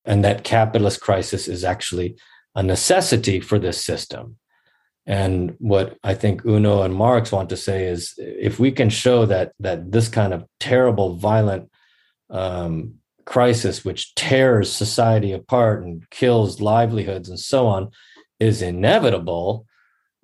And 0.06 0.24
that 0.24 0.44
capitalist 0.44 1.02
crisis 1.02 1.48
is 1.48 1.64
actually 1.64 2.18
a 2.56 2.64
necessity 2.64 3.40
for 3.40 3.58
this 3.58 3.84
system. 3.84 4.38
And 5.06 5.56
what 5.60 5.98
I 6.04 6.14
think 6.14 6.46
Uno 6.46 6.84
and 6.84 6.94
Marx 6.94 7.32
want 7.32 7.50
to 7.50 7.58
say 7.58 7.86
is 7.86 8.14
if 8.18 8.60
we 8.60 8.72
can 8.72 8.90
show 8.90 9.26
that 9.26 9.52
that 9.60 9.92
this 9.92 10.08
kind 10.08 10.34
of 10.34 10.46
terrible, 10.60 11.16
violent 11.16 11.70
um, 12.30 12.96
crisis 13.26 13.84
which 13.86 14.14
tears 14.16 14.72
society 14.72 15.32
apart 15.32 15.84
and 15.84 16.10
kills 16.10 16.62
livelihoods 16.62 17.30
and 17.30 17.40
so 17.40 17.68
on 17.68 17.90
is 18.40 18.62
inevitable 18.62 19.66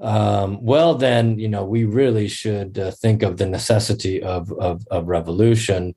um, 0.02 0.64
well 0.64 0.96
then 0.96 1.38
you 1.40 1.48
know 1.48 1.64
we 1.64 1.84
really 1.84 2.28
should 2.28 2.78
uh, 2.80 2.92
think 2.92 3.24
of 3.24 3.38
the 3.38 3.46
necessity 3.46 4.22
of, 4.22 4.52
of, 4.54 4.86
of 4.92 5.08
revolution 5.08 5.96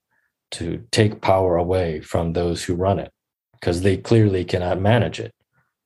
to 0.51 0.85
take 0.91 1.21
power 1.21 1.57
away 1.57 2.01
from 2.01 2.33
those 2.33 2.65
who 2.65 2.75
run 2.75 2.99
it 2.99 3.13
because 3.53 3.83
they 3.83 3.97
clearly 3.97 4.45
cannot 4.45 4.81
manage 4.81 5.21
it 5.21 5.35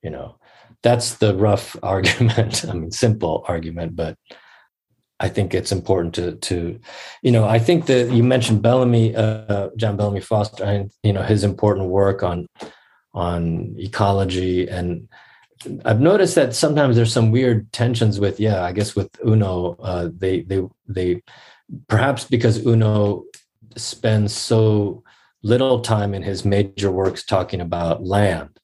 you 0.03 0.11
know. 0.11 0.37
That's 0.83 1.15
the 1.15 1.35
rough 1.35 1.77
argument 1.83 2.65
i 2.69 2.73
mean 2.73 2.91
simple 2.91 3.45
argument 3.49 3.97
but 3.97 4.17
I 5.19 5.29
think 5.29 5.55
it's 5.55 5.73
important 5.73 6.15
to 6.17 6.33
to 6.33 6.79
you 7.23 7.33
know 7.33 7.47
I 7.47 7.59
think 7.59 7.87
that 7.87 8.11
you 8.11 8.23
mentioned 8.23 8.63
Bellamy 8.63 9.17
uh, 9.17 9.71
John 9.77 9.97
Bellamy 9.97 10.21
Foster 10.21 10.65
and 10.65 10.91
you 11.03 11.13
know 11.13 11.23
his 11.23 11.43
important 11.43 11.89
work 11.89 12.23
on 12.23 12.47
on 13.15 13.75
ecology. 13.79 14.69
And 14.69 15.09
I've 15.87 16.01
noticed 16.01 16.35
that 16.35 16.55
sometimes 16.55 16.97
there's 16.97 17.13
some 17.13 17.31
weird 17.31 17.73
tensions 17.73 18.21
with 18.21 18.39
yeah 18.39 18.63
I 18.63 18.73
guess 18.73 18.95
with 18.95 19.09
Uno 19.27 19.77
uh, 19.81 20.11
they 20.15 20.43
they 20.43 20.63
they 20.87 21.23
perhaps 21.89 22.25
because 22.25 22.65
Uno 22.67 23.25
spends 23.77 24.35
so 24.35 25.03
little 25.43 25.81
time 25.81 26.13
in 26.13 26.23
his 26.23 26.45
major 26.45 26.91
works 26.91 27.25
talking 27.25 27.61
about 27.61 28.05
land. 28.05 28.59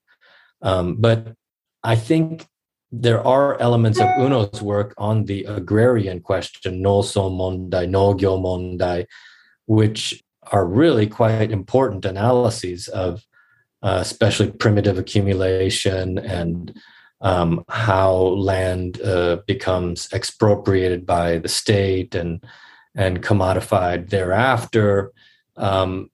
Um, 0.61 0.97
but 0.97 1.35
I 1.83 1.97
think 1.97 2.47
there 2.93 3.27
are 3.27 3.59
elements 3.59 3.99
of 3.99 4.07
Uno's 4.19 4.61
work 4.61 4.95
on 4.99 5.25
the 5.25 5.45
agrarian 5.45 6.21
question, 6.21 6.83
noso 6.83 7.31
mondai, 7.31 7.89
nogyo 7.89 8.39
mondai, 8.39 9.07
which 9.65 10.23
are 10.53 10.67
really 10.67 11.07
quite 11.07 11.51
important 11.51 12.05
analyses 12.05 12.89
of 12.89 13.25
uh, 13.83 13.99
especially 14.01 14.51
primitive 14.51 14.99
accumulation 14.99 16.19
and 16.19 16.77
um, 17.23 17.65
how 17.69 18.13
land 18.15 19.01
uh, 19.01 19.39
becomes 19.47 20.13
expropriated 20.13 21.07
by 21.07 21.39
the 21.39 21.49
state 21.49 22.15
and 22.15 22.45
and 22.95 23.23
commodified 23.23 24.11
thereafter. 24.11 25.13
Um, 25.57 26.11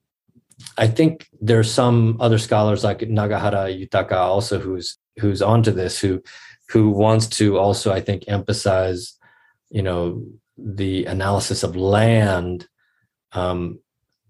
I 0.76 0.86
think 0.86 1.26
there's 1.40 1.72
some 1.72 2.18
other 2.20 2.38
scholars 2.38 2.84
like 2.84 3.00
Nagahara 3.00 3.68
Yutaka 3.68 4.12
also 4.12 4.60
who's 4.60 4.96
who's 5.18 5.42
onto 5.42 5.72
this 5.72 5.98
who 5.98 6.22
who 6.70 6.90
wants 6.90 7.26
to 7.26 7.58
also, 7.58 7.92
I 7.92 8.00
think, 8.00 8.24
emphasize, 8.28 9.14
you 9.70 9.82
know, 9.82 10.24
the 10.56 11.06
analysis 11.06 11.62
of 11.62 11.76
land, 11.76 12.68
um, 13.32 13.78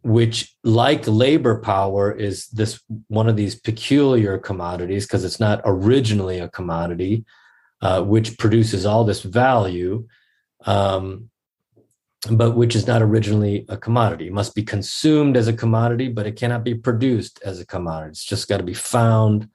which, 0.02 0.56
like 0.62 1.06
labor 1.06 1.60
power, 1.60 2.12
is 2.12 2.46
this 2.48 2.80
one 3.08 3.28
of 3.28 3.36
these 3.36 3.56
peculiar 3.56 4.38
commodities 4.38 5.06
because 5.06 5.24
it's 5.24 5.40
not 5.40 5.60
originally 5.64 6.38
a 6.38 6.48
commodity, 6.48 7.24
uh, 7.82 8.02
which 8.02 8.38
produces 8.38 8.86
all 8.86 9.04
this 9.04 9.22
value. 9.22 10.06
Um, 10.64 11.30
but 12.32 12.56
which 12.56 12.74
is 12.74 12.88
not 12.88 13.00
originally 13.00 13.64
a 13.68 13.76
commodity. 13.76 14.26
It 14.26 14.32
must 14.32 14.56
be 14.56 14.64
consumed 14.64 15.36
as 15.36 15.46
a 15.46 15.52
commodity, 15.52 16.08
but 16.08 16.26
it 16.26 16.34
cannot 16.34 16.64
be 16.64 16.74
produced 16.74 17.40
as 17.44 17.60
a 17.60 17.66
commodity. 17.66 18.10
It's 18.10 18.24
just 18.24 18.48
got 18.48 18.56
to 18.56 18.64
be 18.64 18.74
found 18.74 19.48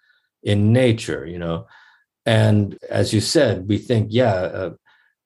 in 0.43 0.71
nature, 0.71 1.25
you 1.25 1.39
know 1.39 1.67
and 2.25 2.77
as 2.89 3.13
you 3.13 3.21
said 3.21 3.67
we 3.67 3.77
think 3.77 4.07
yeah 4.11 4.33
uh, 4.33 4.73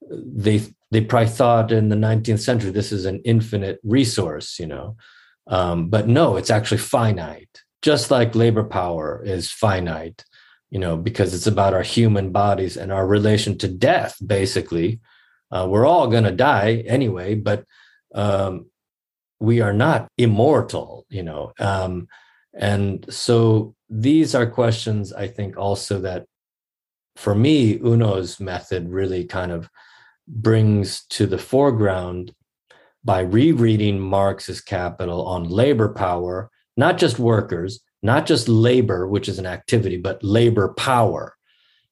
they 0.10 0.62
they 0.92 1.02
probably 1.02 1.30
thought 1.30 1.72
in 1.72 1.90
the 1.90 1.96
19th 1.96 2.40
century 2.40 2.72
this 2.72 2.92
is 2.92 3.06
an 3.06 3.22
infinite 3.26 3.80
resource 3.84 4.60
you 4.60 4.68
know? 4.68 4.96
Um, 5.48 5.90
but 5.90 6.08
no 6.08 6.36
it's 6.36 6.50
actually 6.50 6.80
finite 6.80 7.62
just 7.82 8.12
like 8.12 8.36
labor 8.36 8.64
power 8.64 9.22
is 9.24 9.52
finite 9.52 10.24
you 10.70 10.80
know 10.80 10.98
because 10.98 11.34
it's 11.34 11.48
about 11.48 11.74
our 11.74 11.84
human 11.84 12.32
bodies 12.32 12.78
and 12.78 12.92
our 12.92 13.08
relation 13.08 13.58
to 13.60 13.68
death 13.68 14.18
basically. 14.26 15.00
Uh, 15.50 15.66
we're 15.70 15.86
all 15.86 16.08
going 16.08 16.26
to 16.26 16.32
die 16.32 16.84
anyway 16.86 17.36
but 17.36 17.64
um, 18.14 18.66
we 19.40 19.62
are 19.62 19.74
not 19.74 20.10
immortal 20.18 21.06
you 21.10 21.24
know? 21.24 21.54
Um, 21.60 22.08
and 22.54 23.06
so 23.14 23.76
these 23.90 24.36
are 24.36 24.46
questions 24.46 25.14
i 25.14 25.28
think 25.28 25.58
also 25.58 26.00
that 26.00 26.26
for 27.18 27.34
me, 27.34 27.80
Uno's 27.80 28.40
method 28.40 28.90
really 28.90 29.26
kind 29.26 29.52
of 29.52 29.70
brings 30.28 31.04
to 31.06 31.26
the 31.26 31.40
foreground 31.40 32.32
by 33.04 33.22
rereading 33.22 34.00
Marx's 34.00 34.62
Capital 34.62 35.26
on 35.26 35.46
labor 35.46 35.90
power, 35.90 36.52
not 36.76 37.00
just 37.00 37.18
workers, 37.18 37.80
not 38.04 38.28
just 38.28 38.48
labor, 38.48 39.08
which 39.08 39.28
is 39.28 39.40
an 39.40 39.48
activity, 39.48 39.98
but 39.98 40.24
labor 40.24 40.74
power. 40.76 41.34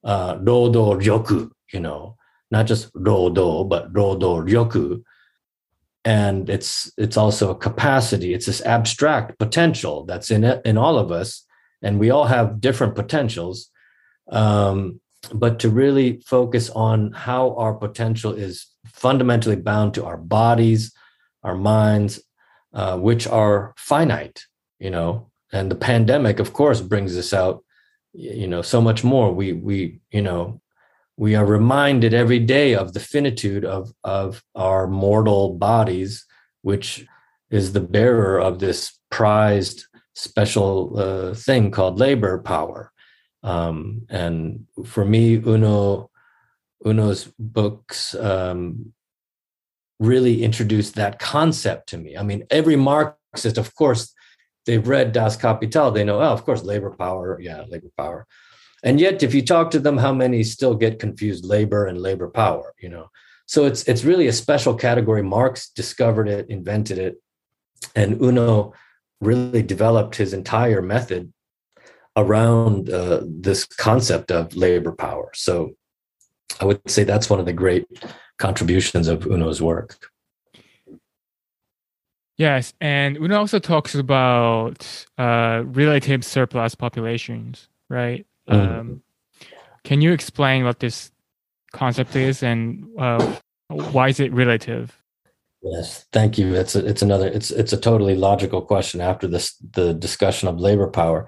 Uh, 0.03 0.35
rodo 0.35 1.01
ryoku, 1.01 1.49
you 1.73 1.79
know, 1.79 2.15
not 2.51 2.67
just 2.67 2.93
rodo, 2.93 3.67
but 3.67 3.91
rodo 3.93 4.45
ryoku. 4.47 5.01
And 6.03 6.47
it's 6.51 6.91
it's 6.99 7.17
also 7.17 7.49
a 7.49 7.55
capacity. 7.55 8.35
It's 8.35 8.45
this 8.45 8.61
abstract 8.61 9.39
potential 9.39 10.05
that's 10.05 10.29
in 10.29 10.43
it 10.43 10.61
in 10.63 10.77
all 10.77 10.99
of 10.99 11.11
us, 11.11 11.43
and 11.81 11.99
we 11.99 12.11
all 12.11 12.25
have 12.25 12.61
different 12.61 12.93
potentials. 12.93 13.71
Um, 14.31 15.01
but 15.33 15.59
to 15.59 15.69
really 15.69 16.21
focus 16.25 16.69
on 16.71 17.11
how 17.11 17.55
our 17.55 17.73
potential 17.73 18.33
is 18.33 18.67
fundamentally 18.85 19.55
bound 19.55 19.93
to 19.93 20.05
our 20.05 20.17
bodies, 20.17 20.93
our 21.43 21.55
minds, 21.55 22.21
uh, 22.73 22.97
which 22.97 23.27
are 23.27 23.73
finite, 23.77 24.45
you 24.79 24.89
know, 24.89 25.29
and 25.51 25.71
the 25.71 25.75
pandemic, 25.75 26.39
of 26.39 26.53
course, 26.53 26.81
brings 26.81 27.15
this 27.15 27.33
out, 27.33 27.63
you 28.13 28.47
know, 28.47 28.61
so 28.61 28.81
much 28.81 29.03
more. 29.03 29.31
We 29.33 29.53
we 29.53 29.99
you 30.11 30.21
know 30.21 30.61
we 31.17 31.35
are 31.35 31.45
reminded 31.45 32.13
every 32.13 32.39
day 32.39 32.75
of 32.75 32.93
the 32.93 32.99
finitude 32.99 33.63
of 33.63 33.91
of 34.03 34.43
our 34.55 34.87
mortal 34.87 35.53
bodies, 35.53 36.25
which 36.61 37.05
is 37.49 37.71
the 37.71 37.81
bearer 37.81 38.39
of 38.39 38.59
this 38.59 38.99
prized 39.09 39.85
special 40.13 40.99
uh, 40.99 41.33
thing 41.33 41.71
called 41.71 41.99
labor 41.99 42.37
power. 42.39 42.91
Um, 43.45 44.07
and 44.09 44.65
for 44.85 45.05
me, 45.05 45.35
Uno 45.35 46.09
Uno's 46.83 47.31
books 47.37 48.15
um, 48.15 48.91
really 49.99 50.43
introduced 50.43 50.95
that 50.95 51.19
concept 51.19 51.89
to 51.89 51.97
me. 51.97 52.17
I 52.17 52.23
mean, 52.23 52.45
every 52.49 52.75
Marxist, 52.75 53.57
of 53.57 53.73
course, 53.75 54.13
they've 54.65 54.87
read 54.87 55.11
Das 55.11 55.37
Kapital. 55.37 55.91
They 55.91 56.03
know, 56.03 56.19
oh, 56.19 56.33
of 56.33 56.43
course, 56.43 56.63
labor 56.63 56.89
power. 56.89 57.39
Yeah, 57.39 57.63
labor 57.69 57.91
power. 57.95 58.25
And 58.83 58.99
yet, 58.99 59.21
if 59.21 59.33
you 59.35 59.43
talk 59.43 59.69
to 59.71 59.79
them, 59.79 59.97
how 59.97 60.11
many 60.11 60.43
still 60.43 60.75
get 60.75 60.99
confused 60.99 61.45
labor 61.45 61.85
and 61.85 62.01
labor 62.01 62.29
power? 62.29 62.73
You 62.79 62.89
know, 62.89 63.09
so 63.45 63.65
it's 63.65 63.83
it's 63.83 64.03
really 64.03 64.25
a 64.27 64.33
special 64.33 64.73
category. 64.73 65.21
Marx 65.21 65.69
discovered 65.69 66.27
it, 66.27 66.49
invented 66.49 66.97
it, 66.97 67.21
and 67.95 68.19
Uno 68.19 68.73
really 69.21 69.61
developed 69.61 70.15
his 70.15 70.33
entire 70.33 70.81
method 70.81 71.31
around 72.15 72.89
uh, 72.89 73.21
this 73.23 73.65
concept 73.65 74.31
of 74.31 74.55
labor 74.55 74.91
power. 74.91 75.29
So 75.33 75.75
I 76.59 76.65
would 76.65 76.81
say 76.87 77.03
that's 77.03 77.29
one 77.29 77.39
of 77.39 77.45
the 77.45 77.53
great 77.53 77.85
contributions 78.37 79.07
of 79.07 79.25
Uno's 79.25 79.61
work. 79.61 79.97
Yes, 82.37 82.73
and 82.81 83.15
Uno 83.17 83.39
also 83.39 83.59
talks 83.59 83.95
about 83.95 85.05
uh, 85.17 85.63
relative 85.65 86.25
surplus 86.25 86.75
populations, 86.75 87.69
right? 87.89 88.25
Mm. 88.49 88.79
Um, 88.79 89.01
can 89.85 90.01
you 90.01 90.11
explain 90.11 90.65
what 90.65 90.79
this 90.79 91.11
concept 91.71 92.15
is 92.15 92.43
and 92.43 92.87
uh, 92.99 93.35
why 93.69 94.09
is 94.09 94.19
it 94.19 94.33
relative? 94.33 94.97
Yes, 95.61 96.05
thank 96.11 96.37
you. 96.37 96.53
It's 96.53 96.75
a, 96.75 96.85
it's 96.85 97.01
another 97.01 97.27
it's 97.27 97.51
it's 97.51 97.73
a 97.73 97.77
totally 97.77 98.15
logical 98.15 98.61
question 98.61 99.01
after 99.01 99.27
this 99.27 99.55
the 99.71 99.93
discussion 99.93 100.47
of 100.47 100.59
labor 100.59 100.87
power. 100.87 101.25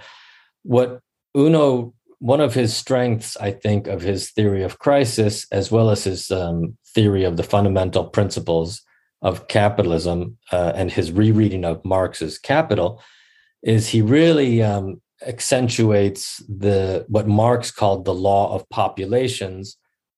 What 0.64 1.00
Uno 1.36 1.94
one 2.20 2.42
of 2.42 2.54
his 2.54 2.76
strengths, 2.76 3.38
I 3.38 3.52
think, 3.52 3.88
of 3.88 4.02
his 4.02 4.32
theory 4.32 4.64
of 4.64 4.80
crisis, 4.80 5.46
as 5.52 5.72
well 5.72 5.90
as 5.90 6.04
his 6.04 6.32
um, 6.32 6.78
theory 6.96 7.24
of 7.24 7.38
the 7.38 7.44
fundamental 7.44 8.06
principles 8.06 8.82
of 9.22 9.48
capitalism 9.48 10.38
uh, 10.52 10.74
and 10.76 10.92
his 10.92 11.12
rereading 11.12 11.64
of 11.64 11.84
Marx's 11.86 12.40
Capital, 12.40 13.02
is 13.62 13.90
he 13.90 14.02
really 14.02 14.64
um, 14.64 15.02
accentuates 15.26 16.44
the 16.48 17.06
what 17.08 17.28
Marx 17.28 17.72
called 17.72 18.06
the 18.06 18.14
law 18.14 18.54
of 18.54 18.68
populations 18.70 19.78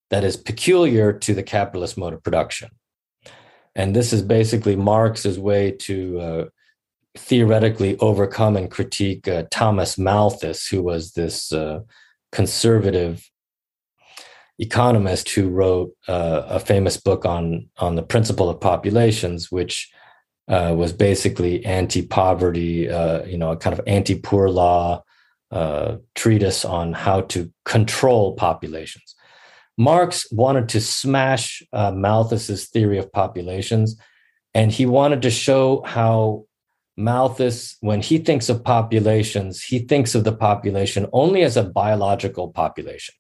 that 0.10 0.24
is 0.24 0.38
peculiar 0.38 1.14
to 1.14 1.34
the 1.34 1.44
capitalist 1.44 1.98
mode 1.98 2.14
of 2.14 2.24
production. 2.24 2.70
And 3.76 3.96
this 3.96 4.12
is 4.12 4.22
basically 4.22 4.76
Marx's 4.76 5.40
way 5.40 5.72
to 5.72 6.20
uh, 6.20 6.46
theoretically 7.18 7.98
overcome 8.00 8.56
and 8.56 8.70
critique 8.70 9.28
uh, 9.28 9.44
Thomas 9.52 9.98
Malthus, 9.98 10.68
who 10.68 10.84
was 10.84 11.14
this 11.14 11.52
uh, 11.52 11.80
conservative 12.32 13.30
economist 14.60 15.30
who 15.30 15.50
wrote 15.50 15.92
uh, 16.08 16.44
a 16.48 16.60
famous 16.60 16.98
book 16.98 17.26
on 17.26 17.68
on 17.78 17.96
the 17.96 18.04
principle 18.04 18.50
of 18.50 18.60
populations, 18.60 19.52
which 19.52 19.90
uh, 20.48 20.74
was 20.76 20.94
basically 20.94 21.66
anti-poverty, 21.66 22.90
uh, 22.90 23.24
you 23.26 23.38
know, 23.38 23.52
a 23.52 23.58
kind 23.58 23.78
of 23.78 23.82
anti-poor 23.88 24.50
law 24.50 25.02
uh, 25.52 25.98
treatise 26.16 26.66
on 26.66 26.94
how 26.94 27.22
to 27.22 27.52
control 27.66 28.36
populations. 28.36 29.16
Marx 29.78 30.28
wanted 30.32 30.68
to 30.70 30.82
smash 30.82 31.64
Malthus's 31.74 32.68
theory 32.68 32.98
of 32.98 33.12
populations, 33.14 33.96
and 34.54 34.72
he 34.72 34.86
wanted 34.86 35.22
to 35.22 35.32
show 35.32 35.82
how 35.86 36.46
Malthus, 37.00 37.78
when 37.80 38.02
he 38.02 38.18
thinks 38.18 38.50
of 38.50 38.64
populations, 38.64 39.64
he 39.64 39.80
thinks 39.80 40.16
of 40.16 40.26
the 40.26 40.36
population 40.36 41.08
only 41.14 41.44
as 41.44 41.56
a 41.56 41.64
biological 41.64 42.50
population, 42.50 43.16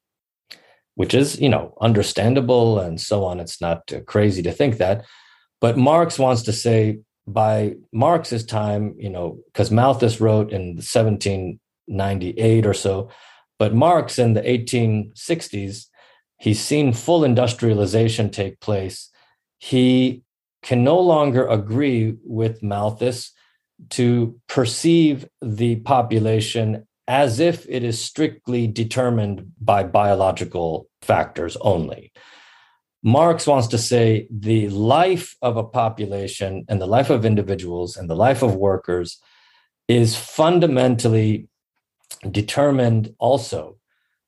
which 0.96 1.14
is, 1.14 1.40
you 1.40 1.48
know, 1.48 1.74
understandable 1.80 2.80
and 2.80 3.00
so 3.00 3.24
on. 3.24 3.40
It's 3.40 3.62
not 3.62 3.92
uh, 3.94 4.02
crazy 4.02 4.44
to 4.44 4.52
think 4.52 4.78
that. 4.78 5.06
But 5.62 5.78
Marx 5.78 6.20
wants 6.20 6.44
to 6.44 6.54
say 6.54 7.00
by 7.26 7.76
Marx's 7.94 8.46
time, 8.46 8.96
you 8.98 9.10
know, 9.10 9.40
because 9.46 9.72
Malthus 9.72 10.20
wrote 10.20 10.52
in 10.52 10.76
1798 10.76 12.66
or 12.66 12.74
so, 12.74 13.10
but 13.58 13.74
Marx 13.74 14.20
in 14.20 14.34
the 14.34 14.42
1860s, 14.42 15.86
he's 16.38 16.60
seen 16.60 16.92
full 16.92 17.24
industrialization 17.24 18.30
take 18.30 18.60
place. 18.60 19.10
He 19.58 20.24
can 20.64 20.84
no 20.84 21.00
longer 21.00 21.48
agree 21.48 22.18
with 22.26 22.62
Malthus 22.62 23.32
to 23.92 24.40
perceive 24.48 25.28
the 25.42 25.78
population 25.78 26.88
as 27.08 27.40
if 27.40 27.66
it 27.68 27.84
is 27.84 28.00
strictly 28.00 28.68
determined 28.68 29.52
by 29.60 29.84
biological 29.84 30.88
factors 31.02 31.58
only. 31.62 32.12
Marx 33.02 33.48
wants 33.48 33.68
to 33.68 33.78
say 33.78 34.28
the 34.30 34.70
life 34.70 35.36
of 35.42 35.58
a 35.58 35.64
population 35.64 36.66
and 36.68 36.82
the 36.82 36.86
life 36.86 37.10
of 37.10 37.26
individuals 37.26 37.96
and 37.96 38.10
the 38.10 38.16
life 38.16 38.44
of 38.44 38.56
workers 38.56 39.20
is 39.88 40.16
fundamentally 40.16 41.48
determined 42.30 43.16
also, 43.18 43.78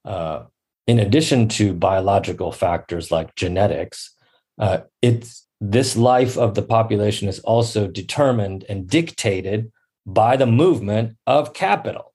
uh, 0.06 0.44
in 0.88 1.00
addition 1.00 1.48
to 1.50 1.74
biological 1.74 2.52
factors 2.52 3.12
like 3.12 3.36
genetics, 3.36 4.16
uh, 4.58 4.80
it's 5.02 5.46
this 5.62 5.96
life 5.96 6.38
of 6.38 6.56
the 6.56 6.64
population 6.64 7.30
is 7.30 7.40
also 7.40 7.88
determined 7.88 8.66
and 8.68 8.88
dictated 8.90 9.72
by 10.08 10.36
the 10.36 10.48
movement 10.48 11.16
of 11.28 11.54
capital. 11.54 12.14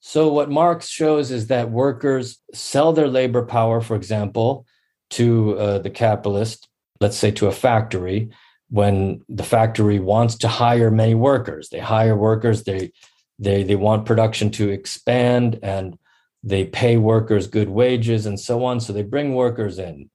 So, 0.00 0.32
what 0.32 0.50
Marx 0.50 0.88
shows 0.88 1.30
is 1.30 1.48
that 1.48 1.70
workers 1.70 2.38
sell 2.54 2.94
their 2.94 3.06
labor 3.06 3.44
power, 3.44 3.82
for 3.82 3.94
example, 3.96 4.64
to 5.10 5.58
uh, 5.58 5.78
the 5.80 5.90
capitalist, 5.90 6.68
let's 7.00 7.18
say 7.18 7.30
to 7.32 7.48
a 7.48 7.52
factory, 7.52 8.30
when 8.70 9.20
the 9.28 9.42
factory 9.42 9.98
wants 9.98 10.36
to 10.36 10.48
hire 10.48 10.90
many 10.90 11.14
workers. 11.14 11.68
They 11.68 11.80
hire 11.80 12.16
workers, 12.16 12.62
they, 12.62 12.92
they, 13.38 13.62
they 13.62 13.76
want 13.76 14.06
production 14.06 14.50
to 14.52 14.70
expand, 14.70 15.58
and 15.62 15.98
they 16.42 16.64
pay 16.64 16.96
workers 16.96 17.46
good 17.46 17.68
wages 17.68 18.24
and 18.24 18.40
so 18.40 18.64
on. 18.64 18.80
So, 18.80 18.94
they 18.94 19.02
bring 19.02 19.34
workers 19.34 19.78
in. 19.78 20.08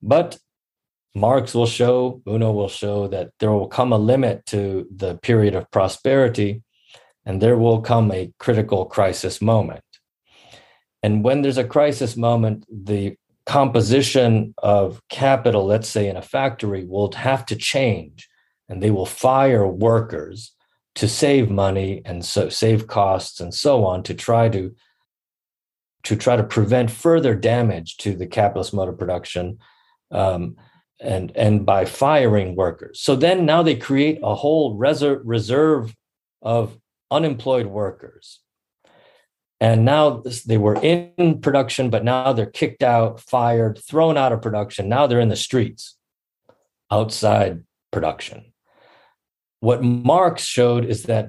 But 0.00 0.38
Marx 1.14 1.54
will 1.54 1.66
show, 1.66 2.22
Uno 2.26 2.52
will 2.52 2.68
show 2.68 3.06
that 3.08 3.30
there 3.38 3.52
will 3.52 3.68
come 3.68 3.92
a 3.92 3.98
limit 3.98 4.46
to 4.46 4.86
the 4.94 5.16
period 5.18 5.54
of 5.54 5.70
prosperity 5.70 6.62
and 7.26 7.40
there 7.40 7.58
will 7.58 7.80
come 7.80 8.10
a 8.10 8.32
critical 8.38 8.86
crisis 8.86 9.40
moment. 9.42 9.84
And 11.02 11.22
when 11.22 11.42
there's 11.42 11.58
a 11.58 11.64
crisis 11.64 12.16
moment, 12.16 12.64
the 12.70 13.16
composition 13.44 14.54
of 14.58 15.00
capital, 15.08 15.66
let's 15.66 15.88
say 15.88 16.08
in 16.08 16.16
a 16.16 16.22
factory, 16.22 16.84
will 16.84 17.12
have 17.12 17.44
to 17.46 17.56
change 17.56 18.28
and 18.68 18.82
they 18.82 18.90
will 18.90 19.06
fire 19.06 19.66
workers 19.66 20.52
to 20.94 21.08
save 21.08 21.50
money 21.50 22.02
and 22.04 22.24
so 22.24 22.48
save 22.48 22.86
costs 22.86 23.40
and 23.40 23.52
so 23.54 23.84
on 23.84 24.02
to 24.04 24.14
try 24.14 24.48
to 24.48 24.74
to 26.04 26.16
try 26.16 26.36
to 26.36 26.42
prevent 26.42 26.90
further 26.90 27.34
damage 27.34 27.96
to 27.96 28.14
the 28.14 28.26
capitalist 28.26 28.74
mode 28.74 28.88
of 28.88 28.98
production 28.98 29.58
um, 30.10 30.56
and 31.02 31.32
and 31.36 31.66
by 31.66 31.84
firing 31.84 32.54
workers. 32.56 33.00
So 33.00 33.16
then 33.16 33.44
now 33.44 33.62
they 33.62 33.76
create 33.76 34.20
a 34.22 34.34
whole 34.34 34.78
reser- 34.78 35.20
reserve 35.24 35.94
of 36.40 36.78
unemployed 37.10 37.66
workers. 37.66 38.40
And 39.60 39.84
now 39.84 40.24
they 40.46 40.58
were 40.58 40.74
in 40.82 41.40
production, 41.40 41.88
but 41.88 42.02
now 42.02 42.32
they're 42.32 42.46
kicked 42.46 42.82
out, 42.82 43.20
fired, 43.20 43.78
thrown 43.78 44.16
out 44.16 44.32
of 44.32 44.42
production. 44.42 44.88
Now 44.88 45.06
they're 45.06 45.20
in 45.20 45.28
the 45.28 45.36
streets 45.36 45.96
outside 46.90 47.62
production. 47.92 48.52
What 49.60 49.84
Marx 49.84 50.42
showed 50.42 50.84
is 50.84 51.04
that 51.04 51.28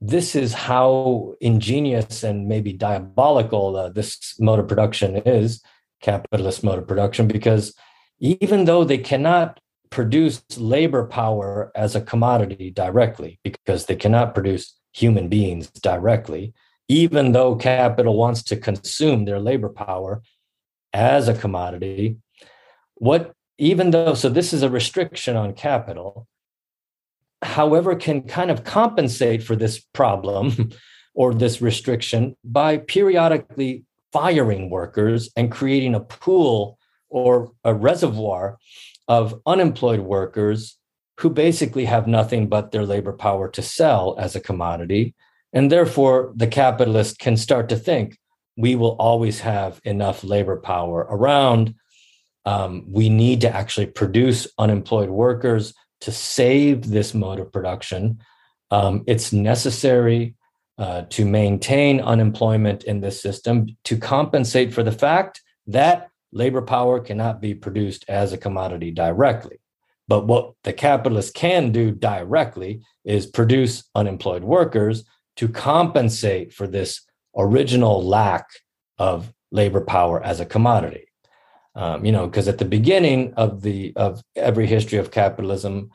this 0.00 0.36
is 0.36 0.54
how 0.54 1.34
ingenious 1.40 2.22
and 2.22 2.46
maybe 2.46 2.72
diabolical 2.72 3.76
uh, 3.76 3.88
this 3.88 4.36
mode 4.38 4.60
of 4.60 4.68
production 4.68 5.16
is, 5.16 5.60
capitalist 6.00 6.62
mode 6.62 6.78
of 6.78 6.86
production, 6.86 7.26
because 7.26 7.74
even 8.20 8.66
though 8.66 8.84
they 8.84 8.98
cannot 8.98 9.58
produce 9.90 10.42
labor 10.56 11.04
power 11.04 11.72
as 11.74 11.96
a 11.96 12.00
commodity 12.00 12.70
directly, 12.70 13.40
because 13.42 13.86
they 13.86 13.96
cannot 13.96 14.34
produce 14.34 14.76
human 14.92 15.28
beings 15.28 15.68
directly, 15.70 16.52
even 16.88 17.32
though 17.32 17.56
capital 17.56 18.16
wants 18.16 18.42
to 18.42 18.56
consume 18.56 19.24
their 19.24 19.40
labor 19.40 19.68
power 19.68 20.22
as 20.92 21.28
a 21.28 21.34
commodity, 21.34 22.16
what 22.94 23.32
even 23.58 23.90
though 23.90 24.14
so 24.14 24.28
this 24.28 24.52
is 24.52 24.62
a 24.62 24.70
restriction 24.70 25.36
on 25.36 25.52
capital, 25.52 26.26
however, 27.42 27.94
can 27.94 28.22
kind 28.22 28.50
of 28.50 28.64
compensate 28.64 29.42
for 29.42 29.54
this 29.54 29.80
problem 29.92 30.70
or 31.14 31.34
this 31.34 31.60
restriction 31.60 32.36
by 32.44 32.78
periodically 32.78 33.84
firing 34.12 34.70
workers 34.70 35.30
and 35.36 35.52
creating 35.52 35.94
a 35.94 36.00
pool 36.00 36.78
or 37.10 37.52
a 37.64 37.74
reservoir 37.74 38.58
of 39.08 39.40
unemployed 39.46 40.00
workers 40.00 40.78
who 41.18 41.28
basically 41.28 41.84
have 41.84 42.06
nothing 42.06 42.48
but 42.48 42.70
their 42.70 42.86
labor 42.86 43.12
power 43.12 43.48
to 43.50 43.60
sell 43.60 44.16
as 44.18 44.34
a 44.34 44.40
commodity. 44.40 45.14
And 45.52 45.70
therefore, 45.70 46.32
the 46.34 46.46
capitalist 46.46 47.18
can 47.18 47.36
start 47.36 47.68
to 47.68 47.76
think 47.76 48.16
we 48.56 48.76
will 48.76 48.96
always 48.98 49.40
have 49.40 49.80
enough 49.84 50.22
labor 50.22 50.56
power 50.56 51.06
around. 51.10 51.74
Um, 52.44 52.84
we 52.88 53.08
need 53.08 53.40
to 53.40 53.54
actually 53.54 53.86
produce 53.86 54.46
unemployed 54.58 55.10
workers 55.10 55.74
to 56.02 56.12
save 56.12 56.88
this 56.88 57.14
mode 57.14 57.40
of 57.40 57.52
production. 57.52 58.20
Um, 58.70 59.04
it's 59.06 59.32
necessary 59.32 60.34
uh, 60.78 61.02
to 61.10 61.24
maintain 61.24 62.00
unemployment 62.00 62.84
in 62.84 63.00
this 63.00 63.20
system 63.20 63.66
to 63.84 63.96
compensate 63.96 64.72
for 64.72 64.82
the 64.82 64.92
fact 64.92 65.42
that 65.66 66.09
labor 66.32 66.62
power 66.62 67.00
cannot 67.00 67.40
be 67.40 67.54
produced 67.54 68.04
as 68.08 68.32
a 68.32 68.38
commodity 68.38 68.90
directly. 68.90 69.60
But 70.08 70.26
what 70.26 70.54
the 70.64 70.72
capitalists 70.72 71.30
can 71.30 71.72
do 71.72 71.92
directly 71.92 72.82
is 73.04 73.26
produce 73.26 73.84
unemployed 73.94 74.42
workers 74.42 75.04
to 75.36 75.48
compensate 75.48 76.52
for 76.52 76.66
this 76.66 77.02
original 77.36 78.02
lack 78.02 78.46
of 78.98 79.32
labor 79.52 79.80
power 79.80 80.22
as 80.22 80.40
a 80.40 80.46
commodity. 80.46 81.06
Um, 81.76 82.04
you 82.04 82.12
know, 82.12 82.26
because 82.26 82.48
at 82.48 82.58
the 82.58 82.64
beginning 82.64 83.32
of 83.34 83.62
the 83.62 83.92
of 83.94 84.22
every 84.34 84.66
history 84.66 84.98
of 84.98 85.12
capitalism, 85.12 85.90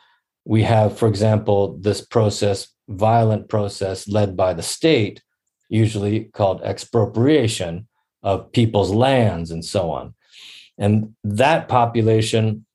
we 0.46 0.64
have, 0.64 0.98
for 0.98 1.08
example, 1.08 1.78
this 1.78 2.02
process, 2.02 2.70
violent 2.88 3.50
process 3.50 4.08
led 4.08 4.38
by 4.38 4.54
the 4.54 4.64
state, 4.64 5.22
usually 5.70 6.26
called 6.34 6.62
expropriation 6.64 7.88
of 8.24 8.52
people's 8.52 8.92
lands 8.92 9.52
and 9.52 9.64
so 9.64 9.92
on. 9.92 10.15
And 10.78 11.16
that 11.24 11.68
population 11.68 12.66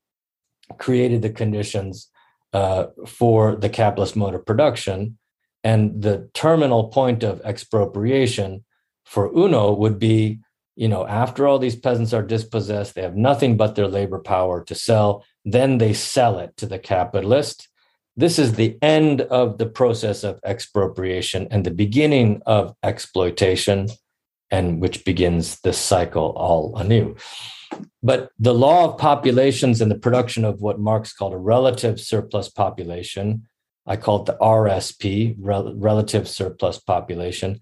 created 0.78 1.22
the 1.22 1.30
conditions 1.30 2.08
uh, 2.52 2.86
for 3.06 3.56
the 3.56 3.68
capitalist 3.68 4.16
mode 4.16 4.34
of 4.34 4.46
production. 4.46 5.18
And 5.62 6.02
the 6.02 6.30
terminal 6.32 6.88
point 6.88 7.22
of 7.22 7.40
expropriation 7.42 8.64
for 9.04 9.30
Uno 9.36 9.72
would 9.72 9.98
be 9.98 10.40
you 10.80 10.88
know, 10.88 11.06
after 11.06 11.46
all 11.46 11.58
these 11.58 11.76
peasants 11.76 12.14
are 12.14 12.22
dispossessed, 12.22 12.94
they 12.94 13.02
have 13.02 13.14
nothing 13.14 13.58
but 13.58 13.74
their 13.74 13.86
labor 13.86 14.18
power 14.18 14.64
to 14.64 14.74
sell. 14.74 15.22
Then 15.44 15.76
they 15.76 15.92
sell 15.92 16.38
it 16.38 16.56
to 16.56 16.64
the 16.64 16.78
capitalist. 16.78 17.68
This 18.16 18.38
is 18.38 18.54
the 18.54 18.78
end 18.80 19.20
of 19.20 19.58
the 19.58 19.66
process 19.66 20.24
of 20.24 20.40
expropriation 20.42 21.48
and 21.50 21.66
the 21.66 21.70
beginning 21.70 22.40
of 22.46 22.74
exploitation, 22.82 23.88
and 24.50 24.80
which 24.80 25.04
begins 25.04 25.60
this 25.60 25.76
cycle 25.76 26.32
all 26.34 26.74
anew. 26.78 27.14
But 28.02 28.30
the 28.38 28.54
law 28.54 28.86
of 28.86 28.98
populations 28.98 29.80
and 29.80 29.90
the 29.90 29.98
production 29.98 30.44
of 30.44 30.60
what 30.60 30.80
Marx 30.80 31.12
called 31.12 31.34
a 31.34 31.38
relative 31.38 32.00
surplus 32.00 32.48
population, 32.48 33.46
I 33.86 33.96
call 33.96 34.20
it 34.20 34.26
the 34.26 34.38
RSP, 34.40 35.36
rel- 35.38 35.74
relative 35.76 36.28
surplus 36.28 36.78
population. 36.78 37.60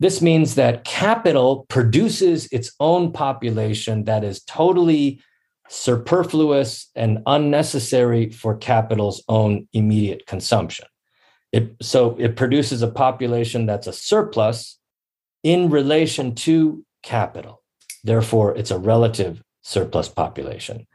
This 0.00 0.20
means 0.22 0.54
that 0.54 0.84
capital 0.84 1.66
produces 1.68 2.46
its 2.50 2.72
own 2.80 3.12
population 3.12 4.04
that 4.04 4.24
is 4.24 4.42
totally 4.42 5.20
superfluous 5.68 6.90
and 6.94 7.22
unnecessary 7.26 8.30
for 8.30 8.56
capital's 8.56 9.22
own 9.28 9.68
immediate 9.72 10.26
consumption. 10.26 10.86
It, 11.52 11.76
so 11.80 12.16
it 12.18 12.36
produces 12.36 12.82
a 12.82 12.90
population 12.90 13.66
that's 13.66 13.86
a 13.86 13.92
surplus 13.92 14.78
in 15.42 15.70
relation 15.70 16.34
to 16.34 16.84
capital. 17.02 17.62
Therefore, 18.02 18.56
it's 18.56 18.72
a 18.72 18.78
relative 18.78 19.43
surplus 19.64 20.08
population. 20.08 20.86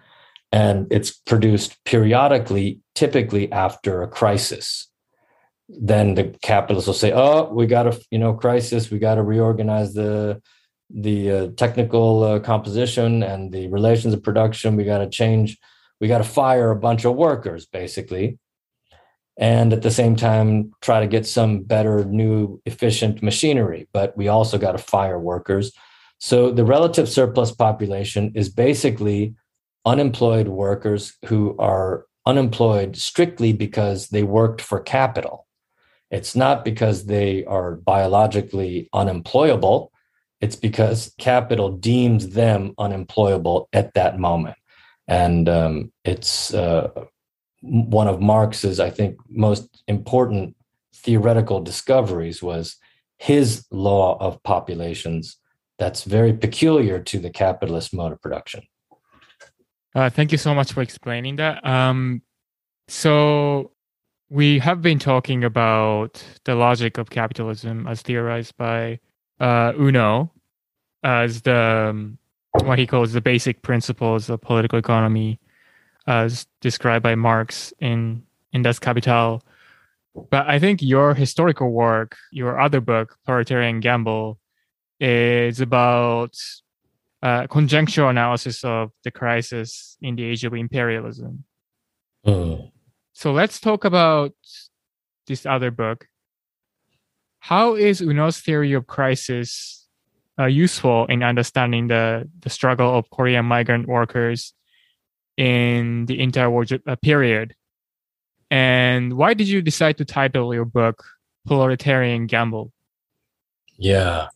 And 0.51 0.87
it's 0.89 1.11
produced 1.11 1.77
periodically, 1.83 2.79
typically 2.95 3.51
after 3.51 4.01
a 4.01 4.07
crisis. 4.07 4.87
Then 5.67 6.15
the 6.15 6.35
capitalists 6.41 6.87
will 6.87 6.95
say, 6.95 7.11
"Oh, 7.11 7.51
we 7.53 7.67
got 7.67 7.85
a 7.85 7.99
you 8.09 8.17
know 8.17 8.33
crisis. 8.33 8.89
We 8.89 8.97
got 8.97 9.15
to 9.15 9.23
reorganize 9.23 9.93
the 9.93 10.41
the 10.89 11.31
uh, 11.31 11.47
technical 11.55 12.23
uh, 12.23 12.39
composition 12.39 13.21
and 13.21 13.51
the 13.51 13.67
relations 13.67 14.15
of 14.15 14.23
production. 14.23 14.75
We 14.75 14.85
got 14.85 14.99
to 14.99 15.09
change. 15.09 15.59
We 16.01 16.07
got 16.07 16.19
to 16.19 16.23
fire 16.23 16.71
a 16.71 16.75
bunch 16.75 17.05
of 17.05 17.15
workers, 17.15 17.67
basically, 17.67 18.39
and 19.37 19.71
at 19.71 19.83
the 19.83 19.91
same 19.91 20.15
time 20.15 20.71
try 20.81 20.99
to 21.01 21.07
get 21.07 21.27
some 21.27 21.61
better, 21.61 22.03
new, 22.05 22.59
efficient 22.65 23.21
machinery. 23.21 23.87
But 23.93 24.17
we 24.17 24.27
also 24.27 24.57
got 24.57 24.71
to 24.71 24.79
fire 24.79 25.19
workers 25.19 25.71
so 26.19 26.51
the 26.51 26.65
relative 26.65 27.09
surplus 27.09 27.51
population 27.51 28.33
is 28.35 28.49
basically 28.49 29.35
unemployed 29.85 30.49
workers 30.49 31.13
who 31.25 31.55
are 31.57 32.05
unemployed 32.25 32.97
strictly 32.97 33.53
because 33.53 34.09
they 34.09 34.23
worked 34.23 34.61
for 34.61 34.81
capital. 34.81 35.47
It's 36.11 36.35
not 36.35 36.65
because 36.65 37.05
they 37.05 37.45
are 37.45 37.75
biologically 37.75 38.89
unemployable. 38.93 39.91
It's 40.41 40.57
because 40.57 41.13
capital 41.17 41.71
deems 41.71 42.29
them 42.29 42.73
unemployable 42.77 43.69
at 43.71 43.93
that 43.93 44.19
moment. 44.19 44.57
And 45.07 45.47
um, 45.47 45.91
it's 46.03 46.53
uh, 46.53 46.89
one 47.61 48.07
of 48.07 48.21
Marx's, 48.21 48.79
I 48.79 48.89
think, 48.89 49.17
most 49.29 49.83
important 49.87 50.55
theoretical 50.93 51.61
discoveries 51.61 52.43
was 52.43 52.75
his 53.17 53.65
law 53.71 54.17
of 54.19 54.43
populations 54.43 55.38
that's 55.79 56.03
very 56.03 56.33
peculiar 56.33 56.99
to 56.99 57.19
the 57.19 57.29
capitalist 57.29 57.93
mode 57.93 58.11
of 58.11 58.21
production. 58.21 58.61
Uh, 59.95 60.09
thank 60.09 60.31
you 60.31 60.37
so 60.37 60.53
much 60.53 60.73
for 60.73 60.81
explaining 60.81 61.37
that. 61.37 61.65
Um, 61.65 62.21
so, 62.87 63.71
we 64.29 64.59
have 64.59 64.81
been 64.81 64.99
talking 64.99 65.43
about 65.43 66.23
the 66.43 66.53
logic 66.53 66.99
of 66.99 67.09
capitalism 67.09 67.87
as 67.87 68.03
theorized 68.03 68.55
by 68.57 68.99
uh, 69.39 69.73
Uno 69.79 70.31
as 71.03 71.41
the 71.41 71.89
um, 71.89 72.17
what 72.63 72.77
he 72.77 72.85
calls 72.85 73.13
the 73.13 73.21
basic 73.21 73.61
principles 73.61 74.29
of 74.29 74.41
political 74.41 74.77
economy, 74.77 75.39
as 76.07 76.45
described 76.61 77.03
by 77.03 77.15
Marx 77.15 77.73
in 77.79 78.23
in 78.53 78.61
Das 78.61 78.79
Kapital. 78.79 79.41
But 80.29 80.47
I 80.47 80.59
think 80.59 80.81
your 80.81 81.13
historical 81.13 81.71
work, 81.71 82.17
your 82.31 82.59
other 82.59 82.81
book, 82.81 83.17
Proletarian 83.25 83.79
Gamble, 83.79 84.39
is 84.99 85.61
about 85.61 86.35
uh, 87.21 87.47
conjunctural 87.47 88.09
analysis 88.09 88.63
of 88.63 88.91
the 89.03 89.11
crisis 89.11 89.97
in 90.01 90.15
the 90.15 90.23
age 90.23 90.43
of 90.43 90.53
imperialism. 90.53 91.43
Mm. 92.25 92.71
So 93.13 93.31
let's 93.31 93.59
talk 93.59 93.85
about 93.85 94.33
this 95.27 95.45
other 95.45 95.71
book. 95.71 96.07
How 97.39 97.75
is 97.75 98.01
Uno's 98.01 98.39
theory 98.39 98.73
of 98.73 98.87
crisis 98.87 99.87
uh, 100.37 100.45
useful 100.45 101.05
in 101.07 101.23
understanding 101.23 101.87
the, 101.87 102.29
the 102.39 102.49
struggle 102.49 102.97
of 102.97 103.09
Korean 103.09 103.45
migrant 103.45 103.87
workers 103.87 104.53
in 105.37 106.05
the 106.05 106.19
interwar 106.19 106.79
uh, 106.85 106.95
period? 106.97 107.55
And 108.51 109.13
why 109.13 109.33
did 109.33 109.47
you 109.47 109.61
decide 109.61 109.97
to 109.97 110.05
title 110.05 110.53
your 110.53 110.65
book 110.65 111.03
Proletarian 111.47 112.27
Gamble? 112.27 112.71
Yeah. 113.77 114.27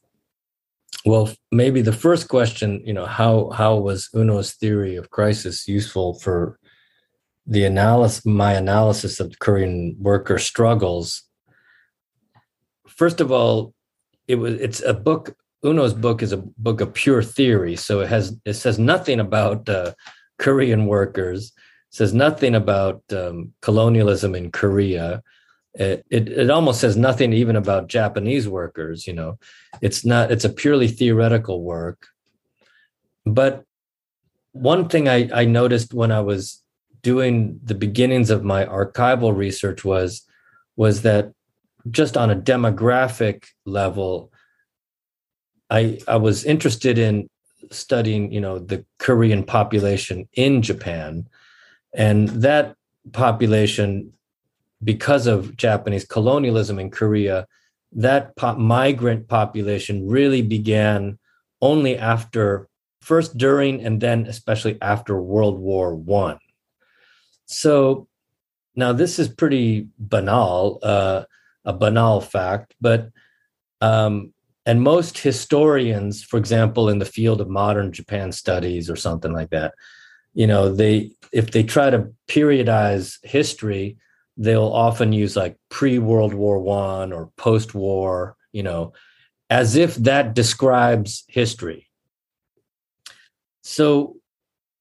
Well, 1.05 1.31
maybe 1.51 1.81
the 1.81 1.91
first 1.91 2.29
question, 2.29 2.81
you 2.85 2.93
know, 2.93 3.05
how 3.05 3.49
how 3.49 3.75
was 3.75 4.09
Uno's 4.13 4.53
theory 4.53 4.95
of 4.95 5.09
crisis 5.09 5.67
useful 5.67 6.19
for 6.19 6.57
the 7.45 7.65
analysis, 7.65 8.25
my 8.25 8.53
analysis 8.53 9.19
of 9.19 9.37
Korean 9.39 9.97
worker 9.99 10.37
struggles? 10.39 11.23
First 12.87 13.19
of 13.19 13.31
all, 13.31 13.73
it 14.27 14.35
was 14.35 14.53
it's 14.61 14.81
a 14.81 14.93
book. 14.93 15.35
Uno's 15.65 15.93
book 15.93 16.21
is 16.21 16.31
a 16.31 16.43
book 16.57 16.81
of 16.81 16.93
pure 16.93 17.23
theory, 17.23 17.75
so 17.75 17.99
it 17.99 18.09
has 18.09 18.37
it 18.45 18.53
says 18.53 18.79
nothing 18.79 19.19
about 19.19 19.67
uh, 19.67 19.93
Korean 20.39 20.85
workers, 20.85 21.51
says 21.89 22.13
nothing 22.13 22.55
about 22.55 23.01
um, 23.11 23.53
colonialism 23.61 24.35
in 24.35 24.51
Korea 24.51 25.21
it, 25.75 26.05
it, 26.09 26.49
almost 26.49 26.81
says 26.81 26.95
nothing 26.95 27.33
even 27.33 27.55
about 27.55 27.87
Japanese 27.87 28.47
workers. 28.47 29.07
You 29.07 29.13
know, 29.13 29.39
it's 29.81 30.05
not. 30.05 30.31
It's 30.31 30.45
a 30.45 30.49
purely 30.49 30.87
theoretical 30.87 31.63
work. 31.63 32.07
But 33.25 33.63
one 34.51 34.87
thing 34.87 35.09
I, 35.09 35.29
I 35.33 35.45
noticed 35.45 35.93
when 35.93 36.11
I 36.11 36.19
was 36.19 36.61
doing 37.01 37.59
the 37.63 37.75
beginnings 37.75 38.29
of 38.29 38.43
my 38.43 38.65
archival 38.65 39.35
research 39.35 39.83
was 39.83 40.25
was 40.75 41.01
that 41.01 41.31
just 41.89 42.17
on 42.17 42.29
a 42.29 42.35
demographic 42.35 43.45
level, 43.65 44.31
I 45.69 45.99
I 46.07 46.17
was 46.17 46.45
interested 46.45 46.99
in 46.99 47.27
studying 47.71 48.31
you 48.31 48.41
know 48.41 48.59
the 48.59 48.85
Korean 48.99 49.43
population 49.43 50.29
in 50.33 50.61
Japan, 50.61 51.27
and 51.95 52.29
that 52.29 52.75
population 53.11 54.13
because 54.83 55.27
of 55.27 55.55
Japanese 55.55 56.05
colonialism 56.05 56.79
in 56.79 56.89
Korea 56.89 57.47
that 57.93 58.35
po- 58.35 58.55
migrant 58.55 59.27
population 59.27 60.07
really 60.07 60.41
began 60.41 61.19
only 61.61 61.97
after 61.97 62.67
first 63.01 63.37
during 63.37 63.83
and 63.83 64.01
then 64.01 64.25
especially 64.27 64.77
after 64.81 65.21
world 65.21 65.59
war 65.59 65.95
one. 65.95 66.39
So 67.45 68.07
now 68.75 68.93
this 68.93 69.19
is 69.19 69.27
pretty 69.27 69.87
banal 69.99 70.79
uh, 70.83 71.23
a 71.65 71.73
banal 71.73 72.21
fact 72.21 72.73
but 72.81 73.09
um, 73.81 74.33
and 74.65 74.81
most 74.81 75.17
historians 75.17 76.23
for 76.23 76.37
example 76.37 76.89
in 76.89 76.99
the 76.99 77.05
field 77.05 77.41
of 77.41 77.49
modern 77.49 77.91
japan 77.91 78.31
studies 78.31 78.89
or 78.89 78.95
something 78.95 79.33
like 79.33 79.49
that 79.49 79.73
you 80.33 80.47
know 80.47 80.73
they 80.73 81.11
if 81.31 81.51
they 81.51 81.63
try 81.63 81.89
to 81.89 82.11
periodize 82.27 83.23
history 83.23 83.97
they'll 84.37 84.63
often 84.63 85.13
use 85.13 85.35
like 85.35 85.57
pre 85.69 85.99
World 85.99 86.33
War 86.33 86.59
One 86.59 87.13
or 87.13 87.31
post 87.37 87.73
war, 87.75 88.35
you 88.51 88.63
know, 88.63 88.93
as 89.49 89.75
if 89.75 89.95
that 89.95 90.33
describes 90.33 91.23
history. 91.27 91.89
So, 93.61 94.17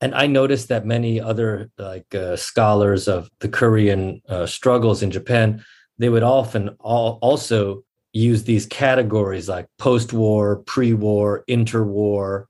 and 0.01 0.15
I 0.15 0.27
noticed 0.27 0.69
that 0.69 0.87
many 0.87 1.21
other 1.21 1.71
like 1.79 2.13
uh, 2.15 2.37
scholars 2.37 3.09
of 3.09 3.31
the 3.41 3.49
Korean 3.49 4.23
uh, 4.29 4.47
struggles 4.47 5.03
in 5.03 5.11
Japan, 5.11 5.65
they 5.99 6.09
would 6.09 6.25
often 6.25 6.71
all, 6.81 7.19
also 7.23 7.85
use 8.13 8.45
these 8.45 8.67
categories 8.67 9.49
like 9.49 9.67
post-war, 9.79 10.57
pre-war, 10.57 11.45
interwar, 11.49 12.47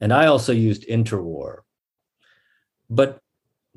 and 0.00 0.12
I 0.12 0.26
also 0.26 0.52
used 0.52 0.86
interwar. 0.88 1.58
But 2.88 3.18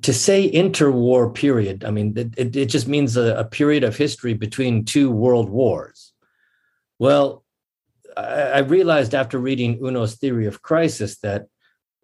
to 0.03 0.13
say 0.13 0.49
interwar 0.51 1.33
period, 1.33 1.83
I 1.83 1.91
mean, 1.91 2.13
it, 2.15 2.55
it 2.55 2.65
just 2.67 2.87
means 2.87 3.17
a, 3.17 3.35
a, 3.35 3.43
period 3.43 3.83
of 3.83 3.97
history 3.97 4.33
between 4.33 4.85
two 4.85 5.09
world 5.09 5.49
wars. 5.49 6.13
Well, 6.99 7.43
I, 8.15 8.41
I 8.41 8.57
realized 8.59 9.15
after 9.15 9.39
reading 9.39 9.79
Uno's 9.79 10.15
theory 10.15 10.45
of 10.45 10.61
crisis 10.61 11.17
that 11.19 11.47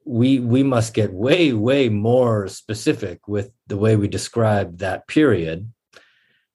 we 0.06 0.40
we 0.40 0.64
must 0.64 0.94
get 0.94 1.14
way 1.14 1.54
way 1.54 1.88
more 1.88 2.48
specific 2.50 3.26
with 3.28 3.52
the 3.68 3.78
way 3.78 3.96
we 3.96 4.08
describe 4.08 4.80
that 4.80 5.08
period, 5.08 5.72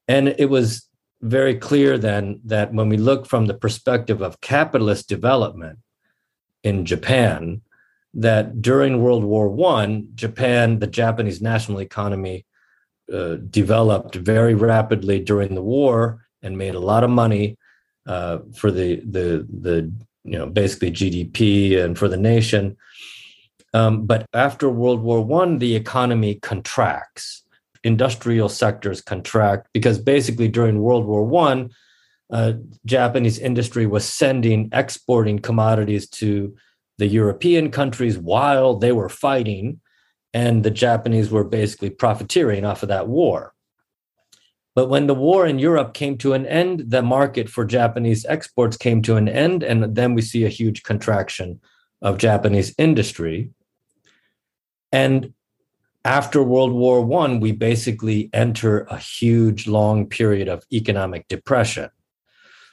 and 0.07 0.29
it 0.29 0.51
was 0.51 0.87
very 1.23 1.57
clear 1.57 1.99
then 1.99 2.41
that 2.45 2.73
when 2.75 2.89
we 2.89 2.97
look 2.97 3.27
from 3.27 3.47
the 3.47 3.55
perspective 3.55 4.21
of 4.21 4.41
capitalist 4.41 5.09
development 5.09 5.79
in 6.63 6.85
Japan, 6.85 7.63
that 8.19 8.61
during 8.61 9.01
World 9.01 9.25
War 9.25 9.49
One, 9.49 10.09
Japan, 10.15 10.81
the 10.81 10.89
Japanese 10.89 11.41
national 11.41 11.79
economy, 11.79 12.45
uh, 13.13 13.37
developed 13.49 14.17
very 14.17 14.55
rapidly 14.55 15.21
during 15.21 15.55
the 15.55 15.63
war 15.63 16.27
and 16.43 16.59
made 16.59 16.75
a 16.75 16.81
lot 16.81 17.05
of 17.05 17.11
money 17.11 17.57
uh, 18.07 18.39
for 18.55 18.71
the 18.71 18.97
the 18.97 19.47
the 19.49 19.93
you 20.25 20.37
know 20.39 20.47
basically 20.47 20.91
GDP 20.91 21.83
and 21.83 21.97
for 21.97 22.09
the 22.09 22.17
nation. 22.17 22.77
Um, 23.73 24.05
but 24.05 24.27
after 24.35 24.69
World 24.69 25.01
War 25.01 25.25
One, 25.25 25.59
the 25.59 25.77
economy 25.77 26.35
contracts. 26.37 27.45
Industrial 27.85 28.49
sectors 28.49 29.01
contract 29.01 29.69
because 29.73 30.01
basically 30.01 30.49
during 30.49 30.81
World 30.81 31.07
War 31.07 31.25
One, 31.25 31.71
uh, 32.31 32.55
Japanese 32.85 33.39
industry 33.39 33.87
was 33.87 34.05
sending 34.05 34.69
exporting 34.73 35.39
commodities 35.39 36.09
to 36.11 36.57
the 36.99 37.07
European 37.07 37.71
countries 37.71 38.19
while 38.19 38.77
they 38.77 38.93
were 38.93 39.09
fighting, 39.09 39.81
and 40.35 40.63
the 40.63 40.71
Japanese 40.71 41.31
were 41.31 41.45
basically 41.45 41.91
profiteering 41.91 42.65
off 42.65 42.83
of 42.83 42.91
that 42.91 43.09
war. 43.09 43.55
But 44.75 44.89
when 44.89 45.07
the 45.07 45.15
war 45.15 45.47
in 45.47 45.59
Europe 45.59 45.95
came 45.95 46.19
to 46.19 46.35
an 46.35 46.47
end, 46.47 46.91
the 46.91 47.03
market 47.03 47.49
for 47.49 47.65
Japanese 47.65 48.25
exports 48.27 48.77
came 48.77 49.03
to 49.03 49.17
an 49.17 49.29
end, 49.29 49.63
and 49.63 49.97
then 49.97 50.15
we 50.15 50.23
see 50.23 50.45
a 50.45 50.49
huge 50.49 50.83
contraction 50.83 51.61
of 52.03 52.19
Japanese 52.19 52.75
industry. 52.79 53.51
And 54.93 55.33
after 56.05 56.43
World 56.43 56.73
War 56.73 57.05
One, 57.05 57.41
we 57.41 57.53
basically 57.53 58.31
enter 58.33 58.83
a 58.83 58.99
huge, 58.99 59.67
long 59.67 60.07
period 60.07 60.49
of 60.49 60.65
economic 60.73 61.27
depression. 61.29 61.91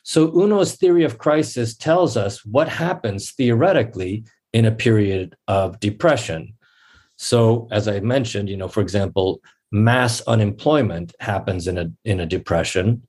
So 0.08 0.32
Uno's 0.40 0.76
theory 0.76 1.04
of 1.04 1.18
crisis 1.18 1.76
tells 1.76 2.16
us 2.16 2.46
what 2.46 2.70
happens 2.70 3.32
theoretically 3.32 4.24
in 4.54 4.66
a 4.66 4.72
period 4.72 5.36
of 5.48 5.80
depression. 5.80 6.54
So 7.16 7.68
as 7.72 7.88
I 7.88 8.00
mentioned, 8.02 8.48
you 8.48 8.56
know, 8.56 8.68
for 8.68 8.82
example, 8.82 9.42
mass 9.72 10.22
unemployment 10.28 11.16
happens 11.20 11.68
in 11.68 11.78
a 11.80 11.92
in 12.04 12.20
a 12.20 12.26
depression. 12.28 13.02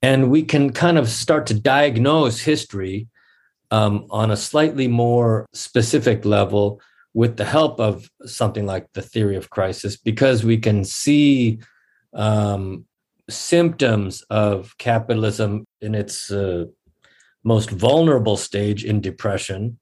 And 0.00 0.30
we 0.30 0.44
can 0.44 0.72
kind 0.72 0.96
of 0.96 1.10
start 1.10 1.46
to 1.48 1.54
diagnose 1.54 2.40
history 2.40 3.08
um, 3.70 4.06
on 4.08 4.30
a 4.30 4.36
slightly 4.36 4.88
more 4.88 5.46
specific 5.52 6.24
level 6.24 6.80
with 7.12 7.36
the 7.36 7.44
help 7.44 7.78
of 7.78 8.08
something 8.24 8.64
like 8.64 8.86
the 8.94 9.02
theory 9.02 9.36
of 9.36 9.50
crisis, 9.50 9.96
because 9.98 10.42
we 10.42 10.56
can 10.56 10.84
see 10.84 11.60
um, 12.14 12.86
symptoms 13.30 14.22
of 14.30 14.76
capitalism 14.78 15.66
in 15.80 15.94
its 15.94 16.30
uh, 16.30 16.66
most 17.44 17.70
vulnerable 17.70 18.36
stage 18.36 18.84
in 18.84 19.00
depression. 19.00 19.78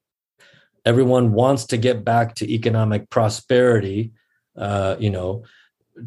Everyone 0.84 1.32
wants 1.32 1.64
to 1.66 1.76
get 1.76 2.04
back 2.04 2.34
to 2.36 2.50
economic 2.50 3.10
prosperity, 3.10 4.12
uh, 4.56 4.96
you 4.98 5.10
know, 5.10 5.44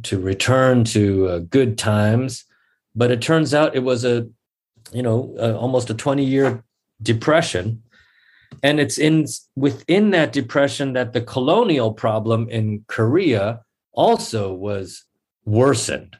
to 0.03 0.19
return 0.19 0.83
to 0.85 1.27
uh, 1.27 1.39
good 1.39 1.77
times. 1.77 2.45
But 2.95 3.11
it 3.11 3.21
turns 3.21 3.53
out 3.53 3.75
it 3.75 3.83
was 3.83 4.05
a, 4.05 4.27
you 4.91 5.03
know, 5.03 5.35
almost 5.59 5.89
a 5.89 5.93
20 5.93 6.23
year 6.23 6.63
depression. 7.01 7.83
And 8.63 8.79
it's 8.79 8.97
in 8.97 9.25
within 9.55 10.11
that 10.11 10.33
depression 10.33 10.93
that 10.93 11.13
the 11.13 11.21
colonial 11.21 11.93
problem 11.93 12.49
in 12.49 12.83
Korea 12.87 13.61
also 13.93 14.53
was 14.53 15.05
worsened. 15.45 16.17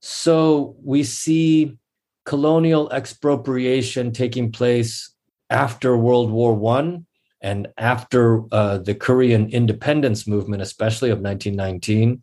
So 0.00 0.76
we 0.82 1.04
see 1.04 1.78
colonial 2.24 2.90
expropriation 2.90 4.12
taking 4.12 4.52
place 4.52 5.14
after 5.50 5.96
World 5.96 6.30
War 6.30 6.54
One 6.54 7.06
and 7.40 7.68
after 7.78 8.42
uh, 8.52 8.78
the 8.78 8.94
Korean 8.94 9.48
independence 9.50 10.26
movement, 10.26 10.62
especially 10.62 11.10
of 11.10 11.20
1919. 11.20 12.22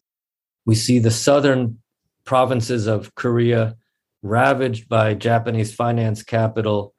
We 0.65 0.75
see 0.75 0.99
the 0.99 1.11
southern 1.11 1.79
provinces 2.25 2.87
of 2.87 3.15
Korea 3.15 3.75
ravaged 4.21 4.89
by 4.89 5.13
Japanese 5.13 5.73
finance 5.73 6.23
capital, 6.23 6.93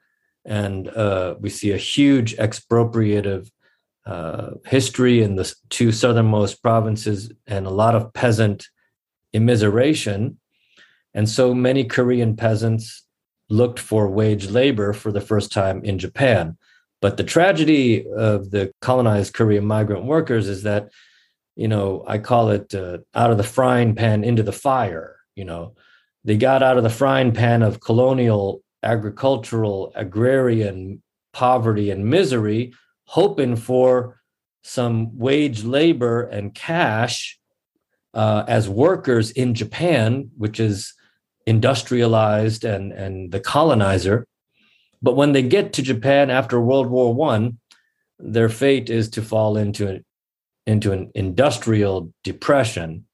and 0.45 0.89
uh, 0.89 1.35
we 1.39 1.51
see 1.51 1.73
a 1.73 1.77
huge 1.77 2.37
expropriative 2.37 3.51
uh, 4.07 4.53
history 4.65 5.23
in 5.23 5.37
the 5.37 5.55
two 5.69 5.93
southernmost 5.93 6.63
provinces 6.63 7.31
and 7.47 7.67
a 7.67 7.71
lot 7.71 7.95
of 7.95 8.13
peasant 8.15 8.67
immiseration. 9.35 10.37
And 11.19 11.29
so 11.29 11.53
many 11.53 11.83
Korean 11.83 12.37
peasants 12.37 13.05
looked 13.51 13.81
for 13.81 14.09
wage 14.09 14.51
labor 14.51 14.93
for 14.93 15.11
the 15.11 15.21
first 15.21 15.51
time 15.51 15.83
in 15.83 15.99
Japan. 15.99 16.57
But 17.03 17.17
the 17.17 17.25
tragedy 17.25 18.07
of 18.07 18.53
the 18.53 18.71
colonized 18.81 19.35
Korean 19.35 19.65
migrant 19.65 20.05
workers 20.05 20.47
is 20.47 20.63
that, 20.63 20.91
you 21.57 21.67
know, 21.67 22.05
I 22.07 22.19
call 22.19 22.51
it 22.51 22.73
uh, 22.73 22.99
out 23.17 23.33
of 23.33 23.37
the 23.37 23.43
frying 23.43 23.97
pan 23.97 24.23
into 24.23 24.45
the 24.45 24.53
fire. 24.53 25.17
You 25.35 25.45
know, 25.45 25.75
they 26.23 26.37
got 26.37 26.63
out 26.63 26.77
of 26.77 26.85
the 26.85 26.89
frying 26.89 27.33
pan 27.33 27.65
of 27.65 27.81
colonial 27.81 28.63
agricultural, 28.85 29.91
agrarian 29.97 31.03
poverty 31.33 31.91
and 31.91 32.05
misery, 32.07 32.75
hoping 33.07 33.57
for 33.57 34.21
some 34.63 35.19
wage 35.19 35.65
labor 35.65 36.23
and 36.23 36.55
cash 36.55 37.41
uh, 38.15 38.45
as 38.47 38.69
workers 38.69 39.33
in 39.33 39.53
Japan, 39.55 40.31
which 40.37 40.61
is 40.61 40.95
industrialized 41.49 42.65
and 42.65 42.93
and 42.93 43.33
the 43.33 43.41
colonizer. 43.41 44.27
But 45.01 45.17
when 45.17 45.33
they 45.33 45.43
get 45.43 45.73
to 45.75 45.83
japan 45.83 46.31
after 46.31 46.61
world 46.61 46.89
war 46.89 47.15
one 47.15 47.59
their 48.19 48.49
fate 48.49 48.91
is 48.91 49.09
to 49.11 49.23
fall 49.23 49.57
into 49.57 49.89
an 49.89 50.05
into 50.67 50.93
an 50.93 51.11
industrial 51.15 52.13
depression 52.23 53.07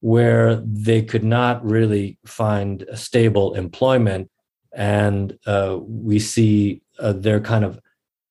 where 0.00 0.62
they 0.64 1.02
could 1.02 1.24
not 1.24 1.64
really 1.64 2.18
find 2.24 2.82
a 2.82 2.96
stable 2.96 3.54
employment. 3.54 4.30
And 4.72 5.36
uh, 5.46 5.78
we 5.82 6.18
see 6.20 6.82
uh, 6.98 7.12
their 7.12 7.40
kind 7.40 7.64
of 7.64 7.80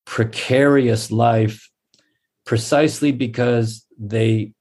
precarious 0.05 1.11
life 1.11 1.69
precisely 2.45 3.11
because 3.11 3.85
they 3.99 4.53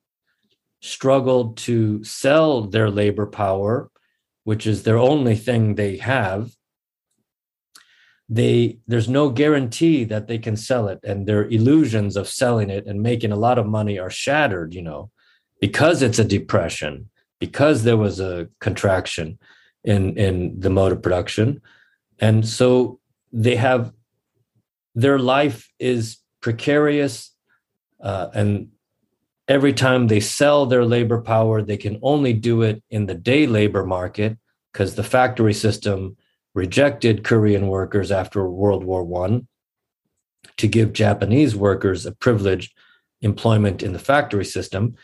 struggled 0.80 1.56
to 1.56 2.02
sell 2.04 2.62
their 2.62 2.90
labor 2.90 3.26
power 3.26 3.90
which 4.48 4.66
is 4.66 4.82
their 4.82 4.96
only 4.96 5.36
thing 5.36 5.74
they 5.74 5.94
have 5.98 6.40
they 8.28 8.78
there's 8.86 9.08
no 9.08 9.30
guarantee 9.30 10.04
that 10.04 10.26
they 10.26 10.38
can 10.38 10.56
sell 10.56 10.88
it. 10.88 11.00
And 11.02 11.26
their 11.26 11.44
illusions 11.48 12.16
of 12.16 12.28
selling 12.28 12.70
it 12.70 12.86
and 12.86 13.02
making 13.02 13.32
a 13.32 13.42
lot 13.46 13.58
of 13.58 13.66
money 13.78 13.98
are 13.98 14.10
shattered 14.10 14.74
you 14.74 14.82
know 14.88 15.10
because 15.60 16.02
it's 16.02 16.18
a 16.18 16.24
depression 16.36 17.10
because 17.44 17.78
there 17.82 17.96
was 18.06 18.20
a 18.20 18.48
contraction 18.60 19.38
in 19.84 20.16
in 20.16 20.60
the 20.64 20.70
mode 20.70 20.92
of 20.92 21.02
production. 21.02 21.60
And 22.18 22.46
so 22.46 23.00
they 23.32 23.56
have 23.56 23.92
their 24.94 25.18
life 25.18 25.58
is 25.78 26.02
precarious 26.40 27.14
uh, 28.02 28.28
and 28.40 28.68
every 29.48 29.72
time 29.72 30.06
they 30.06 30.20
sell 30.20 30.66
their 30.66 30.84
labor 30.84 31.20
power 31.20 31.62
they 31.62 31.76
can 31.76 31.98
only 32.02 32.32
do 32.32 32.62
it 32.62 32.82
in 32.90 33.06
the 33.06 33.14
day 33.14 33.46
labor 33.46 33.84
market 33.84 34.36
because 34.72 34.94
the 34.94 35.02
factory 35.02 35.54
system 35.54 36.16
rejected 36.54 37.24
korean 37.24 37.66
workers 37.66 38.10
after 38.12 38.48
world 38.48 38.84
war 38.84 39.04
one 39.04 39.46
to 40.56 40.68
give 40.68 40.92
japanese 40.92 41.56
workers 41.56 42.06
a 42.06 42.12
privileged 42.12 42.72
employment 43.22 43.82
in 43.82 43.92
the 43.92 43.98
factory 43.98 44.44
system 44.44 44.94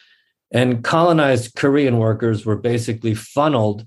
and 0.51 0.85
colonized 0.85 1.55
korean 1.55 1.99
workers 1.99 2.45
were 2.47 2.57
basically 2.57 3.15
funneled 3.15 3.87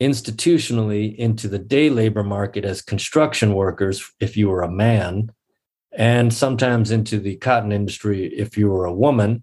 institutionally 0.00 1.16
into 1.16 1.48
the 1.48 1.58
day 1.58 1.88
labor 1.88 2.22
market 2.22 2.64
as 2.64 2.82
construction 2.82 3.54
workers 3.54 4.12
if 4.20 4.36
you 4.36 4.48
were 4.48 4.62
a 4.62 4.70
man, 4.70 5.30
and 5.92 6.32
sometimes 6.32 6.90
into 6.90 7.18
the 7.18 7.36
cotton 7.36 7.72
industry 7.72 8.26
if 8.26 8.58
you 8.58 8.68
were 8.68 8.84
a 8.84 8.92
woman. 8.92 9.42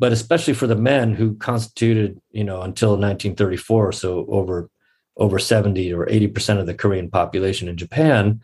But 0.00 0.12
especially 0.12 0.54
for 0.54 0.66
the 0.66 0.74
men 0.74 1.14
who 1.14 1.36
constituted, 1.36 2.20
you 2.32 2.42
know, 2.42 2.62
until 2.62 2.90
1934, 2.90 3.92
so 3.92 4.26
over 4.28 4.68
over 5.16 5.38
70 5.38 5.92
or 5.92 6.06
80% 6.06 6.58
of 6.58 6.66
the 6.66 6.74
Korean 6.74 7.10
population 7.10 7.68
in 7.68 7.76
Japan, 7.76 8.40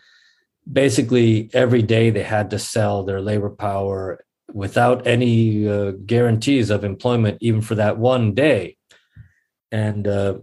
basically 0.71 1.49
every 1.55 1.81
day 1.81 2.11
they 2.11 2.23
had 2.23 2.51
to 2.51 2.59
sell 2.59 3.03
their 3.03 3.23
labor 3.23 3.49
power 3.49 4.23
without 4.53 5.07
any 5.07 5.69
uh, 5.69 5.93
guarantees 6.05 6.71
of 6.71 6.85
employment, 6.85 7.39
even 7.41 7.63
for 7.63 7.75
that 7.77 7.99
one 7.99 8.35
day. 8.35 8.77
And 9.73 10.07
uh, 10.07 10.39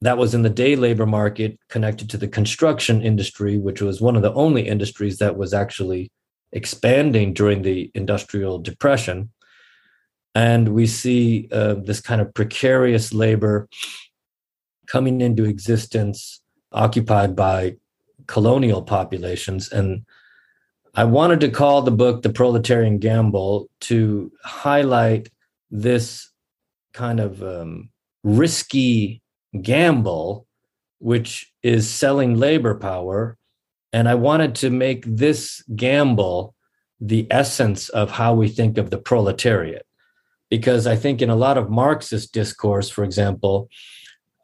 that 0.00 0.18
was 0.18 0.34
in 0.34 0.42
the 0.42 0.50
day 0.50 0.76
labor 0.76 1.06
market 1.06 1.58
connected 1.68 2.08
to 2.10 2.16
the 2.16 2.28
construction 2.28 3.02
industry, 3.02 3.58
which 3.58 3.82
was 3.82 4.00
one 4.00 4.16
of 4.16 4.22
the 4.22 4.32
only 4.32 4.66
industries 4.66 5.18
that 5.18 5.36
was 5.36 5.52
actually 5.52 6.10
expanding 6.52 7.32
during 7.32 7.62
the 7.62 7.90
industrial 7.94 8.58
depression. 8.58 9.30
And 10.34 10.70
we 10.70 10.86
see 10.86 11.48
uh, 11.50 11.74
this 11.74 12.00
kind 12.00 12.20
of 12.20 12.32
precarious 12.34 13.12
labor 13.12 13.68
coming 14.86 15.20
into 15.20 15.44
existence, 15.44 16.40
occupied 16.72 17.34
by 17.34 17.76
colonial 18.26 18.82
populations. 18.82 19.70
And 19.70 20.04
I 20.94 21.04
wanted 21.04 21.40
to 21.40 21.50
call 21.50 21.82
the 21.82 21.90
book 21.90 22.22
The 22.22 22.30
Proletarian 22.30 22.98
Gamble 22.98 23.68
to 23.82 24.32
highlight 24.44 25.28
this 25.70 26.30
kind 26.92 27.20
of 27.20 27.42
um, 27.42 27.90
risky 28.24 29.22
gamble, 29.62 30.46
which 30.98 31.52
is 31.62 31.88
selling 31.88 32.36
labor 32.36 32.74
power. 32.74 33.36
And 33.92 34.08
I 34.08 34.14
wanted 34.14 34.54
to 34.56 34.70
make 34.70 35.04
this 35.06 35.62
gamble 35.74 36.54
the 37.00 37.26
essence 37.30 37.88
of 37.88 38.10
how 38.10 38.34
we 38.34 38.48
think 38.48 38.78
of 38.78 38.90
the 38.90 38.98
proletariat. 38.98 39.86
Because 40.50 40.86
I 40.86 40.96
think 40.96 41.22
in 41.22 41.30
a 41.30 41.36
lot 41.36 41.56
of 41.56 41.70
Marxist 41.70 42.32
discourse, 42.32 42.90
for 42.90 43.04
example, 43.04 43.68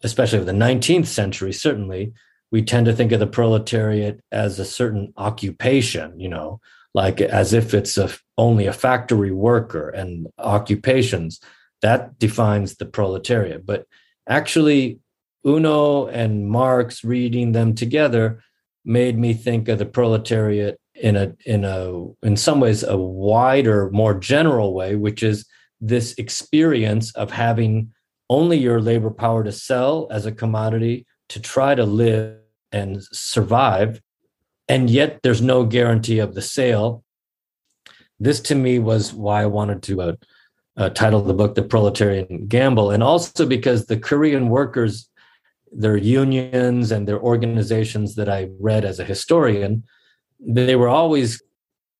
especially 0.03 0.39
of 0.39 0.47
the 0.47 0.53
19th 0.53 1.07
century, 1.07 1.53
certainly, 1.53 2.13
we 2.51 2.63
tend 2.63 2.87
to 2.87 2.93
think 2.93 3.13
of 3.13 3.21
the 3.21 3.27
proletariat 3.27 4.21
as 4.31 4.59
a 4.59 4.65
certain 4.65 5.13
occupation, 5.17 6.19
you 6.19 6.29
know, 6.29 6.61
like 6.95 7.21
as 7.21 7.53
if 7.53 7.75
it's 7.75 7.99
a, 7.99 8.09
only 8.39 8.67
a 8.67 8.73
factory 8.73 9.33
worker 9.33 9.89
and 9.91 10.29
occupations. 10.39 11.41
That 11.83 12.19
defines 12.19 12.77
the 12.77 12.87
proletariat. 12.87 13.67
But 13.67 13.87
actually 14.29 15.01
Uno 15.47 16.07
and 16.07 16.49
Marx 16.49 17.05
reading 17.05 17.53
them 17.53 17.75
together 17.75 18.43
made 18.85 19.19
me 19.19 19.35
think 19.35 19.69
of 19.69 19.79
the 19.79 19.87
proletariat 19.87 20.81
in 20.95 21.17
a 21.17 21.35
in 21.45 21.65
a 21.65 22.07
in 22.23 22.37
some 22.37 22.61
ways 22.61 22.83
a 22.83 22.97
wider, 22.97 23.91
more 23.91 24.15
general 24.15 24.73
way, 24.73 24.97
which 24.97 25.23
is 25.23 25.47
this 25.81 26.15
experience 26.15 27.13
of 27.15 27.31
having 27.31 27.93
only 28.29 28.57
your 28.59 28.81
labor 28.81 29.11
power 29.11 29.45
to 29.45 29.53
sell 29.53 30.09
as 30.11 30.27
a 30.27 30.33
commodity 30.33 31.07
to 31.29 31.41
try 31.41 31.75
to 31.75 31.85
live 31.85 32.39
and 32.73 33.03
survive 33.13 34.01
and 34.69 34.91
yet 34.91 35.21
there's 35.23 35.43
no 35.43 35.65
guarantee 35.65 36.19
of 36.19 36.35
the 36.35 36.43
sale. 36.43 37.05
This 38.19 38.41
to 38.41 38.55
me 38.55 38.79
was 38.79 39.13
why 39.13 39.43
i 39.43 39.47
wanted 39.47 39.83
to 39.85 40.01
uh, 40.01 40.13
uh, 40.77 40.89
title 40.91 41.23
the 41.23 41.35
book 41.35 41.55
the 41.55 41.63
proletarian 41.63 42.47
gamble 42.49 42.91
and 42.91 43.03
also 43.03 43.47
because 43.47 43.87
the 43.87 43.99
korean 43.99 44.49
workers 44.49 45.09
their 45.73 45.97
unions 45.97 46.91
and 46.91 47.07
their 47.09 47.21
organizations 47.21 48.15
that 48.15 48.29
i 48.29 48.49
read 48.61 48.85
as 48.85 48.99
a 48.99 49.05
historian 49.05 49.83
they 50.39 50.77
were 50.77 50.89
always 50.89 51.43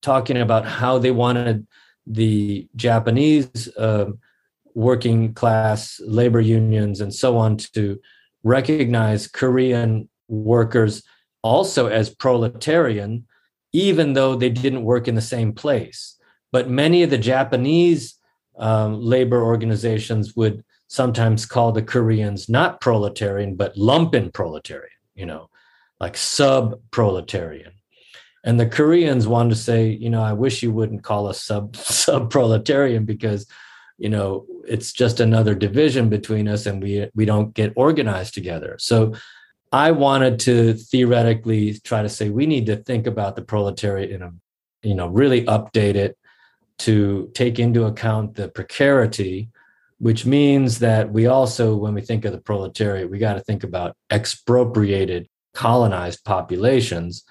talking 0.01 0.37
about 0.37 0.65
how 0.65 0.99
they 0.99 1.11
wanted 1.11 1.65
the 2.09 2.67
japanese 2.75 3.67
uh, 3.77 4.05
working 4.73 5.33
class 5.33 5.99
labor 6.05 6.41
unions 6.41 7.01
and 7.01 7.13
so 7.13 7.37
on 7.37 7.57
to 7.57 7.99
recognize 8.43 9.27
korean 9.27 10.07
workers 10.27 11.03
also 11.41 11.87
as 11.87 12.09
proletarian 12.09 13.25
even 13.73 14.13
though 14.13 14.35
they 14.35 14.49
didn't 14.49 14.83
work 14.83 15.07
in 15.07 15.15
the 15.15 15.21
same 15.21 15.53
place 15.53 16.17
but 16.51 16.69
many 16.69 17.03
of 17.03 17.09
the 17.09 17.17
japanese 17.17 18.15
um, 18.57 18.99
labor 18.99 19.43
organizations 19.43 20.35
would 20.35 20.63
sometimes 20.87 21.45
call 21.45 21.71
the 21.71 21.81
Koreans 21.81 22.49
not 22.49 22.81
proletarian, 22.81 23.55
but 23.55 23.75
lumpen 23.75 24.33
proletarian, 24.33 24.89
you 25.15 25.25
know, 25.25 25.49
like 25.99 26.17
sub 26.17 26.79
proletarian. 26.91 27.73
And 28.47 28.57
the 28.57 28.65
Koreans 28.65 29.27
wanted 29.27 29.49
to 29.49 29.55
say, 29.57 29.89
you 29.89 30.09
know, 30.09 30.23
I 30.23 30.31
wish 30.31 30.63
you 30.63 30.71
wouldn't 30.71 31.03
call 31.03 31.27
us 31.27 31.41
sub 31.41 31.75
sub 31.75 32.31
proletarian 32.31 33.03
because, 33.03 33.45
you 33.97 34.07
know, 34.07 34.45
it's 34.65 34.93
just 34.93 35.19
another 35.19 35.53
division 35.53 36.07
between 36.07 36.47
us 36.47 36.65
and 36.65 36.81
we 36.81 37.09
we 37.13 37.25
don't 37.25 37.53
get 37.53 37.73
organized 37.75 38.33
together. 38.33 38.77
So 38.79 39.15
I 39.73 39.91
wanted 39.91 40.39
to 40.47 40.75
theoretically 40.75 41.73
try 41.83 42.01
to 42.01 42.07
say 42.07 42.29
we 42.29 42.45
need 42.45 42.67
to 42.67 42.77
think 42.77 43.05
about 43.05 43.35
the 43.35 43.41
proletariat 43.41 44.11
in 44.11 44.21
a, 44.21 44.31
you 44.81 44.95
know, 44.95 45.07
really 45.07 45.43
update 45.43 45.95
it 45.95 46.17
to 46.79 47.29
take 47.33 47.59
into 47.59 47.83
account 47.83 48.35
the 48.35 48.47
precarity, 48.47 49.49
which 49.97 50.25
means 50.25 50.79
that 50.79 51.11
we 51.11 51.25
also, 51.25 51.75
when 51.75 51.93
we 51.93 52.01
think 52.01 52.23
of 52.23 52.31
the 52.31 52.39
proletariat, 52.39 53.11
we 53.11 53.17
got 53.17 53.33
to 53.33 53.41
think 53.41 53.65
about 53.65 53.97
expropriated, 54.09 55.27
colonized 55.53 56.23
populations 56.23 57.25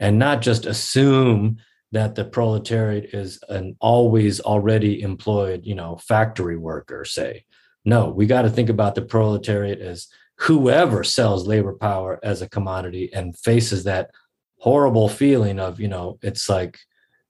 and 0.00 0.18
not 0.18 0.40
just 0.40 0.66
assume 0.66 1.58
that 1.92 2.14
the 2.14 2.24
proletariat 2.24 3.12
is 3.12 3.38
an 3.48 3.76
always 3.80 4.40
already 4.40 5.02
employed, 5.02 5.60
you 5.64 5.74
know, 5.74 5.96
factory 5.96 6.56
worker, 6.56 7.04
say. 7.04 7.44
No, 7.84 8.10
we 8.10 8.26
got 8.26 8.42
to 8.42 8.50
think 8.50 8.68
about 8.68 8.94
the 8.94 9.02
proletariat 9.02 9.80
as 9.80 10.08
whoever 10.36 11.04
sells 11.04 11.46
labor 11.46 11.74
power 11.74 12.18
as 12.22 12.42
a 12.42 12.48
commodity 12.48 13.12
and 13.12 13.36
faces 13.38 13.84
that 13.84 14.10
horrible 14.58 15.08
feeling 15.08 15.58
of, 15.58 15.80
you 15.80 15.88
know, 15.88 16.18
it's 16.22 16.48
like 16.48 16.78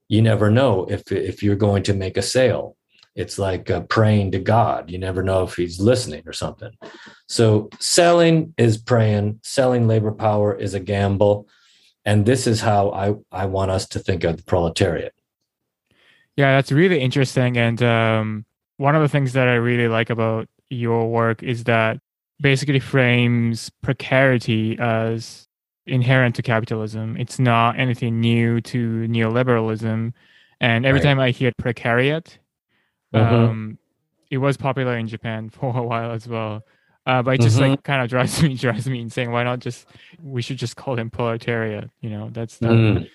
you 0.07 0.21
never 0.21 0.51
know 0.51 0.85
if 0.89 1.11
if 1.11 1.41
you're 1.41 1.55
going 1.55 1.83
to 1.83 1.93
make 1.93 2.17
a 2.17 2.21
sale. 2.21 2.75
It's 3.15 3.37
like 3.37 3.69
uh, 3.69 3.81
praying 3.81 4.31
to 4.31 4.39
god. 4.39 4.89
You 4.89 4.97
never 4.97 5.21
know 5.21 5.43
if 5.43 5.55
he's 5.55 5.81
listening 5.81 6.23
or 6.25 6.33
something. 6.33 6.71
So 7.27 7.69
selling 7.79 8.53
is 8.57 8.77
praying. 8.77 9.39
Selling 9.43 9.87
labor 9.87 10.11
power 10.11 10.53
is 10.53 10.73
a 10.73 10.79
gamble 10.79 11.47
and 12.05 12.25
this 12.25 12.47
is 12.47 12.61
how 12.61 12.91
i 12.91 13.13
i 13.31 13.45
want 13.45 13.71
us 13.71 13.87
to 13.87 13.99
think 13.99 14.23
of 14.23 14.37
the 14.37 14.43
proletariat 14.43 15.13
yeah 16.35 16.55
that's 16.55 16.71
really 16.71 16.99
interesting 16.99 17.57
and 17.57 17.81
um, 17.83 18.45
one 18.77 18.95
of 18.95 19.01
the 19.01 19.09
things 19.09 19.33
that 19.33 19.47
i 19.47 19.53
really 19.53 19.87
like 19.87 20.09
about 20.09 20.47
your 20.69 21.09
work 21.09 21.43
is 21.43 21.65
that 21.65 21.99
basically 22.41 22.79
frames 22.79 23.69
precarity 23.81 24.77
as 24.79 25.47
inherent 25.85 26.35
to 26.35 26.41
capitalism. 26.41 27.17
It's 27.17 27.39
not 27.39 27.79
anything 27.79 28.19
new 28.19 28.61
to 28.61 29.07
neoliberalism. 29.07 30.13
And 30.59 30.85
every 30.85 30.99
right. 30.99 31.05
time 31.05 31.19
I 31.19 31.31
hear 31.31 31.51
precariat, 31.51 32.37
mm-hmm. 33.13 33.33
um, 33.33 33.77
it 34.29 34.37
was 34.37 34.57
popular 34.57 34.97
in 34.97 35.07
Japan 35.07 35.49
for 35.53 35.75
a 35.77 35.83
while 35.83 36.11
as 36.11 36.27
well. 36.27 36.63
Uh, 37.05 37.21
but 37.23 37.35
it 37.35 37.41
just 37.41 37.57
mm-hmm. 37.57 37.71
like 37.71 37.83
kind 37.83 38.01
of 38.01 38.09
drives 38.09 38.41
me 38.43 38.55
drives 38.55 38.87
me 38.87 39.01
insane. 39.01 39.31
Why 39.31 39.43
not 39.43 39.59
just 39.59 39.87
we 40.21 40.41
should 40.41 40.57
just 40.57 40.75
call 40.75 40.97
him 40.97 41.09
proletariat? 41.09 41.89
You 42.01 42.09
know, 42.11 42.29
that's 42.31 42.57
the, 42.59 42.67
mm. 42.67 43.09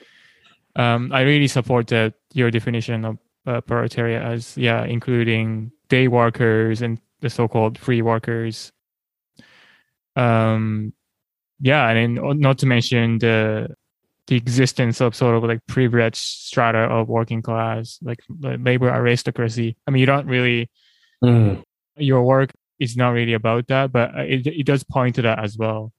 um, 0.75 1.13
I 1.13 1.23
really 1.23 1.49
support 1.49 1.89
that 1.89 2.15
your 2.33 2.51
definition 2.51 3.05
of 3.05 3.19
uh, 3.47 3.61
proletariat 3.61 4.23
as 4.23 4.57
yeah, 4.57 4.85
including 4.85 5.71
day 5.89 6.09
workers 6.09 6.83
and 6.83 7.01
the 7.21 7.31
so-called 7.31 7.79
free 7.79 8.03
workers. 8.03 8.73
Um, 10.17 10.93
yeah, 11.61 11.89
and 11.89 12.19
then 12.19 12.41
not 12.41 12.59
to 12.59 12.67
mention 12.67 13.19
the 13.19 13.75
the 14.27 14.35
existence 14.35 15.01
of 15.01 15.15
sort 15.15 15.37
of 15.37 15.45
like 15.45 15.65
privileged 15.69 16.17
strata 16.17 16.79
of 16.79 17.09
working 17.09 17.43
class, 17.43 17.99
like 18.03 18.19
labor 18.29 18.91
aristocracy. 18.91 19.77
I 19.87 19.93
mean, 19.93 20.01
you 20.01 20.07
don't 20.07 20.27
really 20.27 20.69
mm. 21.23 21.63
your 21.97 22.25
work 22.25 22.51
it's 22.79 22.97
not 22.97 23.11
really 23.11 23.33
about 23.33 23.69
that, 23.69 23.93
but 23.93 24.15
uh, 24.15 24.23
it, 24.23 24.47
it 24.47 24.67
does 24.67 24.85
point 24.85 25.15
to 25.17 25.23
that 25.23 25.43
as 25.43 25.57
well. 25.57 25.93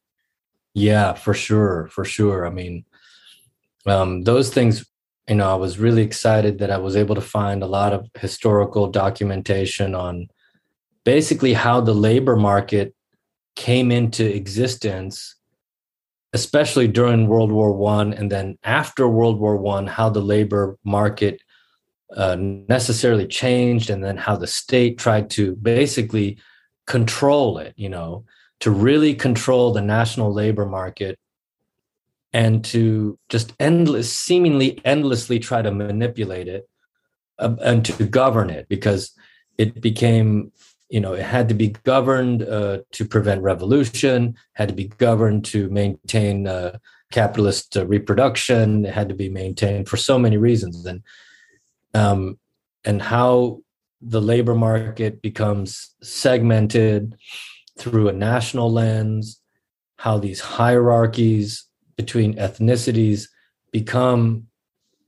Yeah, 0.73 1.13
for 1.13 1.33
sure, 1.33 1.89
for 1.91 2.05
sure. 2.05 2.45
I 2.45 2.49
mean, 2.49 2.85
um, 3.85 4.23
those 4.23 4.53
things, 4.53 4.85
you 5.27 5.35
know, 5.35 5.51
I 5.51 5.55
was 5.55 5.79
really 5.79 6.03
excited 6.03 6.59
that 6.59 6.71
I 6.71 6.77
was 6.77 6.95
able 6.95 7.15
to 7.15 7.21
find 7.21 7.63
a 7.63 7.67
lot 7.67 7.93
of 7.93 8.07
historical 8.19 8.87
documentation 8.87 9.95
on 9.95 10.27
basically 11.03 11.53
how 11.53 11.81
the 11.81 11.95
labor 11.95 12.35
market 12.35 12.93
came 13.55 13.91
into 13.91 14.23
existence 14.23 15.37
especially 16.33 16.87
during 16.87 17.27
world 17.27 17.51
war 17.51 17.71
one 17.73 18.13
and 18.13 18.31
then 18.31 18.57
after 18.63 19.07
world 19.07 19.39
war 19.39 19.57
one 19.57 19.87
how 19.87 20.09
the 20.09 20.21
labor 20.21 20.77
market 20.83 21.41
uh, 22.15 22.35
necessarily 22.39 23.25
changed 23.25 23.89
and 23.89 24.03
then 24.03 24.17
how 24.17 24.35
the 24.35 24.47
state 24.47 24.97
tried 24.97 25.29
to 25.29 25.55
basically 25.55 26.37
control 26.87 27.57
it 27.57 27.73
you 27.77 27.89
know 27.89 28.25
to 28.59 28.71
really 28.71 29.13
control 29.13 29.71
the 29.71 29.81
national 29.81 30.33
labor 30.33 30.65
market 30.65 31.19
and 32.33 32.65
to 32.65 33.17
just 33.29 33.53
endless 33.59 34.11
seemingly 34.11 34.79
endlessly 34.83 35.37
try 35.37 35.61
to 35.61 35.71
manipulate 35.71 36.47
it 36.47 36.67
uh, 37.39 37.55
and 37.61 37.85
to 37.85 38.05
govern 38.05 38.49
it 38.49 38.67
because 38.67 39.13
it 39.59 39.79
became 39.81 40.51
you 40.89 40.99
know 40.99 41.13
it 41.13 41.23
had 41.23 41.47
to 41.49 41.53
be 41.53 41.69
governed 41.83 42.41
uh, 42.41 42.79
to 42.91 43.05
prevent 43.05 43.41
revolution 43.41 44.35
had 44.53 44.69
to 44.69 44.75
be 44.75 44.85
governed 44.85 45.45
to 45.45 45.69
maintain 45.69 46.47
uh, 46.47 46.77
capitalist 47.11 47.77
uh, 47.77 47.85
reproduction 47.85 48.85
it 48.85 48.93
had 48.93 49.09
to 49.09 49.15
be 49.15 49.29
maintained 49.29 49.87
for 49.87 49.97
so 49.97 50.19
many 50.19 50.37
reasons. 50.37 50.85
And 50.85 51.03
um, 51.93 52.39
and 52.83 53.01
how 53.01 53.61
the 54.01 54.21
labor 54.21 54.55
market 54.55 55.21
becomes 55.21 55.95
segmented 56.01 57.15
through 57.77 58.09
a 58.09 58.13
national 58.13 58.71
lens 58.71 59.41
how 59.97 60.17
these 60.17 60.39
hierarchies 60.39 61.65
between 61.95 62.35
ethnicities 62.35 63.27
become 63.71 64.47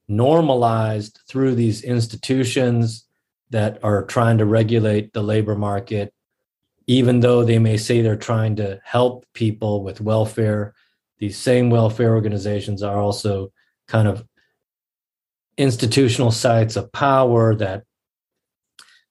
normalized 0.07 1.19
through 1.27 1.53
these 1.55 1.83
institutions 1.83 3.05
that 3.51 3.79
are 3.83 4.03
trying 4.03 4.39
to 4.39 4.45
regulate 4.45 5.13
the 5.13 5.21
labor 5.21 5.55
market, 5.55 6.13
even 6.87 7.19
though 7.19 7.43
they 7.43 7.59
may 7.59 7.77
say 7.77 8.01
they're 8.01 8.15
trying 8.15 8.55
to 8.55 8.79
help 8.83 9.25
people 9.33 9.83
with 9.83 10.01
welfare. 10.01 10.73
These 11.19 11.37
same 11.37 11.69
welfare 11.69 12.15
organizations 12.15 12.81
are 12.81 12.97
also 12.97 13.51
kind 13.87 14.07
of 14.07 14.25
institutional 15.57 16.31
sites 16.31 16.75
of 16.75 16.91
power 16.91 17.53
that 17.55 17.83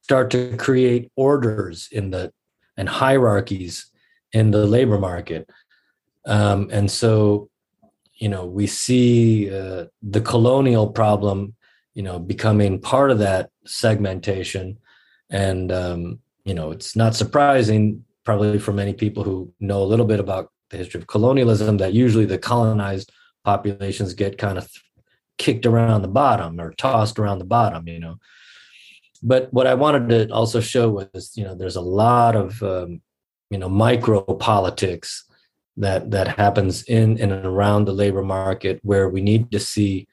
start 0.09 0.31
to 0.31 0.57
create 0.57 1.11
orders 1.17 1.89
in 1.93 2.11
the 2.11 2.33
and 2.77 2.89
hierarchies 2.89 3.91
in 4.33 4.51
the 4.51 4.65
labor 4.67 4.99
market. 4.99 5.49
Um, 6.27 6.69
and 6.71 6.91
so, 6.91 7.51
you 8.15 8.29
know, 8.29 8.47
we 8.47 8.67
see 8.67 9.51
uh, 9.51 9.87
the 10.03 10.21
colonial 10.21 10.89
problem 10.89 11.55
you 11.99 12.05
know 12.05 12.21
becoming 12.21 12.81
part 12.81 13.11
of 13.11 13.19
that 13.19 13.51
segmentation 13.67 14.79
and 15.31 15.73
um, 15.73 16.21
you 16.45 16.55
know 16.55 16.71
it's 16.71 16.95
not 16.95 17.17
surprising 17.17 18.05
probably 18.25 18.61
for 18.61 18.73
many 18.73 18.95
people 18.95 19.25
who 19.25 19.53
know 19.59 19.83
a 19.83 19.91
little 19.91 20.07
bit 20.07 20.21
about 20.21 20.53
the 20.71 20.77
history 20.77 21.01
of 21.01 21.09
colonialism 21.09 21.77
that 21.79 21.95
usually 21.95 22.25
the 22.25 22.39
colonized 22.39 23.11
populations 23.45 24.15
get 24.15 24.39
kind 24.39 24.59
of 24.59 24.71
kicked 25.39 25.67
around 25.67 26.03
the 26.03 26.15
bottom 26.23 26.61
or 26.61 26.73
tossed 26.75 27.19
around 27.19 27.41
the 27.41 27.53
bottom 27.59 27.89
you 27.89 27.99
know 27.99 28.17
but 29.23 29.53
what 29.53 29.67
i 29.67 29.75
wanted 29.75 30.09
to 30.09 30.33
also 30.33 30.61
show 30.61 30.89
was 30.89 31.33
you 31.35 31.45
know 31.45 31.55
there's 31.55 31.77
a 31.77 31.81
lot 31.81 32.37
of 32.37 32.63
um, 32.63 33.01
you 33.51 33.59
know 33.59 33.69
micro 33.69 34.21
politics 34.23 35.25
that 35.77 36.11
that 36.11 36.29
happens 36.29 36.83
in 36.85 37.19
and 37.21 37.33
around 37.47 37.85
the 37.85 37.93
labor 37.93 38.23
market 38.23 38.81
where 38.83 39.09
we 39.09 39.21
need 39.21 39.51
to 39.51 39.61
see 39.61 40.07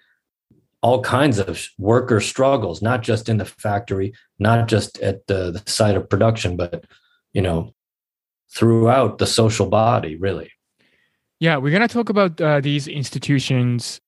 all 0.85 1.01
kinds 1.01 1.39
of 1.39 1.67
worker 1.79 2.19
struggles, 2.21 2.79
not 2.79 3.01
just 3.01 3.27
in 3.27 3.37
the 3.37 3.45
factory, 3.45 4.13
not 4.37 4.67
just 4.67 4.99
at 4.99 5.25
the, 5.25 5.49
the 5.49 5.63
site 5.65 5.95
of 5.95 6.07
production, 6.07 6.55
but 6.55 6.85
you 7.33 7.41
know, 7.41 7.73
throughout 8.53 9.17
the 9.17 9.25
social 9.25 9.65
body, 9.65 10.15
really. 10.15 10.51
Yeah, 11.39 11.57
we're 11.57 11.71
gonna 11.71 11.87
talk 11.87 12.09
about 12.09 12.39
uh, 12.39 12.61
these 12.61 12.87
institutions. 12.87 13.99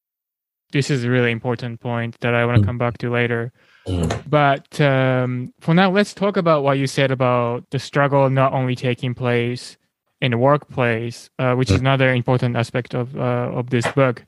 This 0.71 0.91
is 0.91 1.03
a 1.03 1.09
really 1.09 1.31
important 1.31 1.79
point 1.79 2.15
that 2.19 2.35
I 2.35 2.45
want 2.45 2.57
to 2.57 2.61
mm. 2.61 2.67
come 2.67 2.77
back 2.77 2.99
to 2.99 3.09
later. 3.09 3.51
Mm. 3.87 4.29
But 4.29 4.79
um, 4.81 5.53
for 5.59 5.73
now, 5.73 5.89
let's 5.89 6.13
talk 6.13 6.37
about 6.37 6.63
what 6.63 6.77
you 6.77 6.87
said 6.87 7.11
about 7.11 7.69
the 7.71 7.79
struggle 7.79 8.29
not 8.29 8.53
only 8.53 8.75
taking 8.75 9.13
place 9.13 9.77
in 10.19 10.31
the 10.31 10.37
workplace, 10.37 11.29
uh, 11.39 11.53
which 11.55 11.69
mm. 11.69 11.75
is 11.75 11.79
another 11.79 12.13
important 12.13 12.55
aspect 12.55 12.93
of 12.93 13.15
uh, 13.15 13.51
of 13.53 13.69
this 13.69 13.87
book, 13.93 14.25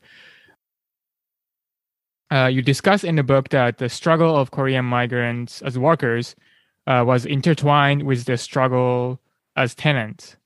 uh, 2.30 2.46
you 2.46 2.62
discuss 2.62 3.04
in 3.04 3.16
the 3.16 3.22
book 3.22 3.48
that 3.48 3.78
the 3.78 3.88
struggle 3.88 4.36
of 4.36 4.50
Korean 4.50 4.84
migrants 4.84 5.62
as 5.62 5.78
workers 5.78 6.36
uh, 6.86 7.04
was 7.06 7.26
intertwined 7.26 8.04
with 8.04 8.24
the 8.24 8.36
struggle 8.36 9.20
as 9.56 9.74
tenants. 9.74 10.36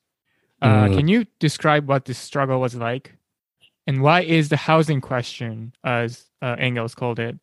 Uh, 0.63 0.87
mm. 0.87 0.97
Can 0.97 1.09
you 1.09 1.27
describe 1.41 1.87
what 1.87 2.07
this 2.07 2.19
struggle 2.19 2.61
was 2.61 2.75
like? 2.75 3.15
And 3.87 4.01
why 4.01 4.23
is 4.23 4.49
the 4.49 4.57
housing 4.57 5.03
question, 5.03 5.75
as 5.85 6.31
uh, 6.41 6.57
Engels 6.59 6.95
called 6.95 7.19
it, 7.19 7.39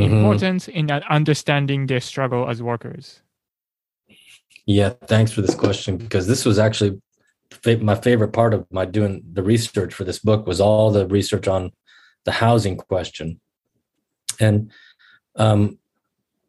mm-hmm. 0.00 0.14
important 0.14 0.68
in 0.68 0.90
understanding 0.90 1.86
their 1.86 2.00
struggle 2.00 2.48
as 2.48 2.62
workers? 2.62 3.22
Yeah, 4.66 4.90
thanks 5.06 5.32
for 5.32 5.42
this 5.42 5.54
question 5.54 5.96
because 5.96 6.26
this 6.26 6.44
was 6.44 6.58
actually 6.58 7.00
my 7.80 7.94
favorite 7.94 8.32
part 8.32 8.54
of 8.54 8.66
my 8.70 8.84
doing 8.84 9.22
the 9.32 9.42
research 9.42 9.94
for 9.94 10.04
this 10.04 10.18
book 10.18 10.46
was 10.46 10.60
all 10.60 10.90
the 10.90 11.06
research 11.06 11.46
on 11.46 11.70
the 12.24 12.32
housing 12.32 12.76
question 12.76 13.40
and 14.40 14.72
um, 15.36 15.78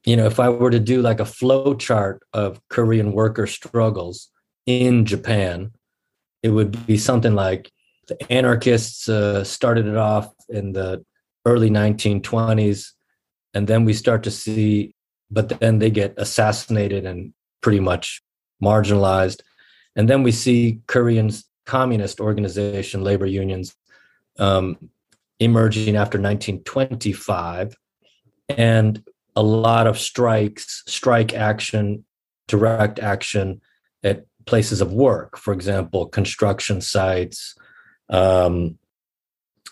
you 0.06 0.16
know, 0.16 0.28
if 0.28 0.40
I 0.40 0.50
were 0.50 0.70
to 0.70 0.80
do 0.80 1.02
like 1.02 1.20
a 1.20 1.26
flow 1.26 1.74
chart 1.74 2.22
of 2.34 2.62
Korean 2.70 3.12
worker 3.12 3.48
struggles 3.48 4.30
in 4.66 5.06
Japan, 5.06 5.72
it 6.44 6.50
would 6.50 6.86
be 6.86 6.98
something 6.98 7.34
like 7.34 7.72
the 8.08 8.32
anarchists 8.32 9.10
uh, 9.10 9.44
started 9.44 9.88
it 9.88 9.98
off 9.98 10.32
in 10.48 10.74
the 10.74 11.04
early 11.46 11.72
1920s, 11.72 12.92
and 13.56 13.68
then 13.68 13.86
we 13.86 13.94
start 13.94 14.22
to 14.24 14.32
see, 14.32 14.94
but 15.32 15.50
then 15.60 15.80
they 15.80 15.90
get 15.90 16.14
assassinated 16.18 17.06
and 17.06 17.34
pretty 17.62 17.80
much 17.80 18.22
marginalized, 18.64 19.42
and 19.96 20.08
then 20.08 20.22
we 20.22 20.32
see 20.32 20.82
Korean's 20.88 21.46
communist 21.66 22.20
organization, 22.20 23.04
labor 23.04 23.26
unions, 23.26 23.76
um, 24.38 24.78
emerging 25.40 25.96
after 25.96 26.18
1925 26.18 27.76
and 28.50 29.04
a 29.36 29.44
lot 29.44 29.86
of 29.86 30.00
strikes 30.00 30.84
strike 30.88 31.34
action 31.34 32.06
direct 32.48 33.00
action 33.00 33.60
at 34.04 34.26
places 34.46 34.80
of 34.80 34.94
work 34.94 35.38
for 35.38 35.54
example 35.54 36.08
construction 36.08 36.80
sites 36.80 37.56
um, 38.10 38.78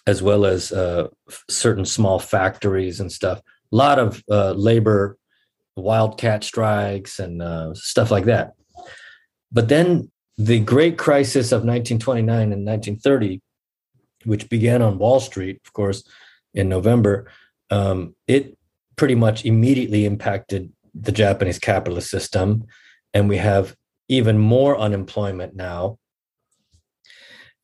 as 0.06 0.22
well 0.22 0.46
as 0.46 0.72
uh, 0.72 1.08
certain 1.50 1.86
small 1.86 2.20
factories 2.20 3.00
and 3.00 3.12
stuff 3.12 3.42
a 3.74 3.76
lot 3.76 4.00
of 4.00 4.24
uh, 4.30 4.52
labor 4.52 5.18
wildcat 5.76 6.44
strikes 6.44 7.20
and 7.20 7.42
uh, 7.42 7.74
stuff 7.74 8.12
like 8.12 8.26
that 8.26 8.54
but 9.52 9.68
then 9.68 10.10
the 10.38 10.60
great 10.60 10.98
crisis 10.98 11.52
of 11.52 11.66
1929 11.66 12.54
and 12.54 12.66
1930 12.66 13.42
which 14.26 14.50
began 14.50 14.82
on 14.82 14.98
Wall 14.98 15.20
Street, 15.20 15.62
of 15.66 15.74
course, 15.74 16.04
in 16.54 16.70
November, 16.70 17.28
um, 17.70 18.16
it 18.28 18.58
pretty 18.96 19.16
much 19.16 19.46
immediately 19.46 20.06
impacted 20.06 20.72
the 20.94 21.12
Japanese 21.12 21.60
capitalist 21.60 22.10
system. 22.10 22.66
And 23.14 23.28
we 23.28 23.38
have 23.38 23.76
even 24.08 24.38
more 24.38 24.78
unemployment 24.78 25.56
now. 25.56 25.98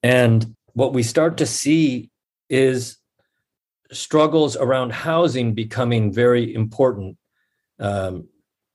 And 0.01 0.55
what 0.73 0.93
we 0.93 1.03
start 1.03 1.37
to 1.37 1.45
see 1.45 2.09
is 2.49 2.97
struggles 3.91 4.55
around 4.55 4.91
housing 4.91 5.53
becoming 5.53 6.13
very 6.13 6.53
important, 6.53 7.17
um, 7.79 8.27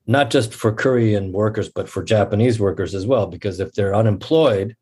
not 0.07 0.31
just 0.31 0.53
for 0.53 0.73
Korean 0.73 1.32
workers, 1.32 1.69
but 1.69 1.89
for 1.89 2.03
Japanese 2.03 2.61
workers 2.61 2.95
as 2.95 3.07
well. 3.07 3.27
Because 3.27 3.61
if 3.61 3.73
they're 3.73 3.95
unemployed, 3.95 4.77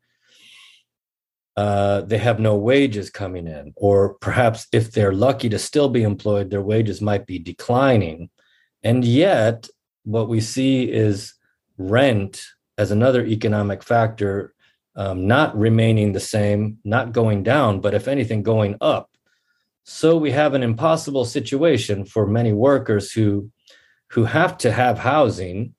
uh, 1.55 2.01
they 2.01 2.17
have 2.17 2.39
no 2.39 2.55
wages 2.55 3.09
coming 3.11 3.47
in, 3.47 3.73
or 3.75 4.15
perhaps 4.15 4.67
if 4.71 4.91
they're 4.91 5.13
lucky 5.13 5.49
to 5.49 5.59
still 5.59 5.87
be 5.87 6.01
employed, 6.01 6.49
their 6.49 6.63
wages 6.63 6.99
might 6.99 7.27
be 7.27 7.37
declining. 7.37 8.29
And 8.81 9.05
yet, 9.05 9.67
what 10.03 10.29
we 10.29 10.41
see 10.41 10.91
is 10.91 11.35
rent 11.77 12.43
as 12.77 12.91
another 12.91 13.23
economic 13.23 13.83
factor 13.83 14.53
um, 14.95 15.27
not 15.27 15.57
remaining 15.57 16.13
the 16.13 16.19
same, 16.19 16.79
not 16.83 17.11
going 17.11 17.43
down, 17.43 17.79
but 17.79 17.93
if 17.93 18.07
anything, 18.07 18.43
going 18.43 18.77
up. 18.81 19.09
So 19.83 20.17
we 20.17 20.31
have 20.31 20.53
an 20.53 20.63
impossible 20.63 21.25
situation 21.25 22.05
for 22.05 22.25
many 22.25 22.53
workers 22.53 23.11
who 23.11 23.51
who 24.11 24.25
have 24.25 24.57
to 24.59 24.71
have 24.71 24.99
housing, 24.99 25.73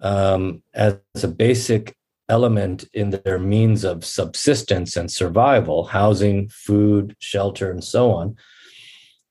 um, 0.00 0.62
as 0.74 0.98
a 1.22 1.28
basic 1.28 1.96
element 2.28 2.84
in 2.92 3.10
their 3.10 3.38
means 3.38 3.84
of 3.84 4.04
subsistence 4.04 4.96
and 4.96 5.10
survival 5.10 5.84
housing, 5.84 6.48
food, 6.48 7.14
shelter, 7.20 7.70
and 7.70 7.84
so 7.84 8.10
on. 8.10 8.36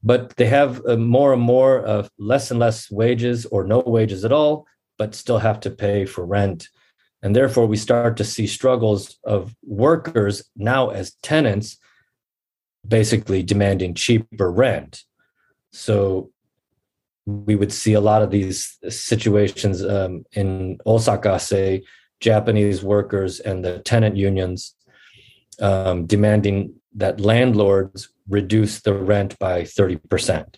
But 0.01 0.35
they 0.37 0.45
have 0.45 0.81
uh, 0.87 0.95
more 0.95 1.33
and 1.33 1.41
more 1.41 1.79
of 1.79 2.09
less 2.17 2.51
and 2.51 2.59
less 2.59 2.89
wages 2.89 3.45
or 3.47 3.65
no 3.65 3.79
wages 3.79 4.23
at 4.23 4.31
all, 4.31 4.65
but 4.97 5.15
still 5.15 5.39
have 5.39 5.59
to 5.61 5.71
pay 5.71 6.05
for 6.05 6.25
rent. 6.25 6.69
And 7.21 7.35
therefore, 7.35 7.65
we 7.65 7.77
start 7.77 8.17
to 8.17 8.23
see 8.23 8.47
struggles 8.47 9.17
of 9.23 9.53
workers 9.63 10.49
now 10.55 10.89
as 10.89 11.15
tenants 11.23 11.77
basically 12.87 13.43
demanding 13.43 13.93
cheaper 13.93 14.51
rent. 14.51 15.03
So 15.71 16.31
we 17.25 17.55
would 17.55 17.73
see 17.73 17.93
a 17.93 18.01
lot 18.01 18.21
of 18.21 18.31
these 18.31 18.77
situations 18.89 19.83
um, 19.83 20.25
in 20.33 20.77
Osaka, 20.85 21.39
say, 21.39 21.83
Japanese 22.19 22.83
workers 22.83 23.39
and 23.39 23.63
the 23.63 23.79
tenant 23.79 24.15
unions 24.15 24.75
um, 25.59 26.05
demanding 26.05 26.75
that 26.95 27.19
landlords 27.19 28.09
reduce 28.29 28.81
the 28.81 28.93
rent 28.93 29.37
by 29.39 29.61
30%. 29.63 30.55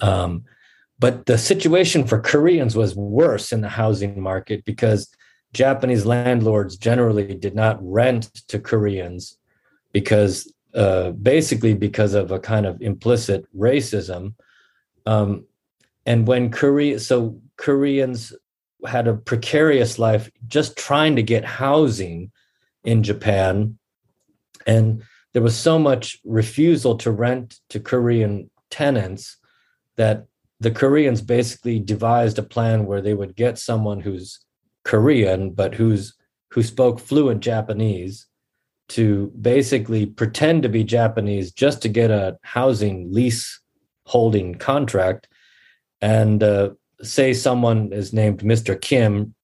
Um, 0.00 0.44
but 0.98 1.26
the 1.26 1.38
situation 1.38 2.06
for 2.06 2.20
Koreans 2.20 2.76
was 2.76 2.94
worse 2.94 3.52
in 3.52 3.60
the 3.60 3.68
housing 3.68 4.20
market 4.20 4.64
because 4.64 5.10
Japanese 5.52 6.04
landlords 6.04 6.76
generally 6.76 7.34
did 7.34 7.54
not 7.54 7.78
rent 7.80 8.30
to 8.48 8.58
Koreans 8.58 9.38
because 9.92 10.52
uh, 10.76 11.10
basically 11.12 11.72
because 11.72 12.12
of 12.12 12.30
a 12.30 12.38
kind 12.38 12.66
of 12.66 12.80
implicit 12.82 13.46
racism. 13.56 14.34
Um, 15.06 15.46
and 16.04 16.26
when 16.26 16.50
Korea, 16.50 17.00
so 17.00 17.40
Koreans 17.56 18.34
had 18.86 19.08
a 19.08 19.14
precarious 19.14 19.98
life 19.98 20.30
just 20.46 20.76
trying 20.76 21.16
to 21.16 21.22
get 21.22 21.46
housing 21.46 22.30
in 22.84 23.02
Japan. 23.02 23.78
And 24.66 25.02
there 25.32 25.42
was 25.42 25.56
so 25.56 25.78
much 25.78 26.18
refusal 26.24 26.96
to 26.98 27.10
rent 27.10 27.58
to 27.70 27.80
Korean 27.80 28.50
tenants 28.70 29.38
that 29.96 30.26
the 30.60 30.70
Koreans 30.70 31.22
basically 31.22 31.80
devised 31.80 32.38
a 32.38 32.42
plan 32.42 32.86
where 32.86 33.00
they 33.00 33.14
would 33.14 33.34
get 33.34 33.58
someone 33.58 34.00
who's 34.00 34.40
Korean 34.84 35.50
but 35.50 35.74
who's 35.74 36.14
who 36.50 36.62
spoke 36.62 37.00
fluent 37.00 37.40
Japanese 37.40 38.26
to 38.88 39.32
basically 39.40 40.06
pretend 40.06 40.62
to 40.62 40.68
be 40.68 40.84
Japanese 40.84 41.52
just 41.52 41.82
to 41.82 41.88
get 41.88 42.10
a 42.10 42.38
housing 42.42 43.12
lease 43.12 43.60
holding 44.04 44.54
contract 44.54 45.28
and 46.00 46.42
uh, 46.42 46.70
say 47.02 47.32
someone 47.32 47.92
is 47.92 48.12
named 48.12 48.40
Mr. 48.40 48.80
Kim, 48.80 49.34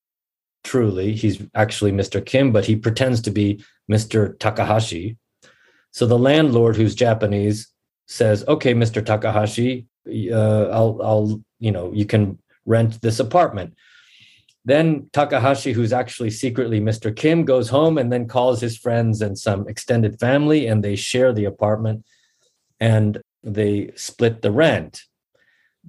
truly, 0.65 1.13
he's 1.15 1.43
actually 1.55 1.93
Mr. 1.93 2.25
Kim, 2.25 2.53
but 2.53 2.65
he 2.65 2.77
pretends 2.77 3.21
to 3.23 3.31
be 3.31 3.65
Mr. 3.91 4.39
Takahashi. 4.39 5.17
So 5.91 6.07
the 6.07 6.19
landlord, 6.19 6.77
who's 6.77 6.95
Japanese, 6.95 7.69
says, 8.07 8.45
"Okay, 8.49 8.75
Mr. 8.75 9.05
Takahashi, 9.05 9.87
uh, 10.07 10.69
I'll, 10.69 11.01
I'll, 11.03 11.43
you 11.59 11.71
know, 11.71 11.93
you 11.93 12.07
can 12.07 12.39
rent 12.65 13.01
this 13.03 13.21
apartment." 13.21 13.75
Then 14.65 15.11
Takahashi, 15.13 15.73
who's 15.73 15.93
actually 15.93 16.31
secretly 16.31 16.81
Mr. 16.81 17.15
Kim, 17.15 17.45
goes 17.45 17.69
home 17.69 17.99
and 17.99 18.13
then 18.13 18.29
calls 18.29 18.61
his 18.61 18.77
friends 18.77 19.21
and 19.21 19.37
some 19.37 19.69
extended 19.69 20.21
family, 20.21 20.67
and 20.67 20.83
they 20.85 20.95
share 20.95 21.33
the 21.33 21.47
apartment 21.47 22.05
and 22.79 23.21
they 23.43 23.91
split 23.97 24.43
the 24.43 24.53
rent. 24.53 25.03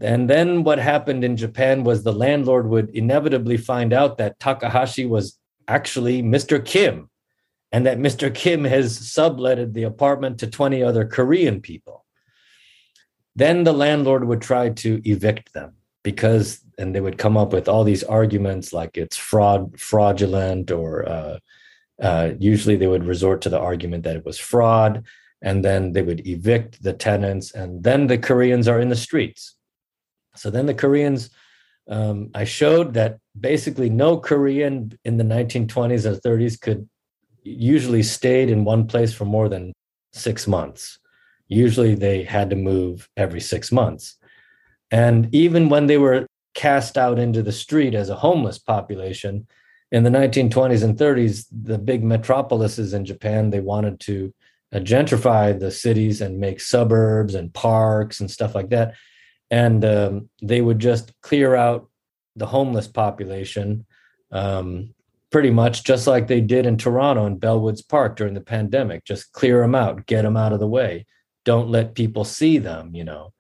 And 0.02 0.30
then 0.30 0.64
what 0.64 0.80
happened 0.80 1.24
in 1.24 1.38
Japan 1.38 1.84
was 1.84 2.04
the 2.04 2.14
landlord 2.14 2.68
would 2.68 2.90
inevitably 2.90 3.58
find 3.58 3.94
out 3.94 4.18
that 4.18 4.40
Takahashi 4.40 5.06
was 5.06 5.38
actually 5.68 6.24
Mr. 6.24 6.64
Kim 6.64 7.10
and 7.72 7.86
that 7.86 8.00
Mr. 8.00 8.34
Kim 8.34 8.64
has 8.66 8.98
subletted 8.98 9.74
the 9.74 9.84
apartment 9.84 10.40
to 10.40 10.48
20 10.48 10.84
other 10.84 11.06
Korean 11.06 11.62
people. 11.62 12.06
Then 13.36 13.64
the 13.64 13.74
landlord 13.74 14.26
would 14.26 14.42
try 14.42 14.70
to 14.70 15.02
evict 15.06 15.54
them 15.54 15.74
because, 16.04 16.63
and 16.78 16.94
they 16.94 17.02
would 17.02 17.18
come 17.18 17.38
up 17.38 17.54
with 17.54 17.68
all 17.68 17.84
these 17.84 18.04
arguments 18.04 18.74
like 18.74 18.98
it's 18.98 19.18
fraud, 19.18 19.80
fraudulent, 19.80 20.72
or 20.72 21.08
uh, 21.08 21.38
uh, 22.02 22.32
usually 22.40 22.76
they 22.76 22.88
would 22.88 23.06
resort 23.06 23.42
to 23.42 23.50
the 23.50 23.60
argument 23.60 24.04
that 24.04 24.16
it 24.16 24.26
was 24.26 24.40
fraud. 24.40 25.06
And 25.42 25.64
then 25.64 25.92
they 25.92 26.02
would 26.02 26.26
evict 26.26 26.82
the 26.82 26.94
tenants, 26.94 27.52
and 27.52 27.84
then 27.84 28.08
the 28.08 28.18
Koreans 28.18 28.70
are 28.70 28.80
in 28.80 28.88
the 28.88 28.96
streets 28.96 29.56
so 30.36 30.50
then 30.50 30.66
the 30.66 30.74
Koreans, 30.74 31.30
um, 31.88 32.32
I 32.34 32.44
showed 32.44 32.94
that 32.94 33.20
basically 33.40 33.90
no 33.90 34.18
Korean 34.18 34.98
in 35.04 35.18
the 35.18 35.24
1920s 35.24 36.06
or 36.06 36.16
30s 36.16 36.60
could 36.60 36.88
usually 37.44 38.04
stayed 38.04 38.50
in 38.50 38.64
one 38.64 38.88
place 38.88 39.14
for 39.14 39.26
more 39.26 39.50
than 39.50 39.74
six 40.14 40.48
months. 40.48 41.00
Usually 41.48 41.94
they 41.94 42.24
had 42.24 42.50
to 42.50 42.56
move 42.56 43.10
every 43.18 43.42
six 43.42 43.72
months. 43.72 44.16
And 44.92 45.34
even 45.34 45.70
when 45.70 45.88
they 45.88 45.98
were 45.98 46.26
cast 46.54 46.98
out 46.98 47.20
into 47.20 47.42
the 47.42 47.52
street 47.52 47.94
as 47.94 48.10
a 48.10 48.16
homeless 48.16 48.58
population, 48.58 49.48
in 49.92 50.04
the 50.04 50.10
1920s 50.10 50.84
and 50.84 50.98
30s, 50.98 51.46
the 51.52 51.78
big 51.78 52.04
metropolises 52.04 52.94
in 52.94 53.06
Japan, 53.06 53.52
they 53.52 53.60
wanted 53.60 54.00
to 54.02 54.34
uh, 54.74 54.80
gentrify 54.80 55.58
the 55.58 55.70
cities 55.70 56.20
and 56.20 56.40
make 56.40 56.60
suburbs 56.60 57.36
and 57.36 57.54
parks 57.54 58.20
and 58.20 58.32
stuff 58.32 58.56
like 58.56 58.70
that 58.70 58.96
and 59.54 59.86
um, 59.86 60.30
they 60.42 60.62
would 60.62 60.80
just 60.80 61.14
clear 61.22 61.56
out 61.56 61.88
the 62.36 62.48
homeless 62.48 62.88
population 62.88 63.86
um, 64.32 64.96
pretty 65.32 65.52
much 65.52 65.84
just 65.84 66.08
like 66.08 66.28
they 66.28 66.42
did 66.42 66.66
in 66.66 66.76
Toronto 66.76 67.28
and 67.28 67.40
Bellwoods 67.40 67.88
Park 67.88 68.16
during 68.16 68.34
the 68.34 68.42
pandemic. 68.42 69.06
Just 69.06 69.32
clear 69.32 69.62
them 69.62 69.76
out, 69.76 70.08
get 70.08 70.24
them 70.24 70.36
out 70.36 70.54
of 70.54 70.60
the 70.60 70.68
way. 70.68 71.06
Don't 71.46 71.70
let 71.70 71.94
people 71.94 72.24
see 72.24 72.58
them, 72.58 72.96
you 72.96 73.04
know. 73.04 73.32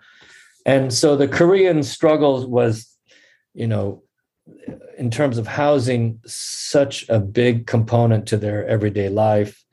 And 0.68 0.94
so 0.94 1.16
the 1.16 1.28
Korean 1.28 1.82
struggle 1.82 2.48
was, 2.48 2.93
you 3.54 3.68
know, 3.68 4.04
in 4.98 5.10
terms 5.10 5.38
of 5.38 5.48
housing, 5.48 6.20
such 6.26 7.08
a 7.10 7.20
big 7.20 7.66
component 7.68 8.28
to 8.28 8.38
their 8.38 8.68
everyday 8.68 9.10
life, 9.10 9.64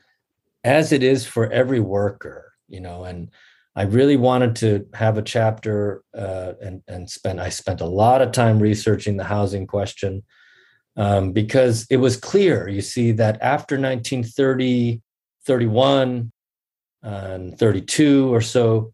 as 0.64 0.92
it 0.92 1.02
is 1.02 1.26
for 1.26 1.50
every 1.50 1.80
worker, 1.80 2.52
you 2.68 2.80
know, 2.80 3.04
and 3.04 3.30
I 3.74 3.84
really 3.84 4.16
wanted 4.16 4.56
to 4.56 4.86
have 4.94 5.16
a 5.16 5.22
chapter 5.22 6.02
uh, 6.16 6.52
and 6.60 6.82
and 6.88 7.08
spend 7.08 7.40
I 7.40 7.48
spent 7.48 7.80
a 7.80 7.86
lot 7.86 8.20
of 8.20 8.32
time 8.32 8.58
researching 8.58 9.16
the 9.16 9.24
housing 9.24 9.66
question 9.66 10.22
um, 10.96 11.32
because 11.32 11.86
it 11.88 11.98
was 11.98 12.16
clear. 12.16 12.68
You 12.68 12.82
see 12.82 13.12
that 13.12 13.40
after 13.40 13.76
1930, 13.76 15.00
31, 15.46 16.32
and 17.02 17.58
32 17.58 18.34
or 18.34 18.40
so, 18.40 18.92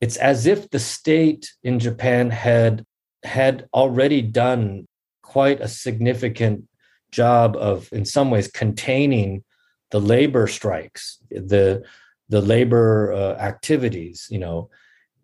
it's 0.00 0.16
as 0.16 0.46
if 0.46 0.70
the 0.70 0.78
state 0.78 1.52
in 1.62 1.78
Japan 1.78 2.30
had 2.30 2.84
had 3.28 3.68
already 3.72 4.22
done 4.22 4.86
quite 5.22 5.60
a 5.60 5.68
significant 5.68 6.64
job 7.12 7.56
of, 7.56 7.88
in 7.92 8.04
some 8.04 8.30
ways, 8.30 8.48
containing 8.48 9.44
the 9.90 10.00
labor 10.00 10.46
strikes, 10.46 11.18
the 11.30 11.82
the 12.30 12.42
labor 12.42 13.12
uh, 13.12 13.34
activities, 13.50 14.26
you 14.30 14.38
know, 14.38 14.68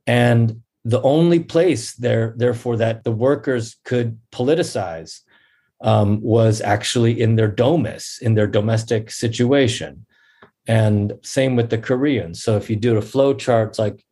and 0.07 0.63
the 0.85 1.03
only 1.03 1.41
place 1.41 1.95
there, 1.95 2.35
therefore, 2.37 2.77
that 2.79 3.05
the 3.05 3.13
workers 3.13 3.77
could 3.85 4.19
politicize 4.31 5.21
um, 5.81 6.21
was 6.23 6.61
actually 6.63 7.21
in 7.21 7.37
their 7.37 7.49
domus, 7.49 8.19
in 8.23 8.35
their 8.35 8.47
domestic 8.47 9.11
situation. 9.11 10.07
And 10.67 11.13
same 11.23 11.57
with 11.57 11.69
the 11.69 11.79
Koreans. 11.79 12.43
So 12.43 12.57
if 12.57 12.71
you 12.71 12.77
do 12.77 12.97
a 12.97 13.03
flow 13.03 13.35
charts 13.35 13.79
like 13.79 14.05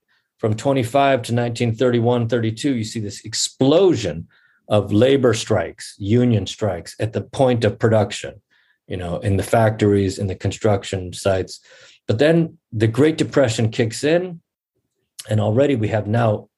from 0.43 0.57
25 0.57 1.23
to 1.23 1.33
1931, 1.33 2.29
32, 2.29 2.75
you 2.75 2.83
see 2.83 2.99
this 2.99 3.25
explosion 3.25 4.27
of 4.67 4.93
labor 4.93 5.35
strikes, 5.35 5.95
union 5.99 6.49
strikes 6.49 6.97
at 6.99 7.13
the 7.13 7.21
point 7.21 7.65
of 7.65 7.79
production, 7.79 8.43
you 8.89 8.97
know, 8.97 9.19
in 9.19 9.37
the 9.37 9.45
factories, 9.45 10.19
in 10.19 10.27
the 10.27 10.35
construction 10.35 11.13
sites. 11.13 11.61
But 12.09 12.19
then 12.19 12.59
the 12.73 12.89
Great 12.89 13.19
Depression 13.19 13.71
kicks 13.71 14.03
in, 14.03 14.41
and 15.31 15.39
already 15.39 15.77
we 15.77 15.87
have 15.89 16.09
now 16.09 16.49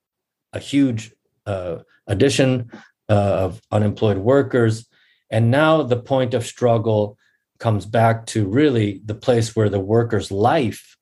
a 0.54 0.58
huge 0.58 1.12
uh, 1.44 1.80
addition 2.06 2.70
uh, 3.10 3.12
of 3.12 3.60
unemployed 3.70 4.16
workers. 4.16 4.88
And 5.28 5.50
now 5.50 5.82
the 5.82 6.00
point 6.00 6.32
of 6.32 6.46
struggle 6.46 7.18
comes 7.58 7.84
back 7.84 8.24
to 8.28 8.48
really 8.48 9.02
the 9.04 9.14
place 9.14 9.54
where 9.54 9.68
the 9.68 9.78
worker's 9.78 10.32
life 10.32 10.93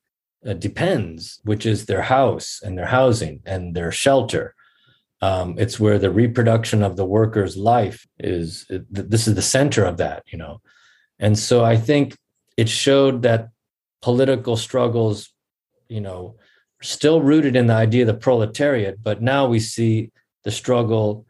depends, 0.59 1.41
which 1.45 1.65
is 1.67 1.87
their 1.87 2.03
house 2.03 2.61
and 2.63 2.77
their 2.77 2.87
housing 2.87 3.41
and 3.47 3.75
their 3.75 3.93
shelter. 3.93 4.55
Um, 5.21 5.55
it's 5.57 5.79
where 5.79 5.99
the 5.99 6.11
reproduction 6.11 6.83
of 6.83 6.97
the 6.97 7.05
worker's 7.05 7.57
life 7.57 8.07
is. 8.19 8.67
This 8.91 9.29
is 9.29 9.37
the 9.37 9.43
center 9.43 9.85
of 9.85 9.97
that, 9.99 10.25
you 10.27 10.39
know. 10.39 10.61
And 11.21 11.39
so 11.39 11.65
I 11.65 11.77
think 11.77 12.17
it 12.57 12.69
showed 12.69 13.23
that 13.23 13.51
political 14.01 14.57
struggles, 14.57 15.33
you 15.89 16.01
know, 16.01 16.37
still 16.83 17.23
rooted 17.23 17.55
in 17.55 17.69
the 17.69 17.75
idea 17.75 18.03
of 18.03 18.09
the 18.09 18.15
proletariat, 18.15 19.03
but 19.03 19.23
now 19.23 19.47
we 19.47 19.61
see 19.61 20.11
the 20.43 20.51
struggle 20.51 21.25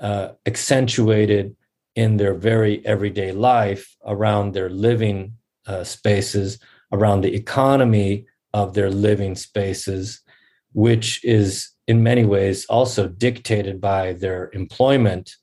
uh, 0.00 0.28
accentuated 0.46 1.56
in 1.96 2.16
their 2.16 2.34
very 2.34 2.84
everyday 2.86 3.32
life 3.32 3.96
around 4.06 4.52
their 4.52 4.70
living 4.70 5.36
uh, 5.66 5.84
spaces, 5.84 6.58
around 6.92 7.20
the 7.20 7.34
economy 7.34 8.26
of 8.54 8.74
their 8.74 8.90
living 8.90 9.34
spaces, 9.34 10.20
which 10.72 11.24
is 11.24 11.70
in 11.86 12.02
many 12.02 12.24
ways 12.24 12.64
also 12.66 13.08
dictated 13.08 13.80
by 13.80 14.12
their 14.12 14.50
employment 14.52 15.36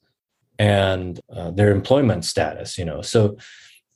and 0.57 1.19
uh, 1.35 1.51
their 1.51 1.71
employment 1.71 2.25
status. 2.25 2.77
You 2.77 2.85
know, 2.85 3.01
so 3.01 3.37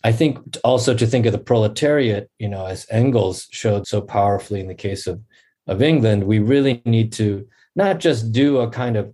I 0.04 0.12
think 0.12 0.40
also 0.64 0.94
to 0.94 1.08
think 1.08 1.26
of 1.26 1.32
the 1.32 1.40
proletariat, 1.40 2.30
you 2.40 2.50
know, 2.50 2.66
as 2.66 2.86
Engels 2.92 3.48
showed 3.52 3.88
so 3.88 4.02
powerfully 4.02 4.60
in 4.60 4.68
the 4.68 4.76
case 4.76 5.08
of 5.08 5.22
of 5.68 5.82
England, 5.82 6.26
we 6.26 6.40
really 6.40 6.82
need 6.86 7.14
to 7.14 7.48
not 7.76 8.00
just 8.00 8.32
do 8.32 8.60
a 8.60 8.70
kind 8.70 8.98
of 8.98 9.14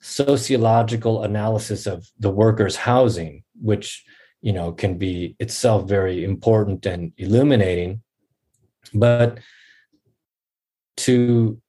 sociological 0.00 1.22
analysis 1.22 1.86
of 1.86 2.06
the 2.18 2.30
workers' 2.30 2.76
housing, 2.76 3.42
which 3.60 4.04
you 4.42 4.52
know 4.52 4.72
can 4.72 4.98
be 4.98 5.34
itself 5.38 5.88
very 5.88 6.22
important 6.24 6.84
and 6.86 7.12
illuminating, 7.16 8.02
but 8.92 9.38
to 10.98 11.60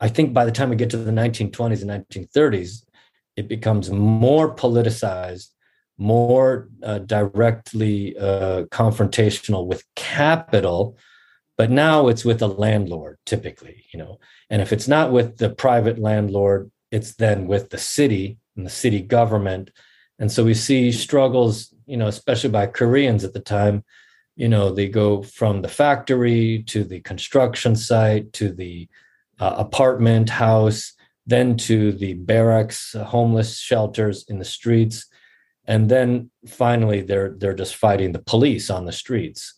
I 0.00 0.08
think 0.08 0.32
by 0.32 0.44
the 0.44 0.52
time 0.52 0.70
we 0.70 0.76
get 0.76 0.90
to 0.90 0.96
the 0.96 1.12
1920s 1.12 1.82
and 1.82 1.90
1930s, 1.90 2.84
it 3.36 3.48
becomes 3.48 3.88
more 3.88 4.52
politicized, 4.52 5.50
more 5.96 6.68
uh, 6.82 6.98
directly 6.98 8.16
uh, 8.18 8.64
confrontational 8.64 9.66
with 9.66 9.84
capital. 9.94 10.98
But 11.56 11.70
now 11.70 12.08
it's 12.08 12.24
with 12.24 12.42
a 12.42 12.48
landlord 12.48 13.18
typically 13.26 13.84
you 13.92 13.98
know. 13.98 14.18
And 14.50 14.60
if 14.60 14.72
it's 14.72 14.88
not 14.88 15.12
with 15.12 15.38
the 15.38 15.50
private 15.50 15.98
landlord 15.98 16.70
it's 16.90 17.14
then 17.14 17.46
with 17.46 17.70
the 17.70 17.78
city 17.78 18.38
and 18.56 18.66
the 18.66 18.70
city 18.70 19.00
government. 19.00 19.70
And 20.18 20.30
so 20.30 20.44
we 20.44 20.54
see 20.54 20.92
struggles 20.92 21.72
you 21.86 21.96
know 21.96 22.06
especially 22.06 22.50
by 22.50 22.66
koreans 22.66 23.24
at 23.24 23.32
the 23.32 23.40
time 23.40 23.84
you 24.36 24.48
know 24.48 24.72
they 24.72 24.88
go 24.88 25.22
from 25.22 25.62
the 25.62 25.68
factory 25.68 26.62
to 26.66 26.84
the 26.84 27.00
construction 27.00 27.76
site 27.76 28.32
to 28.32 28.50
the 28.52 28.88
uh, 29.40 29.54
apartment 29.58 30.28
house 30.28 30.92
then 31.26 31.56
to 31.56 31.92
the 31.92 32.14
barracks 32.14 32.94
uh, 32.94 33.04
homeless 33.04 33.58
shelters 33.58 34.24
in 34.28 34.38
the 34.38 34.44
streets 34.44 35.06
and 35.66 35.88
then 35.88 36.30
finally 36.46 37.02
they're 37.02 37.34
they're 37.38 37.54
just 37.54 37.76
fighting 37.76 38.12
the 38.12 38.22
police 38.22 38.70
on 38.70 38.84
the 38.84 38.92
streets 38.92 39.54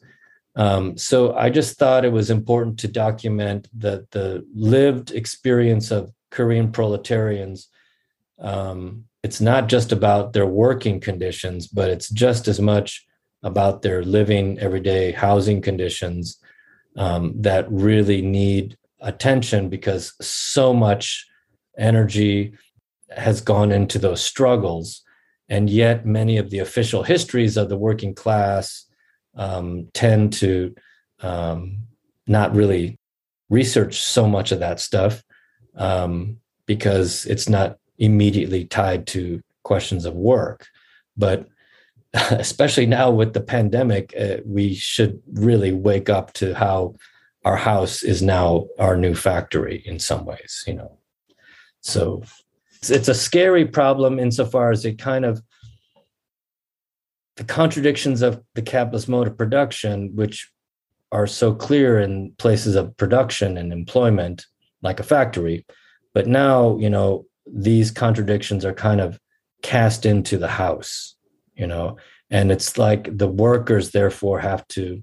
um, 0.56 0.96
so 0.96 1.34
I 1.34 1.50
just 1.50 1.78
thought 1.78 2.04
it 2.04 2.12
was 2.12 2.30
important 2.30 2.78
to 2.80 2.88
document 2.88 3.68
the 3.76 4.06
the 4.12 4.46
lived 4.54 5.10
experience 5.10 5.90
of 5.90 6.12
Korean 6.30 6.70
proletarians. 6.70 7.68
Um, 8.38 9.04
it's 9.22 9.40
not 9.40 9.68
just 9.68 9.90
about 9.90 10.32
their 10.32 10.46
working 10.46 11.00
conditions, 11.00 11.66
but 11.66 11.90
it's 11.90 12.08
just 12.10 12.46
as 12.46 12.60
much 12.60 13.04
about 13.44 13.82
their 13.82 14.02
living 14.02 14.58
everyday 14.58 15.12
housing 15.12 15.60
conditions 15.60 16.38
um, 16.96 17.32
that 17.36 17.70
really 17.70 18.22
need 18.22 18.76
attention 19.00 19.68
because 19.68 20.14
so 20.20 20.72
much 20.72 21.26
energy 21.76 22.54
has 23.10 23.40
gone 23.40 23.70
into 23.70 23.98
those 23.98 24.24
struggles. 24.24 25.02
And 25.48 25.68
yet, 25.68 26.06
many 26.06 26.38
of 26.38 26.50
the 26.50 26.58
official 26.58 27.02
histories 27.02 27.56
of 27.56 27.68
the 27.68 27.76
working 27.76 28.14
class 28.14 28.86
um, 29.36 29.88
tend 29.92 30.32
to 30.34 30.74
um, 31.20 31.78
not 32.26 32.54
really 32.54 32.98
research 33.50 34.00
so 34.00 34.26
much 34.26 34.52
of 34.52 34.60
that 34.60 34.80
stuff 34.80 35.22
um, 35.76 36.38
because 36.66 37.26
it's 37.26 37.48
not 37.48 37.76
immediately 37.98 38.64
tied 38.64 39.06
to 39.08 39.42
questions 39.64 40.06
of 40.06 40.14
work. 40.14 40.66
But 41.14 41.46
especially 42.30 42.86
now 42.86 43.10
with 43.10 43.32
the 43.32 43.40
pandemic, 43.40 44.14
uh, 44.18 44.36
we 44.44 44.74
should 44.74 45.20
really 45.32 45.72
wake 45.72 46.08
up 46.08 46.32
to 46.34 46.54
how 46.54 46.94
our 47.44 47.56
house 47.56 48.02
is 48.02 48.22
now 48.22 48.66
our 48.78 48.96
new 48.96 49.14
factory 49.14 49.82
in 49.84 49.98
some 49.98 50.24
ways, 50.24 50.64
you 50.66 50.74
know. 50.74 50.96
So 51.80 52.22
it's, 52.76 52.90
it's 52.90 53.08
a 53.08 53.14
scary 53.14 53.66
problem 53.66 54.18
insofar 54.18 54.70
as 54.70 54.84
it 54.84 54.98
kind 54.98 55.24
of 55.24 55.42
the 57.36 57.44
contradictions 57.44 58.22
of 58.22 58.40
the 58.54 58.62
capitalist 58.62 59.08
mode 59.08 59.26
of 59.26 59.36
production, 59.36 60.14
which 60.14 60.50
are 61.10 61.26
so 61.26 61.52
clear 61.52 61.98
in 61.98 62.32
places 62.38 62.76
of 62.76 62.96
production 62.96 63.56
and 63.56 63.72
employment, 63.72 64.46
like 64.82 65.00
a 65.00 65.04
factory. 65.04 65.66
But 66.12 66.28
now, 66.28 66.78
you 66.78 66.88
know, 66.88 67.26
these 67.44 67.90
contradictions 67.90 68.64
are 68.64 68.72
kind 68.72 69.00
of 69.00 69.18
cast 69.62 70.06
into 70.06 70.38
the 70.38 70.48
house, 70.48 71.16
you 71.54 71.66
know, 71.66 71.96
and 72.30 72.50
it's 72.50 72.78
like 72.78 73.16
the 73.16 73.28
workers 73.28 73.90
therefore 73.90 74.40
have 74.40 74.66
to 74.68 75.02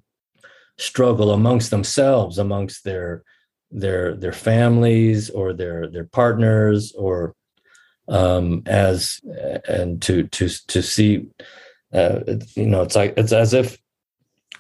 struggle 0.77 1.31
amongst 1.31 1.71
themselves, 1.71 2.37
amongst 2.37 2.83
their 2.83 3.23
their 3.69 4.15
their 4.15 4.33
families 4.33 5.29
or 5.29 5.53
their 5.53 5.87
their 5.87 6.03
partners 6.03 6.91
or 6.93 7.33
um 8.09 8.63
as 8.65 9.21
and 9.67 10.01
to 10.01 10.23
to 10.27 10.49
to 10.67 10.81
see 10.81 11.27
uh, 11.93 12.19
you 12.55 12.65
know, 12.65 12.81
it's 12.81 12.95
like 12.95 13.13
it's 13.17 13.33
as 13.33 13.53
if 13.53 13.77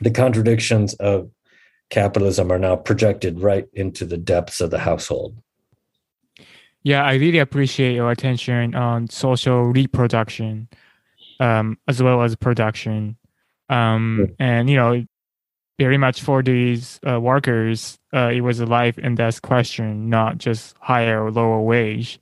the 0.01 0.11
contradictions 0.11 0.93
of 0.95 1.29
capitalism 1.89 2.51
are 2.51 2.59
now 2.59 2.75
projected 2.75 3.39
right 3.39 3.67
into 3.73 4.05
the 4.05 4.17
depths 4.17 4.61
of 4.61 4.71
the 4.71 4.79
household. 4.79 5.35
Yeah, 6.83 7.03
I 7.03 7.13
really 7.15 7.37
appreciate 7.37 7.93
your 7.93 8.09
attention 8.09 8.73
on 8.73 9.07
social 9.07 9.65
reproduction, 9.65 10.67
um, 11.41 11.77
as 11.87 12.01
well 12.01 12.21
as 12.21 12.35
production, 12.35 13.17
um, 13.69 14.29
and 14.39 14.69
you 14.69 14.75
know, 14.75 15.05
very 15.79 15.97
much 15.97 16.21
for 16.21 16.43
these 16.43 16.99
uh, 17.09 17.19
workers, 17.19 17.97
uh, 18.13 18.29
it 18.31 18.41
was 18.41 18.59
a 18.59 18.65
life 18.65 18.99
and 19.01 19.17
death 19.17 19.41
question, 19.41 20.09
not 20.09 20.37
just 20.37 20.75
higher 20.79 21.25
or 21.25 21.31
lower 21.31 21.59
wage. 21.59 22.19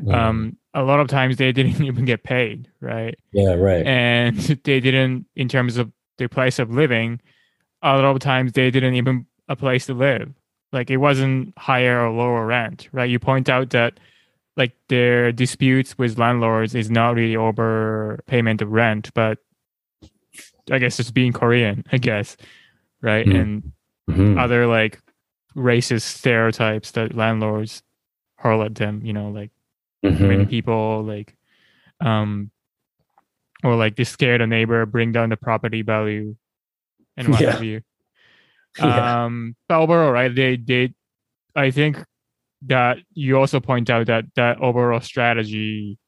Mm. 0.00 0.14
Um, 0.14 0.56
a 0.74 0.82
lot 0.84 1.00
of 1.00 1.08
times 1.08 1.36
they 1.36 1.50
didn't 1.50 1.82
even 1.84 2.04
get 2.04 2.22
paid, 2.22 2.68
right? 2.80 3.18
Yeah, 3.32 3.54
right. 3.54 3.84
And 3.84 4.38
they 4.64 4.78
didn't, 4.78 5.26
in 5.34 5.48
terms 5.48 5.76
of 5.76 5.90
their 6.18 6.28
place 6.28 6.60
of 6.60 6.70
living, 6.70 7.20
a 7.82 7.96
lot 7.96 8.04
of 8.04 8.20
times 8.20 8.52
they 8.52 8.70
didn't 8.70 8.94
even 8.94 9.26
a 9.48 9.56
place 9.56 9.86
to 9.86 9.94
live. 9.94 10.32
Like 10.72 10.88
it 10.88 10.98
wasn't 10.98 11.52
higher 11.58 12.06
or 12.06 12.10
lower 12.10 12.46
rent, 12.46 12.88
right? 12.92 13.10
You 13.10 13.18
point 13.18 13.48
out 13.48 13.70
that 13.70 13.98
like 14.56 14.72
their 14.88 15.32
disputes 15.32 15.96
with 15.96 16.18
landlords 16.18 16.74
is 16.74 16.90
not 16.90 17.14
really 17.14 17.36
over 17.36 18.22
payment 18.26 18.60
of 18.60 18.70
rent, 18.70 19.10
but 19.14 19.38
I 20.70 20.78
guess 20.78 21.00
it's 21.00 21.10
being 21.10 21.32
Korean, 21.32 21.84
I 21.90 21.98
guess, 21.98 22.36
right? 23.00 23.26
Mm. 23.26 23.40
And 23.40 23.72
mm-hmm. 24.10 24.38
other 24.38 24.66
like 24.66 25.00
racist 25.56 26.02
stereotypes 26.02 26.92
that 26.92 27.14
landlords 27.14 27.82
hurl 28.36 28.62
at 28.62 28.74
them, 28.74 29.00
you 29.04 29.12
know, 29.12 29.30
like 29.30 29.50
mm-hmm. 30.04 30.28
many 30.28 30.46
people 30.46 31.02
like 31.02 31.34
um 32.00 32.50
or 33.64 33.76
like 33.76 33.96
they 33.96 34.04
scared 34.04 34.40
a 34.40 34.46
neighbor 34.46 34.84
bring 34.86 35.12
down 35.12 35.28
the 35.28 35.36
property 35.36 35.82
value 35.82 36.34
and 37.16 37.28
what 37.28 37.40
yeah. 37.40 37.52
have 37.52 37.64
you 37.64 37.80
yeah. 38.78 39.24
um 39.24 39.54
but 39.68 39.78
overall 39.78 40.10
right 40.10 40.34
they 40.34 40.56
did 40.56 40.94
i 41.54 41.70
think 41.70 42.04
that 42.66 42.98
you 43.12 43.38
also 43.38 43.60
point 43.60 43.90
out 43.90 44.06
that 44.06 44.24
that 44.36 44.60
overall 44.60 45.00
strategy 45.00 45.98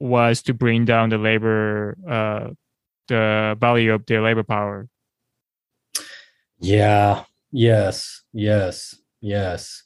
was 0.00 0.42
to 0.42 0.54
bring 0.54 0.84
down 0.84 1.08
the 1.08 1.18
labor 1.18 1.96
uh 2.08 2.50
the 3.08 3.56
value 3.60 3.92
of 3.92 4.06
their 4.06 4.22
labor 4.22 4.42
power. 4.42 4.88
Yeah. 6.60 7.24
Yes. 7.52 8.22
Yes. 8.32 8.96
Yes. 9.20 9.82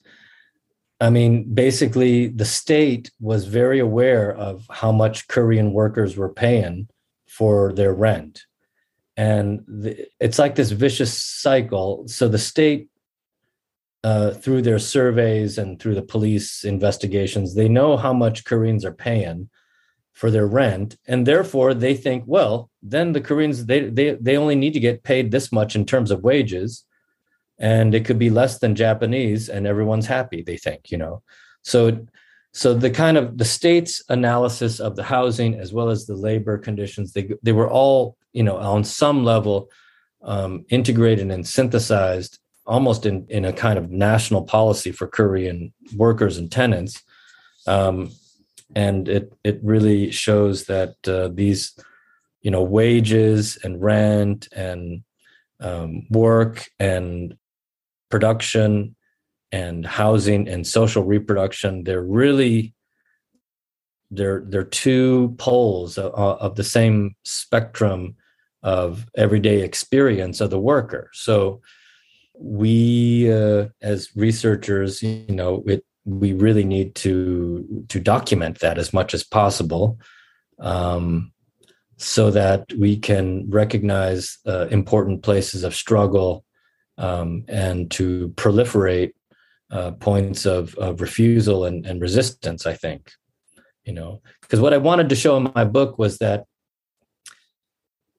I 1.00 1.10
mean, 1.10 1.54
basically, 1.54 2.28
the 2.28 2.44
state 2.44 3.10
was 3.20 3.44
very 3.44 3.78
aware 3.78 4.34
of 4.34 4.66
how 4.70 4.90
much 4.90 5.28
Korean 5.28 5.72
workers 5.72 6.16
were 6.16 6.32
paying 6.32 6.88
for 7.28 7.72
their 7.72 7.92
rent. 7.92 8.42
And 9.16 9.64
the, 9.66 10.06
it's 10.18 10.38
like 10.38 10.54
this 10.54 10.70
vicious 10.70 11.16
cycle. 11.16 12.06
So 12.08 12.28
the 12.28 12.38
state, 12.38 12.88
uh, 14.04 14.30
through 14.30 14.62
their 14.62 14.78
surveys 14.78 15.58
and 15.58 15.80
through 15.80 15.94
the 15.94 16.02
police 16.02 16.64
investigations, 16.64 17.54
they 17.54 17.68
know 17.68 17.96
how 17.96 18.12
much 18.12 18.44
Koreans 18.44 18.84
are 18.84 18.92
paying 18.92 19.48
for 20.12 20.30
their 20.30 20.46
rent. 20.46 20.96
And 21.06 21.26
therefore, 21.26 21.74
they 21.74 21.94
think, 21.94 22.24
well, 22.26 22.70
then 22.82 23.12
the 23.12 23.20
Koreans, 23.20 23.66
they, 23.66 23.88
they, 23.88 24.16
they 24.20 24.36
only 24.36 24.56
need 24.56 24.72
to 24.72 24.80
get 24.80 25.04
paid 25.04 25.30
this 25.30 25.52
much 25.52 25.76
in 25.76 25.84
terms 25.84 26.10
of 26.10 26.22
wages 26.22 26.84
and 27.58 27.94
it 27.94 28.04
could 28.04 28.18
be 28.18 28.30
less 28.30 28.58
than 28.58 28.74
Japanese, 28.74 29.48
and 29.48 29.66
everyone's 29.66 30.06
happy. 30.06 30.42
They 30.42 30.56
think, 30.56 30.90
you 30.90 30.98
know, 30.98 31.22
so 31.62 32.06
so 32.52 32.72
the 32.72 32.90
kind 32.90 33.16
of 33.16 33.36
the 33.36 33.44
state's 33.44 34.02
analysis 34.08 34.80
of 34.80 34.96
the 34.96 35.02
housing 35.02 35.58
as 35.58 35.72
well 35.72 35.90
as 35.90 36.06
the 36.06 36.14
labor 36.14 36.56
conditions 36.56 37.12
they 37.12 37.30
they 37.42 37.52
were 37.52 37.68
all 37.68 38.16
you 38.32 38.42
know 38.42 38.56
on 38.56 38.84
some 38.84 39.22
level 39.22 39.68
um, 40.22 40.64
integrated 40.70 41.30
and 41.30 41.46
synthesized 41.46 42.38
almost 42.68 43.06
in 43.06 43.26
in 43.28 43.44
a 43.44 43.52
kind 43.52 43.78
of 43.78 43.90
national 43.90 44.44
policy 44.44 44.92
for 44.92 45.08
Korean 45.08 45.72
workers 45.96 46.36
and 46.36 46.52
tenants. 46.52 47.02
Um, 47.66 48.12
and 48.76 49.08
it 49.08 49.32
it 49.42 49.58
really 49.62 50.10
shows 50.10 50.66
that 50.66 50.94
uh, 51.08 51.28
these 51.28 51.72
you 52.42 52.50
know 52.50 52.62
wages 52.62 53.58
and 53.64 53.82
rent 53.82 54.48
and 54.52 55.02
um, 55.60 56.06
work 56.10 56.68
and 56.78 57.36
production 58.10 58.94
and 59.50 59.84
housing 59.86 60.46
and 60.48 60.66
social 60.66 61.02
reproduction 61.02 61.84
they're 61.84 62.02
really 62.02 62.74
they're 64.10 64.44
they're 64.46 64.64
two 64.64 65.34
poles 65.38 65.98
of, 65.98 66.12
of 66.14 66.54
the 66.56 66.64
same 66.64 67.14
spectrum 67.24 68.14
of 68.62 69.06
everyday 69.16 69.62
experience 69.62 70.40
of 70.40 70.50
the 70.50 70.60
worker 70.60 71.10
so 71.12 71.60
we 72.40 73.32
uh, 73.32 73.66
as 73.82 74.10
researchers 74.14 75.02
you 75.02 75.24
know 75.28 75.62
it 75.66 75.84
we 76.04 76.32
really 76.32 76.64
need 76.64 76.94
to 76.94 77.84
to 77.88 78.00
document 78.00 78.60
that 78.60 78.78
as 78.78 78.92
much 78.92 79.12
as 79.12 79.24
possible 79.24 79.98
um, 80.60 81.32
so 81.96 82.30
that 82.30 82.72
we 82.78 82.96
can 82.96 83.48
recognize 83.50 84.38
uh, 84.46 84.66
important 84.68 85.22
places 85.22 85.64
of 85.64 85.74
struggle 85.74 86.44
um, 86.96 87.44
and 87.48 87.90
to 87.90 88.28
proliferate 88.36 89.12
uh, 89.70 89.90
points 89.92 90.46
of, 90.46 90.74
of 90.76 91.00
refusal 91.00 91.64
and, 91.64 91.84
and 91.86 92.00
resistance 92.00 92.66
i 92.66 92.74
think 92.74 93.12
you 93.84 93.92
know. 93.92 94.20
Because 94.42 94.60
what 94.60 94.72
i 94.72 94.78
wanted 94.78 95.08
to 95.08 95.16
show 95.16 95.36
in 95.36 95.50
my 95.54 95.64
book 95.64 95.98
was 95.98 96.18
that 96.18 96.44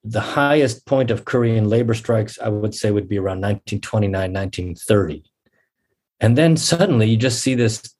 the 0.04 0.20
highest 0.20 0.86
point 0.86 1.10
of 1.10 1.24
korean 1.24 1.68
labor 1.68 1.94
strikes 1.94 2.38
i 2.40 2.48
would 2.48 2.74
say 2.74 2.90
would 2.90 3.08
be 3.08 3.18
around 3.18 3.40
1929 3.40 4.32
1930 4.32 5.22
and 6.20 6.36
then 6.36 6.56
suddenly 6.56 7.08
you 7.08 7.16
just 7.16 7.42
see 7.42 7.54
this 7.54 7.94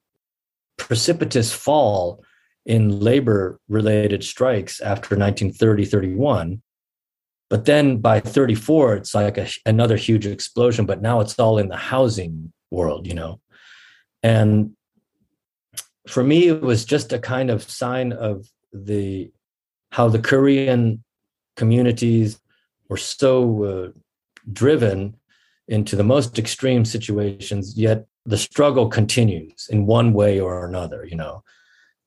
precipitous 0.77 1.53
fall 1.53 2.23
in 2.67 3.01
labor 3.01 3.59
related 3.69 4.25
strikes 4.25 4.81
after 4.81 5.17
1930 5.17 5.85
31 5.85 6.63
but 7.49 7.65
then 7.65 7.99
by 7.99 8.21
34 8.21 8.95
it's 8.95 9.15
like 9.15 9.37
a, 9.37 9.49
another 9.67 9.97
huge 9.97 10.27
explosion 10.27 10.87
but 10.87 11.03
now 11.03 11.21
it's 11.21 11.39
all 11.39 11.59
in 11.59 11.69
the 11.69 11.77
housing 11.77 12.53
world 12.71 13.07
you 13.07 13.15
know? 13.15 13.41
And 14.23 14.73
for 16.07 16.23
me 16.23 16.49
it 16.49 16.63
was 16.63 16.85
just 16.85 17.13
a 17.13 17.19
kind 17.19 17.51
of 17.51 17.63
sign 17.63 18.13
of 18.13 18.47
the 18.73 19.31
how 19.91 20.09
the 20.09 20.19
korean 20.19 21.03
communities 21.57 22.41
were 22.89 22.97
so 22.97 23.65
uh, 23.65 23.89
driven 24.53 25.17
into 25.69 25.97
the 25.97 26.05
most 26.05 26.39
extreme 26.39 26.85
situations 26.85 27.77
yet 27.79 28.07
the 28.27 28.37
struggle 28.37 28.89
continues 28.89 29.69
in 29.71 29.87
one 29.87 30.13
way 30.13 30.41
or 30.41 30.67
another 30.67 31.05
you 31.05 31.17
know. 31.17 31.43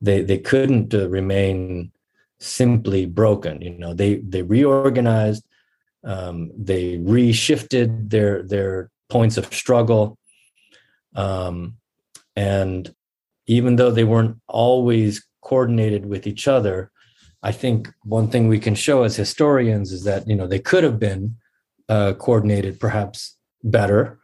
They 0.02 0.22
they 0.22 0.38
couldn't 0.38 0.94
uh, 0.94 1.10
remain 1.10 1.92
simply 2.40 3.06
broken 3.06 3.62
you 3.62 3.72
know. 3.72 3.94
They 3.94 4.16
they 4.16 4.42
reorganized 4.42 5.46
um, 6.04 6.52
they 6.58 6.98
reshifted 6.98 8.10
their 8.10 8.44
their 8.44 8.92
points 9.10 9.38
of 9.38 9.54
struggle 9.54 10.18
um, 11.16 11.78
and 12.36 12.94
even 13.48 13.76
though 13.76 13.92
they 13.92 14.04
weren't 14.04 14.38
always 14.48 15.26
coordinated 15.42 16.06
with 16.06 16.26
each 16.26 16.48
other 16.48 16.92
i 17.44 17.52
think 17.52 17.90
one 18.04 18.28
thing 18.28 18.48
we 18.48 18.60
can 18.60 18.76
show 18.76 19.04
as 19.04 19.16
historians 19.16 19.92
is 19.92 20.04
that 20.04 20.28
you 20.28 20.36
know 20.36 20.48
they 20.48 20.60
could 20.60 20.84
have 20.84 21.00
been 21.00 21.36
uh, 21.90 22.14
coordinated 22.14 22.80
perhaps 22.80 23.38
better 23.64 24.20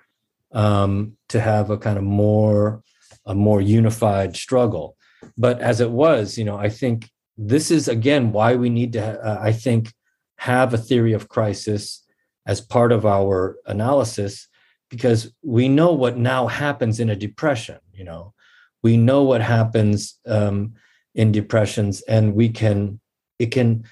um, 0.54 1.18
to 1.30 1.40
have 1.40 1.70
a 1.70 1.78
kind 1.78 1.98
of 1.98 2.04
more 2.04 2.84
a 3.26 3.36
more 3.36 3.62
unified 3.62 4.36
struggle. 4.36 4.98
But 5.38 5.60
as 5.60 5.82
it 5.82 5.91
was, 5.91 6.38
you 6.38 6.46
know, 6.46 6.58
I 6.58 6.70
think 6.70 7.10
this 7.38 7.72
is 7.72 7.88
again 7.88 8.32
why 8.32 8.56
we 8.56 8.70
need 8.70 8.94
to, 8.94 9.22
uh, 9.22 9.40
I 9.41 9.52
think, 9.52 9.94
have 10.38 10.74
a 10.74 10.78
theory 10.78 11.14
of 11.14 11.30
crisis 11.30 12.04
as 12.46 12.62
part 12.62 12.91
of 12.91 13.06
our 13.06 13.58
analysis 13.66 14.48
because 14.90 15.32
we 15.44 15.70
know 15.70 15.94
what 15.94 16.18
now 16.18 16.48
happens 16.48 17.00
in 17.00 17.10
a 17.10 17.16
depression. 17.16 17.78
You 17.94 18.06
know, 18.06 18.34
we 18.82 18.98
know 18.98 19.24
what 19.24 19.41
happens 19.41 20.18
um, 20.26 20.74
in 21.14 21.32
depressions, 21.32 22.02
and 22.02 22.34
we 22.34 22.50
can 22.50 23.00
it 23.40 23.48
can 23.48 23.84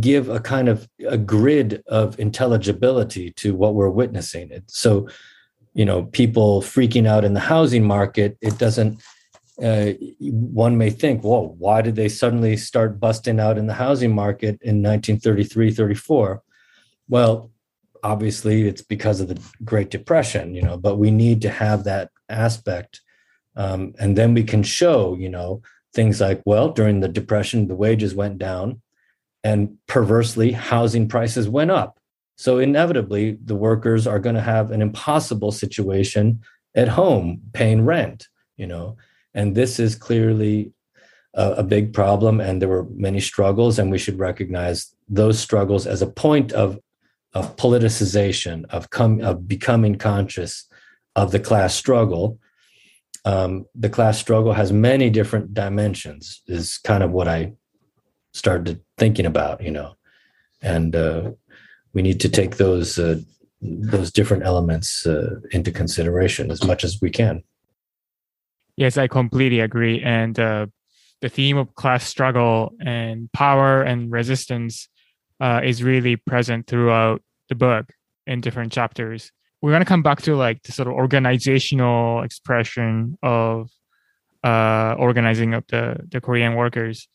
give 0.00 0.28
a 0.28 0.40
kind 0.40 0.68
of 0.68 0.88
a 1.06 1.16
grid 1.16 1.82
of 1.86 2.18
intelligibility 2.18 3.30
to 3.32 3.54
what 3.54 3.74
we're 3.74 3.88
witnessing. 3.88 4.50
So 4.66 5.06
you 5.74 5.84
know 5.84 6.04
people 6.04 6.62
freaking 6.62 7.06
out 7.06 7.24
in 7.24 7.34
the 7.34 7.40
housing 7.40 7.84
market 7.84 8.38
it 8.40 8.56
doesn't 8.58 9.02
uh, 9.62 9.90
one 10.20 10.78
may 10.78 10.90
think 10.90 11.22
whoa 11.22 11.54
why 11.58 11.82
did 11.82 11.96
they 11.96 12.08
suddenly 12.08 12.56
start 12.56 12.98
busting 12.98 13.38
out 13.38 13.58
in 13.58 13.66
the 13.66 13.74
housing 13.74 14.14
market 14.14 14.58
in 14.62 14.82
1933 14.82 15.72
34 15.72 16.42
well 17.08 17.50
obviously 18.02 18.66
it's 18.66 18.82
because 18.82 19.20
of 19.20 19.28
the 19.28 19.40
great 19.64 19.90
depression 19.90 20.54
you 20.54 20.62
know 20.62 20.76
but 20.76 20.96
we 20.96 21.10
need 21.10 21.42
to 21.42 21.50
have 21.50 21.84
that 21.84 22.10
aspect 22.28 23.00
um, 23.56 23.92
and 23.98 24.16
then 24.16 24.32
we 24.34 24.42
can 24.42 24.62
show 24.62 25.16
you 25.16 25.28
know 25.28 25.60
things 25.92 26.20
like 26.20 26.42
well 26.46 26.70
during 26.70 27.00
the 27.00 27.08
depression 27.08 27.68
the 27.68 27.76
wages 27.76 28.14
went 28.14 28.38
down 28.38 28.80
and 29.44 29.76
perversely 29.86 30.50
housing 30.50 31.06
prices 31.06 31.48
went 31.48 31.70
up 31.70 32.00
so 32.36 32.58
inevitably, 32.58 33.38
the 33.44 33.54
workers 33.54 34.06
are 34.06 34.18
going 34.18 34.34
to 34.34 34.40
have 34.40 34.70
an 34.70 34.82
impossible 34.82 35.52
situation 35.52 36.40
at 36.74 36.88
home 36.88 37.40
paying 37.52 37.84
rent, 37.84 38.28
you 38.56 38.66
know, 38.66 38.96
and 39.34 39.54
this 39.54 39.78
is 39.78 39.94
clearly 39.94 40.72
a, 41.34 41.52
a 41.52 41.62
big 41.62 41.92
problem. 41.92 42.40
And 42.40 42.60
there 42.60 42.68
were 42.68 42.86
many 42.90 43.20
struggles, 43.20 43.78
and 43.78 43.90
we 43.90 43.98
should 43.98 44.18
recognize 44.18 44.94
those 45.08 45.38
struggles 45.38 45.86
as 45.86 46.02
a 46.02 46.06
point 46.06 46.52
of 46.52 46.78
of 47.34 47.56
politicization, 47.56 48.64
of 48.66 48.90
come 48.90 49.20
of 49.20 49.48
becoming 49.48 49.96
conscious 49.96 50.68
of 51.16 51.32
the 51.32 51.40
class 51.40 51.74
struggle. 51.74 52.38
Um, 53.24 53.66
the 53.74 53.88
class 53.88 54.18
struggle 54.18 54.52
has 54.52 54.72
many 54.72 55.10
different 55.10 55.54
dimensions. 55.54 56.42
Is 56.46 56.78
kind 56.78 57.02
of 57.02 57.10
what 57.12 57.28
I 57.28 57.54
started 58.34 58.80
thinking 58.98 59.24
about, 59.24 59.62
you 59.62 59.70
know, 59.70 59.94
and 60.60 60.94
uh, 60.94 61.30
we 61.94 62.02
need 62.02 62.20
to 62.20 62.28
take 62.28 62.56
those 62.56 62.98
uh, 62.98 63.20
those 63.62 64.12
different 64.12 64.42
elements 64.42 65.06
uh, 65.06 65.40
into 65.52 65.72
consideration 65.72 66.50
as 66.50 66.62
much 66.64 66.84
as 66.84 67.00
we 67.00 67.10
can. 67.10 67.42
Yes, 68.76 68.98
I 68.98 69.06
completely 69.06 69.60
agree. 69.60 70.02
And 70.02 70.38
uh, 70.38 70.66
the 71.22 71.28
theme 71.30 71.56
of 71.56 71.74
class 71.74 72.06
struggle 72.06 72.74
and 72.84 73.32
power 73.32 73.82
and 73.82 74.10
resistance 74.10 74.88
uh, 75.40 75.60
is 75.64 75.82
really 75.82 76.16
present 76.16 76.66
throughout 76.66 77.22
the 77.48 77.54
book 77.54 77.86
in 78.26 78.40
different 78.40 78.72
chapters. 78.72 79.30
We're 79.62 79.70
going 79.70 79.80
to 79.80 79.86
come 79.86 80.02
back 80.02 80.20
to 80.22 80.36
like 80.36 80.62
the 80.64 80.72
sort 80.72 80.88
of 80.88 80.94
organizational 80.94 82.22
expression 82.22 83.16
of 83.22 83.70
uh, 84.42 84.94
organizing 84.98 85.54
of 85.54 85.64
the, 85.68 86.00
the 86.10 86.20
Korean 86.20 86.54
workers. 86.54 87.08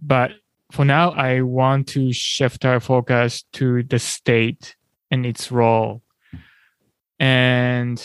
But 0.00 0.30
for 0.72 0.84
now, 0.84 1.10
I 1.10 1.42
want 1.42 1.88
to 1.88 2.12
shift 2.12 2.64
our 2.64 2.80
focus 2.80 3.44
to 3.54 3.82
the 3.82 3.98
state 3.98 4.76
and 5.10 5.26
its 5.26 5.50
role. 5.50 6.02
And 7.18 8.02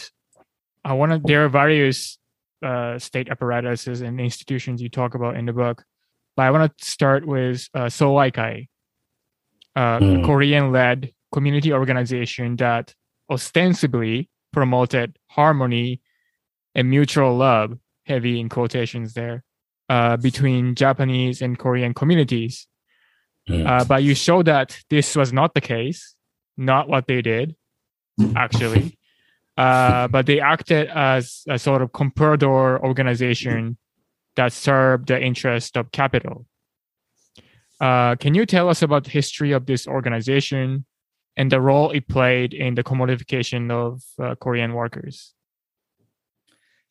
I 0.84 0.94
want 0.94 1.12
to, 1.14 1.22
there 1.24 1.46
are 1.46 1.50
various 1.50 2.18
uh, 2.64 3.00
state 3.00 3.30
apparatuses 3.30 4.02
and 4.02 4.20
institutions 4.20 4.82
you 4.82 4.90
talk 4.90 5.16
about 5.16 5.38
in 5.38 5.46
the 5.46 5.54
book, 5.54 5.84
but 6.36 6.44
I 6.44 6.52
want 6.52 6.78
to 6.78 6.86
start 6.86 7.26
with 7.26 7.70
uh, 7.74 7.86
Soaikai, 7.86 8.68
uh, 9.76 10.00
mm. 10.00 10.24
a 10.24 10.26
Korean 10.26 10.72
led 10.72 11.14
community 11.32 11.72
organization 11.72 12.56
that 12.58 12.94
ostensibly 13.30 14.30
promoted 14.52 15.18
harmony 15.28 16.02
and 16.74 16.90
mutual 16.90 17.38
love, 17.38 17.78
heavy 18.06 18.40
in 18.40 18.50
quotations 18.50 19.14
there, 19.14 19.45
uh, 19.90 20.18
between 20.18 20.76
Japanese 20.76 21.42
and 21.42 21.58
Korean 21.58 21.94
communities. 21.94 22.68
Mm. 23.50 23.68
Uh, 23.68 23.86
but 23.86 24.04
you 24.04 24.16
show 24.16 24.42
that 24.44 24.80
this 24.90 25.16
was 25.16 25.32
not 25.32 25.54
the 25.54 25.62
case, 25.62 26.16
not 26.58 26.90
what 26.90 27.08
they 27.08 27.22
did, 27.22 27.56
actually. 28.36 28.98
Uh, 29.58 30.06
but 30.10 30.26
they 30.26 30.42
acted 30.42 30.90
as 30.90 31.44
a 31.48 31.58
sort 31.58 31.82
of 31.82 31.90
comprador 31.94 32.78
organization 32.82 33.78
that 34.36 34.52
served 34.52 35.08
the 35.08 35.18
interest 35.18 35.78
of 35.78 35.90
capital. 35.94 36.46
Uh, 37.80 38.18
can 38.18 38.36
you 38.36 38.46
tell 38.46 38.68
us 38.68 38.82
about 38.82 39.06
the 39.06 39.10
history 39.10 39.54
of 39.54 39.66
this 39.66 39.88
organization 39.88 40.86
and 41.38 41.54
the 41.54 41.62
role 41.62 41.90
it 41.92 42.10
played 42.10 42.54
in 42.54 42.76
the 42.76 42.84
commodification 42.84 43.72
of 43.72 44.04
uh, 44.22 44.36
Korean 44.36 44.74
workers? 44.74 45.34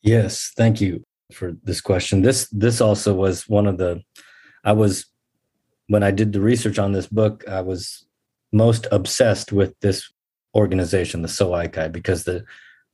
Yes, 0.01 0.51
thank 0.57 0.81
you 0.81 1.04
for 1.33 1.55
this 1.63 1.81
question. 1.81 2.21
This 2.21 2.47
this 2.49 2.81
also 2.81 3.13
was 3.13 3.47
one 3.47 3.67
of 3.67 3.77
the 3.77 4.01
I 4.63 4.73
was 4.73 5.05
when 5.87 6.03
I 6.03 6.11
did 6.11 6.33
the 6.33 6.41
research 6.41 6.79
on 6.79 6.91
this 6.91 7.07
book, 7.07 7.43
I 7.47 7.61
was 7.61 8.05
most 8.51 8.87
obsessed 8.91 9.51
with 9.51 9.79
this 9.81 10.11
organization, 10.55 11.21
the 11.21 11.27
Soaikai, 11.27 11.91
because 11.91 12.23
the 12.23 12.43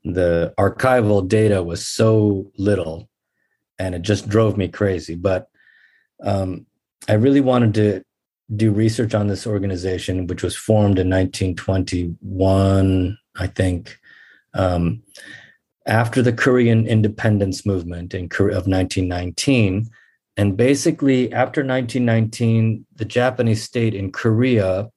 the 0.04 0.54
archival 0.58 1.28
data 1.28 1.62
was 1.62 1.86
so 1.86 2.52
little 2.58 3.08
and 3.78 3.94
it 3.96 4.02
just 4.02 4.30
drove 4.30 4.58
me 4.58 4.68
crazy. 4.68 5.16
But 5.16 5.48
um, 6.24 6.66
I 7.08 7.14
really 7.14 7.42
wanted 7.42 7.74
to 7.76 8.04
do 8.56 8.72
research 8.72 9.14
on 9.16 9.28
this 9.28 9.48
organization, 9.48 10.28
which 10.28 10.44
was 10.44 10.56
formed 10.56 11.00
in 11.00 11.10
1921, 11.10 13.18
I 13.38 13.48
think, 13.48 13.98
um, 14.54 15.02
after 15.88 16.22
the 16.22 16.34
Korean 16.34 16.86
independence 16.88 17.66
movement 17.66 18.14
in 18.14 18.30
Korea 18.30 18.58
of 18.58 18.68
1919. 18.68 19.90
And 20.38 20.56
basically, 20.56 21.32
after 21.34 21.62
1919, 21.62 22.86
the 22.96 23.06
Japanese 23.06 23.64
state 23.64 23.94
in 23.94 24.12
Korea 24.12 24.90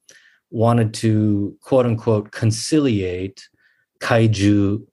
wanted 0.51 0.95
to 0.95 1.57
quote 1.63 1.87
unquote 1.87 2.31
conciliate 2.31 3.49
kaiju 4.01 4.87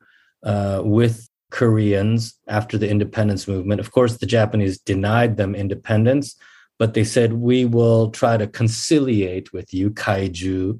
uh, 0.43 0.81
with 0.83 1.29
Koreans 1.51 2.33
after 2.47 2.77
the 2.77 2.89
independence 2.89 3.47
movement. 3.47 3.81
Of 3.81 3.91
course, 3.91 4.17
the 4.17 4.25
Japanese 4.25 4.79
denied 4.79 5.37
them 5.37 5.53
independence, 5.53 6.35
but 6.79 6.93
they 6.93 7.03
said, 7.03 7.33
we 7.33 7.65
will 7.65 8.09
try 8.09 8.37
to 8.37 8.47
conciliate 8.47 9.53
with 9.53 9.73
you, 9.73 9.91
kaiju, 9.91 10.79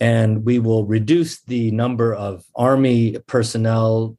and 0.00 0.44
we 0.44 0.58
will 0.58 0.84
reduce 0.84 1.42
the 1.42 1.70
number 1.70 2.12
of 2.12 2.44
army 2.56 3.18
personnel 3.28 4.16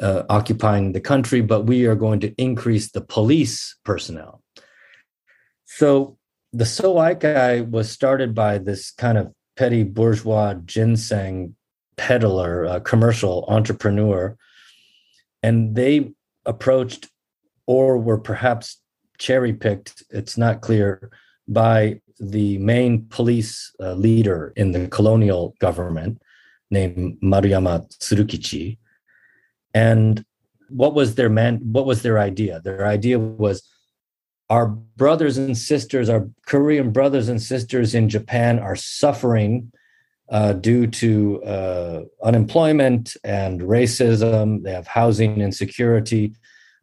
uh, 0.00 0.22
occupying 0.28 0.92
the 0.92 1.00
country, 1.00 1.40
but 1.40 1.64
we 1.66 1.86
are 1.86 1.94
going 1.94 2.20
to 2.20 2.34
increase 2.36 2.90
the 2.90 3.00
police 3.00 3.76
personnel. 3.84 4.42
So 5.64 6.18
the 6.52 6.64
Soaikai 6.64 7.68
was 7.70 7.90
started 7.90 8.34
by 8.34 8.58
this 8.58 8.90
kind 8.90 9.18
of 9.18 9.32
petty 9.56 9.82
bourgeois 9.82 10.54
ginseng 10.64 11.56
peddler, 11.96 12.64
a 12.64 12.80
commercial 12.80 13.44
entrepreneur, 13.48 14.36
and 15.42 15.74
they 15.74 16.12
approached 16.46 17.08
or 17.66 17.98
were 17.98 18.18
perhaps 18.18 18.80
cherry 19.18 19.52
picked, 19.52 20.02
it's 20.10 20.36
not 20.36 20.60
clear, 20.60 21.10
by 21.48 22.00
the 22.18 22.58
main 22.58 23.06
police 23.08 23.72
uh, 23.80 23.92
leader 23.94 24.52
in 24.56 24.72
the 24.72 24.88
colonial 24.88 25.54
government 25.60 26.20
named 26.70 27.18
Maruyama 27.22 27.88
Tsurukichi. 27.98 28.78
And 29.74 30.24
what 30.68 30.94
was 30.94 31.14
their 31.14 31.28
man 31.28 31.60
what 31.62 31.86
was 31.86 32.02
their 32.02 32.18
idea? 32.18 32.60
Their 32.60 32.86
idea 32.86 33.18
was 33.18 33.62
our 34.50 34.66
brothers 34.66 35.38
and 35.38 35.56
sisters, 35.56 36.08
our 36.08 36.28
Korean 36.46 36.92
brothers 36.92 37.28
and 37.28 37.40
sisters 37.40 37.94
in 37.94 38.08
Japan 38.08 38.58
are 38.58 38.76
suffering 38.76 39.72
uh, 40.28 40.54
due 40.54 40.86
to 40.86 41.42
uh, 41.44 42.00
unemployment 42.22 43.16
and 43.24 43.60
racism. 43.60 44.62
They 44.62 44.72
have 44.72 44.86
housing 44.86 45.40
insecurity 45.40 46.34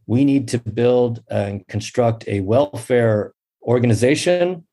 we 0.10 0.26
need 0.26 0.48
to 0.48 0.58
build 0.58 1.24
and 1.30 1.68
construct 1.68 2.28
a 2.28 2.40
welfare 2.40 3.32
organization 3.62 4.66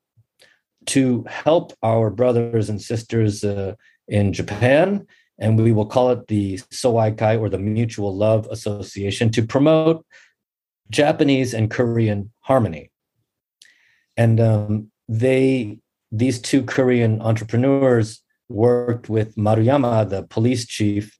to 0.87 1.27
help 1.29 1.75
our 1.83 2.09
brothers 2.09 2.71
and 2.71 2.81
sisters 2.81 3.45
uh, 3.45 3.75
in 4.09 4.33
Japan. 4.33 5.07
And 5.39 5.59
we 5.59 5.73
will 5.73 5.87
call 5.87 6.11
it 6.11 6.29
the 6.29 6.59
Soaikai 6.73 7.39
or 7.39 7.49
the 7.49 7.59
Mutual 7.59 8.15
Love 8.17 8.47
Association 8.51 9.31
to 9.33 9.47
promote 9.47 10.05
Japanese 10.91 11.53
and 11.53 11.71
Korean 11.71 12.33
harmony. 12.41 12.91
And 14.17 14.41
um, 14.41 14.91
they, 15.09 15.79
these 16.11 16.41
two 16.41 16.63
Korean 16.63 17.21
entrepreneurs 17.21 18.23
worked 18.49 19.09
with 19.09 19.37
Maruyama, 19.37 20.09
the 20.09 20.23
police 20.23 20.67
chief, 20.67 21.19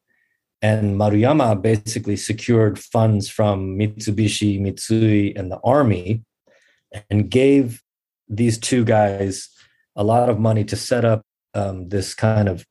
and 0.63 0.99
Maruyama 0.99 1.61
basically 1.61 2.17
secured 2.17 2.79
funds 2.79 3.29
from 3.29 3.79
Mitsubishi, 3.79 4.61
Mitsui, 4.61 5.39
and 5.39 5.51
the 5.51 5.61
army 5.63 6.23
and 7.11 7.31
gave 7.31 7.83
these 8.29 8.59
two 8.59 8.85
guys 8.85 9.49
a 9.95 10.05
lot 10.05 10.29
of 10.29 10.39
money 10.39 10.65
to 10.65 10.77
set 10.77 11.05
up 11.05 11.23
um, 11.55 11.89
this 11.89 12.15
kind 12.15 12.49
of 12.49 12.65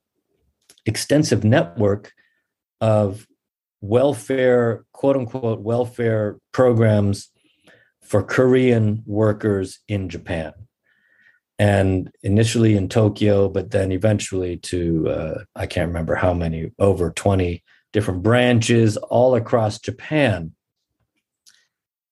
extensive 0.86 1.44
network 1.44 2.12
of 2.80 3.26
welfare, 3.80 4.84
quote 4.92 5.16
unquote, 5.16 5.60
welfare 5.60 6.38
programs 6.52 7.30
for 8.02 8.22
Korean 8.22 9.02
workers 9.04 9.80
in 9.88 10.08
Japan. 10.08 10.52
And 11.58 12.10
initially 12.22 12.76
in 12.76 12.88
Tokyo, 12.88 13.48
but 13.48 13.70
then 13.70 13.90
eventually 13.90 14.58
to, 14.58 15.08
uh, 15.08 15.44
I 15.54 15.66
can't 15.66 15.88
remember 15.88 16.14
how 16.14 16.34
many, 16.34 16.70
over 16.78 17.10
20 17.10 17.62
different 17.92 18.22
branches 18.22 18.98
all 18.98 19.34
across 19.34 19.78
Japan, 19.78 20.52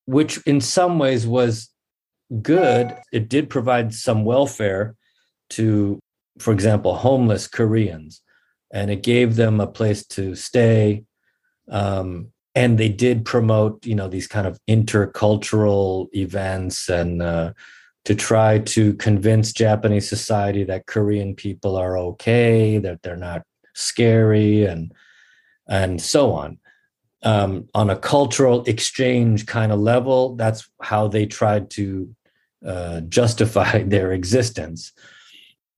which 0.06 0.38
in 0.46 0.60
some 0.62 0.98
ways 0.98 1.26
was 1.26 1.68
good. 2.40 2.96
It 3.12 3.28
did 3.28 3.50
provide 3.50 3.92
some 3.92 4.24
welfare 4.24 4.96
to, 5.50 6.00
for 6.38 6.52
example, 6.52 6.96
homeless 6.96 7.46
Koreans, 7.46 8.22
and 8.74 8.90
it 8.90 9.04
gave 9.04 9.36
them 9.36 9.60
a 9.60 9.68
place 9.68 10.04
to 10.04 10.34
stay. 10.34 11.04
Um, 11.70 12.32
and 12.56 12.76
they 12.76 12.88
did 12.88 13.24
promote, 13.24 13.86
you 13.86 13.94
know, 13.94 14.08
these 14.08 14.26
kind 14.26 14.46
of 14.46 14.58
intercultural 14.68 16.08
events 16.12 16.88
and 16.88 17.22
uh, 17.22 17.52
to 18.04 18.14
try 18.14 18.58
to 18.58 18.94
convince 18.94 19.52
Japanese 19.52 20.08
society 20.08 20.64
that 20.64 20.86
Korean 20.86 21.34
people 21.34 21.76
are 21.76 21.96
okay, 21.96 22.78
that 22.78 23.00
they're 23.02 23.16
not 23.16 23.42
scary, 23.74 24.66
and 24.66 24.92
and 25.68 26.02
so 26.02 26.32
on. 26.32 26.58
Um, 27.22 27.68
on 27.74 27.88
a 27.88 27.96
cultural 27.96 28.64
exchange 28.64 29.46
kind 29.46 29.72
of 29.72 29.80
level, 29.80 30.36
that's 30.36 30.68
how 30.82 31.08
they 31.08 31.26
tried 31.26 31.70
to 31.70 32.14
uh, 32.66 33.00
justify 33.02 33.82
their 33.86 34.12
existence. 34.12 34.92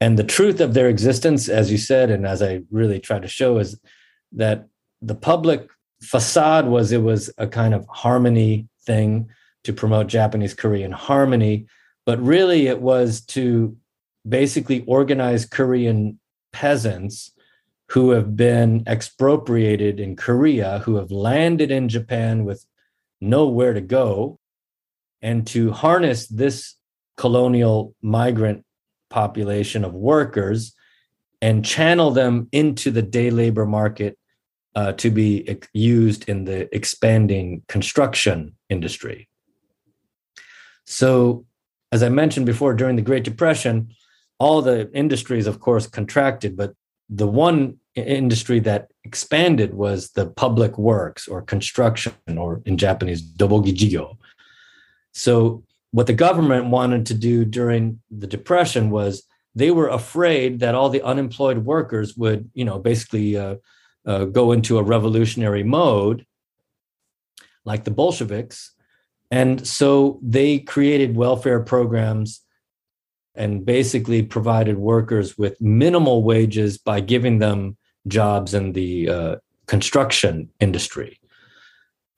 And 0.01 0.19
the 0.19 0.25
truth 0.25 0.61
of 0.61 0.75
their 0.75 0.89
existence, 0.89 1.49
as 1.49 1.73
you 1.73 1.79
said, 1.79 2.11
and 2.11 2.27
as 2.27 2.43
I 2.43 2.63
really 2.71 3.01
try 3.01 3.19
to 3.19 3.29
show, 3.29 3.59
is 3.59 3.81
that 4.33 4.67
the 5.01 5.15
public 5.15 5.69
facade 6.03 6.67
was 6.67 6.93
it 6.93 7.03
was 7.03 7.31
a 7.39 7.47
kind 7.47 7.73
of 7.73 7.87
harmony 7.89 8.69
thing 8.85 9.31
to 9.65 9.73
promote 9.73 10.07
Japanese 10.07 10.55
Korean 10.55 10.93
harmony, 10.93 11.67
but 12.05 12.21
really 12.21 12.67
it 12.67 12.81
was 12.81 13.21
to 13.23 13.77
basically 14.29 14.85
organize 14.87 15.47
Korean 15.47 16.19
peasants 16.53 17.33
who 17.91 18.11
have 18.11 18.37
been 18.37 18.83
expropriated 18.87 20.01
in 20.01 20.17
Korea, 20.17 20.81
who 20.81 20.97
have 20.97 21.11
landed 21.11 21.71
in 21.71 21.89
Japan 21.89 22.45
with 22.45 22.67
nowhere 23.21 23.73
to 23.73 23.81
go, 23.81 24.39
and 25.23 25.47
to 25.47 25.73
harness 25.73 26.27
this 26.27 26.75
colonial 27.17 27.95
migrant 28.03 28.66
population 29.11 29.85
of 29.85 29.93
workers 29.95 30.75
and 31.43 31.65
channel 31.65 32.11
them 32.11 32.49
into 32.53 32.91
the 32.91 33.03
day 33.03 33.31
labor 33.31 33.67
market 33.67 34.19
uh, 34.75 34.93
to 34.93 35.11
be 35.11 35.59
used 35.73 36.29
in 36.29 36.45
the 36.45 36.75
expanding 36.75 37.63
construction 37.69 38.55
industry. 38.69 39.29
So, 40.85 41.47
as 41.93 42.03
I 42.03 42.09
mentioned 42.09 42.47
before, 42.47 42.75
during 42.75 42.97
the 42.97 43.03
Great 43.03 43.25
Depression, 43.25 43.91
all 44.39 44.61
the 44.61 44.91
industries, 44.93 45.47
of 45.47 45.61
course, 45.61 45.87
contracted, 45.87 46.57
but 46.57 46.75
the 47.09 47.27
one 47.27 47.79
industry 47.95 48.61
that 48.61 48.89
expanded 49.05 49.73
was 49.73 50.11
the 50.11 50.27
public 50.27 50.77
works 50.77 51.27
or 51.27 51.41
construction, 51.41 52.13
or 52.37 52.61
in 52.67 52.77
Japanese, 52.77 53.23
doboku 53.23 53.75
jigyo. 53.75 54.17
So, 55.13 55.65
what 55.93 56.07
the 56.07 56.13
government 56.13 56.67
wanted 56.67 57.07
to 57.07 57.15
do 57.15 57.45
during 57.45 58.01
the 58.11 58.27
depression 58.27 58.91
was 58.91 59.23
they 59.55 59.71
were 59.71 59.89
afraid 59.89 60.61
that 60.61 60.75
all 60.75 60.91
the 60.91 61.03
unemployed 61.03 61.59
workers 61.59 62.17
would, 62.17 62.51
you 62.53 62.65
know, 62.65 62.79
basically 62.79 63.37
uh, 63.37 63.57
uh, 64.05 64.25
go 64.25 64.53
into 64.53 64.79
a 64.79 64.83
revolutionary 64.83 65.63
mode, 65.63 66.27
like 67.65 67.85
the 67.85 67.91
Bolsheviks, 67.91 68.73
and 69.31 69.67
so 69.67 70.21
they 70.23 70.59
created 70.59 71.17
welfare 71.17 71.61
programs 71.61 72.43
and 73.35 73.65
basically 73.65 74.23
provided 74.23 74.77
workers 74.77 75.37
with 75.37 75.61
minimal 75.61 76.23
wages 76.23 76.79
by 76.79 77.01
giving 77.01 77.39
them 77.39 77.77
jobs 78.07 78.55
in 78.55 78.73
the 78.73 79.09
uh, 79.09 79.37
construction 79.67 80.49
industry 80.61 81.19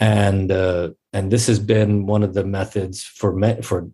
and 0.01 0.51
uh, 0.53 0.91
and 1.13 1.31
this 1.31 1.47
has 1.47 1.59
been 1.59 2.07
one 2.07 2.23
of 2.23 2.35
the 2.35 2.45
methods 2.45 3.03
for 3.03 3.33
me- 3.33 3.63
for 3.63 3.91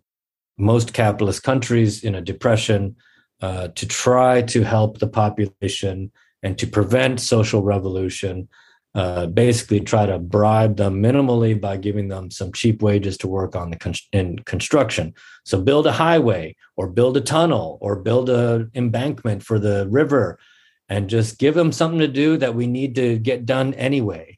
most 0.57 0.93
capitalist 0.93 1.43
countries 1.43 2.03
in 2.03 2.15
a 2.15 2.21
depression 2.21 2.95
uh, 3.41 3.67
to 3.69 3.85
try 3.87 4.41
to 4.41 4.63
help 4.63 4.99
the 4.99 5.07
population 5.07 6.11
and 6.43 6.57
to 6.57 6.67
prevent 6.67 7.19
social 7.19 7.61
revolution 7.61 8.47
uh, 8.95 9.25
basically 9.25 9.81
try 9.81 10.05
to 10.05 10.17
bribe 10.17 10.77
them 10.77 11.03
minimally 11.03 11.59
by 11.59 11.75
giving 11.75 12.07
them 12.07 12.31
some 12.31 12.53
cheap 12.53 12.81
wages 12.81 13.17
to 13.17 13.27
work 13.27 13.53
on 13.53 13.69
the 13.69 13.75
con- 13.75 13.93
in 14.13 14.39
construction. 14.39 15.13
So 15.43 15.61
build 15.61 15.85
a 15.85 15.91
highway 15.91 16.55
or 16.77 16.87
build 16.87 17.17
a 17.17 17.21
tunnel 17.21 17.77
or 17.81 17.97
build 17.97 18.29
a 18.29 18.69
embankment 18.73 19.43
for 19.43 19.59
the 19.59 19.85
river 19.89 20.39
and 20.87 21.09
just 21.09 21.39
give 21.39 21.55
them 21.55 21.73
something 21.73 21.99
to 21.99 22.07
do 22.07 22.37
that 22.37 22.55
we 22.55 22.67
need 22.67 22.95
to 22.95 23.17
get 23.19 23.45
done 23.45 23.73
anyway. 23.73 24.34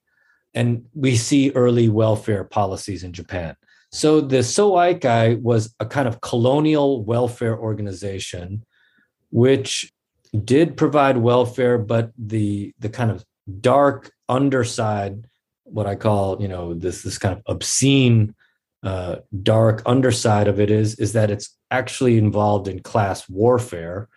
And 0.53 0.85
we 0.93 1.15
see 1.15 1.51
early 1.51 1.89
welfare 1.89 2.43
policies 2.43 3.03
in 3.03 3.13
Japan. 3.13 3.55
So 3.91 4.21
the 4.21 4.37
Soaikai 4.37 5.41
was 5.41 5.73
a 5.79 5.85
kind 5.85 6.07
of 6.07 6.21
colonial 6.21 7.03
welfare 7.03 7.57
organization, 7.57 8.65
which 9.29 9.91
did 10.43 10.75
provide 10.75 11.17
welfare, 11.17 11.77
but 11.77 12.11
the 12.17 12.73
the 12.79 12.89
kind 12.89 13.11
of 13.11 13.23
dark 13.61 14.11
underside, 14.27 15.25
what 15.63 15.87
I 15.87 15.95
call, 15.95 16.41
you 16.41 16.47
know, 16.47 16.73
this 16.73 17.01
this 17.01 17.17
kind 17.17 17.37
of 17.37 17.43
obscene, 17.47 18.35
uh, 18.83 19.17
dark 19.41 19.81
underside 19.85 20.47
of 20.47 20.59
it 20.59 20.69
is 20.69 20.99
is 20.99 21.13
that 21.13 21.31
it's 21.31 21.55
actually 21.71 22.17
involved 22.17 22.67
in 22.67 22.81
class 22.81 23.29
warfare, 23.29 24.09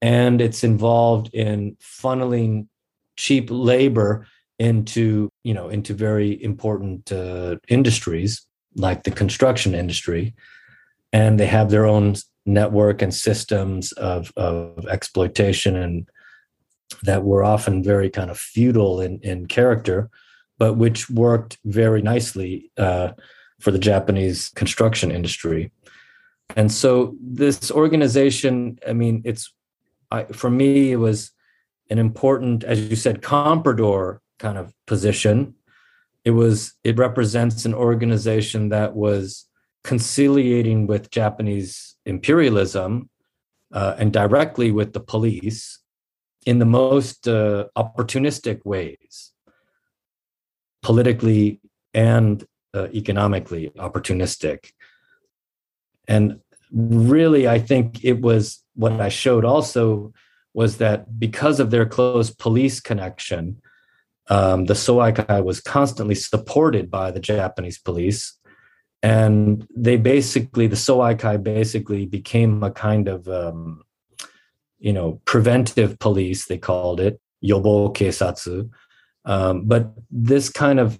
and 0.00 0.40
it's 0.40 0.62
involved 0.62 1.34
in 1.34 1.76
funneling 1.80 2.68
cheap 3.16 3.48
labor 3.50 4.26
into 4.58 5.28
you 5.44 5.54
know 5.54 5.68
into 5.68 5.94
very 5.94 6.42
important 6.42 7.10
uh, 7.12 7.56
industries 7.68 8.46
like 8.76 9.02
the 9.02 9.10
construction 9.10 9.74
industry 9.74 10.34
and 11.12 11.38
they 11.38 11.46
have 11.46 11.70
their 11.70 11.86
own 11.86 12.14
network 12.46 13.02
and 13.02 13.14
systems 13.14 13.92
of, 13.92 14.32
of 14.36 14.86
exploitation 14.86 15.76
and 15.76 16.08
that 17.02 17.22
were 17.24 17.44
often 17.44 17.82
very 17.82 18.10
kind 18.10 18.30
of 18.30 18.38
feudal 18.38 19.00
in, 19.00 19.18
in 19.22 19.46
character 19.46 20.10
but 20.58 20.74
which 20.74 21.10
worked 21.10 21.58
very 21.64 22.02
nicely 22.02 22.70
uh, 22.76 23.10
for 23.60 23.70
the 23.70 23.78
japanese 23.78 24.50
construction 24.50 25.10
industry. 25.10 25.70
And 26.56 26.70
so 26.70 27.16
this 27.20 27.70
organization 27.70 28.78
i 28.86 28.92
mean 28.92 29.22
it's 29.24 29.52
I, 30.10 30.24
for 30.24 30.50
me 30.50 30.92
it 30.92 30.96
was 30.96 31.30
an 31.90 31.98
important 31.98 32.64
as 32.64 32.80
you 32.80 32.96
said 32.96 33.22
comprador 33.22 34.21
kind 34.44 34.58
of 34.58 34.66
position 34.86 35.54
it 36.24 36.30
was 36.30 36.74
it 36.84 36.98
represents 36.98 37.64
an 37.64 37.74
organization 37.74 38.68
that 38.68 38.94
was 38.94 39.46
conciliating 39.84 40.86
with 40.86 41.10
Japanese 41.10 41.96
imperialism 42.06 43.10
uh, 43.72 43.94
and 43.98 44.12
directly 44.12 44.70
with 44.70 44.92
the 44.92 45.00
police 45.00 45.80
in 46.46 46.58
the 46.58 46.64
most 46.64 47.28
uh, 47.28 47.66
opportunistic 47.76 48.64
ways, 48.64 49.32
politically 50.82 51.60
and 51.94 52.44
uh, 52.74 52.88
economically 52.94 53.70
opportunistic. 53.76 54.72
And 56.08 56.40
really, 56.72 57.48
I 57.48 57.58
think 57.58 58.04
it 58.04 58.20
was 58.20 58.62
what 58.74 59.00
I 59.00 59.08
showed 59.08 59.44
also 59.44 60.12
was 60.54 60.78
that 60.78 61.18
because 61.18 61.60
of 61.60 61.70
their 61.70 61.86
close 61.86 62.30
police 62.30 62.80
connection, 62.80 63.61
um, 64.28 64.66
the 64.66 64.74
Soaikai 64.74 65.42
was 65.42 65.60
constantly 65.60 66.14
supported 66.14 66.90
by 66.90 67.10
the 67.10 67.20
Japanese 67.20 67.78
police. 67.78 68.38
And 69.02 69.66
they 69.74 69.96
basically, 69.96 70.68
the 70.68 70.76
Soaikai 70.76 71.42
basically 71.42 72.06
became 72.06 72.62
a 72.62 72.70
kind 72.70 73.08
of, 73.08 73.26
um, 73.28 73.82
you 74.78 74.92
know, 74.92 75.20
preventive 75.24 75.98
police, 75.98 76.46
they 76.46 76.58
called 76.58 77.00
it, 77.00 77.20
Yobo 77.44 77.94
Keisatsu. 77.94 78.70
Um, 79.24 79.64
but 79.64 79.92
this 80.10 80.48
kind 80.48 80.78
of, 80.78 80.98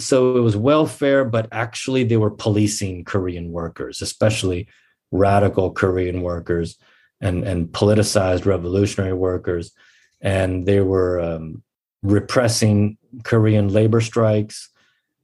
so 0.00 0.36
it 0.36 0.40
was 0.40 0.56
welfare, 0.56 1.24
but 1.24 1.46
actually 1.52 2.04
they 2.04 2.16
were 2.16 2.30
policing 2.30 3.04
Korean 3.04 3.52
workers, 3.52 4.02
especially 4.02 4.68
radical 5.12 5.70
Korean 5.70 6.22
workers 6.22 6.78
and, 7.20 7.44
and 7.44 7.68
politicized 7.68 8.44
revolutionary 8.44 9.12
workers. 9.12 9.72
And 10.20 10.66
they 10.66 10.80
were, 10.80 11.20
um, 11.20 11.62
repressing 12.02 12.96
Korean 13.24 13.68
labor 13.68 14.00
strikes. 14.00 14.70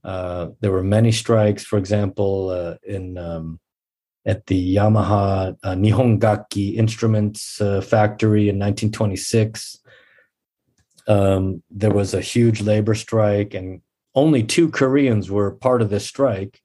Uh, 0.04 0.48
there 0.60 0.72
were 0.72 0.82
many 0.82 1.12
strikes, 1.12 1.64
for 1.64 1.78
example, 1.78 2.50
uh, 2.50 2.76
in 2.86 3.18
um, 3.18 3.60
at 4.24 4.46
the 4.46 4.76
Yamaha 4.76 5.56
uh, 5.62 5.74
Nihon 5.74 6.18
Gakki 6.18 6.74
Instruments 6.74 7.60
uh, 7.60 7.80
factory 7.80 8.48
in 8.48 8.58
1926. 8.58 9.78
Um, 11.08 11.62
there 11.70 11.92
was 11.92 12.12
a 12.12 12.20
huge 12.20 12.60
labor 12.60 12.94
strike, 12.94 13.54
and 13.54 13.80
only 14.14 14.42
two 14.42 14.68
Koreans 14.68 15.30
were 15.30 15.52
part 15.52 15.80
of 15.80 15.90
this 15.90 16.06
strike. 16.06 16.60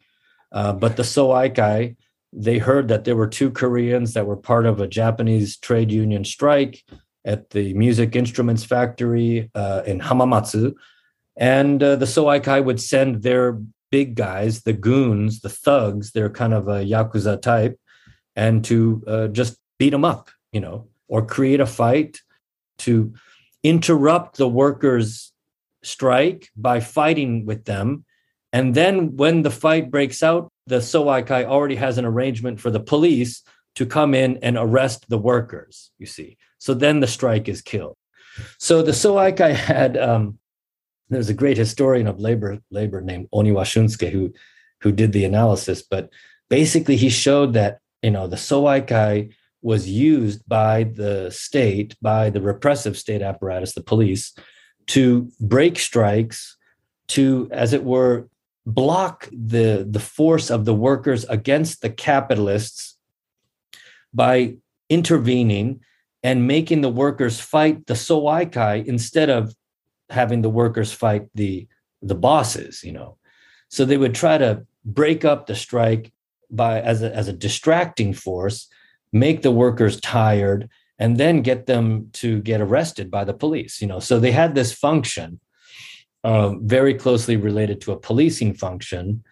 Uh, 0.51 0.73
but 0.73 0.97
the 0.97 1.03
Soaikai, 1.03 1.95
they 2.33 2.57
heard 2.57 2.87
that 2.87 3.05
there 3.05 3.15
were 3.15 3.27
two 3.27 3.51
Koreans 3.51 4.13
that 4.13 4.25
were 4.25 4.37
part 4.37 4.65
of 4.65 4.79
a 4.79 4.87
Japanese 4.87 5.57
trade 5.57 5.91
union 5.91 6.25
strike, 6.25 6.83
at 7.25 7.49
the 7.51 7.73
music 7.73 8.15
instruments 8.15 8.63
factory 8.63 9.49
uh, 9.55 9.81
in 9.85 9.99
Hamamatsu. 9.99 10.73
And 11.37 11.81
uh, 11.81 11.95
the 11.95 12.05
Soaikai 12.05 12.63
would 12.63 12.81
send 12.81 13.23
their 13.23 13.61
big 13.91 14.15
guys, 14.15 14.63
the 14.63 14.73
goons, 14.73 15.41
the 15.41 15.49
thugs, 15.49 16.11
they're 16.11 16.29
kind 16.29 16.53
of 16.53 16.67
a 16.67 16.83
Yakuza 16.83 17.41
type, 17.41 17.79
and 18.35 18.63
to 18.65 19.03
uh, 19.07 19.27
just 19.27 19.57
beat 19.77 19.89
them 19.89 20.05
up, 20.05 20.29
you 20.51 20.61
know, 20.61 20.87
or 21.07 21.25
create 21.25 21.59
a 21.59 21.65
fight 21.65 22.21
to 22.79 23.13
interrupt 23.63 24.37
the 24.37 24.47
workers' 24.47 25.31
strike 25.83 26.49
by 26.55 26.79
fighting 26.79 27.45
with 27.45 27.65
them. 27.65 28.05
And 28.53 28.73
then 28.73 29.15
when 29.17 29.43
the 29.43 29.51
fight 29.51 29.91
breaks 29.91 30.23
out, 30.23 30.51
the 30.67 30.77
Soaikai 30.77 31.45
already 31.45 31.75
has 31.75 31.97
an 31.97 32.05
arrangement 32.05 32.59
for 32.59 32.71
the 32.71 32.79
police 32.79 33.43
to 33.75 33.85
come 33.85 34.13
in 34.13 34.37
and 34.37 34.57
arrest 34.57 35.09
the 35.09 35.17
workers, 35.17 35.91
you 35.97 36.05
see. 36.05 36.37
So 36.61 36.75
then 36.75 36.99
the 36.99 37.07
strike 37.07 37.49
is 37.49 37.59
killed. 37.59 37.97
So 38.59 38.83
the 38.83 38.91
Soaikai 38.91 39.55
had 39.55 39.97
um, 39.97 40.37
there's 41.09 41.27
a 41.27 41.33
great 41.33 41.57
historian 41.57 42.05
of 42.05 42.19
labor 42.19 42.59
labor 42.69 43.01
named 43.01 43.29
Oniwa 43.33 43.65
who 44.11 44.31
who 44.81 44.91
did 44.91 45.11
the 45.11 45.25
analysis, 45.25 45.81
but 45.81 46.11
basically 46.49 46.97
he 46.97 47.09
showed 47.09 47.53
that 47.53 47.79
you 48.03 48.11
know 48.11 48.27
the 48.27 48.35
Soaikai 48.35 49.33
was 49.63 49.89
used 49.89 50.47
by 50.47 50.83
the 50.83 51.31
state, 51.31 51.95
by 51.99 52.29
the 52.29 52.41
repressive 52.41 52.95
state 52.95 53.23
apparatus, 53.23 53.73
the 53.73 53.81
police, 53.81 54.31
to 54.87 55.31
break 55.39 55.79
strikes, 55.79 56.57
to 57.07 57.49
as 57.51 57.73
it 57.73 57.83
were 57.83 58.27
block 58.67 59.27
the 59.31 59.87
the 59.89 59.99
force 59.99 60.51
of 60.51 60.65
the 60.65 60.75
workers 60.75 61.25
against 61.25 61.81
the 61.81 61.89
capitalists 61.89 62.97
by 64.13 64.57
intervening 64.89 65.79
and 66.23 66.47
making 66.47 66.81
the 66.81 66.89
workers 66.89 67.39
fight 67.39 67.87
the 67.87 67.93
Soaikai 67.93 68.85
instead 68.85 69.29
of 69.29 69.55
having 70.09 70.41
the 70.41 70.49
workers 70.49 70.91
fight 70.91 71.27
the 71.35 71.67
the 72.01 72.15
bosses, 72.15 72.83
you 72.83 72.91
know. 72.91 73.17
So 73.69 73.85
they 73.85 73.97
would 73.97 74.15
try 74.15 74.37
to 74.37 74.65
break 74.83 75.23
up 75.23 75.45
the 75.45 75.55
strike 75.55 76.11
by 76.49 76.81
as 76.81 77.01
a, 77.01 77.15
as 77.15 77.27
a 77.27 77.33
distracting 77.33 78.13
force, 78.13 78.67
make 79.13 79.41
the 79.41 79.51
workers 79.51 79.99
tired, 80.01 80.69
and 80.99 81.17
then 81.17 81.41
get 81.41 81.67
them 81.67 82.09
to 82.13 82.41
get 82.41 82.61
arrested 82.61 83.09
by 83.09 83.23
the 83.23 83.33
police. 83.33 83.81
You 83.81 83.87
know, 83.87 83.99
so 83.99 84.19
they 84.19 84.31
had 84.31 84.55
this 84.55 84.73
function 84.73 85.39
uh, 86.23 86.53
very 86.61 86.93
closely 86.93 87.37
related 87.37 87.81
to 87.81 87.91
a 87.91 87.99
policing 87.99 88.53
function. 88.53 89.23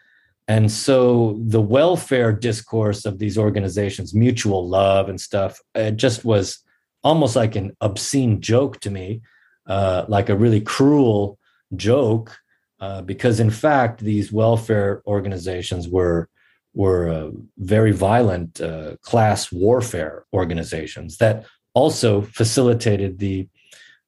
And 0.47 0.71
so 0.71 1.39
the 1.45 1.61
welfare 1.61 2.31
discourse 2.31 3.05
of 3.05 3.19
these 3.19 3.37
organizations, 3.37 4.15
mutual 4.15 4.67
love 4.67 5.09
and 5.09 5.21
stuff, 5.21 5.59
it 5.75 5.97
just 5.97 6.25
was 6.25 6.63
almost 7.03 7.35
like 7.35 7.55
an 7.55 7.75
obscene 7.81 8.41
joke 8.41 8.79
to 8.81 8.89
me, 8.89 9.21
uh, 9.67 10.05
like 10.07 10.29
a 10.29 10.35
really 10.35 10.61
cruel 10.61 11.37
joke, 11.75 12.37
uh, 12.79 13.01
because 13.01 13.39
in 13.39 13.49
fact 13.49 13.99
these 13.99 14.31
welfare 14.31 15.01
organizations 15.05 15.87
were 15.87 16.29
were 16.73 17.09
uh, 17.09 17.29
very 17.57 17.91
violent 17.91 18.61
uh, 18.61 18.95
class 19.01 19.51
warfare 19.51 20.25
organizations 20.33 21.17
that 21.17 21.45
also 21.73 22.21
facilitated 22.21 23.19
the 23.19 23.47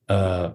uh, 0.09 0.51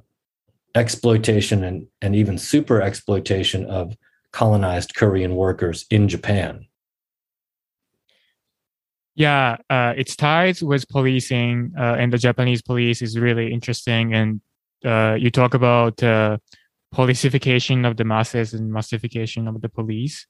exploitation 0.75 1.65
and, 1.65 1.87
and 2.01 2.15
even 2.15 2.39
super 2.39 2.81
exploitation 2.81 3.65
of 3.67 3.97
colonized 4.33 4.95
Korean 4.95 5.35
workers 5.35 5.87
in 5.91 6.09
Japan. 6.09 6.67
Yeah, 9.17 9.57
uh, 9.71 9.95
its 9.97 10.15
ties 10.15 10.63
with 10.63 10.87
policing 10.89 11.73
uh, 11.77 11.97
and 11.99 12.13
the 12.13 12.19
Japanese 12.19 12.61
police 12.61 13.01
is 13.01 13.19
really 13.19 13.51
interesting. 13.51 14.13
And 14.13 14.43
uh, 14.85 15.17
you 15.19 15.31
talk 15.31 15.55
about 15.55 16.03
uh, 16.03 16.37
policification 16.95 17.87
of 17.87 17.97
the 17.97 18.05
masses 18.05 18.53
and 18.53 18.71
massification 18.71 19.49
of 19.49 19.63
the 19.63 19.71
police. 19.71 20.27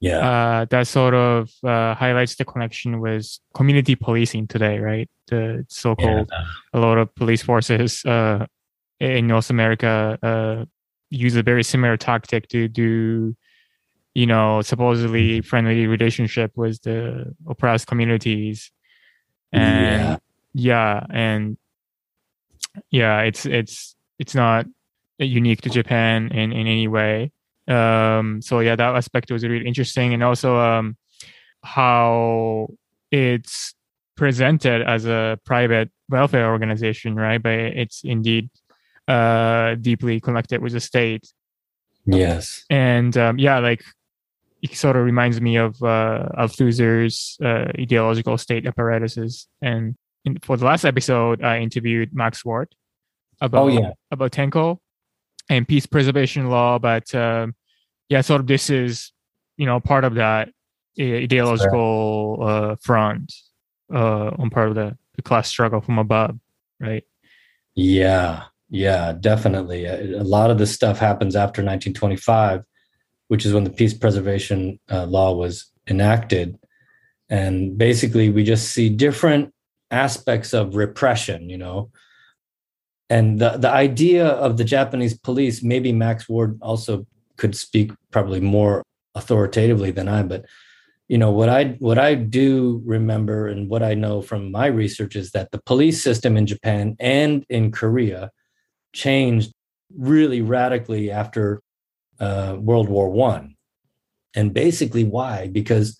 Yeah, 0.00 0.18
uh, 0.18 0.64
that 0.70 0.86
sort 0.86 1.14
of 1.14 1.50
uh, 1.64 1.96
highlights 1.96 2.36
the 2.36 2.44
connection 2.44 3.00
with 3.00 3.36
community 3.52 3.96
policing 3.96 4.46
today, 4.46 4.78
right? 4.78 5.10
The 5.26 5.66
so-called 5.68 6.30
yeah. 6.30 6.44
a 6.72 6.78
lot 6.78 6.98
of 6.98 7.12
police 7.16 7.42
forces 7.42 8.04
in 8.04 9.26
North 9.26 9.50
America 9.50 10.68
use 11.10 11.34
a 11.34 11.42
very 11.42 11.64
similar 11.64 11.96
tactic 11.96 12.46
to 12.50 12.68
do 12.68 13.34
you 14.14 14.26
know, 14.26 14.62
supposedly 14.62 15.40
friendly 15.40 15.86
relationship 15.86 16.52
with 16.56 16.82
the 16.82 17.34
oppressed 17.46 17.86
communities. 17.86 18.70
And 19.52 20.20
yeah, 20.54 21.00
yeah 21.00 21.06
and 21.10 21.56
yeah, 22.90 23.20
it's 23.20 23.46
it's 23.46 23.94
it's 24.18 24.34
not 24.34 24.66
unique 25.18 25.62
to 25.62 25.70
Japan 25.70 26.30
in, 26.32 26.52
in 26.52 26.66
any 26.66 26.88
way. 26.88 27.32
Um, 27.66 28.40
so 28.40 28.60
yeah, 28.60 28.76
that 28.76 28.96
aspect 28.96 29.30
was 29.30 29.44
really 29.44 29.66
interesting, 29.66 30.14
and 30.14 30.22
also 30.22 30.56
um, 30.56 30.96
how 31.62 32.68
it's 33.10 33.74
presented 34.16 34.82
as 34.82 35.06
a 35.06 35.38
private 35.44 35.90
welfare 36.08 36.50
organization, 36.50 37.14
right? 37.14 37.42
But 37.42 37.52
it's 37.52 38.02
indeed 38.04 38.50
uh, 39.06 39.76
deeply 39.76 40.20
connected 40.20 40.60
with 40.60 40.72
the 40.72 40.80
state. 40.80 41.32
Yes. 42.06 42.64
And 42.70 43.16
um, 43.16 43.38
yeah, 43.38 43.58
like 43.58 43.84
it 44.62 44.74
sort 44.74 44.96
of 44.96 45.04
reminds 45.04 45.40
me 45.40 45.56
of 45.56 45.80
uh, 45.82 46.28
Althusser's 46.36 47.36
uh, 47.42 47.66
ideological 47.78 48.36
state 48.38 48.66
apparatuses. 48.66 49.46
And 49.62 49.94
in, 50.24 50.38
for 50.42 50.56
the 50.56 50.64
last 50.64 50.84
episode, 50.84 51.42
I 51.42 51.60
interviewed 51.60 52.14
Max 52.14 52.44
Ward 52.44 52.74
about 53.40 53.64
Oh, 53.64 53.68
yeah. 53.68 53.92
about 54.10 54.32
Tenko 54.32 54.78
and 55.48 55.66
peace 55.66 55.86
preservation 55.86 56.48
law. 56.48 56.78
But 56.78 57.14
um, 57.14 57.54
yeah, 58.08 58.20
sort 58.22 58.40
of 58.40 58.46
this 58.46 58.68
is 58.70 59.12
you 59.56 59.66
know 59.66 59.80
part 59.80 60.04
of 60.04 60.14
that 60.16 60.50
ideological 61.00 62.38
uh, 62.42 62.76
front 62.82 63.32
uh, 63.94 64.30
on 64.38 64.50
part 64.50 64.68
of 64.68 64.74
the, 64.74 64.96
the 65.14 65.22
class 65.22 65.48
struggle 65.48 65.80
from 65.80 65.98
above, 65.98 66.36
right? 66.80 67.04
Yeah, 67.74 68.44
yeah, 68.68 69.12
definitely. 69.12 69.84
A 69.84 70.20
a 70.20 70.24
lot 70.24 70.50
of 70.50 70.58
this 70.58 70.74
stuff 70.74 70.98
happens 70.98 71.36
after 71.36 71.62
1925, 71.62 72.64
which 73.28 73.46
is 73.46 73.52
when 73.52 73.64
the 73.64 73.70
peace 73.70 73.94
preservation 73.94 74.78
uh, 74.90 75.06
law 75.06 75.32
was 75.32 75.70
enacted. 75.86 76.58
And 77.28 77.76
basically, 77.76 78.30
we 78.30 78.44
just 78.44 78.70
see 78.70 78.88
different 78.88 79.52
aspects 79.90 80.52
of 80.52 80.76
repression, 80.76 81.48
you 81.48 81.58
know. 81.58 81.90
And 83.10 83.38
the, 83.38 83.56
the 83.56 83.70
idea 83.70 84.26
of 84.26 84.56
the 84.56 84.64
Japanese 84.64 85.16
police, 85.16 85.62
maybe 85.62 85.92
Max 85.92 86.28
Ward 86.28 86.58
also 86.60 87.06
could 87.36 87.56
speak 87.56 87.92
probably 88.10 88.40
more 88.40 88.82
authoritatively 89.14 89.90
than 89.90 90.08
I, 90.08 90.22
but 90.22 90.44
you 91.08 91.16
know 91.16 91.30
what 91.30 91.48
i 91.48 91.64
what 91.78 91.98
i 91.98 92.14
do 92.14 92.82
remember 92.84 93.48
and 93.48 93.68
what 93.68 93.82
i 93.82 93.94
know 93.94 94.20
from 94.20 94.52
my 94.52 94.66
research 94.66 95.16
is 95.16 95.32
that 95.32 95.50
the 95.50 95.60
police 95.64 96.02
system 96.02 96.36
in 96.36 96.46
japan 96.46 96.94
and 97.00 97.44
in 97.48 97.72
korea 97.72 98.30
changed 98.92 99.52
really 99.96 100.42
radically 100.42 101.10
after 101.10 101.62
uh, 102.20 102.56
world 102.58 102.88
war 102.88 103.10
one 103.10 103.54
and 104.34 104.52
basically 104.52 105.04
why 105.04 105.48
because 105.48 105.98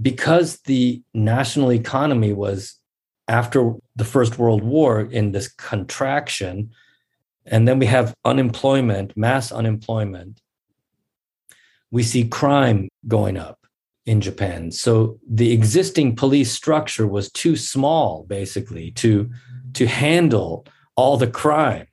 because 0.00 0.58
the 0.62 1.02
national 1.12 1.72
economy 1.72 2.32
was 2.32 2.76
after 3.28 3.74
the 3.96 4.04
first 4.04 4.38
world 4.38 4.62
war 4.62 5.00
in 5.00 5.32
this 5.32 5.48
contraction 5.48 6.70
and 7.46 7.68
then 7.68 7.78
we 7.78 7.86
have 7.86 8.14
unemployment 8.24 9.16
mass 9.16 9.52
unemployment 9.52 10.40
we 11.90 12.02
see 12.02 12.26
crime 12.26 12.88
going 13.06 13.36
up 13.36 13.64
in 14.06 14.20
Japan. 14.20 14.70
So 14.70 15.18
the 15.28 15.52
existing 15.52 16.16
police 16.16 16.52
structure 16.52 17.06
was 17.06 17.30
too 17.30 17.56
small, 17.56 18.24
basically, 18.28 18.90
to 18.92 19.30
to 19.74 19.86
handle 19.86 20.66
all 20.96 21.16
the 21.16 21.26
crime 21.26 21.86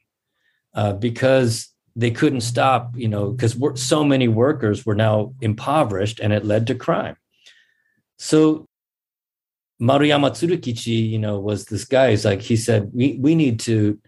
uh, 0.75 0.93
because 0.93 1.70
they 1.95 2.11
couldn't 2.11 2.41
stop. 2.41 2.95
You 2.95 3.07
know, 3.07 3.31
because 3.31 3.57
so 3.75 4.03
many 4.03 4.27
workers 4.27 4.85
were 4.85 4.95
now 4.95 5.33
impoverished, 5.41 6.19
and 6.19 6.33
it 6.33 6.45
led 6.45 6.67
to 6.67 6.75
crime. 6.75 7.15
So 8.17 8.67
Maruyama 9.81 10.31
Tsurukichi, 10.31 11.09
you 11.09 11.19
know, 11.19 11.39
was 11.39 11.65
this 11.65 11.85
guy. 11.85 12.11
He's 12.11 12.25
like 12.25 12.41
he 12.41 12.55
said, 12.55 12.91
we 12.93 13.17
we 13.19 13.35
need 13.35 13.59
to 13.61 13.99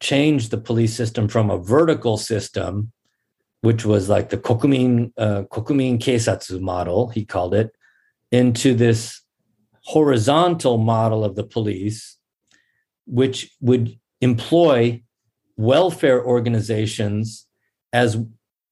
change 0.00 0.48
the 0.48 0.58
police 0.58 0.94
system 0.94 1.28
from 1.28 1.50
a 1.50 1.58
vertical 1.58 2.16
system 2.16 2.92
which 3.60 3.84
was 3.84 4.08
like 4.08 4.28
the 4.30 4.36
Kokumin 4.36 5.12
uh, 5.16 5.42
Kokumin 5.50 5.98
Keisatsu 5.98 6.60
model, 6.60 7.08
he 7.08 7.24
called 7.24 7.54
it, 7.54 7.74
into 8.30 8.74
this 8.74 9.20
horizontal 9.82 10.78
model 10.78 11.24
of 11.24 11.34
the 11.34 11.44
police, 11.44 12.18
which 13.06 13.50
would 13.60 13.98
employ 14.20 15.02
welfare 15.58 16.24
organizations 16.24 17.46
as 17.92 18.16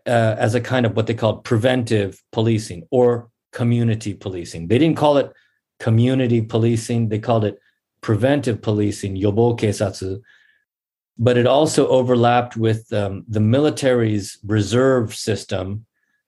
uh, 0.06 0.36
as 0.38 0.54
a 0.54 0.60
kind 0.60 0.86
of 0.86 0.96
what 0.96 1.06
they 1.06 1.14
called 1.14 1.44
preventive 1.44 2.22
policing 2.32 2.86
or 2.90 3.28
community 3.52 4.14
policing. 4.14 4.68
They 4.68 4.78
didn't 4.78 4.96
call 4.96 5.18
it 5.18 5.30
community 5.80 6.40
policing; 6.40 7.10
they 7.10 7.18
called 7.18 7.44
it 7.44 7.58
preventive 8.00 8.62
policing, 8.62 9.16
yobo 9.16 9.58
keisatsu, 9.58 10.20
but 11.18 11.36
it 11.36 11.46
also 11.46 11.88
overlapped 11.88 12.56
with 12.56 12.92
um, 12.92 13.24
the 13.28 13.40
military's 13.40 14.38
reserve 14.44 15.14
system. 15.14 15.84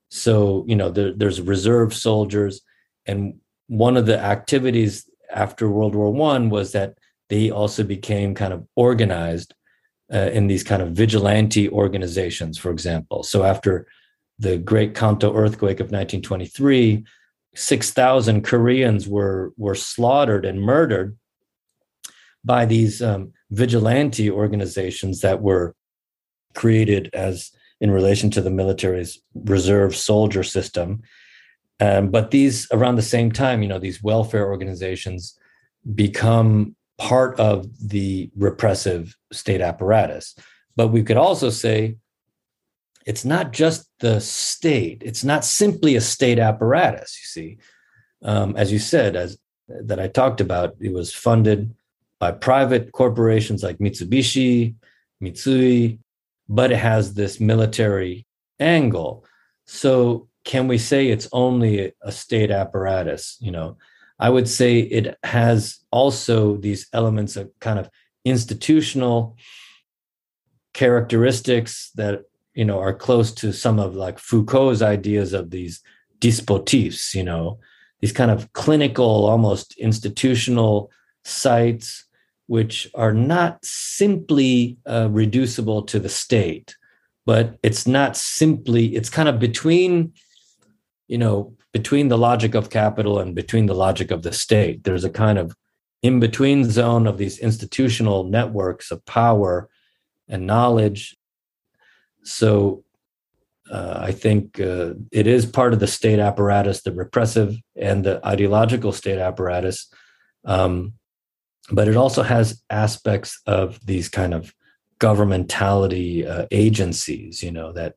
So, 0.09 0.65
you 0.67 0.75
know, 0.75 0.89
there, 0.89 1.13
there's 1.13 1.39
reserve 1.39 1.93
soldiers. 1.93 2.61
And 3.05 3.35
one 3.67 3.95
of 3.95 4.07
the 4.07 4.19
activities 4.19 5.09
after 5.31 5.69
World 5.69 5.95
War 5.95 6.11
One 6.11 6.49
was 6.49 6.71
that 6.71 6.97
they 7.29 7.51
also 7.51 7.83
became 7.83 8.33
kind 8.33 8.51
of 8.51 8.67
organized 8.75 9.53
uh, 10.13 10.29
in 10.33 10.47
these 10.47 10.63
kind 10.63 10.81
of 10.81 10.91
vigilante 10.91 11.69
organizations, 11.69 12.57
for 12.57 12.71
example. 12.71 13.23
So, 13.23 13.43
after 13.43 13.87
the 14.39 14.57
Great 14.57 14.95
Kanto 14.95 15.35
earthquake 15.35 15.79
of 15.79 15.87
1923, 15.87 17.03
6,000 17.55 18.43
Koreans 18.43 19.07
were, 19.07 19.53
were 19.57 19.75
slaughtered 19.75 20.45
and 20.45 20.61
murdered 20.61 21.17
by 22.43 22.65
these 22.65 23.01
um, 23.01 23.33
vigilante 23.51 24.31
organizations 24.31 25.21
that 25.21 25.41
were 25.41 25.75
created 26.55 27.09
as 27.13 27.51
in 27.81 27.91
relation 27.91 28.29
to 28.31 28.41
the 28.41 28.49
military's 28.49 29.19
reserve 29.33 29.95
soldier 29.95 30.43
system. 30.43 31.01
Um, 31.79 32.09
but 32.09 32.31
these, 32.31 32.67
around 32.71 32.95
the 32.95 33.01
same 33.01 33.31
time, 33.31 33.61
you 33.61 33.67
know, 33.67 33.79
these 33.79 34.03
welfare 34.03 34.47
organizations 34.49 35.37
become 35.95 36.75
part 36.99 37.39
of 37.39 37.65
the 37.89 38.29
repressive 38.37 39.15
state 39.31 39.61
apparatus. 39.61 40.35
But 40.75 40.89
we 40.89 41.01
could 41.01 41.17
also 41.17 41.49
say 41.49 41.95
it's 43.05 43.25
not 43.25 43.53
just 43.53 43.89
the 43.99 44.19
state; 44.21 45.01
it's 45.03 45.23
not 45.23 45.43
simply 45.43 45.95
a 45.95 46.01
state 46.01 46.37
apparatus. 46.37 47.17
You 47.19 47.27
see, 47.27 47.57
um, 48.23 48.55
as 48.55 48.71
you 48.71 48.79
said, 48.79 49.15
as 49.15 49.37
that 49.67 49.99
I 49.99 50.07
talked 50.07 50.41
about, 50.41 50.75
it 50.79 50.93
was 50.93 51.13
funded 51.13 51.73
by 52.19 52.31
private 52.31 52.91
corporations 52.91 53.63
like 53.63 53.77
Mitsubishi, 53.77 54.75
Mitsui, 55.23 55.99
but 56.49 56.71
it 56.71 56.77
has 56.77 57.13
this 57.13 57.39
military 57.39 58.27
angle. 58.59 59.25
So 59.65 60.27
can 60.43 60.67
we 60.67 60.77
say 60.77 61.07
it's 61.07 61.29
only 61.31 61.93
a 62.01 62.11
state 62.11 62.51
apparatus? 62.51 63.37
You 63.39 63.51
know, 63.51 63.77
I 64.19 64.29
would 64.29 64.47
say 64.49 64.79
it 64.79 65.17
has 65.23 65.79
also 65.91 66.57
these 66.57 66.87
elements 66.93 67.35
of 67.35 67.51
kind 67.59 67.79
of 67.79 67.89
institutional 68.25 69.37
characteristics 70.73 71.91
that 71.95 72.23
you 72.53 72.65
know 72.65 72.79
are 72.79 72.93
close 72.93 73.31
to 73.33 73.53
some 73.53 73.79
of 73.79 73.95
like 73.95 74.19
Foucault's 74.19 74.81
ideas 74.81 75.33
of 75.33 75.51
these 75.51 75.81
dispositifs, 76.19 77.15
you 77.15 77.23
know, 77.23 77.59
these 78.01 78.11
kind 78.11 78.31
of 78.31 78.51
clinical, 78.53 79.25
almost 79.25 79.77
institutional 79.77 80.91
sites 81.23 82.05
which 82.49 82.89
are 82.95 83.13
not 83.13 83.63
simply 83.63 84.75
uh, 84.87 85.07
reducible 85.11 85.83
to 85.83 85.99
the 85.99 86.09
state, 86.09 86.75
but 87.23 87.59
it's 87.61 87.85
not 87.85 88.17
simply, 88.17 88.95
it's 88.95 89.09
kind 89.09 89.29
of 89.29 89.37
between, 89.37 90.11
you 91.09 91.17
know, 91.17 91.53
between 91.73 92.07
the 92.07 92.17
logic 92.17 92.55
of 92.55 92.69
capital 92.69 93.19
and 93.19 93.35
between 93.35 93.65
the 93.65 93.73
logic 93.73 94.11
of 94.11 94.21
the 94.21 94.31
state. 94.31 94.83
There's 94.83 95.03
a 95.03 95.09
kind 95.09 95.37
of 95.37 95.55
in 96.01 96.19
between 96.19 96.69
zone 96.69 97.07
of 97.07 97.17
these 97.17 97.39
institutional 97.39 98.23
networks 98.23 98.91
of 98.91 99.05
power 99.05 99.69
and 100.29 100.47
knowledge. 100.47 101.17
So 102.23 102.83
uh, 103.69 103.95
I 103.97 104.11
think 104.11 104.59
uh, 104.61 104.93
it 105.11 105.27
is 105.27 105.45
part 105.45 105.73
of 105.73 105.79
the 105.79 105.87
state 105.87 106.19
apparatus, 106.19 106.83
the 106.83 106.93
repressive 106.93 107.57
and 107.75 108.05
the 108.05 108.25
ideological 108.25 108.93
state 108.93 109.19
apparatus. 109.19 109.91
Um, 110.45 110.93
but 111.71 111.87
it 111.87 111.97
also 111.97 112.23
has 112.23 112.63
aspects 112.69 113.41
of 113.45 113.83
these 113.85 114.09
kind 114.09 114.33
of 114.33 114.53
governmentality 114.99 116.27
uh, 116.27 116.45
agencies 116.51 117.41
you 117.41 117.51
know 117.51 117.71
that 117.71 117.95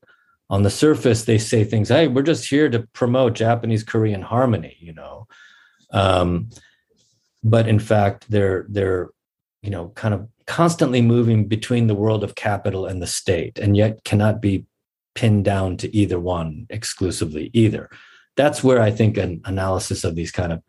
on 0.51 0.63
the 0.63 0.71
surface 0.71 1.25
they 1.25 1.39
say 1.39 1.65
things 1.65 1.89
hey 1.89 2.09
we're 2.09 2.23
just 2.23 2.49
here 2.49 2.69
to 2.69 2.81
promote 2.93 3.35
japanese 3.35 3.85
korean 3.85 4.23
harmony 4.23 4.77
you 4.81 4.93
know? 4.93 5.27
Um, 5.93 6.49
but 7.45 7.69
in 7.69 7.79
fact 7.79 8.31
they're 8.31 8.67
they're 8.69 9.11
you 9.63 9.71
know 9.71 9.89
kind 9.91 10.15
of 10.15 10.29
constantly 10.47 11.01
moving 11.01 11.47
between 11.47 11.87
the 11.87 11.95
world 11.95 12.25
of 12.25 12.35
capital 12.35 12.87
and 12.87 13.01
the 13.01 13.07
state 13.07 13.59
and 13.59 13.77
yet 13.77 14.05
cannot 14.05 14.41
be 14.41 14.67
pinned 15.15 15.45
down 15.45 15.77
to 15.77 15.95
either 15.95 16.19
one 16.19 16.67
exclusively 16.71 17.51
either. 17.53 17.91
That's 18.37 18.65
where 18.65 18.81
i 18.81 18.91
think 18.91 19.19
an 19.19 19.43
analysis 19.45 20.05
of 20.05 20.15
these 20.15 20.33
kind 20.33 20.53
of 20.53 20.63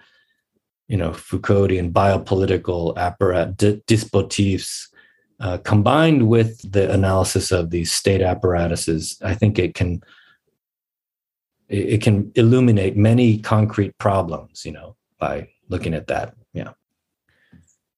you 0.88 0.98
know 0.98 1.12
Foucauldian 1.12 1.92
biopolitical 1.92 2.96
apparat 2.96 3.56
dispositifs 3.86 4.93
uh, 5.40 5.58
combined 5.60 6.28
with 6.28 6.72
the 6.72 6.92
analysis 6.92 7.52
of 7.52 7.70
these 7.70 7.92
state 7.92 8.22
apparatuses, 8.22 9.18
I 9.22 9.34
think 9.34 9.60
it 9.60 9.74
can 9.74 10.02
it, 11.70 12.02
can 12.02 12.32
illuminate 12.36 12.96
many 12.96 13.40
concrete 13.40 13.98
problems, 13.98 14.66
you 14.66 14.72
know, 14.72 14.96
by 15.18 15.50
looking 15.70 15.94
at 15.94 16.08
that. 16.08 16.36
Yeah. 16.54 16.72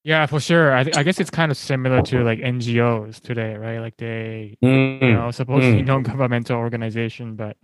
Yeah, 0.03 0.28
for 0.28 0.40
sure. 0.40 0.76
I, 0.76 0.84
th- 0.84 0.95
I 0.95 1.02
guess 1.02 1.20
it's 1.20 1.32
kind 1.32 1.52
of 1.52 1.57
similar 1.57 2.03
to 2.03 2.24
like 2.24 2.38
NGOs 2.40 3.20
today, 3.20 3.56
right? 3.56 3.80
Like 3.80 3.98
they, 3.98 4.56
mm, 4.64 5.02
you 5.02 5.14
know, 5.14 5.32
supposedly 5.32 5.82
mm. 5.82 5.88
non-governmental 5.88 6.56
organization, 6.56 7.36
but 7.36 7.57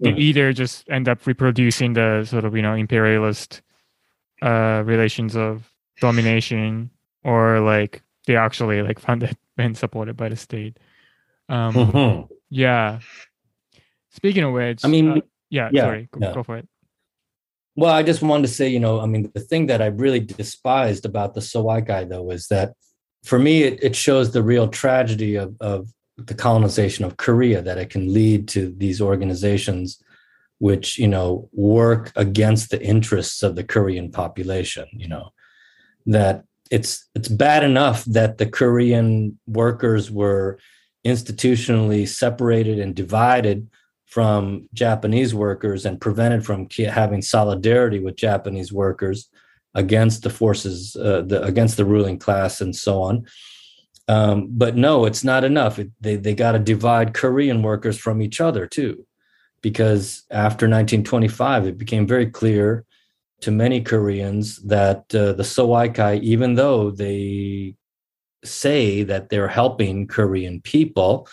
they 0.00 0.12
mm. 0.12 0.18
either 0.18 0.52
just 0.52 0.88
end 0.90 1.08
up 1.08 1.26
reproducing 1.26 1.94
the 1.94 2.24
sort 2.26 2.44
of 2.44 2.54
you 2.54 2.60
know 2.60 2.74
imperialist 2.74 3.62
uh, 4.42 4.82
relations 4.84 5.36
of 5.36 5.72
domination, 6.00 6.90
or 7.24 7.60
like 7.60 8.02
they 8.28 8.36
actually 8.36 8.82
like 8.82 9.00
funded 9.00 9.36
and 9.58 9.76
supported 9.76 10.16
by 10.16 10.28
the 10.28 10.36
state. 10.36 10.78
Um, 11.48 11.74
mm-hmm. 11.74 12.32
Yeah. 12.50 13.00
Speaking 14.10 14.44
of 14.44 14.52
which, 14.52 14.84
I 14.84 14.88
mean, 14.88 15.08
uh, 15.08 15.20
yeah, 15.50 15.70
yeah, 15.72 15.82
sorry, 15.82 16.08
go, 16.12 16.20
yeah. 16.22 16.34
go 16.34 16.42
for 16.42 16.58
it. 16.58 16.68
Well, 17.74 17.92
I 17.92 18.02
just 18.02 18.22
wanted 18.22 18.42
to 18.42 18.52
say, 18.52 18.68
you 18.68 18.80
know, 18.80 19.00
I 19.00 19.06
mean, 19.06 19.30
the 19.34 19.40
thing 19.40 19.66
that 19.66 19.80
I 19.80 19.86
really 19.86 20.20
despised 20.20 21.06
about 21.06 21.34
the 21.34 21.40
Soaikai, 21.40 22.08
though, 22.08 22.30
is 22.30 22.48
that 22.48 22.74
for 23.24 23.38
me, 23.38 23.62
it, 23.62 23.82
it 23.82 23.96
shows 23.96 24.32
the 24.32 24.42
real 24.42 24.68
tragedy 24.68 25.36
of, 25.36 25.56
of 25.60 25.88
the 26.16 26.34
colonization 26.34 27.04
of 27.04 27.16
Korea, 27.16 27.62
that 27.62 27.78
it 27.78 27.90
can 27.90 28.12
lead 28.12 28.48
to 28.48 28.74
these 28.76 29.00
organizations 29.00 30.02
which, 30.58 30.98
you 30.98 31.06
know, 31.06 31.48
work 31.52 32.12
against 32.16 32.70
the 32.70 32.82
interests 32.82 33.44
of 33.44 33.54
the 33.54 33.62
Korean 33.62 34.10
population, 34.10 34.86
you 34.92 35.06
know, 35.06 35.30
that 36.06 36.44
it's 36.70 37.08
it's 37.14 37.28
bad 37.28 37.64
enough 37.64 38.04
that 38.04 38.38
the 38.38 38.46
Korean 38.46 39.38
workers 39.46 40.10
were 40.10 40.58
institutionally 41.06 42.06
separated 42.06 42.78
and 42.78 42.94
divided 42.94 43.68
from 44.06 44.68
Japanese 44.72 45.34
workers 45.34 45.84
and 45.84 46.00
prevented 46.00 46.44
from 46.44 46.66
having 46.70 47.22
solidarity 47.22 48.00
with 48.00 48.16
Japanese 48.16 48.72
workers 48.72 49.28
against 49.74 50.22
the 50.22 50.30
forces, 50.30 50.96
uh, 50.96 51.22
the, 51.22 51.42
against 51.42 51.76
the 51.76 51.84
ruling 51.84 52.18
class, 52.18 52.60
and 52.60 52.74
so 52.74 53.02
on. 53.02 53.26
Um, 54.08 54.48
but 54.50 54.76
no, 54.76 55.04
it's 55.04 55.22
not 55.22 55.44
enough. 55.44 55.78
It, 55.78 55.90
they 56.00 56.16
they 56.16 56.34
got 56.34 56.52
to 56.52 56.58
divide 56.58 57.12
Korean 57.14 57.62
workers 57.62 57.98
from 57.98 58.22
each 58.22 58.40
other 58.40 58.66
too, 58.66 59.06
because 59.60 60.24
after 60.30 60.66
1925, 60.66 61.66
it 61.66 61.78
became 61.78 62.06
very 62.06 62.30
clear 62.30 62.86
to 63.40 63.50
many 63.50 63.80
Koreans 63.80 64.56
that 64.64 65.14
uh, 65.14 65.32
the 65.32 65.44
Soaikai, 65.44 66.20
even 66.22 66.54
though 66.54 66.90
they 66.90 67.74
say 68.44 69.02
that 69.04 69.28
they're 69.28 69.48
helping 69.48 70.06
Korean 70.06 70.60
people, 70.60 71.28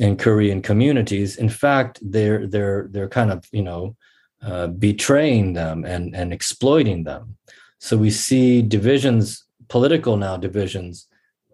and 0.00 0.18
Korean 0.18 0.62
communities. 0.62 1.36
In 1.36 1.48
fact, 1.48 1.98
they're 2.02 2.46
they're 2.46 2.88
they're 2.90 3.08
kind 3.08 3.30
of 3.30 3.44
you 3.52 3.62
know 3.62 3.96
uh, 4.42 4.68
betraying 4.68 5.54
them 5.54 5.84
and 5.84 6.14
and 6.14 6.32
exploiting 6.32 7.04
them. 7.04 7.36
So 7.78 7.96
we 7.96 8.10
see 8.10 8.62
divisions, 8.62 9.44
political 9.68 10.16
now 10.16 10.36
divisions 10.36 11.06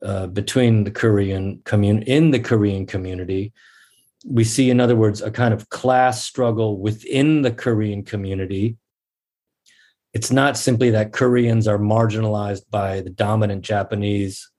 uh, 0.03 0.27
between 0.29 0.85
the 0.85 0.91
Korean 0.91 1.63
community 1.65 2.11
in 2.11 2.31
the 2.31 2.41
Korean 2.41 2.87
community. 2.87 3.53
We 4.25 4.45
see, 4.45 4.71
in 4.71 4.81
other 4.81 4.95
words, 4.95 5.21
a 5.21 5.33
kind 5.33 5.53
of 5.53 5.69
class 5.69 6.23
struggle 6.23 6.79
within 6.79 7.43
the 7.43 7.51
Korean 7.51 8.05
community. 8.05 8.77
It's 10.15 10.31
not 10.31 10.57
simply 10.57 10.91
that 10.91 11.13
Koreans 11.13 11.67
are 11.67 11.79
marginalized 11.79 12.63
by 12.71 13.01
the 13.01 13.11
dominant 13.11 13.63
Japanese 13.63 14.51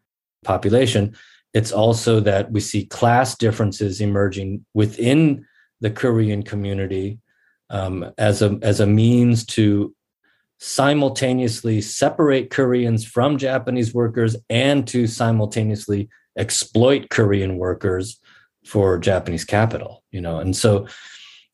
population 0.44 1.16
it's 1.54 1.72
also 1.72 2.20
that 2.22 2.52
we 2.52 2.60
see 2.60 2.86
class 2.86 3.36
differences 3.36 4.02
emerging 4.02 4.66
within 4.74 5.46
the 5.82 5.92
Korean 5.92 6.44
community 6.44 7.20
um, 7.70 8.12
as 8.18 8.42
a 8.42 8.58
as 8.62 8.80
a 8.80 8.88
means 8.88 9.46
to 9.46 9.96
simultaneously 10.60 11.82
separate 11.82 12.50
Koreans 12.50 13.06
from 13.06 13.38
Japanese 13.38 13.94
workers 13.94 14.36
and 14.50 14.88
to 14.88 15.08
simultaneously 15.08 16.10
exploit 16.38 17.10
Korean 17.10 17.58
workers 17.58 18.20
for 18.66 18.98
Japanese 18.98 19.46
capital. 19.46 20.04
You 20.12 20.22
know, 20.22 20.40
and 20.40 20.56
so 20.56 20.88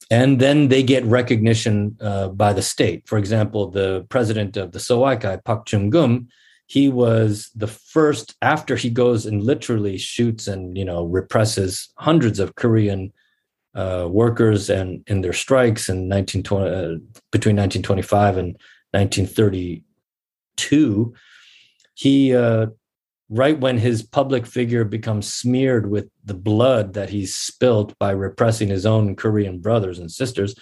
and 0.10 0.40
then 0.40 0.70
they 0.70 0.82
get 0.82 1.04
recognition 1.06 1.98
uh, 2.02 2.30
by 2.30 2.54
the 2.54 2.62
state. 2.62 3.08
For 3.08 3.18
example, 3.18 3.70
the 3.70 4.06
president 4.10 4.58
of 4.58 4.72
the 4.72 4.80
Soaikai, 4.80 5.44
Pak 5.46 5.66
Chung 5.66 5.90
Gum, 5.90 6.30
he 6.70 6.88
was 6.88 7.52
the 7.56 7.68
first 7.68 8.36
after 8.44 8.76
he 8.76 8.92
goes 8.92 9.26
and 9.26 9.44
literally 9.44 9.98
shoots 9.98 10.48
and 10.48 10.78
you 10.78 10.86
know 10.86 11.04
represses 11.04 11.92
hundreds 11.98 12.40
of 12.40 12.54
Korean 12.56 13.12
uh, 13.74 14.08
workers 14.10 14.70
and 14.70 15.04
in 15.08 15.22
their 15.22 15.34
strikes 15.34 15.90
in 15.90 16.08
1920 16.10 16.70
uh, 16.70 17.00
between 17.32 17.56
1925 17.56 18.38
and 18.38 18.56
1932 18.92 21.14
he 21.96 22.36
uh, 22.36 22.68
right 23.30 23.60
when 23.60 23.78
his 23.78 24.02
public 24.02 24.46
figure 24.46 24.84
becomes 24.84 25.32
smeared 25.32 25.90
with 25.90 26.10
the 26.26 26.34
blood 26.34 26.94
that 26.94 27.10
he's 27.10 27.36
spilt 27.36 27.98
by 28.00 28.12
repressing 28.12 28.68
his 28.68 28.86
own 28.86 29.16
Korean 29.16 29.60
brothers 29.60 30.00
and 30.00 30.12
sisters 30.12 30.56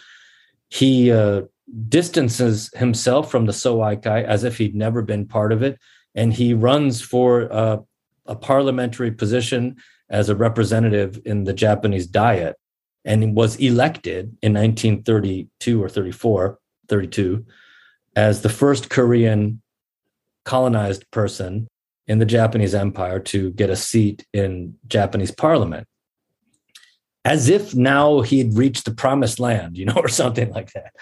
he 0.69 1.11
uh, 1.11 1.43
distances 1.87 2.69
himself 2.75 3.31
from 3.31 3.45
the 3.45 3.53
Soaikai 3.53 4.23
as 4.23 4.43
if 4.43 4.57
he'd 4.57 4.75
never 4.75 5.01
been 5.01 5.25
part 5.25 5.51
of 5.51 5.63
it 5.63 5.79
and 6.15 6.33
he 6.33 6.53
runs 6.53 7.01
for 7.01 7.41
a, 7.43 7.79
a 8.25 8.35
parliamentary 8.35 9.11
position 9.11 9.77
as 10.09 10.29
a 10.29 10.35
representative 10.35 11.19
in 11.25 11.43
the 11.43 11.53
Japanese 11.53 12.07
Diet 12.07 12.55
and 13.05 13.35
was 13.35 13.55
elected 13.57 14.37
in 14.41 14.53
1932 14.53 15.81
or 15.81 15.89
34, 15.89 16.59
32, 16.87 17.45
as 18.15 18.41
the 18.41 18.49
first 18.49 18.89
Korean 18.89 19.61
colonized 20.43 21.09
person 21.11 21.67
in 22.07 22.19
the 22.19 22.25
Japanese 22.25 22.73
Empire 22.73 23.19
to 23.19 23.51
get 23.51 23.69
a 23.69 23.75
seat 23.75 24.25
in 24.33 24.75
Japanese 24.87 25.31
parliament. 25.31 25.87
As 27.25 27.49
if 27.49 27.75
now 27.75 28.21
he'd 28.21 28.53
reached 28.53 28.85
the 28.85 28.93
promised 28.93 29.39
land, 29.39 29.77
you 29.77 29.85
know, 29.85 29.93
or 29.97 30.07
something 30.07 30.49
like 30.51 30.71
that. 30.73 30.93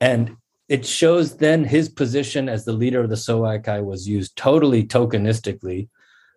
And 0.00 0.36
it 0.68 0.86
shows 0.86 1.36
then 1.36 1.64
his 1.64 1.88
position 1.88 2.48
as 2.48 2.64
the 2.64 2.72
leader 2.72 3.00
of 3.00 3.10
the 3.10 3.16
Soaikai 3.16 3.84
was 3.84 4.08
used 4.08 4.36
totally 4.36 4.84
tokenistically 4.84 5.88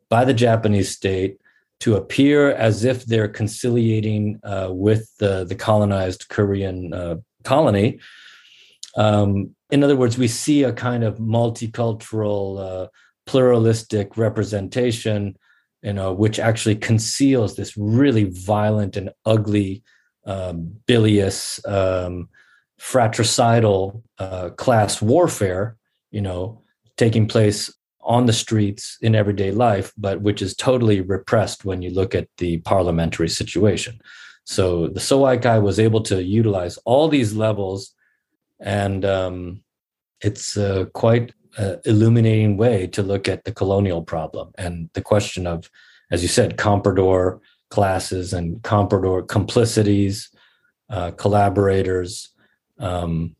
by 0.10 0.26
the 0.26 0.34
Japanese 0.34 0.90
state 0.90 1.38
to 1.80 1.96
appear 1.96 2.52
as 2.52 2.84
if 2.84 3.06
they're 3.06 3.28
conciliating 3.28 4.40
uh, 4.44 4.70
with 4.72 5.16
the, 5.18 5.44
the 5.44 5.56
colonized 5.56 6.30
Korean 6.30 6.94
uh, 6.94 7.16
colony. 7.44 8.00
Um, 8.96 9.56
in 9.70 9.84
other 9.84 9.96
words, 9.96 10.18
we 10.18 10.28
see 10.28 10.64
a 10.64 10.72
kind 10.72 11.04
of 11.04 11.18
multicultural, 11.18 12.60
uh, 12.60 12.88
pluralistic 13.26 14.18
representation, 14.18 15.38
you 15.82 15.94
know, 15.94 16.14
which 16.14 16.40
actually 16.40 16.76
conceals 16.76 17.56
this 17.56 17.78
really 17.78 18.26
violent 18.26 18.96
and 18.98 19.10
ugly, 19.26 19.84
um, 20.26 20.74
bilious, 20.86 21.66
um, 21.66 22.30
fratricidal 22.78 24.04
uh, 24.20 24.50
class 24.50 25.02
warfare, 25.02 25.78
you 26.12 26.22
know, 26.22 26.62
taking 26.98 27.28
place 27.28 27.74
on 28.02 28.26
the 28.26 28.34
streets 28.34 28.98
in 29.02 29.16
everyday 29.16 29.52
life, 29.52 29.94
but 29.98 30.22
which 30.22 30.42
is 30.42 30.56
totally 30.56 31.02
repressed 31.02 31.66
when 31.66 31.82
you 31.82 31.90
look 31.90 32.14
at 32.14 32.28
the 32.38 32.58
parliamentary 32.60 33.30
situation. 33.30 34.00
So 34.46 34.88
the 34.88 35.00
Soaikai 35.00 35.62
was 35.62 35.80
able 35.80 36.02
to 36.04 36.22
utilize 36.22 36.78
all 36.86 37.08
these 37.08 37.34
levels, 37.34 37.94
and 38.60 39.06
um, 39.06 39.64
it's 40.20 40.58
uh, 40.58 40.86
quite 40.94 41.34
uh, 41.58 41.76
illuminating 41.86 42.58
way 42.58 42.88
to 42.88 43.04
look 43.04 43.28
at 43.28 43.44
the 43.44 43.52
colonial 43.52 44.02
problem 44.02 44.52
and 44.58 44.90
the 44.94 45.02
question 45.02 45.48
of, 45.48 45.70
as 46.12 46.22
you 46.22 46.28
said, 46.28 46.58
comprador 46.58 47.40
classes 47.70 48.34
and 48.34 48.62
comprador 48.62 49.28
complicities, 49.28 50.30
uh, 50.90 51.12
collaborators, 51.12 52.30
um, 52.80 53.36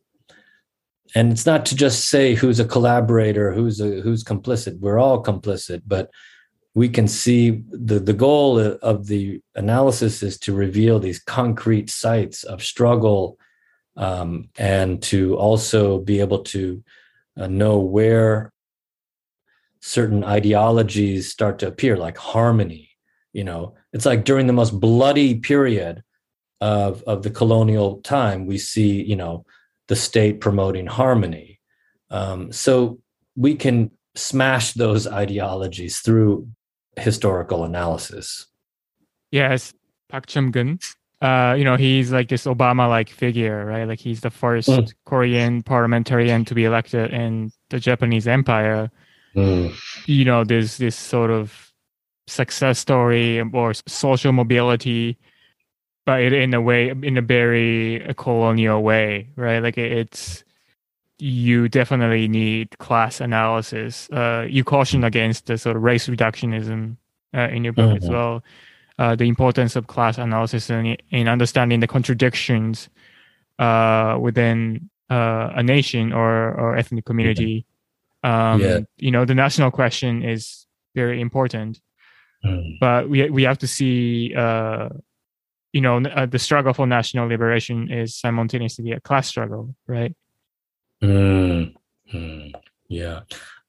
and 1.14 1.30
it's 1.30 1.46
not 1.46 1.64
to 1.66 1.76
just 1.76 2.08
say 2.08 2.34
who's 2.34 2.58
a 2.58 2.64
collaborator, 2.64 3.52
who's 3.52 3.80
a, 3.80 4.00
who's 4.00 4.24
complicit. 4.24 4.80
We're 4.80 4.98
all 4.98 5.22
complicit, 5.22 5.82
but 5.86 6.10
we 6.74 6.88
can 6.88 7.06
see 7.06 7.62
the 7.70 8.00
the 8.00 8.12
goal 8.12 8.58
of 8.58 9.06
the 9.06 9.40
analysis 9.54 10.22
is 10.22 10.38
to 10.40 10.52
reveal 10.52 10.98
these 10.98 11.20
concrete 11.20 11.88
sites 11.88 12.42
of 12.42 12.64
struggle, 12.64 13.38
um, 13.96 14.48
and 14.58 15.00
to 15.04 15.36
also 15.36 15.98
be 16.00 16.18
able 16.20 16.40
to 16.40 16.82
uh, 17.36 17.46
know 17.46 17.78
where 17.78 18.52
certain 19.80 20.24
ideologies 20.24 21.30
start 21.30 21.58
to 21.58 21.66
appear, 21.66 21.96
like 21.96 22.16
harmony. 22.16 22.90
You 23.32 23.44
know, 23.44 23.74
it's 23.92 24.06
like 24.06 24.24
during 24.24 24.46
the 24.46 24.52
most 24.52 24.78
bloody 24.78 25.36
period 25.36 26.02
of 26.60 27.02
of 27.02 27.22
the 27.22 27.30
colonial 27.30 28.00
time, 28.02 28.46
we 28.46 28.58
see 28.58 29.02
you 29.02 29.16
know 29.16 29.44
the 29.88 29.96
state 29.96 30.40
promoting 30.40 30.86
harmony. 30.86 31.60
Um, 32.10 32.52
so 32.52 33.00
we 33.36 33.54
can 33.56 33.90
smash 34.14 34.72
those 34.72 35.06
ideologies 35.06 35.98
through 35.98 36.48
historical 36.96 37.64
analysis. 37.64 38.46
Yes, 39.30 39.74
Pak 40.08 40.26
Chum-gun 40.26 40.78
uh, 41.20 41.54
you 41.56 41.64
know, 41.64 41.76
he's 41.76 42.12
like 42.12 42.28
this 42.28 42.44
Obama-like 42.44 43.08
figure, 43.08 43.64
right? 43.64 43.84
Like 43.84 44.00
he's 44.00 44.20
the 44.20 44.30
first 44.30 44.68
mm. 44.68 44.92
Korean 45.06 45.62
parliamentarian 45.62 46.44
to 46.46 46.54
be 46.54 46.64
elected 46.64 47.12
in 47.12 47.52
the 47.70 47.78
Japanese 47.78 48.26
Empire. 48.26 48.90
Mm. 49.34 49.74
You 50.06 50.24
know, 50.24 50.44
there's 50.44 50.76
this 50.76 50.96
sort 50.96 51.30
of 51.30 51.72
success 52.26 52.78
story 52.78 53.40
or 53.40 53.74
social 53.86 54.32
mobility, 54.32 55.16
but 56.04 56.20
in 56.20 56.52
a 56.52 56.60
way, 56.60 56.90
in 56.90 57.16
a 57.16 57.22
very 57.22 58.12
colonial 58.16 58.82
way, 58.82 59.28
right? 59.36 59.60
Like 59.60 59.78
it's 59.78 60.44
you 61.18 61.68
definitely 61.68 62.28
need 62.28 62.76
class 62.78 63.20
analysis. 63.20 64.10
Uh, 64.10 64.46
you 64.48 64.64
caution 64.64 65.04
against 65.04 65.46
the 65.46 65.56
sort 65.56 65.76
of 65.76 65.82
race 65.82 66.08
reductionism 66.08 66.96
uh, 67.32 67.48
in 67.48 67.64
your 67.64 67.72
book 67.72 67.94
mm-hmm. 67.94 68.04
as 68.04 68.10
well 68.10 68.42
uh, 68.98 69.16
the 69.16 69.24
importance 69.24 69.76
of 69.76 69.86
class 69.86 70.18
analysis 70.18 70.70
in, 70.70 70.96
in 71.10 71.28
understanding 71.28 71.80
the 71.80 71.86
contradictions 71.86 72.88
uh, 73.58 74.16
within 74.20 74.88
uh, 75.10 75.50
a 75.54 75.62
nation 75.62 76.12
or, 76.12 76.54
or 76.54 76.76
ethnic 76.76 77.04
community. 77.04 77.66
Um, 78.22 78.60
yeah. 78.60 78.80
You 78.96 79.10
know, 79.10 79.24
the 79.24 79.34
national 79.34 79.70
question 79.70 80.22
is 80.22 80.66
very 80.94 81.20
important, 81.20 81.80
mm. 82.44 82.78
but 82.80 83.08
we 83.08 83.28
we 83.30 83.42
have 83.42 83.58
to 83.58 83.66
see. 83.66 84.34
Uh, 84.34 84.88
you 85.72 85.80
know, 85.80 85.98
uh, 85.98 86.24
the 86.24 86.38
struggle 86.38 86.72
for 86.72 86.86
national 86.86 87.26
liberation 87.26 87.90
is 87.90 88.14
simultaneously 88.14 88.92
a 88.92 89.00
class 89.00 89.26
struggle, 89.26 89.74
right? 89.88 90.14
Mm. 91.02 91.74
Mm. 92.14 92.52
Yeah, 92.88 93.22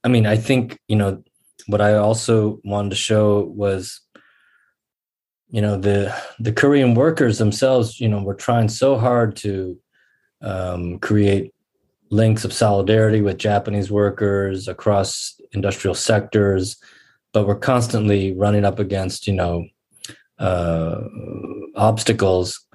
I 0.03 0.07
mean, 0.07 0.27
I 0.27 0.37
think 0.37 0.79
you 0.87 0.95
know 0.95 1.23
what 1.67 1.81
I 1.81 1.95
also 1.95 2.61
wanted 2.63 2.91
to 2.91 2.95
show 2.95 3.41
was 3.55 4.01
you 5.55 5.61
know 5.61 5.77
the 5.77 6.13
the 6.39 6.51
korean 6.51 6.93
workers 6.95 7.37
themselves 7.37 8.01
you 8.01 8.09
know 8.09 8.21
were 8.21 8.41
trying 8.47 8.67
so 8.67 8.97
hard 8.97 9.37
to 9.37 9.79
um, 10.41 10.99
create 10.99 11.53
links 12.09 12.43
of 12.43 12.51
solidarity 12.51 13.21
with 13.21 13.37
japanese 13.37 13.89
workers 13.89 14.67
across 14.67 15.39
industrial 15.53 15.95
sectors 15.95 16.75
but 17.31 17.47
we're 17.47 17.55
constantly 17.73 18.33
running 18.33 18.65
up 18.65 18.79
against 18.79 19.27
you 19.27 19.33
know 19.33 19.65
uh, 20.39 21.01
obstacles. 21.75 22.65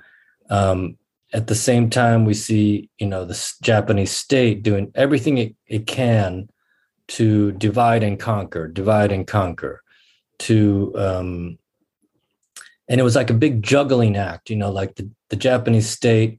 Um, 0.48 0.97
at 1.32 1.47
the 1.47 1.55
same 1.55 1.90
time 1.90 2.24
we 2.24 2.35
see 2.35 2.89
you 2.98 3.07
know 3.07 3.24
the 3.24 3.55
japanese 3.62 4.11
state 4.11 4.62
doing 4.62 4.90
everything 4.94 5.39
it, 5.39 5.55
it 5.66 5.86
can 5.86 6.48
to 7.07 7.52
divide 7.52 8.02
and 8.02 8.19
conquer 8.19 8.66
divide 8.66 9.12
and 9.12 9.27
conquer 9.27 9.82
to 10.39 10.93
um, 10.97 11.59
and 12.91 13.01
it 13.01 13.05
was 13.05 13.17
like 13.17 13.31
a 13.31 13.35
big 13.35 13.62
juggling 13.62 14.17
act 14.17 14.51
you 14.51 14.57
know 14.57 14.71
like 14.71 14.97
the, 14.97 15.09
the 15.31 15.37
japanese 15.37 15.89
state 15.89 16.39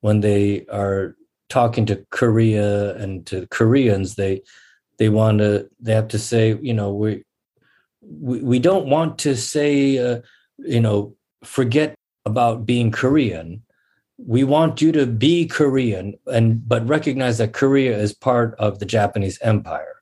when 0.00 0.20
they 0.20 0.66
are 0.66 1.14
talking 1.48 1.86
to 1.86 2.04
korea 2.10 2.96
and 2.96 3.26
to 3.26 3.46
koreans 3.48 4.16
they 4.16 4.42
they 4.98 5.08
want 5.08 5.38
to 5.38 5.68
they 5.78 5.92
have 5.92 6.08
to 6.08 6.18
say 6.18 6.58
you 6.60 6.74
know 6.74 6.92
we 6.92 7.22
we, 8.02 8.40
we 8.40 8.58
don't 8.58 8.86
want 8.86 9.18
to 9.18 9.36
say 9.36 9.98
uh, 9.98 10.20
you 10.58 10.80
know 10.80 11.14
forget 11.44 11.94
about 12.26 12.66
being 12.66 12.90
korean. 12.90 13.62
We 14.18 14.44
want 14.44 14.82
you 14.82 14.92
to 14.92 15.06
be 15.06 15.46
korean 15.46 16.14
and 16.26 16.66
but 16.68 16.86
recognize 16.86 17.38
that 17.38 17.54
korea 17.54 17.96
is 17.96 18.12
part 18.12 18.54
of 18.58 18.78
the 18.78 18.84
japanese 18.84 19.38
empire. 19.40 19.96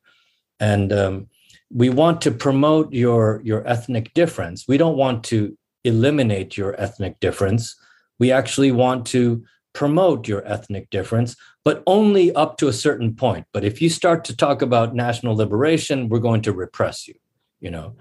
And 0.59 0.93
um, 0.93 1.29
we 1.71 1.89
want 1.89 2.21
to 2.23 2.33
promote 2.33 2.93
your 2.93 3.41
your 3.45 3.67
ethnic 3.67 4.13
difference. 4.15 4.67
We 4.67 4.79
don't 4.79 4.97
want 4.97 5.23
to 5.25 5.57
eliminate 5.89 6.57
your 6.57 6.81
ethnic 6.81 7.19
difference. 7.21 7.75
We 8.19 8.31
actually 8.31 8.73
want 8.73 9.07
to 9.07 9.45
promote 9.73 10.27
your 10.27 10.45
ethnic 10.47 10.91
difference, 10.91 11.37
but 11.65 11.83
only 11.87 12.33
up 12.35 12.57
to 12.59 12.69
a 12.69 12.73
certain 12.73 13.15
point. 13.15 13.47
But 13.53 13.65
if 13.65 13.81
you 13.83 13.89
start 13.89 14.25
to 14.25 14.37
talk 14.37 14.63
about 14.63 14.95
national 14.95 15.37
liberation, 15.37 16.09
we're 16.09 16.19
going 16.19 16.43
to 16.43 16.53
repress 16.53 17.07
you, 17.07 17.15
you 17.61 17.71
know. 17.71 17.97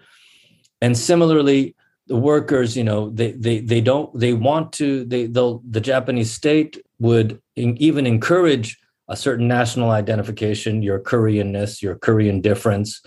And 0.82 0.98
similarly, 0.98 1.76
the 2.08 2.16
workers, 2.16 2.78
you 2.78 2.84
know, 2.84 3.10
they 3.10 3.32
they 3.34 3.60
they 3.60 3.82
don't 3.82 4.18
they 4.18 4.34
want 4.34 4.72
to 4.74 5.06
they 5.06 5.28
they'll 5.28 5.62
the 5.70 5.82
Japanese 5.82 6.32
state 6.32 6.82
would 7.00 7.42
in, 7.56 7.78
even 7.78 8.08
encourage 8.08 8.78
a 9.10 9.16
certain 9.16 9.48
national 9.48 9.92
identification, 9.92 10.82
your 10.82 11.00
Koreanness, 11.00 11.82
your 11.82 11.96
Korean 11.96 12.42
difference, 12.42 13.02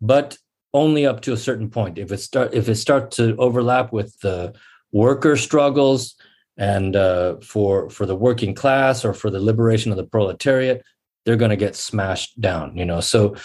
but 0.00 0.36
only 0.72 1.06
up 1.06 1.20
to 1.22 1.32
a 1.32 1.36
certain 1.36 1.70
point. 1.70 1.98
If 1.98 2.12
it 2.12 2.18
start 2.18 2.54
if 2.54 2.68
it 2.68 2.76
starts 2.76 3.16
to 3.16 3.36
overlap 3.36 3.92
with 3.92 4.18
the 4.20 4.54
worker 4.92 5.36
struggles 5.36 6.14
and 6.56 6.96
uh, 6.96 7.36
for 7.42 7.90
for 7.90 8.06
the 8.06 8.16
working 8.16 8.54
class 8.54 9.04
or 9.04 9.14
for 9.14 9.30
the 9.30 9.40
liberation 9.40 9.90
of 9.90 9.96
the 9.96 10.04
proletariat, 10.04 10.84
they're 11.24 11.36
going 11.36 11.50
to 11.50 11.56
get 11.56 11.76
smashed 11.76 12.40
down. 12.40 12.76
You 12.76 12.84
know, 12.84 13.00
so 13.00 13.36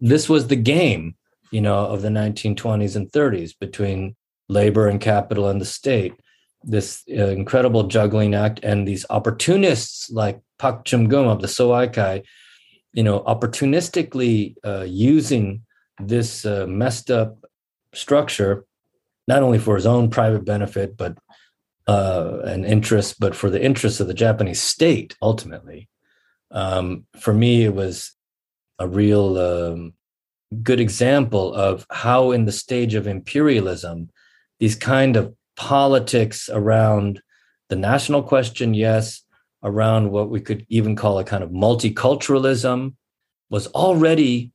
this 0.00 0.28
was 0.28 0.48
the 0.48 0.56
game, 0.56 1.16
you 1.50 1.60
know, 1.60 1.86
of 1.86 2.02
the 2.02 2.08
1920s 2.08 2.96
and 2.96 3.10
30s 3.10 3.52
between 3.58 4.16
labor 4.48 4.88
and 4.88 5.00
capital 5.00 5.48
and 5.48 5.60
the 5.60 5.66
state. 5.66 6.14
This 6.62 7.02
uh, 7.10 7.28
incredible 7.28 7.84
juggling 7.84 8.34
act 8.34 8.60
and 8.62 8.86
these 8.86 9.06
opportunists 9.10 10.10
like 10.10 10.40
Pak 10.58 10.84
Chum 10.84 11.08
Gum 11.08 11.26
of 11.26 11.40
the 11.40 11.46
Soaikai, 11.46 12.22
you 12.92 13.02
know, 13.02 13.20
opportunistically 13.20 14.56
uh, 14.64 14.84
using 14.88 15.62
this 15.98 16.44
uh, 16.44 16.66
messed 16.68 17.10
up 17.10 17.44
structure, 17.92 18.64
not 19.26 19.42
only 19.42 19.58
for 19.58 19.76
his 19.76 19.86
own 19.86 20.10
private 20.10 20.44
benefit, 20.44 20.96
but 20.96 21.16
uh, 21.86 22.38
an 22.44 22.64
interest, 22.64 23.20
but 23.20 23.34
for 23.34 23.48
the 23.50 23.62
interests 23.62 24.00
of 24.00 24.08
the 24.08 24.14
Japanese 24.14 24.60
state 24.60 25.16
ultimately. 25.22 25.88
Um, 26.50 27.06
for 27.18 27.32
me, 27.32 27.64
it 27.64 27.74
was 27.74 28.12
a 28.78 28.88
real 28.88 29.38
um, 29.38 29.94
good 30.62 30.80
example 30.80 31.54
of 31.54 31.86
how, 31.90 32.30
in 32.32 32.44
the 32.44 32.52
stage 32.52 32.94
of 32.94 33.06
imperialism, 33.06 34.10
these 34.58 34.76
kind 34.76 35.16
of 35.16 35.34
politics 35.56 36.48
around 36.52 37.20
the 37.68 37.76
national 37.76 38.22
question, 38.22 38.74
yes, 38.74 39.22
around 39.62 40.10
what 40.10 40.30
we 40.30 40.40
could 40.40 40.64
even 40.68 40.94
call 40.94 41.18
a 41.18 41.24
kind 41.24 41.42
of 41.42 41.50
multiculturalism, 41.50 42.94
was 43.50 43.66
already 43.68 44.52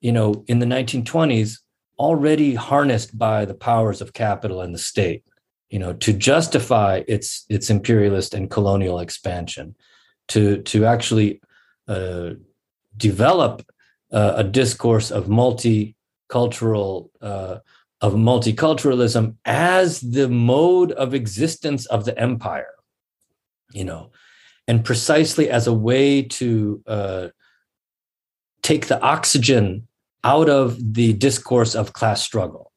you 0.00 0.12
know, 0.12 0.44
in 0.46 0.58
the 0.58 0.66
1920s, 0.66 1.58
already 1.98 2.54
harnessed 2.54 3.18
by 3.18 3.44
the 3.44 3.54
powers 3.54 4.00
of 4.00 4.12
capital 4.12 4.60
and 4.60 4.74
the 4.74 4.78
state, 4.78 5.24
you 5.68 5.78
know, 5.78 5.92
to 5.94 6.12
justify 6.12 7.02
its 7.08 7.44
its 7.48 7.70
imperialist 7.70 8.34
and 8.34 8.50
colonial 8.50 9.00
expansion, 9.00 9.74
to 10.28 10.62
to 10.62 10.84
actually 10.84 11.40
uh, 11.88 12.30
develop 12.96 13.66
uh, 14.12 14.34
a 14.36 14.44
discourse 14.44 15.10
of 15.10 15.26
multicultural 15.26 17.10
uh, 17.20 17.58
of 18.00 18.14
multiculturalism 18.14 19.34
as 19.44 20.00
the 20.00 20.28
mode 20.28 20.92
of 20.92 21.14
existence 21.14 21.86
of 21.86 22.04
the 22.04 22.16
empire, 22.16 22.74
you 23.72 23.84
know, 23.84 24.12
and 24.68 24.84
precisely 24.84 25.50
as 25.50 25.66
a 25.66 25.72
way 25.72 26.22
to 26.22 26.80
uh, 26.86 27.28
take 28.62 28.86
the 28.86 29.00
oxygen 29.00 29.87
out 30.24 30.48
of 30.48 30.94
the 30.94 31.12
discourse 31.12 31.74
of 31.74 31.92
class 31.92 32.22
struggle. 32.22 32.72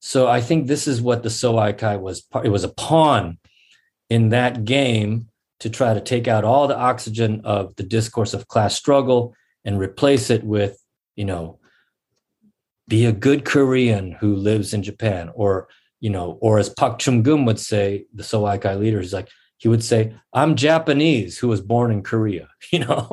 So 0.00 0.28
I 0.28 0.40
think 0.40 0.66
this 0.66 0.86
is 0.86 1.00
what 1.00 1.22
the 1.22 1.28
Soaikai 1.28 2.00
was. 2.00 2.24
It 2.44 2.50
was 2.50 2.64
a 2.64 2.68
pawn 2.68 3.38
in 4.08 4.28
that 4.28 4.64
game 4.64 5.28
to 5.60 5.70
try 5.70 5.94
to 5.94 6.00
take 6.00 6.28
out 6.28 6.44
all 6.44 6.68
the 6.68 6.76
oxygen 6.76 7.40
of 7.44 7.74
the 7.76 7.82
discourse 7.82 8.34
of 8.34 8.46
class 8.48 8.76
struggle 8.76 9.34
and 9.64 9.78
replace 9.78 10.30
it 10.30 10.44
with, 10.44 10.78
you 11.16 11.24
know, 11.24 11.58
be 12.88 13.04
a 13.04 13.12
good 13.12 13.44
Korean 13.44 14.12
who 14.12 14.36
lives 14.36 14.72
in 14.72 14.82
Japan, 14.82 15.30
or 15.34 15.68
you 15.98 16.10
know, 16.10 16.38
or 16.40 16.58
as 16.58 16.68
Pak 16.68 16.98
Chum 16.98 17.22
Gum 17.22 17.44
would 17.46 17.58
say, 17.58 18.04
the 18.14 18.22
Soaikai 18.22 18.78
leader, 18.78 19.00
he's 19.00 19.12
like, 19.12 19.28
he 19.56 19.66
would 19.66 19.82
say, 19.82 20.14
"I'm 20.32 20.54
Japanese 20.54 21.38
who 21.38 21.48
was 21.48 21.60
born 21.60 21.90
in 21.90 22.02
Korea," 22.02 22.48
you 22.70 22.80
know 22.80 23.08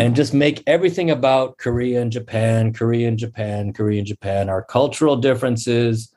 and 0.00 0.16
just 0.16 0.32
make 0.32 0.62
everything 0.66 1.10
about 1.10 1.58
Korea 1.58 2.00
and 2.00 2.10
Japan, 2.10 2.72
Korea 2.72 3.06
and 3.06 3.18
Japan, 3.18 3.74
Korea 3.74 3.98
and 3.98 4.06
Japan, 4.06 4.48
our 4.48 4.62
cultural 4.62 5.14
differences. 5.14 6.10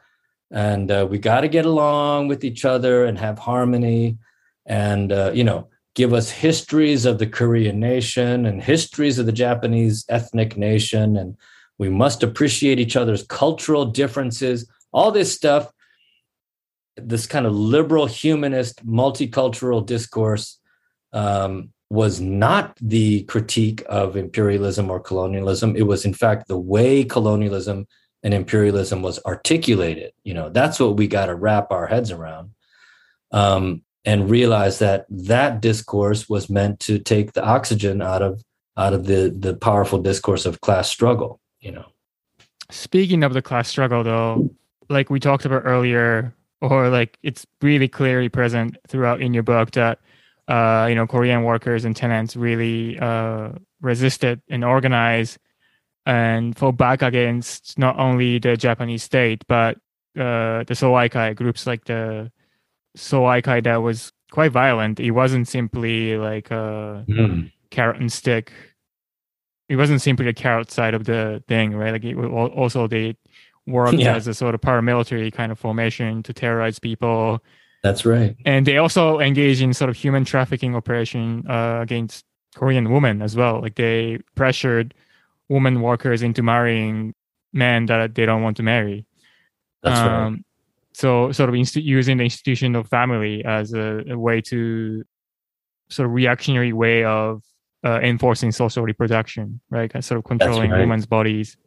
And 0.51 0.89
uh, 0.89 1.05
we 1.09 1.17
got 1.17 1.41
to 1.41 1.49
get 1.49 1.65
along 1.65 2.29
with 2.29 2.45
each 2.45 2.63
other 2.63 3.03
and 3.03 3.19
have 3.19 3.37
harmony 3.37 4.17
and, 4.65 5.11
uh, 5.11 5.31
you 5.33 5.43
know, 5.43 5.67
give 5.95 6.13
us 6.13 6.31
histories 6.31 7.03
of 7.03 7.19
the 7.19 7.27
Korean 7.27 7.81
nation 7.81 8.45
and 8.45 8.63
histories 8.63 9.19
of 9.19 9.25
the 9.25 9.33
Japanese 9.33 10.05
ethnic 10.07 10.55
nation. 10.55 11.17
And 11.17 11.35
we 11.77 11.89
must 11.89 12.23
appreciate 12.23 12.79
each 12.79 12.95
other's 12.95 13.23
cultural 13.23 13.83
differences, 13.83 14.65
all 14.93 15.11
this 15.11 15.35
stuff, 15.35 15.69
this 16.95 17.27
kind 17.27 17.45
of 17.45 17.53
liberal, 17.53 18.05
humanist, 18.05 18.85
multicultural 18.85 19.85
discourse. 19.85 20.57
Um, 21.11 21.72
was 21.89 22.19
not 22.19 22.75
the 22.81 23.23
critique 23.23 23.83
of 23.87 24.15
imperialism 24.17 24.89
or 24.89 24.99
colonialism. 24.99 25.75
It 25.75 25.83
was, 25.83 26.05
in 26.05 26.13
fact, 26.13 26.47
the 26.47 26.57
way 26.57 27.03
colonialism 27.03 27.87
and 28.23 28.33
imperialism 28.33 29.01
was 29.01 29.19
articulated. 29.25 30.13
You 30.23 30.33
know, 30.33 30.49
that's 30.49 30.79
what 30.79 30.97
we 30.97 31.07
got 31.07 31.27
to 31.27 31.35
wrap 31.35 31.71
our 31.71 31.87
heads 31.87 32.11
around. 32.11 32.51
Um, 33.31 33.83
and 34.05 34.29
realize 34.29 34.79
that 34.79 35.05
that 35.09 35.61
discourse 35.61 36.27
was 36.27 36.49
meant 36.49 36.79
to 36.81 36.99
take 36.99 37.33
the 37.33 37.43
oxygen 37.43 38.01
out 38.01 38.21
of 38.21 38.43
out 38.77 38.93
of 38.93 39.05
the 39.05 39.33
the 39.37 39.55
powerful 39.55 39.99
discourse 39.99 40.45
of 40.45 40.61
class 40.61 40.89
struggle 40.89 41.39
you 41.61 41.71
know 41.71 41.85
speaking 42.69 43.23
of 43.23 43.33
the 43.33 43.41
class 43.41 43.67
struggle 43.67 44.03
though 44.03 44.49
like 44.89 45.09
we 45.09 45.19
talked 45.19 45.45
about 45.45 45.61
earlier 45.65 46.33
or 46.61 46.89
like 46.89 47.17
it's 47.23 47.45
really 47.61 47.87
clearly 47.87 48.29
present 48.29 48.77
throughout 48.87 49.21
in 49.21 49.33
your 49.33 49.43
book 49.43 49.71
that 49.71 49.99
uh, 50.47 50.85
you 50.89 50.95
know 50.95 51.07
korean 51.07 51.43
workers 51.43 51.85
and 51.85 51.95
tenants 51.95 52.35
really 52.35 52.99
uh, 52.99 53.49
resisted 53.81 54.41
and 54.49 54.63
organized 54.63 55.37
and 56.05 56.57
fought 56.57 56.77
back 56.77 57.01
against 57.01 57.77
not 57.79 57.97
only 57.97 58.39
the 58.39 58.57
japanese 58.57 59.03
state 59.03 59.43
but 59.47 59.77
uh, 60.17 60.63
the 60.63 60.73
soaikai 60.73 61.35
groups 61.35 61.65
like 61.65 61.85
the 61.85 62.31
soaikai 62.97 63.63
that 63.63 63.77
was 63.77 64.11
quite 64.31 64.51
violent 64.51 64.99
it 64.99 65.11
wasn't 65.11 65.47
simply 65.47 66.17
like 66.17 66.51
a 66.51 67.05
mm. 67.07 67.51
carrot 67.69 67.99
and 67.99 68.11
stick 68.11 68.51
it 69.69 69.75
wasn't 69.75 70.01
simply 70.01 70.25
the 70.25 70.33
carrot 70.33 70.71
side 70.71 70.93
of 70.93 71.05
the 71.05 71.43
thing, 71.47 71.75
right? 71.75 71.91
Like 71.91 72.03
it 72.03 72.15
also 72.15 72.87
they 72.87 73.15
worked 73.65 73.93
yeah. 73.97 74.15
as 74.15 74.27
a 74.27 74.33
sort 74.33 74.55
of 74.55 74.61
paramilitary 74.61 75.31
kind 75.33 75.51
of 75.51 75.59
formation 75.59 76.23
to 76.23 76.33
terrorize 76.33 76.79
people. 76.79 77.43
That's 77.83 78.05
right. 78.05 78.35
And 78.45 78.65
they 78.65 78.77
also 78.77 79.19
engage 79.19 79.61
in 79.61 79.73
sort 79.73 79.89
of 79.89 79.97
human 79.97 80.23
trafficking 80.23 80.73
operation 80.73 81.45
uh, 81.49 81.79
against 81.81 82.23
Korean 82.55 82.91
women 82.91 83.21
as 83.21 83.35
well. 83.35 83.61
Like 83.61 83.75
they 83.75 84.19
pressured 84.35 84.93
women 85.49 85.81
workers 85.81 86.21
into 86.21 86.41
marrying 86.41 87.13
men 87.51 87.85
that 87.87 88.15
they 88.15 88.25
don't 88.25 88.41
want 88.41 88.57
to 88.57 88.63
marry. 88.63 89.05
That's 89.81 89.99
um, 89.99 90.33
right. 90.33 90.43
So 90.93 91.31
sort 91.33 91.49
of 91.49 91.55
inst- 91.55 91.75
using 91.75 92.17
the 92.17 92.23
institution 92.23 92.75
of 92.75 92.87
family 92.87 93.43
as 93.43 93.73
a, 93.73 94.03
a 94.09 94.17
way 94.17 94.39
to 94.41 95.03
sort 95.89 96.07
of 96.07 96.13
reactionary 96.13 96.71
way 96.71 97.03
of 97.03 97.43
uh, 97.83 97.99
enforcing 98.01 98.53
social 98.53 98.83
reproduction, 98.83 99.59
right? 99.69 99.91
Sort 100.03 100.19
of 100.19 100.23
controlling 100.23 100.71
right. 100.71 100.79
women's 100.79 101.05
bodies. 101.05 101.57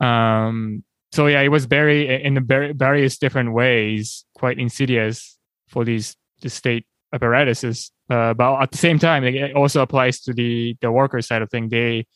Um, 0.00 0.84
so 1.12 1.26
yeah, 1.26 1.40
it 1.40 1.48
was 1.48 1.64
very 1.64 2.24
in 2.24 2.46
various 2.46 3.18
different 3.18 3.52
ways 3.52 4.24
quite 4.34 4.58
insidious 4.58 5.38
for 5.68 5.84
these 5.84 6.16
the 6.42 6.50
state 6.50 6.86
apparatuses. 7.12 7.90
Uh, 8.08 8.34
but 8.34 8.62
at 8.62 8.70
the 8.70 8.78
same 8.78 8.98
time, 8.98 9.24
it 9.24 9.54
also 9.54 9.82
applies 9.82 10.20
to 10.20 10.32
the 10.32 10.76
the 10.80 10.90
worker 10.90 11.20
side 11.20 11.42
of 11.42 11.50
thing. 11.50 11.68
They 11.68 12.06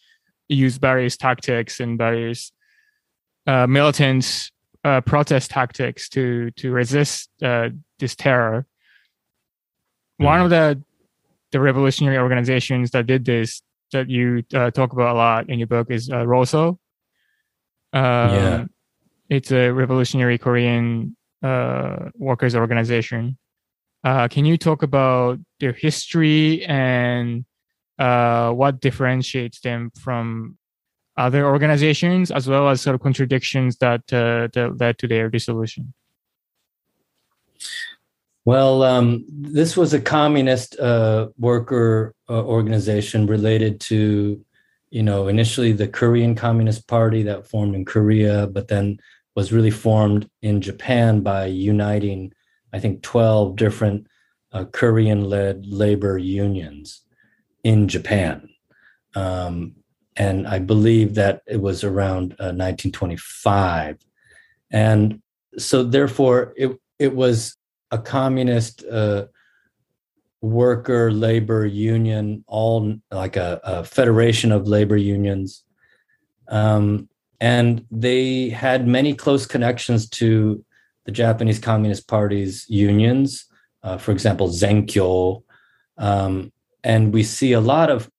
use 0.48 0.76
various 0.76 1.16
tactics 1.16 1.80
and 1.80 1.98
various 1.98 2.52
uh, 3.46 3.66
militant 3.66 4.50
uh, 4.84 5.00
protest 5.00 5.50
tactics 5.50 6.08
to 6.10 6.50
to 6.52 6.70
resist 6.70 7.30
uh, 7.42 7.70
this 7.98 8.14
terror. 8.14 8.66
Mm. 10.20 10.24
One 10.24 10.40
of 10.40 10.50
the 10.50 10.82
the 11.50 11.60
revolutionary 11.60 12.18
organizations 12.18 12.90
that 12.92 13.06
did 13.06 13.24
this 13.24 13.62
that 13.92 14.08
you 14.08 14.44
uh, 14.54 14.70
talk 14.70 14.92
about 14.92 15.14
a 15.14 15.18
lot 15.18 15.48
in 15.48 15.58
your 15.58 15.68
book 15.68 15.90
is 15.90 16.10
uh, 16.10 16.26
ROSO. 16.26 16.78
Um, 17.92 18.00
yeah. 18.02 18.64
It's 19.28 19.50
a 19.50 19.70
revolutionary 19.70 20.38
Korean 20.38 21.16
uh, 21.42 22.10
workers 22.16 22.54
organization. 22.54 23.38
Uh, 24.02 24.28
can 24.28 24.44
you 24.44 24.58
talk 24.58 24.82
about 24.82 25.38
their 25.60 25.72
history 25.72 26.64
and 26.66 27.44
uh, 27.98 28.50
what 28.50 28.80
differentiates 28.80 29.60
them 29.60 29.90
from 29.98 30.58
other 31.16 31.46
organizations, 31.46 32.30
as 32.30 32.48
well 32.48 32.68
as 32.68 32.80
sort 32.80 32.94
of 32.94 33.00
contradictions 33.00 33.76
that, 33.78 34.00
uh, 34.12 34.48
that 34.52 34.76
led 34.78 34.98
to 34.98 35.08
their 35.08 35.30
dissolution? 35.30 35.94
Well, 38.44 38.82
um, 38.82 39.24
this 39.28 39.74
was 39.74 39.94
a 39.94 40.00
communist 40.00 40.78
uh, 40.78 41.28
worker 41.38 42.14
uh, 42.28 42.44
organization 42.44 43.26
related 43.26 43.80
to, 43.82 44.44
you 44.90 45.02
know, 45.02 45.28
initially 45.28 45.72
the 45.72 45.88
Korean 45.88 46.34
Communist 46.34 46.86
Party 46.86 47.22
that 47.22 47.46
formed 47.46 47.74
in 47.74 47.86
Korea, 47.86 48.46
but 48.46 48.68
then 48.68 48.98
was 49.34 49.52
really 49.52 49.70
formed 49.70 50.28
in 50.42 50.60
Japan 50.60 51.20
by 51.20 51.46
uniting, 51.46 52.32
I 52.72 52.78
think, 52.78 53.02
12 53.02 53.56
different 53.56 54.06
uh, 54.52 54.64
Korean 54.66 55.24
led 55.28 55.66
labor 55.66 56.16
unions 56.16 57.02
in 57.64 57.88
Japan. 57.88 58.48
Um, 59.14 59.74
and 60.16 60.46
I 60.46 60.60
believe 60.60 61.14
that 61.14 61.42
it 61.46 61.60
was 61.60 61.82
around 61.82 62.30
1925. 62.38 63.94
Uh, 63.94 63.98
and 64.70 65.22
so, 65.58 65.82
therefore, 65.82 66.52
it, 66.56 66.76
it 66.98 67.14
was 67.14 67.56
a 67.90 67.98
communist 67.98 68.84
uh, 68.84 69.26
worker 70.40 71.10
labor 71.10 71.64
union, 71.64 72.44
all 72.46 72.96
like 73.10 73.36
a, 73.36 73.60
a 73.64 73.84
federation 73.84 74.52
of 74.52 74.68
labor 74.68 74.96
unions. 74.96 75.64
Um, 76.48 77.08
and 77.44 77.84
they 77.90 78.48
had 78.48 78.88
many 78.88 79.12
close 79.12 79.44
connections 79.44 80.08
to 80.08 80.64
the 81.04 81.12
Japanese 81.12 81.58
Communist 81.58 82.08
Party's 82.08 82.64
unions, 82.70 83.44
uh, 83.82 83.98
for 83.98 84.12
example, 84.12 84.48
Zenkyo. 84.48 85.42
Um, 85.98 86.50
and 86.82 87.12
we 87.12 87.22
see 87.22 87.52
a 87.52 87.60
lot 87.60 87.90
of 87.90 88.10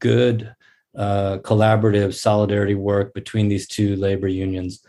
good 0.00 0.52
uh, 0.96 1.38
collaborative 1.42 2.12
solidarity 2.12 2.74
work 2.74 3.14
between 3.14 3.46
these 3.46 3.68
two 3.68 3.94
labor 3.94 4.26
unions. 4.26 4.84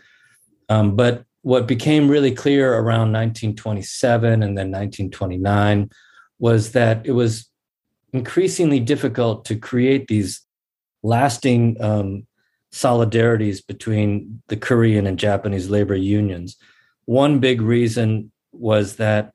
Um, 0.68 0.96
but 0.96 1.24
what 1.42 1.68
became 1.68 2.08
really 2.08 2.32
clear 2.32 2.74
around 2.74 3.12
1927 3.12 4.42
and 4.42 4.58
then 4.58 4.72
1929 4.72 5.88
was 6.40 6.72
that 6.72 7.06
it 7.06 7.12
was 7.12 7.48
increasingly 8.12 8.80
difficult 8.80 9.44
to 9.44 9.54
create 9.54 10.08
these 10.08 10.44
lasting 11.04 11.76
um, 11.80 12.26
solidarities 12.74 13.66
between 13.66 14.42
the 14.48 14.56
Korean 14.56 15.06
and 15.06 15.18
Japanese 15.18 15.70
labor 15.70 15.94
unions. 15.94 16.56
One 17.06 17.38
big 17.38 17.60
reason 17.60 18.32
was 18.52 18.96
that 18.96 19.32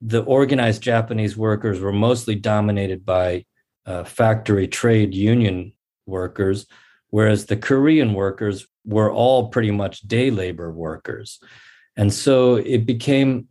the 0.00 0.22
organized 0.22 0.82
Japanese 0.82 1.36
workers 1.36 1.80
were 1.80 1.92
mostly 1.92 2.34
dominated 2.34 3.06
by 3.06 3.46
uh, 3.86 4.04
factory 4.04 4.68
trade 4.68 5.14
union 5.14 5.72
workers, 6.06 6.66
whereas 7.08 7.46
the 7.46 7.56
Korean 7.56 8.12
workers 8.12 8.66
were 8.84 9.10
all 9.10 9.48
pretty 9.48 9.70
much 9.70 10.00
day 10.00 10.30
labor 10.30 10.70
workers 10.70 11.40
and 11.96 12.12
so 12.12 12.56
it 12.56 12.86
became 12.86 13.48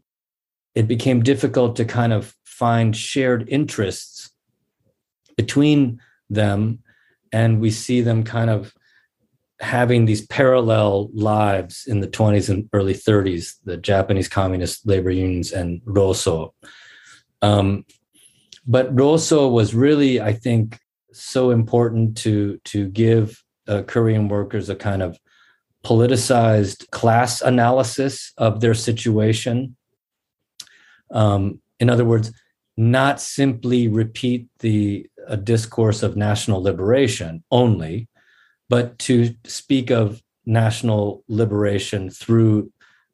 it 0.76 0.88
became 0.88 1.22
difficult 1.22 1.76
to 1.76 1.86
kind 1.86 2.12
of 2.12 2.36
find 2.44 2.96
shared 2.96 3.48
interests 3.48 4.32
between 5.38 6.02
them 6.30 6.80
and 7.34 7.60
we 7.60 7.72
see 7.72 8.00
them 8.02 8.24
kind 8.24 8.50
of 8.50 8.74
having 9.60 10.06
these 10.06 10.26
parallel 10.28 11.10
lives 11.14 11.86
in 11.88 12.00
the 12.00 12.08
20s 12.08 12.50
and 12.50 12.70
early 12.74 12.94
30s 12.94 13.56
the 13.66 13.78
japanese 13.78 14.28
communist 14.28 14.86
labor 14.88 15.12
unions 15.12 15.52
and 15.52 15.82
roso 15.82 16.52
um, 17.42 17.86
but 18.66 18.94
roso 18.96 19.52
was 19.52 19.76
really 19.76 20.22
i 20.22 20.32
think 20.34 20.80
so 21.12 21.52
important 21.52 22.18
to 22.18 22.60
to 22.64 22.88
give 22.90 23.44
uh, 23.68 23.82
korean 23.84 24.28
workers 24.28 24.70
a 24.70 24.76
kind 24.76 25.02
of 25.02 25.18
politicized 25.84 26.90
class 26.92 27.42
analysis 27.42 28.32
of 28.38 28.62
their 28.62 28.74
situation. 28.74 29.76
Um, 31.12 31.62
in 31.80 31.90
other 31.90 32.06
words, 32.06 32.32
not 32.76 33.22
simply 33.22 33.88
repeat 33.88 34.48
the 34.60 35.08
a 35.28 35.38
discourse 35.38 36.04
of 36.04 36.18
national 36.18 36.62
liberation 36.62 37.44
only, 37.52 38.08
but 38.70 38.98
to 39.00 39.34
speak 39.46 39.92
of 39.92 40.22
national 40.46 41.24
liberation 41.28 42.10
through 42.10 42.72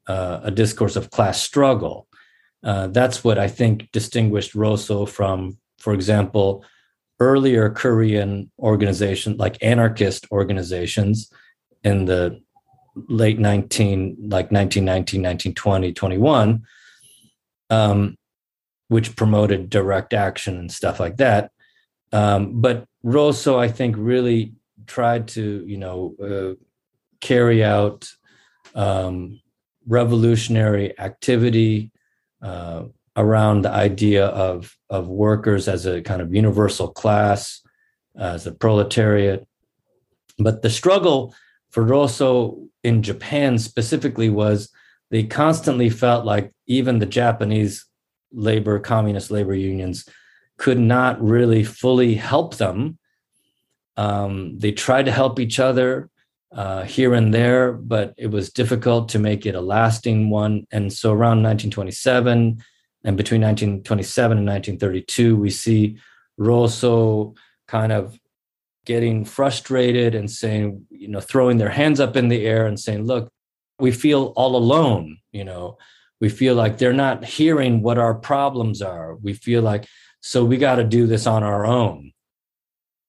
uh, 0.08 0.40
a 0.44 0.52
discourse 0.52 0.96
of 0.96 1.12
class 1.12 1.42
struggle. 1.42 2.08
Uh, 2.64 2.88
that's 2.88 3.24
what 3.24 3.38
I 3.38 3.48
think 3.48 3.92
distinguished 3.92 4.54
Roso 4.54 5.08
from, 5.08 5.58
for 5.78 5.94
example, 5.94 6.66
earlier 7.20 7.70
Korean 7.70 8.52
organizations 8.60 9.38
like 9.38 9.62
anarchist 9.62 10.26
organizations 10.32 11.32
in 11.84 12.06
the 12.06 12.42
late 13.08 13.40
19 13.40 14.18
like 14.30 14.52
1919 14.52 15.22
1920 15.22 15.94
21 15.94 16.64
um, 17.70 18.18
which 18.90 19.16
promoted 19.16 19.70
direct 19.70 20.14
action 20.14 20.58
and 20.58 20.72
stuff 20.72 21.00
like 21.00 21.18
that. 21.18 21.52
Um, 22.12 22.60
but 22.62 22.86
roso 23.06 23.58
i 23.58 23.70
think 23.70 23.96
really 23.98 24.54
tried 24.86 25.28
to 25.30 25.64
you 25.66 25.78
know 25.78 26.16
uh, 26.22 26.54
carry 27.22 27.64
out 27.64 28.10
um, 28.76 29.40
revolutionary 29.88 30.98
activity 31.00 31.92
uh, 32.42 32.84
around 33.16 33.62
the 33.62 33.72
idea 33.72 34.26
of 34.28 34.76
of 34.90 35.08
workers 35.08 35.68
as 35.68 35.86
a 35.86 36.02
kind 36.02 36.22
of 36.22 36.34
universal 36.34 36.88
class 36.88 37.62
as 38.18 38.48
a 38.48 38.52
proletariat. 38.52 39.48
But 40.38 40.62
the 40.62 40.70
struggle 40.70 41.34
for 41.70 41.84
Roso 41.84 42.68
in 42.84 43.04
Japan 43.04 43.58
specifically 43.58 44.30
was 44.30 44.70
they 45.12 45.24
constantly 45.24 45.90
felt 45.90 46.26
like 46.26 46.54
even 46.68 47.00
the 47.00 47.06
Japanese 47.06 47.86
labor, 48.32 48.80
communist 48.80 49.32
labor 49.32 49.54
unions 49.54 50.08
could 50.58 50.80
not 50.80 51.22
really 51.22 51.64
fully 51.64 52.16
help 52.16 52.56
them. 52.58 52.98
Um, 53.98 54.58
they 54.60 54.72
tried 54.72 55.06
to 55.06 55.12
help 55.12 55.40
each 55.40 55.60
other 55.60 56.10
uh, 56.52 56.84
here 56.84 57.14
and 57.14 57.34
there, 57.34 57.74
but 57.74 58.14
it 58.18 58.28
was 58.28 58.52
difficult 58.52 59.10
to 59.10 59.20
make 59.20 59.46
it 59.46 59.56
a 59.56 59.62
lasting 59.62 60.30
one. 60.30 60.66
And 60.72 60.92
so 60.92 61.12
around 61.12 61.44
1927 61.44 62.62
and 63.04 63.18
between 63.18 63.42
1927 63.42 64.38
and 64.38 64.48
1932, 64.48 65.36
we 65.36 65.50
see 65.50 65.98
Roso 66.40 67.36
kind 67.68 67.92
of 67.92 68.20
getting 68.86 69.24
frustrated 69.24 70.16
and 70.16 70.30
saying, 70.32 70.86
you 70.90 71.08
know, 71.08 71.20
throwing 71.20 71.58
their 71.58 71.70
hands 71.70 72.00
up 72.00 72.16
in 72.16 72.28
the 72.28 72.46
air 72.46 72.66
and 72.66 72.80
saying, 72.80 73.06
look, 73.06 73.30
we 73.80 73.92
feel 73.92 74.34
all 74.36 74.56
alone, 74.56 75.20
you 75.32 75.44
know, 75.44 75.78
we 76.20 76.30
feel 76.30 76.56
like 76.56 76.78
they're 76.78 76.94
not 76.94 77.26
hearing 77.26 77.82
what 77.82 77.98
our 77.98 78.14
problems 78.14 78.82
are. 78.82 79.16
We 79.16 79.34
feel 79.34 79.62
like, 79.62 79.86
so 80.22 80.44
we 80.44 80.58
got 80.58 80.76
to 80.76 80.84
do 80.84 81.08
this 81.08 81.26
on 81.26 81.44
our 81.44 81.66
own. 81.66 82.12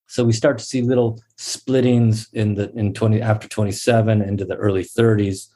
So 0.06 0.24
we 0.24 0.32
start 0.32 0.58
to 0.58 0.64
see 0.64 0.82
little 0.82 1.20
splittings 1.36 2.32
in 2.32 2.54
the 2.54 2.72
in 2.72 2.94
20 2.94 3.22
after 3.22 3.48
27 3.48 4.22
into 4.22 4.44
the 4.44 4.56
early 4.56 4.82
30s. 4.84 5.48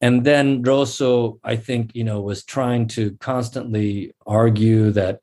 And 0.00 0.24
then 0.24 0.62
Roso, 0.62 1.40
I 1.42 1.56
think, 1.56 1.94
you 1.94 2.04
know, 2.04 2.20
was 2.20 2.44
trying 2.44 2.86
to 2.88 3.16
constantly 3.18 4.14
argue 4.26 4.90
that, 4.92 5.20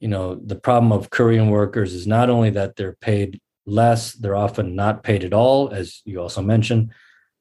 you 0.00 0.08
know, 0.08 0.36
the 0.36 0.54
problem 0.54 0.92
of 0.92 1.10
Korean 1.10 1.50
workers 1.50 1.92
is 1.92 2.06
not 2.06 2.30
only 2.30 2.50
that 2.50 2.76
they're 2.76 2.96
paid 3.00 3.40
less. 3.66 4.12
They're 4.12 4.36
often 4.36 4.74
not 4.74 5.02
paid 5.02 5.24
at 5.24 5.34
all, 5.34 5.70
as 5.70 6.02
you 6.04 6.20
also 6.20 6.42
mentioned. 6.42 6.92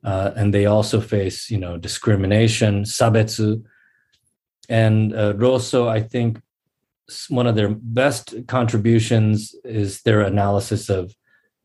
Uh, 0.04 0.32
and 0.36 0.54
they 0.54 0.66
also 0.66 1.00
face, 1.00 1.50
you 1.50 1.58
know, 1.58 1.78
discrimination, 1.78 2.84
sabetsu. 2.84 3.64
And 4.70 5.14
uh, 5.14 5.34
Roso, 5.34 5.88
I 5.88 6.02
think 6.02 6.42
one 7.30 7.48
of 7.48 7.56
their 7.56 7.70
best 7.70 8.34
contributions 8.48 9.54
is 9.64 10.02
their 10.02 10.22
analysis 10.22 10.90
of, 10.90 11.16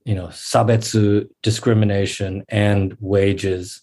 you 0.05 0.15
know, 0.15 0.27
sabetsu, 0.29 1.29
discrimination, 1.43 2.45
and 2.49 2.97
wages. 3.01 3.81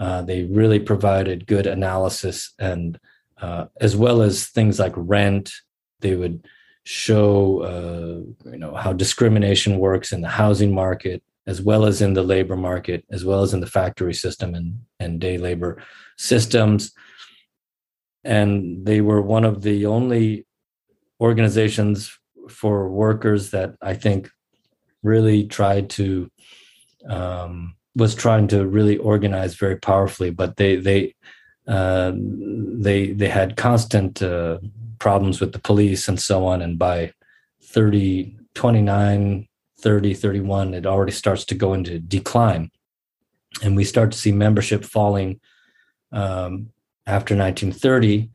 Uh, 0.00 0.22
they 0.22 0.44
really 0.44 0.80
provided 0.80 1.46
good 1.46 1.66
analysis 1.66 2.52
and 2.58 2.98
uh, 3.40 3.66
as 3.80 3.96
well 3.96 4.22
as 4.22 4.46
things 4.46 4.78
like 4.78 4.92
rent. 4.96 5.52
They 6.00 6.14
would 6.14 6.46
show 6.84 7.60
uh, 7.62 8.50
you 8.50 8.58
know 8.58 8.74
how 8.74 8.92
discrimination 8.92 9.78
works 9.78 10.12
in 10.12 10.20
the 10.20 10.28
housing 10.28 10.74
market 10.74 11.22
as 11.46 11.60
well 11.60 11.84
as 11.84 12.00
in 12.00 12.14
the 12.14 12.22
labor 12.22 12.56
market 12.56 13.04
as 13.10 13.24
well 13.24 13.42
as 13.42 13.52
in 13.52 13.60
the 13.60 13.66
factory 13.66 14.14
system 14.14 14.54
and, 14.54 14.78
and 15.00 15.20
day 15.20 15.38
labor 15.38 15.82
systems 16.16 16.92
and 18.24 18.86
they 18.86 19.00
were 19.00 19.20
one 19.20 19.44
of 19.44 19.62
the 19.62 19.86
only 19.86 20.46
organizations 21.20 22.16
for 22.48 22.88
workers 22.88 23.50
that 23.50 23.74
i 23.82 23.94
think 23.94 24.30
really 25.02 25.44
tried 25.46 25.90
to 25.90 26.30
um, 27.08 27.74
was 27.96 28.14
trying 28.14 28.46
to 28.46 28.66
really 28.66 28.96
organize 28.98 29.54
very 29.54 29.76
powerfully 29.76 30.30
but 30.30 30.56
they 30.56 30.76
they 30.76 31.14
uh, 31.68 32.12
they 32.16 33.12
they 33.12 33.28
had 33.28 33.56
constant 33.56 34.20
uh, 34.22 34.58
problems 35.02 35.40
with 35.40 35.52
the 35.52 35.58
police 35.58 36.06
and 36.06 36.20
so 36.20 36.46
on. 36.46 36.62
And 36.62 36.78
by 36.78 37.12
30, 37.64 38.36
29, 38.54 39.48
30, 39.82 40.14
31, 40.14 40.74
it 40.74 40.86
already 40.86 41.12
starts 41.12 41.44
to 41.46 41.54
go 41.54 41.74
into 41.74 41.98
decline. 41.98 42.70
And 43.62 43.76
we 43.76 43.84
start 43.84 44.12
to 44.12 44.18
see 44.18 44.32
membership 44.32 44.84
falling 44.84 45.40
um, 46.12 46.70
after 47.06 47.36
1930. 47.36 48.30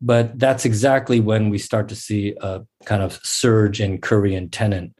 But 0.00 0.38
that's 0.38 0.64
exactly 0.64 1.20
when 1.20 1.50
we 1.50 1.58
start 1.58 1.88
to 1.90 1.96
see 1.96 2.34
a 2.40 2.62
kind 2.84 3.02
of 3.02 3.20
surge 3.22 3.80
in 3.80 4.00
Korean 4.00 4.48
tenant 4.48 4.96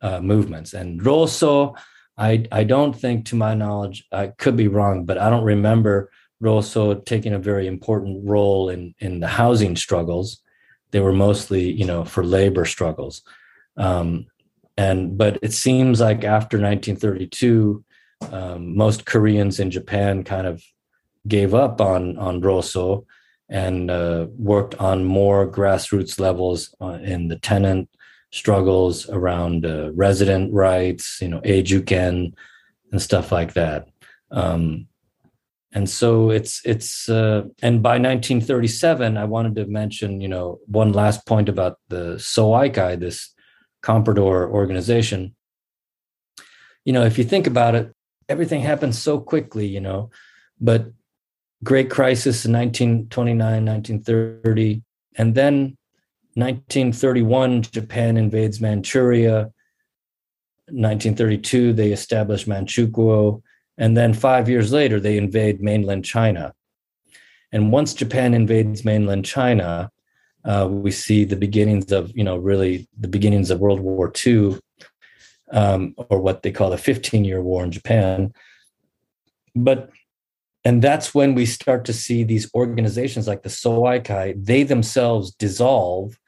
uh, 0.00 0.20
movements. 0.20 0.74
And 0.74 1.00
Roso, 1.00 1.76
I, 2.18 2.44
I 2.52 2.64
don't 2.64 2.92
think, 2.92 3.26
to 3.26 3.36
my 3.36 3.54
knowledge, 3.54 4.06
I 4.12 4.28
could 4.28 4.56
be 4.56 4.68
wrong, 4.68 5.06
but 5.06 5.18
I 5.18 5.30
don't 5.30 5.44
remember 5.44 6.10
Roso 6.42 7.04
taking 7.04 7.32
a 7.32 7.38
very 7.38 7.66
important 7.66 8.28
role 8.28 8.68
in, 8.68 8.94
in 8.98 9.20
the 9.20 9.26
housing 9.26 9.76
struggles 9.76 10.42
they 10.94 11.00
were 11.00 11.12
mostly 11.12 11.72
you 11.72 11.84
know 11.84 12.04
for 12.04 12.24
labor 12.24 12.64
struggles 12.64 13.22
um, 13.76 14.26
and 14.76 15.16
but 15.16 15.38
it 15.42 15.52
seems 15.52 16.00
like 16.00 16.24
after 16.24 16.56
1932 16.58 17.84
um, 18.32 18.76
most 18.76 19.06
koreans 19.06 19.60
in 19.60 19.70
japan 19.70 20.24
kind 20.24 20.46
of 20.46 20.62
gave 21.26 21.54
up 21.54 21.80
on 21.80 22.16
on 22.18 22.40
roso 22.40 23.04
and 23.48 23.90
uh, 23.90 24.26
worked 24.38 24.74
on 24.76 25.04
more 25.04 25.46
grassroots 25.46 26.18
levels 26.18 26.74
uh, 26.80 26.98
in 27.02 27.28
the 27.28 27.38
tenant 27.38 27.88
struggles 28.32 29.08
around 29.10 29.64
uh, 29.64 29.92
resident 29.92 30.52
rights 30.52 31.18
you 31.20 31.28
know 31.28 31.40
kyojuken 31.40 32.32
and 32.94 33.02
stuff 33.02 33.32
like 33.32 33.54
that. 33.54 33.88
Um, 34.30 34.86
and 35.72 35.90
so 35.90 36.30
it's 36.30 36.62
it's 36.64 37.08
uh, 37.08 37.42
and 37.60 37.82
by 37.82 37.98
1937 37.98 39.16
i 39.16 39.24
wanted 39.24 39.56
to 39.56 39.66
mention 39.66 40.20
you 40.20 40.28
know 40.28 40.60
one 40.66 40.92
last 40.92 41.26
point 41.26 41.48
about 41.48 41.80
the 41.88 42.14
soaikai 42.14 42.98
this 42.98 43.33
comprador 43.84 44.48
organization 44.50 45.34
you 46.84 46.92
know 46.92 47.04
if 47.04 47.18
you 47.18 47.24
think 47.24 47.46
about 47.46 47.74
it 47.74 47.92
everything 48.28 48.62
happens 48.62 48.98
so 48.98 49.20
quickly 49.20 49.66
you 49.66 49.80
know 49.80 50.10
but 50.60 50.92
great 51.62 51.90
crisis 51.90 52.44
in 52.44 52.52
1929 52.52 53.64
1930 53.64 54.82
and 55.16 55.34
then 55.34 55.76
1931 56.34 57.62
japan 57.62 58.16
invades 58.16 58.60
manchuria 58.60 59.50
1932 60.70 61.72
they 61.72 61.92
established 61.92 62.48
manchukuo 62.48 63.42
and 63.76 63.96
then 63.96 64.14
five 64.14 64.48
years 64.48 64.72
later, 64.72 65.00
they 65.00 65.18
invade 65.18 65.60
mainland 65.60 66.04
China. 66.04 66.54
And 67.52 67.72
once 67.72 67.94
Japan 67.94 68.34
invades 68.34 68.84
mainland 68.84 69.24
China, 69.24 69.90
uh, 70.44 70.68
we 70.70 70.90
see 70.90 71.24
the 71.24 71.36
beginnings 71.36 71.90
of, 71.90 72.12
you 72.16 72.24
know, 72.24 72.36
really 72.36 72.86
the 72.98 73.08
beginnings 73.08 73.50
of 73.50 73.60
World 73.60 73.80
War 73.80 74.12
II, 74.26 74.58
um, 75.52 75.94
or 75.96 76.20
what 76.20 76.42
they 76.42 76.52
call 76.52 76.70
the 76.70 76.78
15 76.78 77.24
year 77.24 77.42
war 77.42 77.64
in 77.64 77.70
Japan. 77.70 78.32
But, 79.54 79.90
and 80.64 80.82
that's 80.82 81.14
when 81.14 81.34
we 81.34 81.46
start 81.46 81.84
to 81.86 81.92
see 81.92 82.24
these 82.24 82.50
organizations 82.54 83.26
like 83.26 83.42
the 83.42 83.48
Soaikai, 83.48 84.44
they 84.44 84.62
themselves 84.62 85.32
dissolve, 85.32 86.18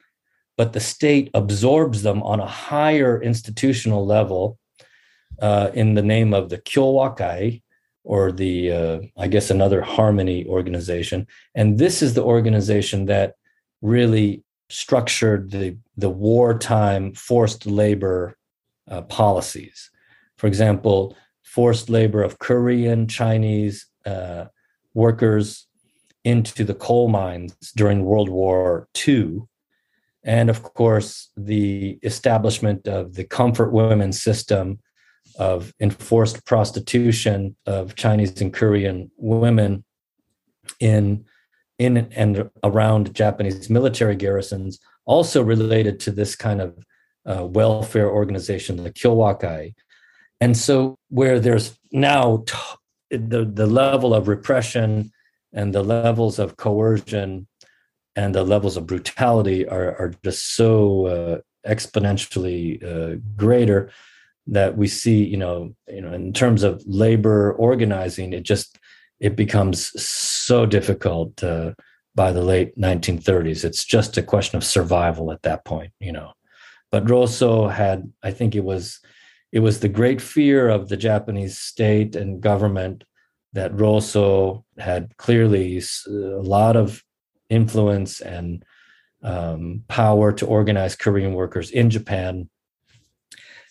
but 0.55 0.73
the 0.73 0.79
state 0.79 1.29
absorbs 1.33 2.01
them 2.01 2.23
on 2.23 2.39
a 2.39 2.47
higher 2.47 3.21
institutional 3.21 4.05
level 4.05 4.57
uh, 5.39 5.69
in 5.73 5.93
the 5.93 6.01
name 6.01 6.33
of 6.33 6.49
the 6.49 6.57
Kyowakai, 6.57 7.61
or 8.03 8.31
the 8.31 8.71
uh, 8.71 8.99
I 9.17 9.27
guess 9.27 9.51
another 9.51 9.81
harmony 9.81 10.47
organization. 10.47 11.27
And 11.53 11.77
this 11.77 12.01
is 12.01 12.13
the 12.13 12.23
organization 12.23 13.05
that 13.05 13.35
really 13.81 14.43
structured 14.69 15.51
the 15.51 15.77
the 15.95 16.09
wartime 16.09 17.13
forced 17.13 17.65
labor 17.65 18.37
uh, 18.89 19.01
policies. 19.03 19.89
For 20.37 20.47
example, 20.47 21.15
forced 21.43 21.89
labor 21.89 22.21
of 22.21 22.39
Korean, 22.39 23.07
Chinese 23.07 23.87
uh, 24.05 24.45
workers 24.93 25.67
into 26.23 26.63
the 26.63 26.75
coal 26.75 27.07
mines 27.07 27.55
during 27.75 28.03
World 28.03 28.29
War 28.29 28.87
II. 29.07 29.43
And 30.23 30.49
of 30.49 30.61
course, 30.61 31.29
the 31.37 31.99
establishment 32.03 32.87
of 32.87 33.13
the 33.13 33.23
comfort 33.23 33.71
women 33.71 34.11
system 34.11 34.79
of 35.39 35.73
enforced 35.79 36.45
prostitution 36.45 37.55
of 37.65 37.95
Chinese 37.95 38.41
and 38.41 38.53
Korean 38.53 39.09
women 39.17 39.85
in 40.79 41.25
in 41.79 41.97
and 41.97 42.49
around 42.63 43.13
Japanese 43.13 43.69
military 43.69 44.15
garrisons, 44.15 44.79
also 45.05 45.43
related 45.43 45.99
to 46.01 46.11
this 46.11 46.35
kind 46.35 46.61
of 46.61 46.77
uh, 47.25 47.45
welfare 47.45 48.09
organization, 48.09 48.77
the 48.77 48.91
Kyowakai. 48.91 49.73
And 50.39 50.55
so, 50.55 50.95
where 51.09 51.39
there's 51.39 51.77
now 51.91 52.43
t- 52.45 53.17
the 53.17 53.45
the 53.45 53.67
level 53.67 54.13
of 54.13 54.27
repression 54.27 55.11
and 55.53 55.73
the 55.73 55.83
levels 55.83 56.39
of 56.39 56.57
coercion 56.57 57.47
and 58.15 58.33
the 58.33 58.43
levels 58.43 58.77
of 58.77 58.87
brutality 58.87 59.67
are 59.67 59.95
are 59.99 60.13
just 60.23 60.55
so 60.55 61.05
uh, 61.05 61.37
exponentially 61.69 62.83
uh, 62.83 63.19
greater 63.35 63.91
that 64.47 64.77
we 64.77 64.87
see 64.87 65.23
you 65.23 65.37
know 65.37 65.73
you 65.87 66.01
know 66.01 66.13
in 66.13 66.33
terms 66.33 66.63
of 66.63 66.81
labor 66.85 67.53
organizing 67.53 68.33
it 68.33 68.43
just 68.43 68.77
it 69.19 69.35
becomes 69.35 69.91
so 70.01 70.65
difficult 70.65 71.43
uh, 71.43 71.73
by 72.15 72.31
the 72.31 72.43
late 72.43 72.77
1930s 72.77 73.63
it's 73.63 73.85
just 73.85 74.17
a 74.17 74.23
question 74.23 74.57
of 74.57 74.63
survival 74.63 75.31
at 75.31 75.41
that 75.43 75.63
point 75.65 75.91
you 75.99 76.11
know 76.11 76.31
but 76.91 77.05
roso 77.05 77.71
had 77.71 78.11
i 78.23 78.31
think 78.31 78.55
it 78.55 78.63
was 78.63 78.99
it 79.51 79.59
was 79.59 79.79
the 79.79 79.89
great 79.89 80.21
fear 80.21 80.69
of 80.69 80.89
the 80.89 80.97
Japanese 80.97 81.57
state 81.57 82.15
and 82.15 82.41
government 82.41 83.03
that 83.53 83.75
Roso 83.75 84.63
had 84.77 85.15
clearly 85.17 85.81
a 86.05 86.11
lot 86.11 86.75
of 86.75 87.03
influence 87.49 88.19
and 88.19 88.63
um, 89.23 89.83
power 89.87 90.31
to 90.33 90.45
organize 90.45 90.95
Korean 90.95 91.33
workers 91.33 91.71
in 91.71 91.89
Japan. 91.89 92.49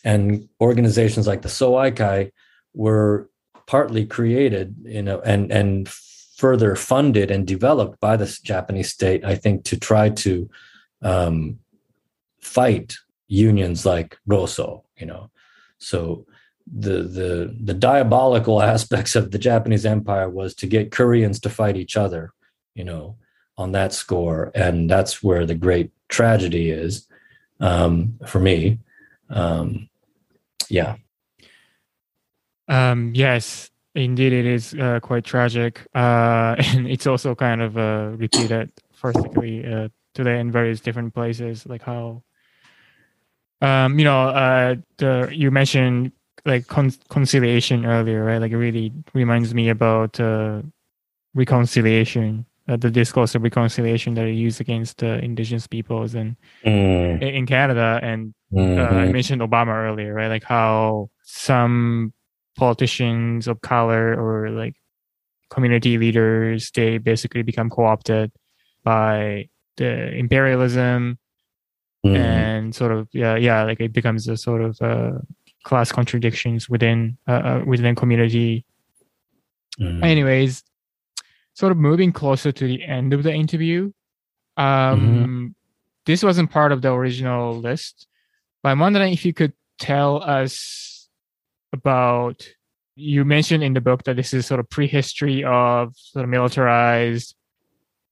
And 0.03 0.49
organizations 0.61 1.27
like 1.27 1.43
the 1.43 1.49
Soaikai 1.49 2.31
were 2.75 3.29
partly 3.67 4.07
created, 4.07 4.77
you 4.85 5.03
know, 5.03 5.21
and 5.21 5.51
and 5.51 5.89
further 5.89 6.77
funded 6.77 7.31
and 7.31 7.47
developed 7.47 7.99
by 8.01 8.17
the 8.17 8.39
Japanese 8.43 8.91
state, 8.91 9.25
I 9.25 9.35
think, 9.35 9.65
to 9.65 9.79
try 9.79 10.11
to 10.11 10.51
um, 11.03 11.59
fight 12.41 12.97
unions 13.27 13.87
like 13.87 14.19
Roso, 14.29 14.83
you 14.99 15.07
know. 15.07 15.31
So 15.79 16.27
the 16.67 17.03
the 17.03 17.57
the 17.65 17.75
diabolical 17.75 18.63
aspects 18.75 19.17
of 19.17 19.31
the 19.31 19.39
Japanese 19.39 19.87
empire 19.87 20.29
was 20.29 20.55
to 20.57 20.67
get 20.67 20.93
Koreans 20.93 21.41
to 21.41 21.51
fight 21.51 21.77
each 21.77 21.97
other, 21.97 22.33
you 22.75 22.85
know, 22.85 23.17
on 23.57 23.73
that 23.73 23.93
score, 23.93 24.53
and 24.55 24.89
that's 24.91 25.23
where 25.23 25.47
the 25.47 25.55
great 25.55 25.91
tragedy 26.09 26.71
is 26.71 27.07
um, 27.61 28.19
for 28.27 28.41
me. 28.41 28.79
Um, 29.31 29.89
yeah. 30.69 30.97
Um, 32.69 33.13
yes, 33.15 33.71
indeed, 33.95 34.33
it 34.33 34.47
is 34.47 34.75
uh, 34.75 35.01
quite 35.01 35.25
tragic, 35.25 35.87
uh, 35.95 36.57
and 36.59 36.89
it's 36.89 37.07
also 37.07 37.35
kind 37.35 37.63
of 37.63 37.77
uh, 37.77 38.11
repeated 38.17 38.73
particularly 39.01 39.67
uh, 39.67 39.89
today 40.15 40.41
in 40.41 40.51
various 40.51 40.81
different 40.81 41.15
places, 41.15 41.67
like 41.67 41.83
how. 41.83 42.23
Um, 43.63 43.99
you 43.99 44.05
know, 44.05 44.29
uh, 44.29 44.77
the 44.99 45.31
you 45.33 45.51
mentioned 45.51 46.13
like 46.45 46.67
con- 46.67 46.93
conciliation 47.09 47.87
earlier, 47.87 48.23
right? 48.23 48.39
Like 48.39 48.53
it 48.53 48.57
really 48.59 48.93
reminds 49.15 49.55
me 49.55 49.71
about 49.71 50.21
uh, 50.21 50.61
reconciliation 51.35 52.45
uh, 52.69 52.77
the 52.77 52.91
discourse 52.91 53.35
of 53.35 53.43
reconciliation 53.43 54.15
that 54.15 54.25
are 54.25 54.31
used 54.31 54.61
against 54.61 55.03
uh, 55.03 55.19
indigenous 55.23 55.67
peoples 55.67 56.15
and 56.15 56.37
mm. 56.65 57.23
in 57.23 57.47
Canada. 57.47 58.01
And 58.03 58.35
mm-hmm. 58.53 58.81
uh, 58.81 58.99
I 58.99 59.13
mentioned 59.13 59.41
Obama 59.41 59.69
earlier, 59.69 60.15
right? 60.15 60.29
Like 60.29 60.43
how 60.43 61.11
some 61.23 62.13
politicians 62.57 63.47
of 63.49 63.61
color 63.61 64.15
or 64.15 64.51
like 64.51 64.75
community 65.51 65.99
leaders 65.99 66.71
they 66.75 66.99
basically 66.99 67.43
become 67.43 67.71
co-opted 67.71 68.33
by 68.83 69.49
the 69.77 70.13
imperialism 70.15 71.19
mm. 72.05 72.17
and 72.17 72.75
sort 72.75 72.93
of 72.93 73.09
yeah 73.13 73.37
yeah 73.37 73.63
like 73.63 73.81
it 73.81 73.93
becomes 73.93 74.27
a 74.29 74.37
sort 74.37 74.63
of 74.63 74.81
uh, 74.81 75.13
class 75.67 75.91
contradictions 75.91 76.71
within 76.71 77.19
uh, 77.27 77.33
uh 77.33 77.63
within 77.67 77.95
community. 77.97 78.65
Mm. 79.81 80.03
Anyways, 80.03 80.63
sort 81.55 81.73
of 81.73 81.79
moving 81.79 82.13
closer 82.13 82.53
to 82.53 82.65
the 82.67 82.83
end 82.85 83.13
of 83.13 83.25
the 83.25 83.33
interview. 83.33 83.93
Um, 84.57 85.01
mm-hmm. 85.01 85.47
This 86.07 86.23
wasn't 86.23 86.53
part 86.53 86.71
of 86.71 86.83
the 86.83 86.93
original 86.93 87.57
list, 87.57 88.07
but 88.63 88.71
I'm 88.71 88.79
wondering 88.79 89.13
if 89.13 89.27
you 89.27 89.35
could 89.35 89.53
tell 89.81 90.23
us 90.23 90.96
about. 91.73 92.47
You 92.99 93.27
mentioned 93.27 93.63
in 93.63 93.75
the 93.75 93.83
book 93.83 94.05
that 94.05 94.17
this 94.17 94.33
is 94.33 94.47
sort 94.47 94.59
of 94.59 94.71
prehistory 94.71 95.45
of 95.45 95.93
sort 95.95 96.25
of 96.25 96.31
militarized 96.31 97.35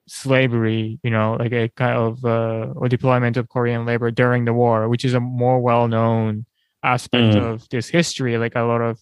slavery, 0.07 0.99
you 1.03 1.11
know, 1.11 1.37
like 1.39 1.53
a 1.53 1.71
kind 1.71 1.97
of 1.97 2.25
uh, 2.25 2.73
or 2.77 2.89
deployment 2.89 3.39
of 3.39 3.49
Korean 3.49 3.87
labor 3.87 4.11
during 4.11 4.45
the 4.45 4.53
war, 4.53 4.89
which 4.89 5.05
is 5.05 5.15
a 5.15 5.21
more 5.21 5.59
well-known 5.61 6.45
aspect 6.83 7.35
mm. 7.35 7.43
of 7.43 7.67
this 7.71 7.89
history. 7.89 8.37
Like 8.37 8.57
a 8.57 8.61
lot 8.61 8.83
of 8.83 9.01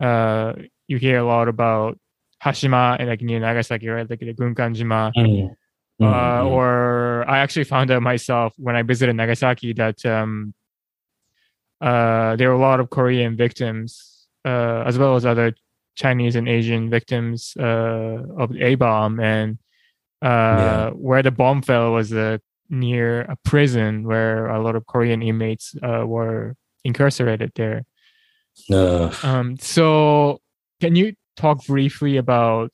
uh, 0.00 0.54
you 0.88 0.96
hear 0.96 1.18
a 1.18 1.24
lot 1.24 1.48
about 1.48 1.98
Hashima 2.42 2.96
and 2.98 3.08
like 3.08 3.22
near 3.22 3.40
Nagasaki, 3.40 3.88
right? 3.88 4.08
Like 4.08 4.20
the 4.20 4.34
Gunkanjima. 4.34 5.12
Mm. 5.16 5.50
Uh, 6.00 6.04
mm-hmm. 6.04 6.48
or 6.48 7.24
I 7.28 7.38
actually 7.38 7.64
found 7.64 7.90
out 7.92 8.02
myself 8.02 8.54
when 8.56 8.74
I 8.74 8.82
visited 8.82 9.14
Nagasaki 9.14 9.72
that 9.74 10.04
um, 10.04 10.52
uh, 11.82 12.36
there 12.36 12.48
were 12.48 12.54
a 12.54 12.60
lot 12.60 12.78
of 12.80 12.90
Korean 12.90 13.36
victims, 13.36 14.26
uh, 14.44 14.84
as 14.86 14.96
well 14.98 15.16
as 15.16 15.26
other 15.26 15.52
Chinese 15.96 16.36
and 16.36 16.48
Asian 16.48 16.88
victims 16.88 17.54
uh, 17.58 18.22
of 18.38 18.52
the 18.52 18.62
A 18.62 18.76
bomb, 18.76 19.18
and 19.18 19.58
uh, 20.22 20.26
yeah. 20.26 20.90
where 20.90 21.22
the 21.22 21.32
bomb 21.32 21.60
fell 21.60 21.92
was 21.92 22.12
uh, 22.12 22.38
near 22.70 23.22
a 23.22 23.36
prison 23.44 24.04
where 24.04 24.46
a 24.46 24.62
lot 24.62 24.76
of 24.76 24.86
Korean 24.86 25.22
inmates 25.22 25.74
were 25.82 26.54
incarcerated 26.84 27.50
there. 27.56 27.84
Um, 29.24 29.56
so, 29.58 30.40
can 30.80 30.94
you 30.94 31.14
talk 31.36 31.66
briefly 31.66 32.16
about 32.16 32.72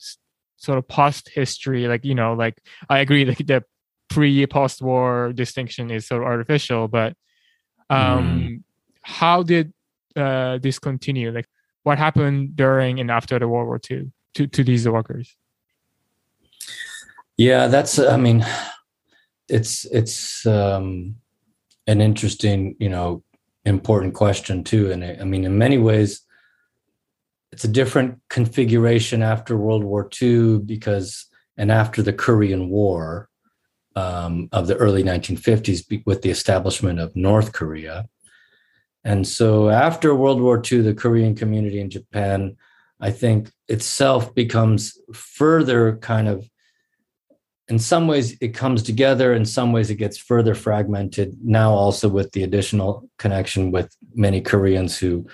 sort 0.59 0.77
of 0.77 0.89
past 0.89 1.29
history 1.29 1.87
like 1.87 2.05
you 2.05 2.17
know 2.17 2.35
like 2.35 2.61
i 2.91 2.99
agree 2.99 3.25
like 3.25 3.39
the 3.47 3.63
pre 4.11 4.45
post 4.47 4.83
war 4.83 5.33
distinction 5.33 5.89
is 5.89 6.07
sort 6.09 6.21
of 6.23 6.27
artificial 6.27 6.89
but 6.89 7.15
um 7.91 8.41
mm. 8.41 8.63
How 9.09 9.43
did 9.43 9.73
uh 10.17 10.59
this 10.59 10.79
continue? 10.79 11.31
Like 11.33 11.49
what 11.83 11.99
happened 11.99 12.57
during 12.57 13.01
and 13.01 13.11
after 13.11 13.39
the 13.39 13.49
world 13.49 13.67
war 13.67 13.81
ii 13.91 14.11
to 14.35 14.47
to 14.47 14.63
these 14.63 14.89
workers? 14.89 15.37
Yeah 17.37 17.69
that's 17.69 17.99
i 17.99 18.17
mean 18.17 18.45
it's 19.49 19.87
it's 19.87 20.47
um 20.47 21.17
an 21.87 22.01
interesting 22.01 22.77
you 22.79 22.91
know 22.91 23.23
important 23.65 24.15
question 24.15 24.65
too. 24.65 24.93
And 24.93 25.05
i 25.05 25.25
mean 25.25 25.45
in 25.45 25.57
many 25.57 25.79
ways 25.79 26.11
it's 27.53 27.65
a 27.65 27.69
different 27.69 28.21
configuration 28.29 29.23
after 29.23 29.57
World 29.57 29.85
War 29.85 30.09
II 30.21 30.59
because, 30.59 31.27
and 31.57 31.73
after 31.73 32.03
the 32.03 32.13
Korean 32.13 32.69
War 32.69 33.29
um, 33.97 34.49
of 34.53 34.67
the 34.67 34.77
early 34.77 35.03
1950s 35.03 36.03
with 36.07 36.23
the 36.23 36.31
establishment 36.31 37.01
of 37.01 37.17
North 37.17 37.53
Korea. 37.53 38.07
And 39.09 39.27
so 39.27 39.71
after 39.71 40.15
World 40.15 40.39
War 40.43 40.63
II, 40.71 40.83
the 40.83 40.93
Korean 40.93 41.35
community 41.35 41.81
in 41.81 41.89
Japan, 41.89 42.59
I 43.01 43.11
think 43.11 43.51
itself 43.67 44.35
becomes 44.35 44.99
further 45.15 45.97
kind 45.97 46.29
of, 46.29 46.47
in 47.69 47.79
some 47.79 48.07
ways, 48.07 48.37
it 48.43 48.49
comes 48.49 48.83
together. 48.83 49.33
In 49.33 49.47
some 49.47 49.73
ways, 49.73 49.89
it 49.89 49.95
gets 49.95 50.19
further 50.19 50.55
fragmented. 50.55 51.39
Now, 51.43 51.73
also 51.73 52.07
with 52.11 52.33
the 52.33 52.43
additional 52.43 53.09
connection 53.17 53.71
with 53.71 53.97
many 54.15 54.43
Koreans 54.43 54.99
who 54.99 55.27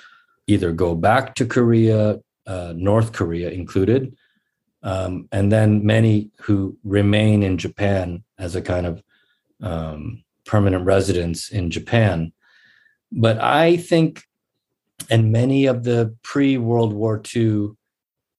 either 0.47 0.71
go 0.71 0.95
back 0.95 1.35
to 1.35 1.45
Korea, 1.45 2.21
uh, 2.47 2.75
North 2.77 3.11
Korea 3.13 3.51
included, 3.51 4.17
um, 4.85 5.29
and 5.33 5.51
then 5.51 5.85
many 5.85 6.31
who 6.43 6.79
remain 6.85 7.43
in 7.43 7.59
Japan 7.59 8.23
as 8.39 8.55
a 8.55 8.63
kind 8.63 8.87
of 8.87 9.03
um, 9.61 10.23
permanent 10.47 10.85
residence 10.85 11.51
in 11.51 11.71
Japan. 11.71 12.33
But 13.17 13.39
I 13.39 13.77
think, 13.77 14.25
and 15.09 15.31
many 15.31 15.67
of 15.67 15.85
the 15.85 16.17
pre 16.23 16.59
World 16.59 16.93
War 16.93 17.23
II 17.35 17.69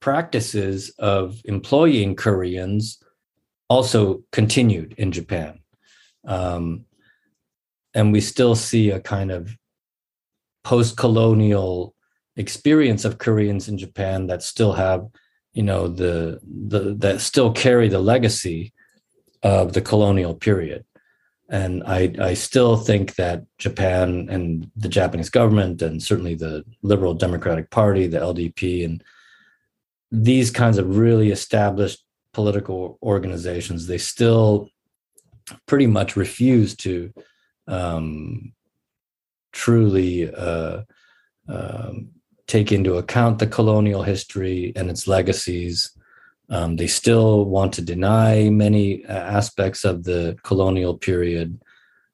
practices 0.01 0.93
of 0.99 1.41
employing 1.45 2.15
Koreans 2.15 3.01
also 3.69 4.21
continued 4.31 4.93
in 4.97 5.11
Japan. 5.11 5.59
Um, 6.27 6.85
and 7.93 8.11
we 8.11 8.19
still 8.19 8.55
see 8.55 8.91
a 8.91 8.99
kind 8.99 9.31
of 9.31 9.49
post 10.63 10.97
colonial 10.97 11.95
experience 12.35 13.05
of 13.05 13.17
Koreans 13.17 13.69
in 13.69 13.77
Japan 13.77 14.27
that 14.27 14.43
still 14.43 14.73
have, 14.73 15.07
you 15.53 15.63
know, 15.63 15.87
the 15.87 16.39
the 16.43 16.95
that 16.99 17.21
still 17.21 17.53
carry 17.53 17.87
the 17.87 17.99
legacy 17.99 18.73
of 19.41 19.71
the 19.71 19.81
colonial 19.81 20.33
period. 20.33 20.83
And 21.49 21.83
I, 21.85 22.13
I 22.19 22.33
still 22.33 22.75
think 22.75 23.15
that 23.15 23.43
Japan 23.59 24.27
and 24.29 24.69
the 24.75 24.89
Japanese 24.89 25.29
government, 25.29 25.81
and 25.81 26.01
certainly 26.01 26.33
the 26.33 26.65
Liberal 26.81 27.13
Democratic 27.13 27.69
Party, 27.69 28.07
the 28.07 28.17
LDP, 28.17 28.83
and 28.83 29.03
these 30.11 30.49
kinds 30.49 30.77
of 30.77 30.97
really 30.97 31.31
established 31.31 32.03
political 32.33 32.97
organizations, 33.03 33.85
they 33.85 33.97
still 33.97 34.69
pretty 35.67 35.87
much 35.87 36.15
refuse 36.15 36.75
to 36.75 37.13
um, 37.67 38.53
truly 39.51 40.33
uh, 40.33 40.81
um, 41.47 42.09
take 42.47 42.71
into 42.71 42.97
account 42.97 43.39
the 43.39 43.47
colonial 43.47 44.03
history 44.03 44.73
and 44.75 44.89
its 44.89 45.07
legacies. 45.07 45.91
Um, 46.49 46.75
they 46.75 46.87
still 46.87 47.45
want 47.45 47.73
to 47.73 47.81
deny 47.81 48.49
many 48.49 49.05
uh, 49.05 49.13
aspects 49.13 49.83
of 49.83 50.03
the 50.03 50.37
colonial 50.43 50.97
period. 50.97 51.59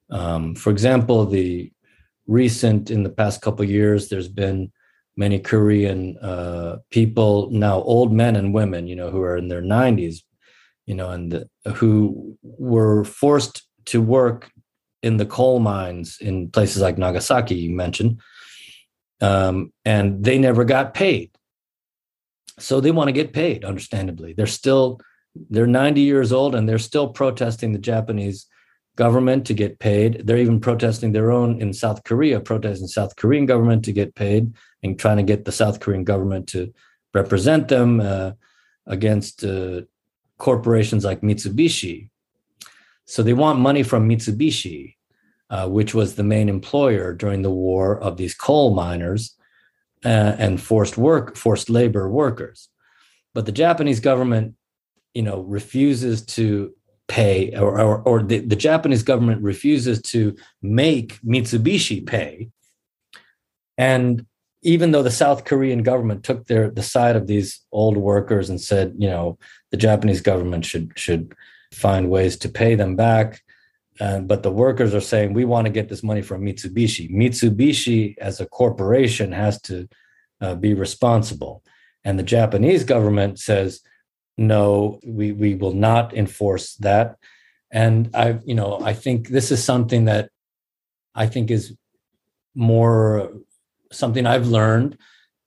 Um, 0.10 0.56
for 0.56 0.70
example, 0.70 1.26
the 1.26 1.72
recent, 2.28 2.90
in 2.90 3.04
the 3.04 3.10
past 3.10 3.42
couple 3.42 3.66
years, 3.66 4.10
there's 4.10 4.30
been 4.30 4.72
many 5.18 5.40
Korean 5.40 6.18
uh, 6.20 6.78
people, 6.90 7.50
now 7.52 7.82
old 7.82 8.14
men 8.14 8.36
and 8.36 8.54
women, 8.54 8.88
you 8.88 8.96
know, 8.96 9.10
who 9.10 9.22
are 9.22 9.38
in 9.38 9.50
their 9.50 9.62
90s, 9.62 10.22
you 10.86 10.96
know, 10.96 11.10
and 11.10 11.32
the, 11.32 11.50
who 11.74 12.38
were 12.42 13.04
forced 13.04 13.64
to 13.86 14.02
work 14.02 14.50
in 15.04 15.18
the 15.18 15.26
coal 15.26 15.60
mines 15.60 16.18
in 16.22 16.50
places 16.50 16.82
like 16.82 16.98
Nagasaki, 16.98 17.56
you 17.56 17.72
mentioned, 17.72 18.22
um, 19.20 19.74
and 19.84 20.24
they 20.24 20.38
never 20.38 20.64
got 20.64 20.94
paid. 20.94 21.31
So 22.62 22.80
they 22.80 22.92
want 22.92 23.08
to 23.08 23.14
get 23.14 23.34
paid. 23.34 23.66
Understandably, 23.66 24.34
they're 24.34 24.48
still 24.48 25.00
they're 25.50 25.68
90 25.68 26.02
years 26.02 26.34
old 26.34 26.56
and 26.56 26.68
they're 26.68 26.78
still 26.78 27.10
protesting 27.10 27.72
the 27.72 27.80
Japanese 27.80 28.48
government 28.96 29.46
to 29.48 29.54
get 29.54 29.80
paid. 29.80 30.28
They're 30.28 30.38
even 30.38 30.60
protesting 30.60 31.12
their 31.12 31.32
own 31.32 31.62
in 31.62 31.74
South 31.74 32.04
Korea, 32.04 32.40
protesting 32.40 32.88
South 32.88 33.16
Korean 33.16 33.46
government 33.46 33.86
to 33.86 33.94
get 33.94 34.14
paid 34.16 34.54
and 34.84 35.00
trying 35.00 35.18
to 35.18 35.24
get 35.24 35.46
the 35.46 35.52
South 35.52 35.80
Korean 35.80 36.04
government 36.04 36.48
to 36.50 36.74
represent 37.14 37.68
them 37.68 38.02
uh, 38.02 38.32
against 38.86 39.44
uh, 39.44 39.82
corporations 40.38 41.06
like 41.06 41.22
Mitsubishi. 41.22 42.10
So 43.06 43.24
they 43.24 43.34
want 43.34 43.60
money 43.60 43.84
from 43.84 44.10
Mitsubishi, 44.10 44.96
uh, 45.50 45.68
which 45.70 45.94
was 45.94 46.16
the 46.16 46.24
main 46.24 46.50
employer 46.50 47.14
during 47.14 47.42
the 47.42 47.52
war 47.52 48.00
of 48.00 48.18
these 48.18 48.36
coal 48.36 48.74
miners 48.74 49.36
uh, 50.06 50.36
and 50.38 50.62
forced 50.62 50.98
work, 50.98 51.36
forced 51.36 51.70
labor 51.70 52.10
workers. 52.10 52.70
But 53.34 53.46
the 53.46 53.52
Japanese 53.52 54.00
government, 54.00 54.56
you 55.14 55.22
know, 55.22 55.42
refuses 55.42 56.26
to 56.38 56.74
pay, 57.08 57.56
or, 57.56 57.80
or, 57.80 58.02
or 58.02 58.24
the, 58.24 58.40
the 58.40 58.56
Japanese 58.56 59.04
government 59.04 59.42
refuses 59.42 60.02
to 60.02 60.36
make 60.62 61.20
Mitsubishi 61.22 62.06
pay. 62.06 62.50
And 63.78 64.26
even 64.64 64.92
though 64.92 65.04
the 65.04 65.12
South 65.12 65.44
Korean 65.44 65.84
government 65.84 66.24
took 66.24 66.46
their 66.46 66.70
the 66.70 66.84
side 66.84 67.16
of 67.16 67.28
these 67.28 67.62
old 67.72 67.98
workers 67.98 68.50
and 68.50 68.62
said, 68.62 68.94
you 68.98 69.10
know, 69.10 69.38
the 69.72 69.78
Japanese 69.78 70.22
government 70.22 70.66
should 70.66 70.92
should 70.96 71.34
find 71.74 72.10
ways 72.10 72.38
to 72.38 72.50
pay 72.50 72.76
them 72.76 72.96
back, 72.96 73.42
uh, 74.02 74.20
but 74.20 74.42
the 74.42 74.52
workers 74.52 74.96
are 74.96 75.08
saying 75.12 75.32
we 75.32 75.46
want 75.46 75.66
to 75.68 75.72
get 75.72 75.88
this 75.88 76.02
money 76.02 76.24
from 76.24 76.42
Mitsubishi. 76.42 77.12
Mitsubishi, 77.12 78.18
as 78.18 78.42
a 78.42 78.48
corporation, 78.48 79.32
has 79.32 79.62
to 79.62 79.88
uh, 80.42 80.56
be 80.56 80.74
responsible, 80.74 81.64
and 82.04 82.18
the 82.18 82.24
Japanese 82.24 82.84
government 82.84 83.38
says, 83.38 83.82
no, 84.40 85.00
we 85.06 85.32
we 85.32 85.54
will 85.54 85.74
not 85.74 86.16
enforce 86.16 86.76
that. 86.78 87.16
And 87.72 88.10
I, 88.16 88.40
you 88.44 88.56
know, 88.56 88.80
I 88.82 88.94
think 88.94 89.30
this 89.30 89.52
is 89.52 89.64
something 89.64 90.06
that 90.06 90.30
I 91.14 91.28
think 91.28 91.52
is 91.52 91.76
more 92.56 93.32
something 93.92 94.26
I've 94.26 94.48
learned, 94.48 94.98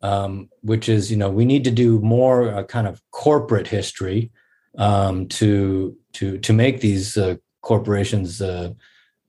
um, 0.01 0.49
which 0.61 0.89
is 0.89 1.11
you 1.11 1.17
know 1.17 1.29
we 1.31 1.45
need 1.45 1.65
to 1.65 1.73
do 1.73 1.99
more 1.99 2.55
uh, 2.55 2.63
kind 2.63 2.87
of 2.87 3.03
corporate 3.11 3.67
history 3.67 4.31
um, 4.79 5.27
to 5.41 5.97
to 6.15 6.39
to 6.39 6.53
make 6.53 6.81
these 6.81 7.17
uh, 7.17 7.35
corporations 7.65 8.41
uh, 8.41 8.71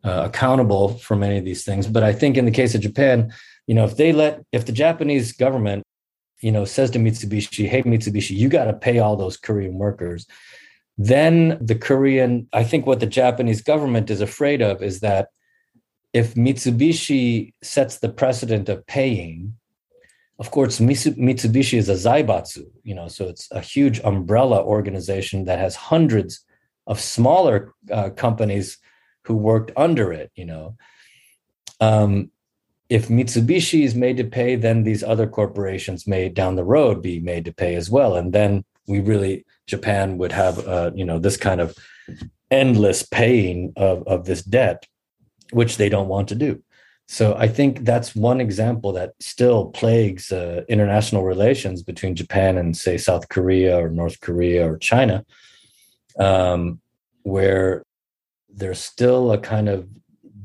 uh, 0.04 0.24
accountable 0.26 0.90
for 1.00 1.16
many 1.16 1.38
of 1.38 1.46
these 1.46 1.64
things. 1.64 1.88
But 1.88 2.04
I 2.04 2.14
think 2.14 2.38
in 2.38 2.46
the 2.46 2.52
case 2.52 2.76
of 2.76 2.82
Japan, 2.82 3.34
you 3.66 3.74
know, 3.74 3.86
if 3.86 3.98
they 3.98 4.14
let 4.14 4.44
if 4.52 4.66
the 4.66 4.72
Japanese 4.72 5.32
government 5.32 5.84
you 6.42 6.52
know 6.52 6.66
says 6.66 6.92
to 6.92 7.00
Mitsubishi, 7.00 7.68
"Hey 7.68 7.82
Mitsubishi, 7.84 8.36
you 8.36 8.50
got 8.50 8.66
to 8.66 8.74
pay 8.74 9.00
all 9.00 9.16
those 9.16 9.38
Korean 9.38 9.76
workers." 9.80 10.28
Then 10.98 11.58
the 11.60 11.76
Korean, 11.76 12.48
I 12.54 12.64
think 12.64 12.86
what 12.86 13.00
the 13.00 13.08
Japanese 13.22 13.62
government 13.62 14.10
is 14.10 14.22
afraid 14.22 14.62
of 14.62 14.82
is 14.82 15.00
that 15.02 15.30
if 16.14 16.36
Mitsubishi 16.36 17.54
sets 17.62 17.98
the 17.98 18.08
precedent 18.10 18.70
of 18.70 18.86
paying, 18.88 19.58
of 20.40 20.52
course, 20.52 20.80
Mitsubishi 20.80 21.78
is 21.78 21.90
a 21.90 21.94
zaibatsu, 21.94 22.66
you 22.84 22.96
know, 22.96 23.10
so 23.10 23.28
it's 23.28 23.50
a 23.52 23.60
huge 23.60 24.00
umbrella 24.02 24.64
organization 24.64 25.46
that 25.46 25.60
has 25.60 25.76
hundreds 25.76 26.46
of 26.88 27.00
smaller 27.00 27.74
uh, 27.92 28.10
companies 28.12 28.78
who 29.24 29.36
worked 29.36 29.72
under 29.76 30.14
it, 30.14 30.32
you 30.36 30.46
know. 30.46 30.78
Um, 31.80 32.32
if 32.90 33.08
Mitsubishi 33.08 33.84
is 33.84 33.96
made 33.96 34.18
to 34.18 34.24
pay, 34.24 34.56
then 34.56 34.84
these 34.84 35.04
other 35.04 35.28
corporations 35.28 36.06
may 36.08 36.30
down 36.30 36.56
the 36.56 36.64
road 36.64 37.02
be 37.02 37.20
made 37.20 37.46
to 37.46 37.54
pay 37.54 37.76
as 37.76 37.90
well, 37.90 38.16
and 38.16 38.32
then 38.34 38.64
we 38.88 39.00
really 39.00 39.46
Japan 39.68 40.18
would 40.20 40.32
have, 40.32 40.68
uh, 40.68 40.92
you 40.94 41.06
know, 41.06 41.20
this 41.20 41.38
kind 41.38 41.60
of 41.60 41.76
endless 42.52 43.04
paying 43.04 43.74
of 43.76 44.08
of 44.08 44.26
this 44.26 44.44
debt 44.44 44.86
which 45.52 45.78
they 45.78 45.90
don't 45.90 46.08
want 46.08 46.28
to 46.30 46.36
do. 46.36 46.62
So 47.08 47.36
I 47.36 47.48
think 47.48 47.86
that's 47.86 48.16
one 48.16 48.42
example 48.42 48.92
that 48.94 49.14
still 49.20 49.68
plagues 49.68 50.32
uh, 50.32 50.64
international 50.68 51.24
relations 51.24 51.84
between 51.84 52.16
Japan 52.16 52.58
and, 52.58 52.76
say, 52.76 52.98
South 52.98 53.30
Korea 53.30 53.78
or 53.78 53.90
North 53.90 54.20
Korea 54.22 54.68
or 54.68 54.78
China, 54.78 55.24
um, 56.20 56.80
where 57.24 57.84
there's 58.50 58.80
still 58.80 59.32
a 59.32 59.38
kind 59.38 59.70
of 59.70 59.88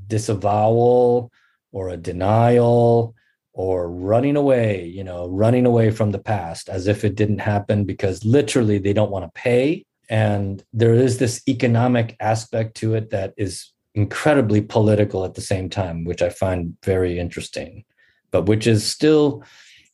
disavowal 0.06 1.30
or 1.72 1.88
a 1.88 1.96
denial 1.96 3.14
or 3.52 3.90
running 3.90 4.36
away, 4.36 4.86
you 4.86 5.04
know, 5.04 5.28
running 5.28 5.66
away 5.66 5.90
from 5.90 6.10
the 6.10 6.18
past 6.18 6.68
as 6.68 6.86
if 6.86 7.04
it 7.04 7.14
didn't 7.14 7.40
happen 7.40 7.84
because 7.84 8.24
literally 8.24 8.78
they 8.78 8.92
don't 8.92 9.10
want 9.10 9.24
to 9.24 9.40
pay. 9.40 9.84
And 10.08 10.62
there 10.72 10.94
is 10.94 11.18
this 11.18 11.42
economic 11.48 12.16
aspect 12.20 12.76
to 12.78 12.94
it 12.94 13.10
that 13.10 13.34
is 13.36 13.72
incredibly 13.94 14.60
political 14.60 15.24
at 15.24 15.34
the 15.34 15.40
same 15.40 15.68
time, 15.68 16.04
which 16.04 16.22
I 16.22 16.30
find 16.30 16.76
very 16.84 17.18
interesting, 17.18 17.84
but 18.30 18.46
which 18.46 18.66
is 18.66 18.84
still 18.84 19.44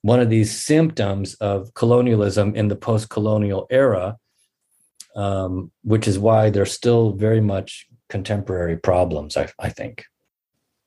one 0.03 0.21
of 0.21 0.31
these 0.31 0.57
symptoms 0.57 1.35
of 1.35 1.73
colonialism 1.75 2.55
in 2.55 2.69
the 2.69 2.77
post 2.77 3.11
colonial 3.11 3.67
era, 3.71 4.17
um, 5.17 5.73
which 5.83 6.07
is 6.07 6.19
why 6.19 6.51
they're 6.51 6.67
still 6.67 7.13
very 7.13 7.41
much 7.41 7.87
contemporary 8.09 8.77
problems, 8.77 9.37
I, 9.37 9.49
I 9.59 9.71
think. 9.71 10.05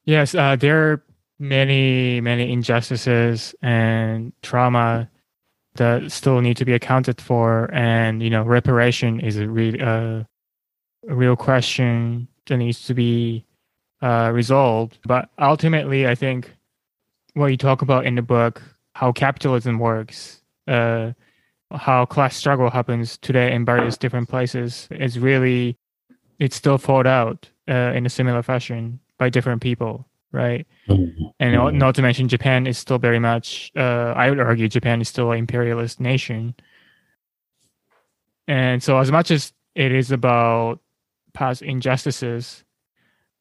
Yes, 0.06 0.34
uh, 0.34 0.56
there 0.56 0.92
are 0.92 1.04
many, 1.40 2.22
many 2.22 2.52
injustices 2.52 3.56
and 3.62 4.32
trauma 4.42 5.10
that 5.76 6.12
still 6.12 6.42
need 6.42 6.58
to 6.58 6.66
be 6.66 6.74
accounted 6.74 7.20
for. 7.20 7.70
And, 7.74 8.22
you 8.22 8.30
know, 8.30 8.44
reparation 8.44 9.20
is 9.20 9.38
a, 9.38 9.48
re- 9.48 9.80
uh, 9.80 10.24
a 11.08 11.16
real 11.16 11.36
question 11.36 12.28
that 12.48 12.58
needs 12.58 12.86
to 12.86 12.94
be 12.94 13.46
uh, 14.02 14.32
resolved. 14.34 15.00
But 15.06 15.30
ultimately, 15.40 16.08
I 16.08 16.16
think 16.16 16.56
what 17.34 17.48
you 17.48 17.58
talk 17.58 17.82
about 17.82 18.06
in 18.06 18.16
the 18.16 18.22
book, 18.22 18.62
how 18.94 19.12
capitalism 19.12 19.80
works, 19.80 20.42
uh, 20.68 21.14
how 21.72 22.06
class 22.06 22.36
struggle 22.36 22.70
happens 22.70 23.18
today 23.18 23.54
in 23.54 23.66
various 23.66 23.98
different 23.98 24.30
places, 24.30 24.88
is 24.92 25.20
really 25.20 25.78
it's 26.40 26.56
still 26.56 26.78
fought 26.78 27.08
out 27.08 27.50
uh, 27.70 27.94
in 27.94 28.06
a 28.06 28.10
similar 28.10 28.42
fashion 28.42 29.00
by 29.18 29.30
different 29.30 29.62
people, 29.62 30.08
right? 30.32 30.66
Mm-hmm. 30.88 31.26
And 31.40 31.78
not 31.78 31.96
to 31.96 32.02
mention, 32.02 32.28
Japan 32.28 32.66
is 32.66 32.78
still 32.78 32.98
very 32.98 33.20
much. 33.20 33.72
Uh, 33.76 34.14
I 34.16 34.30
would 34.30 34.40
argue 34.40 34.68
Japan 34.68 35.02
is 35.02 35.10
still 35.10 35.32
an 35.32 35.40
imperialist 35.40 36.00
nation, 36.00 36.56
and 38.48 38.82
so 38.82 38.98
as 38.98 39.12
much 39.12 39.30
as 39.30 39.54
it 39.76 39.92
is 39.92 40.12
about 40.12 40.80
past 41.34 41.62
injustices, 41.62 42.64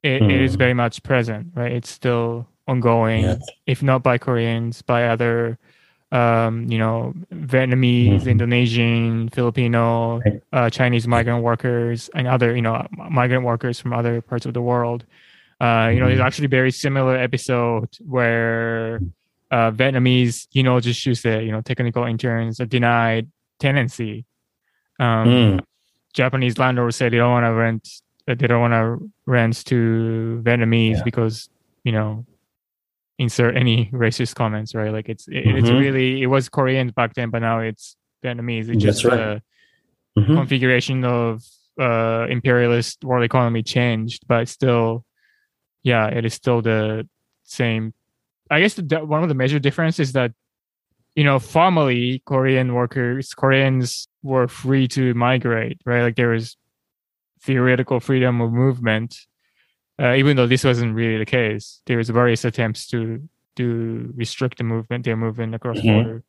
it, 0.02 0.22
mm. 0.22 0.30
it 0.30 0.40
is 0.40 0.52
hmm. 0.52 0.58
very 0.58 0.74
much 0.74 1.02
present, 1.02 1.48
right? 1.54 1.72
It's 1.72 1.90
still 1.90 2.46
ongoing, 2.68 3.22
yes. 3.22 3.42
if 3.66 3.82
not 3.82 4.02
by 4.02 4.18
Koreans, 4.18 4.82
by 4.82 5.08
other, 5.08 5.58
um, 6.10 6.70
you 6.70 6.78
know, 6.78 7.14
Vietnamese, 7.32 8.20
mm-hmm. 8.20 8.28
Indonesian, 8.28 9.28
Filipino, 9.28 10.20
uh, 10.52 10.70
Chinese 10.70 11.06
migrant 11.06 11.42
workers, 11.42 12.08
and 12.14 12.26
other, 12.26 12.54
you 12.54 12.62
know, 12.62 12.86
migrant 13.10 13.44
workers 13.44 13.78
from 13.78 13.92
other 13.92 14.20
parts 14.20 14.46
of 14.46 14.54
the 14.54 14.62
world. 14.62 15.04
Uh, 15.60 15.90
you 15.92 15.98
know, 15.98 16.06
there's 16.06 16.20
hmm. 16.20 16.26
actually 16.26 16.46
very 16.46 16.70
similar 16.70 17.16
episode 17.16 17.88
where 18.06 19.00
uh, 19.50 19.70
Vietnamese, 19.72 20.46
you 20.52 20.62
know, 20.62 20.78
just 20.78 21.04
use 21.04 21.22
the, 21.22 21.42
you 21.42 21.50
know, 21.50 21.60
technical 21.60 22.04
interns 22.04 22.60
are 22.60 22.66
denied 22.66 23.26
tenancy. 23.58 24.24
Um, 25.00 25.28
mm. 25.28 25.60
Japanese 26.12 26.58
landlords 26.58 26.96
say 26.96 27.08
they 27.08 27.16
don't 27.16 27.30
want 27.30 27.44
to 27.44 27.52
rent 27.52 27.88
they 28.36 28.46
don't 28.46 28.60
want 28.60 28.72
to 28.72 29.10
rent 29.24 29.64
to 29.66 30.42
Vietnamese 30.44 30.96
yeah. 30.96 31.02
because 31.02 31.48
you 31.84 31.92
know 31.92 32.26
insert 33.18 33.56
any 33.56 33.90
racist 33.92 34.34
comments 34.34 34.74
right 34.74 34.92
like 34.92 35.08
it's 35.08 35.26
it, 35.28 35.44
mm-hmm. 35.44 35.56
it's 35.56 35.70
really 35.70 36.22
it 36.22 36.26
was 36.26 36.48
Korean 36.48 36.88
back 36.90 37.14
then 37.14 37.30
but 37.30 37.40
now 37.40 37.60
it's 37.60 37.96
Vietnamese 38.24 38.68
it's 38.68 38.82
just 38.82 39.04
right. 39.04 39.16
the 39.16 39.42
mm-hmm. 40.20 40.34
configuration 40.34 41.04
of 41.04 41.42
uh 41.80 42.26
imperialist 42.28 43.04
world 43.04 43.24
economy 43.24 43.62
changed 43.62 44.26
but 44.26 44.48
still 44.48 45.04
yeah 45.82 46.06
it 46.06 46.24
is 46.24 46.34
still 46.34 46.62
the 46.62 47.08
same 47.44 47.92
I 48.50 48.60
guess 48.60 48.74
the, 48.74 49.04
one 49.04 49.22
of 49.22 49.28
the 49.28 49.34
major 49.34 49.58
differences 49.58 50.08
is 50.08 50.12
that 50.14 50.32
you 51.18 51.24
know, 51.24 51.40
formally 51.40 52.22
Korean 52.26 52.74
workers, 52.74 53.34
Koreans 53.34 54.06
were 54.22 54.46
free 54.46 54.86
to 54.86 55.14
migrate, 55.14 55.80
right? 55.84 56.02
Like 56.02 56.14
there 56.14 56.28
was 56.28 56.56
theoretical 57.42 57.98
freedom 57.98 58.40
of 58.40 58.52
movement, 58.52 59.16
uh, 60.00 60.14
even 60.14 60.36
though 60.36 60.46
this 60.46 60.64
wasn't 60.64 60.94
really 60.94 61.18
the 61.18 61.26
case. 61.26 61.80
There 61.86 61.98
was 61.98 62.08
various 62.10 62.44
attempts 62.44 62.86
to 62.88 63.28
to 63.56 64.12
restrict 64.16 64.58
the 64.58 64.64
movement, 64.64 65.04
their 65.04 65.16
movement 65.16 65.54
across 65.54 65.78
mm-hmm. 65.78 65.94
border. 65.94 66.22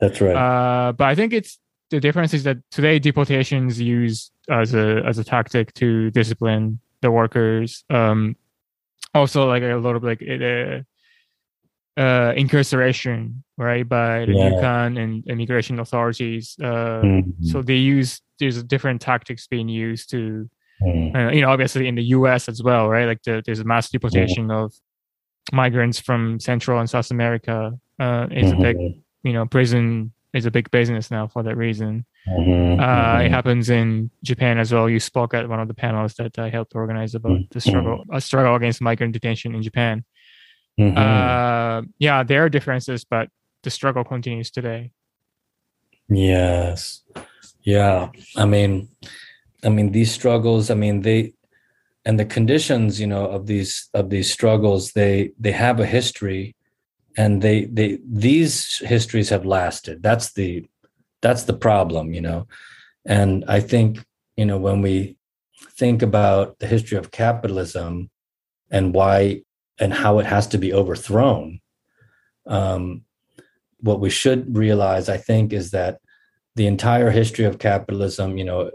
That's 0.00 0.20
right. 0.20 0.34
Uh, 0.34 0.92
but 0.92 1.04
I 1.04 1.14
think 1.14 1.32
it's 1.32 1.58
the 1.90 2.00
difference 2.00 2.34
is 2.34 2.44
that 2.44 2.58
today 2.70 2.98
deportations 2.98 3.80
used 3.80 4.32
as 4.50 4.74
a 4.74 5.02
as 5.06 5.18
a 5.18 5.24
tactic 5.24 5.74
to 5.74 6.10
discipline 6.10 6.80
the 7.00 7.10
workers. 7.10 7.84
Um, 7.90 8.36
also, 9.14 9.46
like 9.46 9.62
a 9.62 9.74
lot 9.76 9.94
of 9.96 10.02
like 10.02 10.22
uh, 10.22 10.80
uh, 12.00 12.32
incarceration, 12.36 13.44
right, 13.56 13.88
by 13.88 14.24
the 14.24 14.32
Yeah. 14.32 14.50
Nyukan 14.50 14.98
and 14.98 15.24
immigration 15.28 15.78
authorities. 15.78 16.56
Uh, 16.60 17.02
Mhm. 17.02 17.44
So 17.44 17.62
they 17.62 17.76
use 17.76 18.20
there's 18.40 18.62
different 18.64 19.00
tactics 19.00 19.46
being 19.46 19.68
used 19.68 20.10
to, 20.10 20.50
Mhm. 20.82 21.14
uh, 21.14 21.30
you 21.32 21.40
know, 21.40 21.50
obviously 21.50 21.86
in 21.88 21.94
the 21.94 22.02
U.S. 22.18 22.48
as 22.48 22.62
well, 22.62 22.88
right? 22.88 23.06
Like 23.06 23.22
the, 23.22 23.42
there's 23.44 23.60
a 23.60 23.64
mass 23.64 23.88
deportation 23.90 24.50
of 24.50 24.72
migrants 25.52 26.00
from 26.00 26.40
Central 26.40 26.78
and 26.80 26.88
South 26.90 27.10
America. 27.10 27.72
Uh, 27.98 28.26
it's 28.30 28.52
a 28.52 28.56
big, 28.56 28.76
Mhm. 28.76 29.00
you 29.22 29.32
know, 29.32 29.46
prison 29.46 30.12
is 30.32 30.46
a 30.46 30.50
big 30.50 30.68
business 30.72 31.10
now 31.12 31.28
for 31.28 31.42
that 31.44 31.56
reason. 31.56 32.04
Mhm. 32.28 32.80
Uh, 32.80 33.20
it 33.22 33.28
Mhm. 33.28 33.30
happens 33.30 33.70
in 33.70 34.10
Japan 34.24 34.58
as 34.58 34.72
well. 34.72 34.90
You 34.90 34.98
spoke 34.98 35.32
at 35.32 35.48
one 35.48 35.60
of 35.60 35.68
the 35.68 35.74
panels 35.74 36.14
that 36.14 36.38
I 36.38 36.48
helped 36.50 36.74
organize 36.74 37.14
about 37.14 37.38
the 37.50 37.60
struggle, 37.60 38.04
a 38.12 38.20
struggle 38.20 38.54
against 38.56 38.80
migrant 38.80 39.12
detention 39.12 39.54
in 39.54 39.62
Japan. 39.62 40.04
Uh, 40.76 41.82
yeah, 41.98 42.24
there 42.24 42.44
are 42.44 42.48
differences, 42.48 43.04
but 43.04 43.28
the 43.62 43.70
struggle 43.70 44.02
continues 44.02 44.50
today. 44.50 44.90
Yes. 46.08 47.02
Yeah. 47.62 48.10
I 48.36 48.44
mean, 48.44 48.88
I 49.64 49.68
mean 49.68 49.92
these 49.92 50.12
struggles, 50.12 50.70
I 50.70 50.74
mean 50.74 51.00
they 51.02 51.32
and 52.04 52.18
the 52.18 52.24
conditions, 52.24 53.00
you 53.00 53.06
know, 53.06 53.26
of 53.26 53.46
these 53.46 53.88
of 53.94 54.10
these 54.10 54.30
struggles, 54.30 54.92
they 54.92 55.32
they 55.38 55.52
have 55.52 55.80
a 55.80 55.86
history 55.86 56.54
and 57.16 57.42
they 57.42 57.64
they 57.66 57.98
these 58.06 58.78
histories 58.78 59.30
have 59.30 59.46
lasted. 59.46 60.02
That's 60.02 60.32
the 60.32 60.66
that's 61.22 61.44
the 61.44 61.54
problem, 61.54 62.12
you 62.12 62.20
know. 62.20 62.46
And 63.06 63.44
I 63.48 63.60
think, 63.60 64.04
you 64.36 64.44
know, 64.44 64.58
when 64.58 64.82
we 64.82 65.16
think 65.78 66.02
about 66.02 66.58
the 66.58 66.66
history 66.66 66.98
of 66.98 67.10
capitalism 67.10 68.10
and 68.70 68.94
why 68.94 69.42
and 69.78 69.92
how 69.92 70.18
it 70.18 70.26
has 70.26 70.46
to 70.48 70.58
be 70.58 70.72
overthrown, 70.72 71.60
um, 72.46 73.02
what 73.78 74.00
we 74.00 74.10
should 74.10 74.56
realize, 74.56 75.08
I 75.08 75.16
think, 75.16 75.52
is 75.52 75.70
that 75.70 76.00
the 76.56 76.66
entire 76.66 77.10
history 77.10 77.44
of 77.44 77.58
capitalism, 77.58 78.38
you 78.38 78.44
know, 78.44 78.70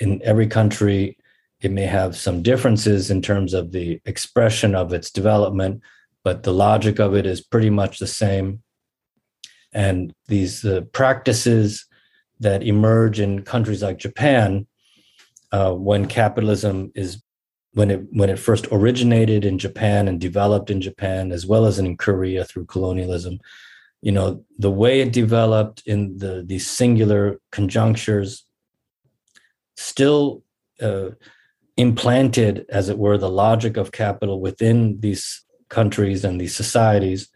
in 0.00 0.20
every 0.24 0.46
country, 0.46 1.16
it 1.60 1.70
may 1.70 1.84
have 1.84 2.16
some 2.16 2.42
differences 2.42 3.10
in 3.10 3.20
terms 3.20 3.52
of 3.54 3.70
the 3.72 4.00
expression 4.06 4.74
of 4.74 4.92
its 4.92 5.10
development, 5.10 5.82
but 6.24 6.42
the 6.42 6.52
logic 6.52 6.98
of 6.98 7.14
it 7.14 7.26
is 7.26 7.40
pretty 7.40 7.70
much 7.70 7.98
the 7.98 8.06
same. 8.06 8.62
And 9.72 10.12
these 10.26 10.64
uh, 10.64 10.80
practices 10.92 11.86
that 12.40 12.62
emerge 12.62 13.20
in 13.20 13.42
countries 13.42 13.82
like 13.82 13.98
Japan, 13.98 14.66
uh, 15.52 15.72
when 15.72 16.06
capitalism 16.06 16.90
is 16.94 17.22
when 17.74 17.90
it 17.90 18.00
when 18.10 18.30
it 18.30 18.38
first 18.38 18.66
originated 18.72 19.44
in 19.44 19.58
Japan 19.58 20.08
and 20.08 20.20
developed 20.20 20.70
in 20.70 20.80
Japan, 20.80 21.30
as 21.30 21.46
well 21.46 21.66
as 21.66 21.78
in 21.78 21.96
Korea 21.96 22.44
through 22.44 22.64
colonialism, 22.64 23.38
you 24.02 24.10
know 24.10 24.44
the 24.58 24.70
way 24.70 25.00
it 25.00 25.12
developed 25.12 25.82
in 25.86 26.16
the 26.18 26.42
these 26.44 26.66
singular 26.66 27.38
conjunctures 27.52 28.44
still 29.80 30.42
uh, 30.80 31.10
implanted 31.76 32.66
as 32.68 32.88
it 32.88 32.98
were 32.98 33.16
the 33.16 33.30
logic 33.30 33.76
of 33.76 33.92
capital 33.92 34.40
within 34.40 35.00
these 35.00 35.44
countries 35.68 36.24
and 36.24 36.40
these 36.40 36.54
societies. 36.54 37.28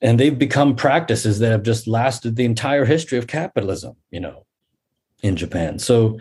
And 0.00 0.18
they've 0.18 0.38
become 0.38 0.74
practices 0.74 1.38
that 1.38 1.52
have 1.52 1.62
just 1.62 1.86
lasted 1.86 2.36
the 2.36 2.44
entire 2.44 2.84
history 2.84 3.18
of 3.18 3.26
capitalism 3.26 3.96
you 4.10 4.20
know 4.20 4.44
in 5.22 5.36
japan. 5.36 5.78
So 5.78 6.18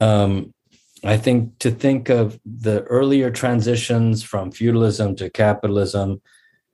um, 0.00 0.52
i 1.04 1.16
think 1.16 1.58
to 1.58 1.70
think 1.70 2.08
of 2.08 2.38
the 2.44 2.82
earlier 2.84 3.30
transitions 3.30 4.22
from 4.22 4.50
feudalism 4.50 5.16
to 5.16 5.30
capitalism 5.30 6.20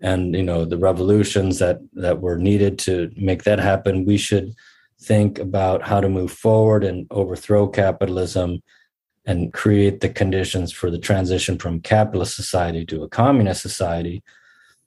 and 0.00 0.34
you 0.34 0.42
know 0.42 0.65
the 0.65 0.76
revolutions 0.78 1.58
that 1.58 1.78
that 1.92 2.20
were 2.20 2.39
needed 2.39 2.78
to 2.78 3.10
make 3.17 3.42
that 3.44 3.58
happen 3.58 4.05
we 4.05 4.17
should 4.17 4.55
think 5.01 5.39
about 5.39 5.83
how 5.83 6.01
to 6.01 6.09
move 6.09 6.33
forward 6.33 6.85
and 6.85 7.07
overthrow 7.10 7.68
capitalism 7.68 8.62
and 9.25 9.52
create 9.52 10.01
the 10.01 10.09
conditions 10.09 10.73
for 10.73 10.91
the 10.91 10.99
transition 10.99 11.59
from 11.59 11.81
capitalist 11.81 12.35
society 12.35 12.85
to 12.86 13.02
a 13.02 13.09
communist 13.09 13.62
society. 13.62 14.23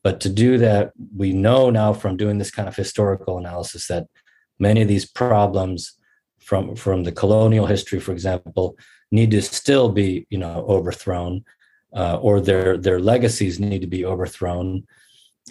But 0.03 0.19
to 0.21 0.29
do 0.29 0.57
that 0.57 0.91
we 1.15 1.31
know 1.31 1.69
now 1.69 1.93
from 1.93 2.17
doing 2.17 2.39
this 2.39 2.51
kind 2.51 2.67
of 2.67 2.75
historical 2.75 3.37
analysis 3.37 3.87
that 3.87 4.07
many 4.59 4.81
of 4.81 4.87
these 4.87 5.05
problems 5.05 5.93
from 6.39 6.75
from 6.75 7.03
the 7.03 7.11
colonial 7.11 7.67
history 7.67 7.99
for 7.99 8.11
example 8.11 8.75
need 9.11 9.31
to 9.31 9.41
still 9.41 9.89
be 9.89 10.25
you 10.29 10.39
know 10.39 10.65
overthrown 10.67 11.43
uh, 11.95 12.17
or 12.17 12.39
their 12.39 12.77
their 12.77 12.99
legacies 12.99 13.59
need 13.59 13.81
to 13.81 13.87
be 13.87 14.05
overthrown. 14.05 14.87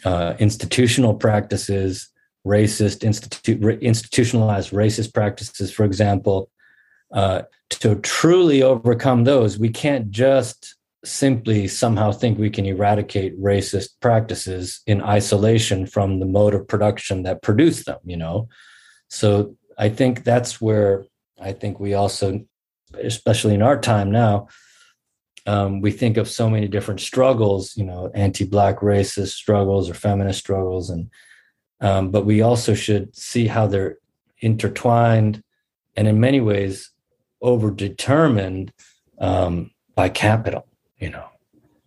Uh, 0.05 0.35
institutional 0.39 1.15
practices, 1.15 2.09
racist 2.47 3.05
institute 3.05 3.63
institutionalized 3.83 4.71
racist 4.71 5.13
practices, 5.13 5.71
for 5.73 5.85
example. 5.85 6.51
Uh, 7.13 7.43
to 7.71 7.97
truly 7.97 8.63
overcome 8.63 9.25
those, 9.25 9.59
we 9.59 9.69
can't 9.69 10.11
just 10.11 10.77
simply 11.05 11.67
somehow 11.67 12.13
think 12.13 12.39
we 12.39 12.51
can 12.51 12.67
eradicate 12.67 13.41
racist 13.41 13.91
practices 14.01 14.81
in 14.87 15.03
isolation 15.03 15.87
from 15.87 16.21
the 16.21 16.27
mode 16.27 16.55
of 16.55 16.69
production 16.69 17.23
that 17.23 17.43
produced 17.43 17.87
them. 17.87 17.99
You 18.05 18.17
know, 18.17 18.49
so 19.09 19.57
I 19.79 19.89
think 19.89 20.25
that's 20.25 20.61
where 20.61 21.05
I 21.41 21.53
think 21.53 21.81
we 21.81 21.95
also, 21.95 22.45
especially 23.03 23.55
in 23.55 23.63
our 23.63 23.81
time 23.81 24.11
now, 24.11 24.49
um, 25.47 25.81
we 25.81 25.91
think 25.91 26.17
of 26.17 26.29
so 26.29 26.51
many 26.51 26.69
different 26.69 27.01
struggles, 27.01 27.77
you 27.77 27.85
know, 27.85 28.11
anti-black 28.15 28.81
racist 28.81 29.33
struggles 29.33 29.89
or 29.89 29.95
feminist 29.95 30.39
struggles, 30.39 30.91
and 30.91 31.11
um, 31.81 32.11
but 32.11 32.27
we 32.27 32.43
also 32.43 32.75
should 32.75 33.15
see 33.17 33.47
how 33.47 33.67
they're 33.67 33.99
intertwined, 34.41 35.43
and 35.97 36.09
in 36.09 36.21
many 36.21 36.41
ways, 36.41 36.91
overdetermined 37.43 38.71
um, 39.19 39.71
by 39.95 40.09
capital, 40.09 40.67
you 40.99 41.11
know, 41.11 41.27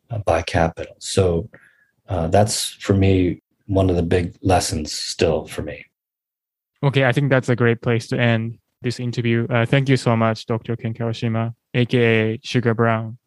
uh, 0.09 0.19
by 0.19 0.41
capital. 0.41 0.95
So 0.99 1.49
uh, 2.07 2.27
that's 2.27 2.69
for 2.73 2.93
me 2.93 3.41
one 3.67 3.89
of 3.89 3.95
the 3.95 4.03
big 4.03 4.35
lessons 4.41 4.91
still 4.91 5.45
for 5.45 5.61
me. 5.61 5.85
Okay, 6.83 7.05
I 7.05 7.11
think 7.11 7.29
that's 7.29 7.49
a 7.49 7.55
great 7.55 7.81
place 7.81 8.07
to 8.07 8.19
end 8.19 8.59
this 8.81 8.99
interview. 8.99 9.47
Uh, 9.49 9.65
thank 9.65 9.87
you 9.87 9.97
so 9.97 10.15
much, 10.15 10.45
Dr. 10.45 10.75
Ken 10.75 10.93
Kawashima, 10.93 11.53
aka 11.73 12.39
Sugar 12.43 12.73
Brown. 12.73 13.17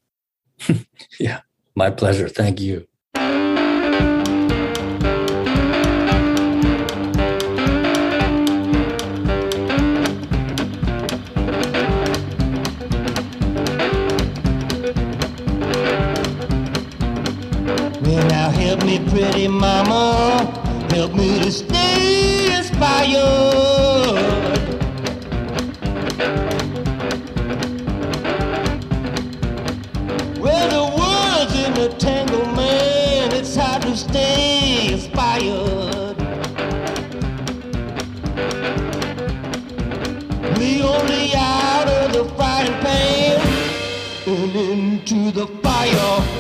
yeah, 1.18 1.40
my 1.74 1.90
pleasure. 1.90 2.28
Thank 2.28 2.60
you. 2.60 2.86
Pretty 19.30 19.48
mama, 19.48 20.36
help 20.90 21.12
me 21.14 21.38
to 21.40 21.50
stay 21.50 22.56
inspired. 22.56 23.16
Well, 30.38 30.68
the 30.76 30.84
world's 30.98 31.54
in 31.64 31.72
a 31.86 31.98
tangle, 31.98 32.46
man, 32.54 33.32
it's 33.32 33.56
hard 33.56 33.82
to 33.82 33.96
stay 33.96 34.92
inspired. 34.92 36.18
Me 40.58 40.82
only 40.82 41.32
out 41.34 41.88
of 41.88 42.12
the 42.12 42.32
frying 42.36 42.80
pan 42.80 43.40
and 44.26 44.56
into 44.56 45.32
the 45.32 45.46
fire. 45.62 46.35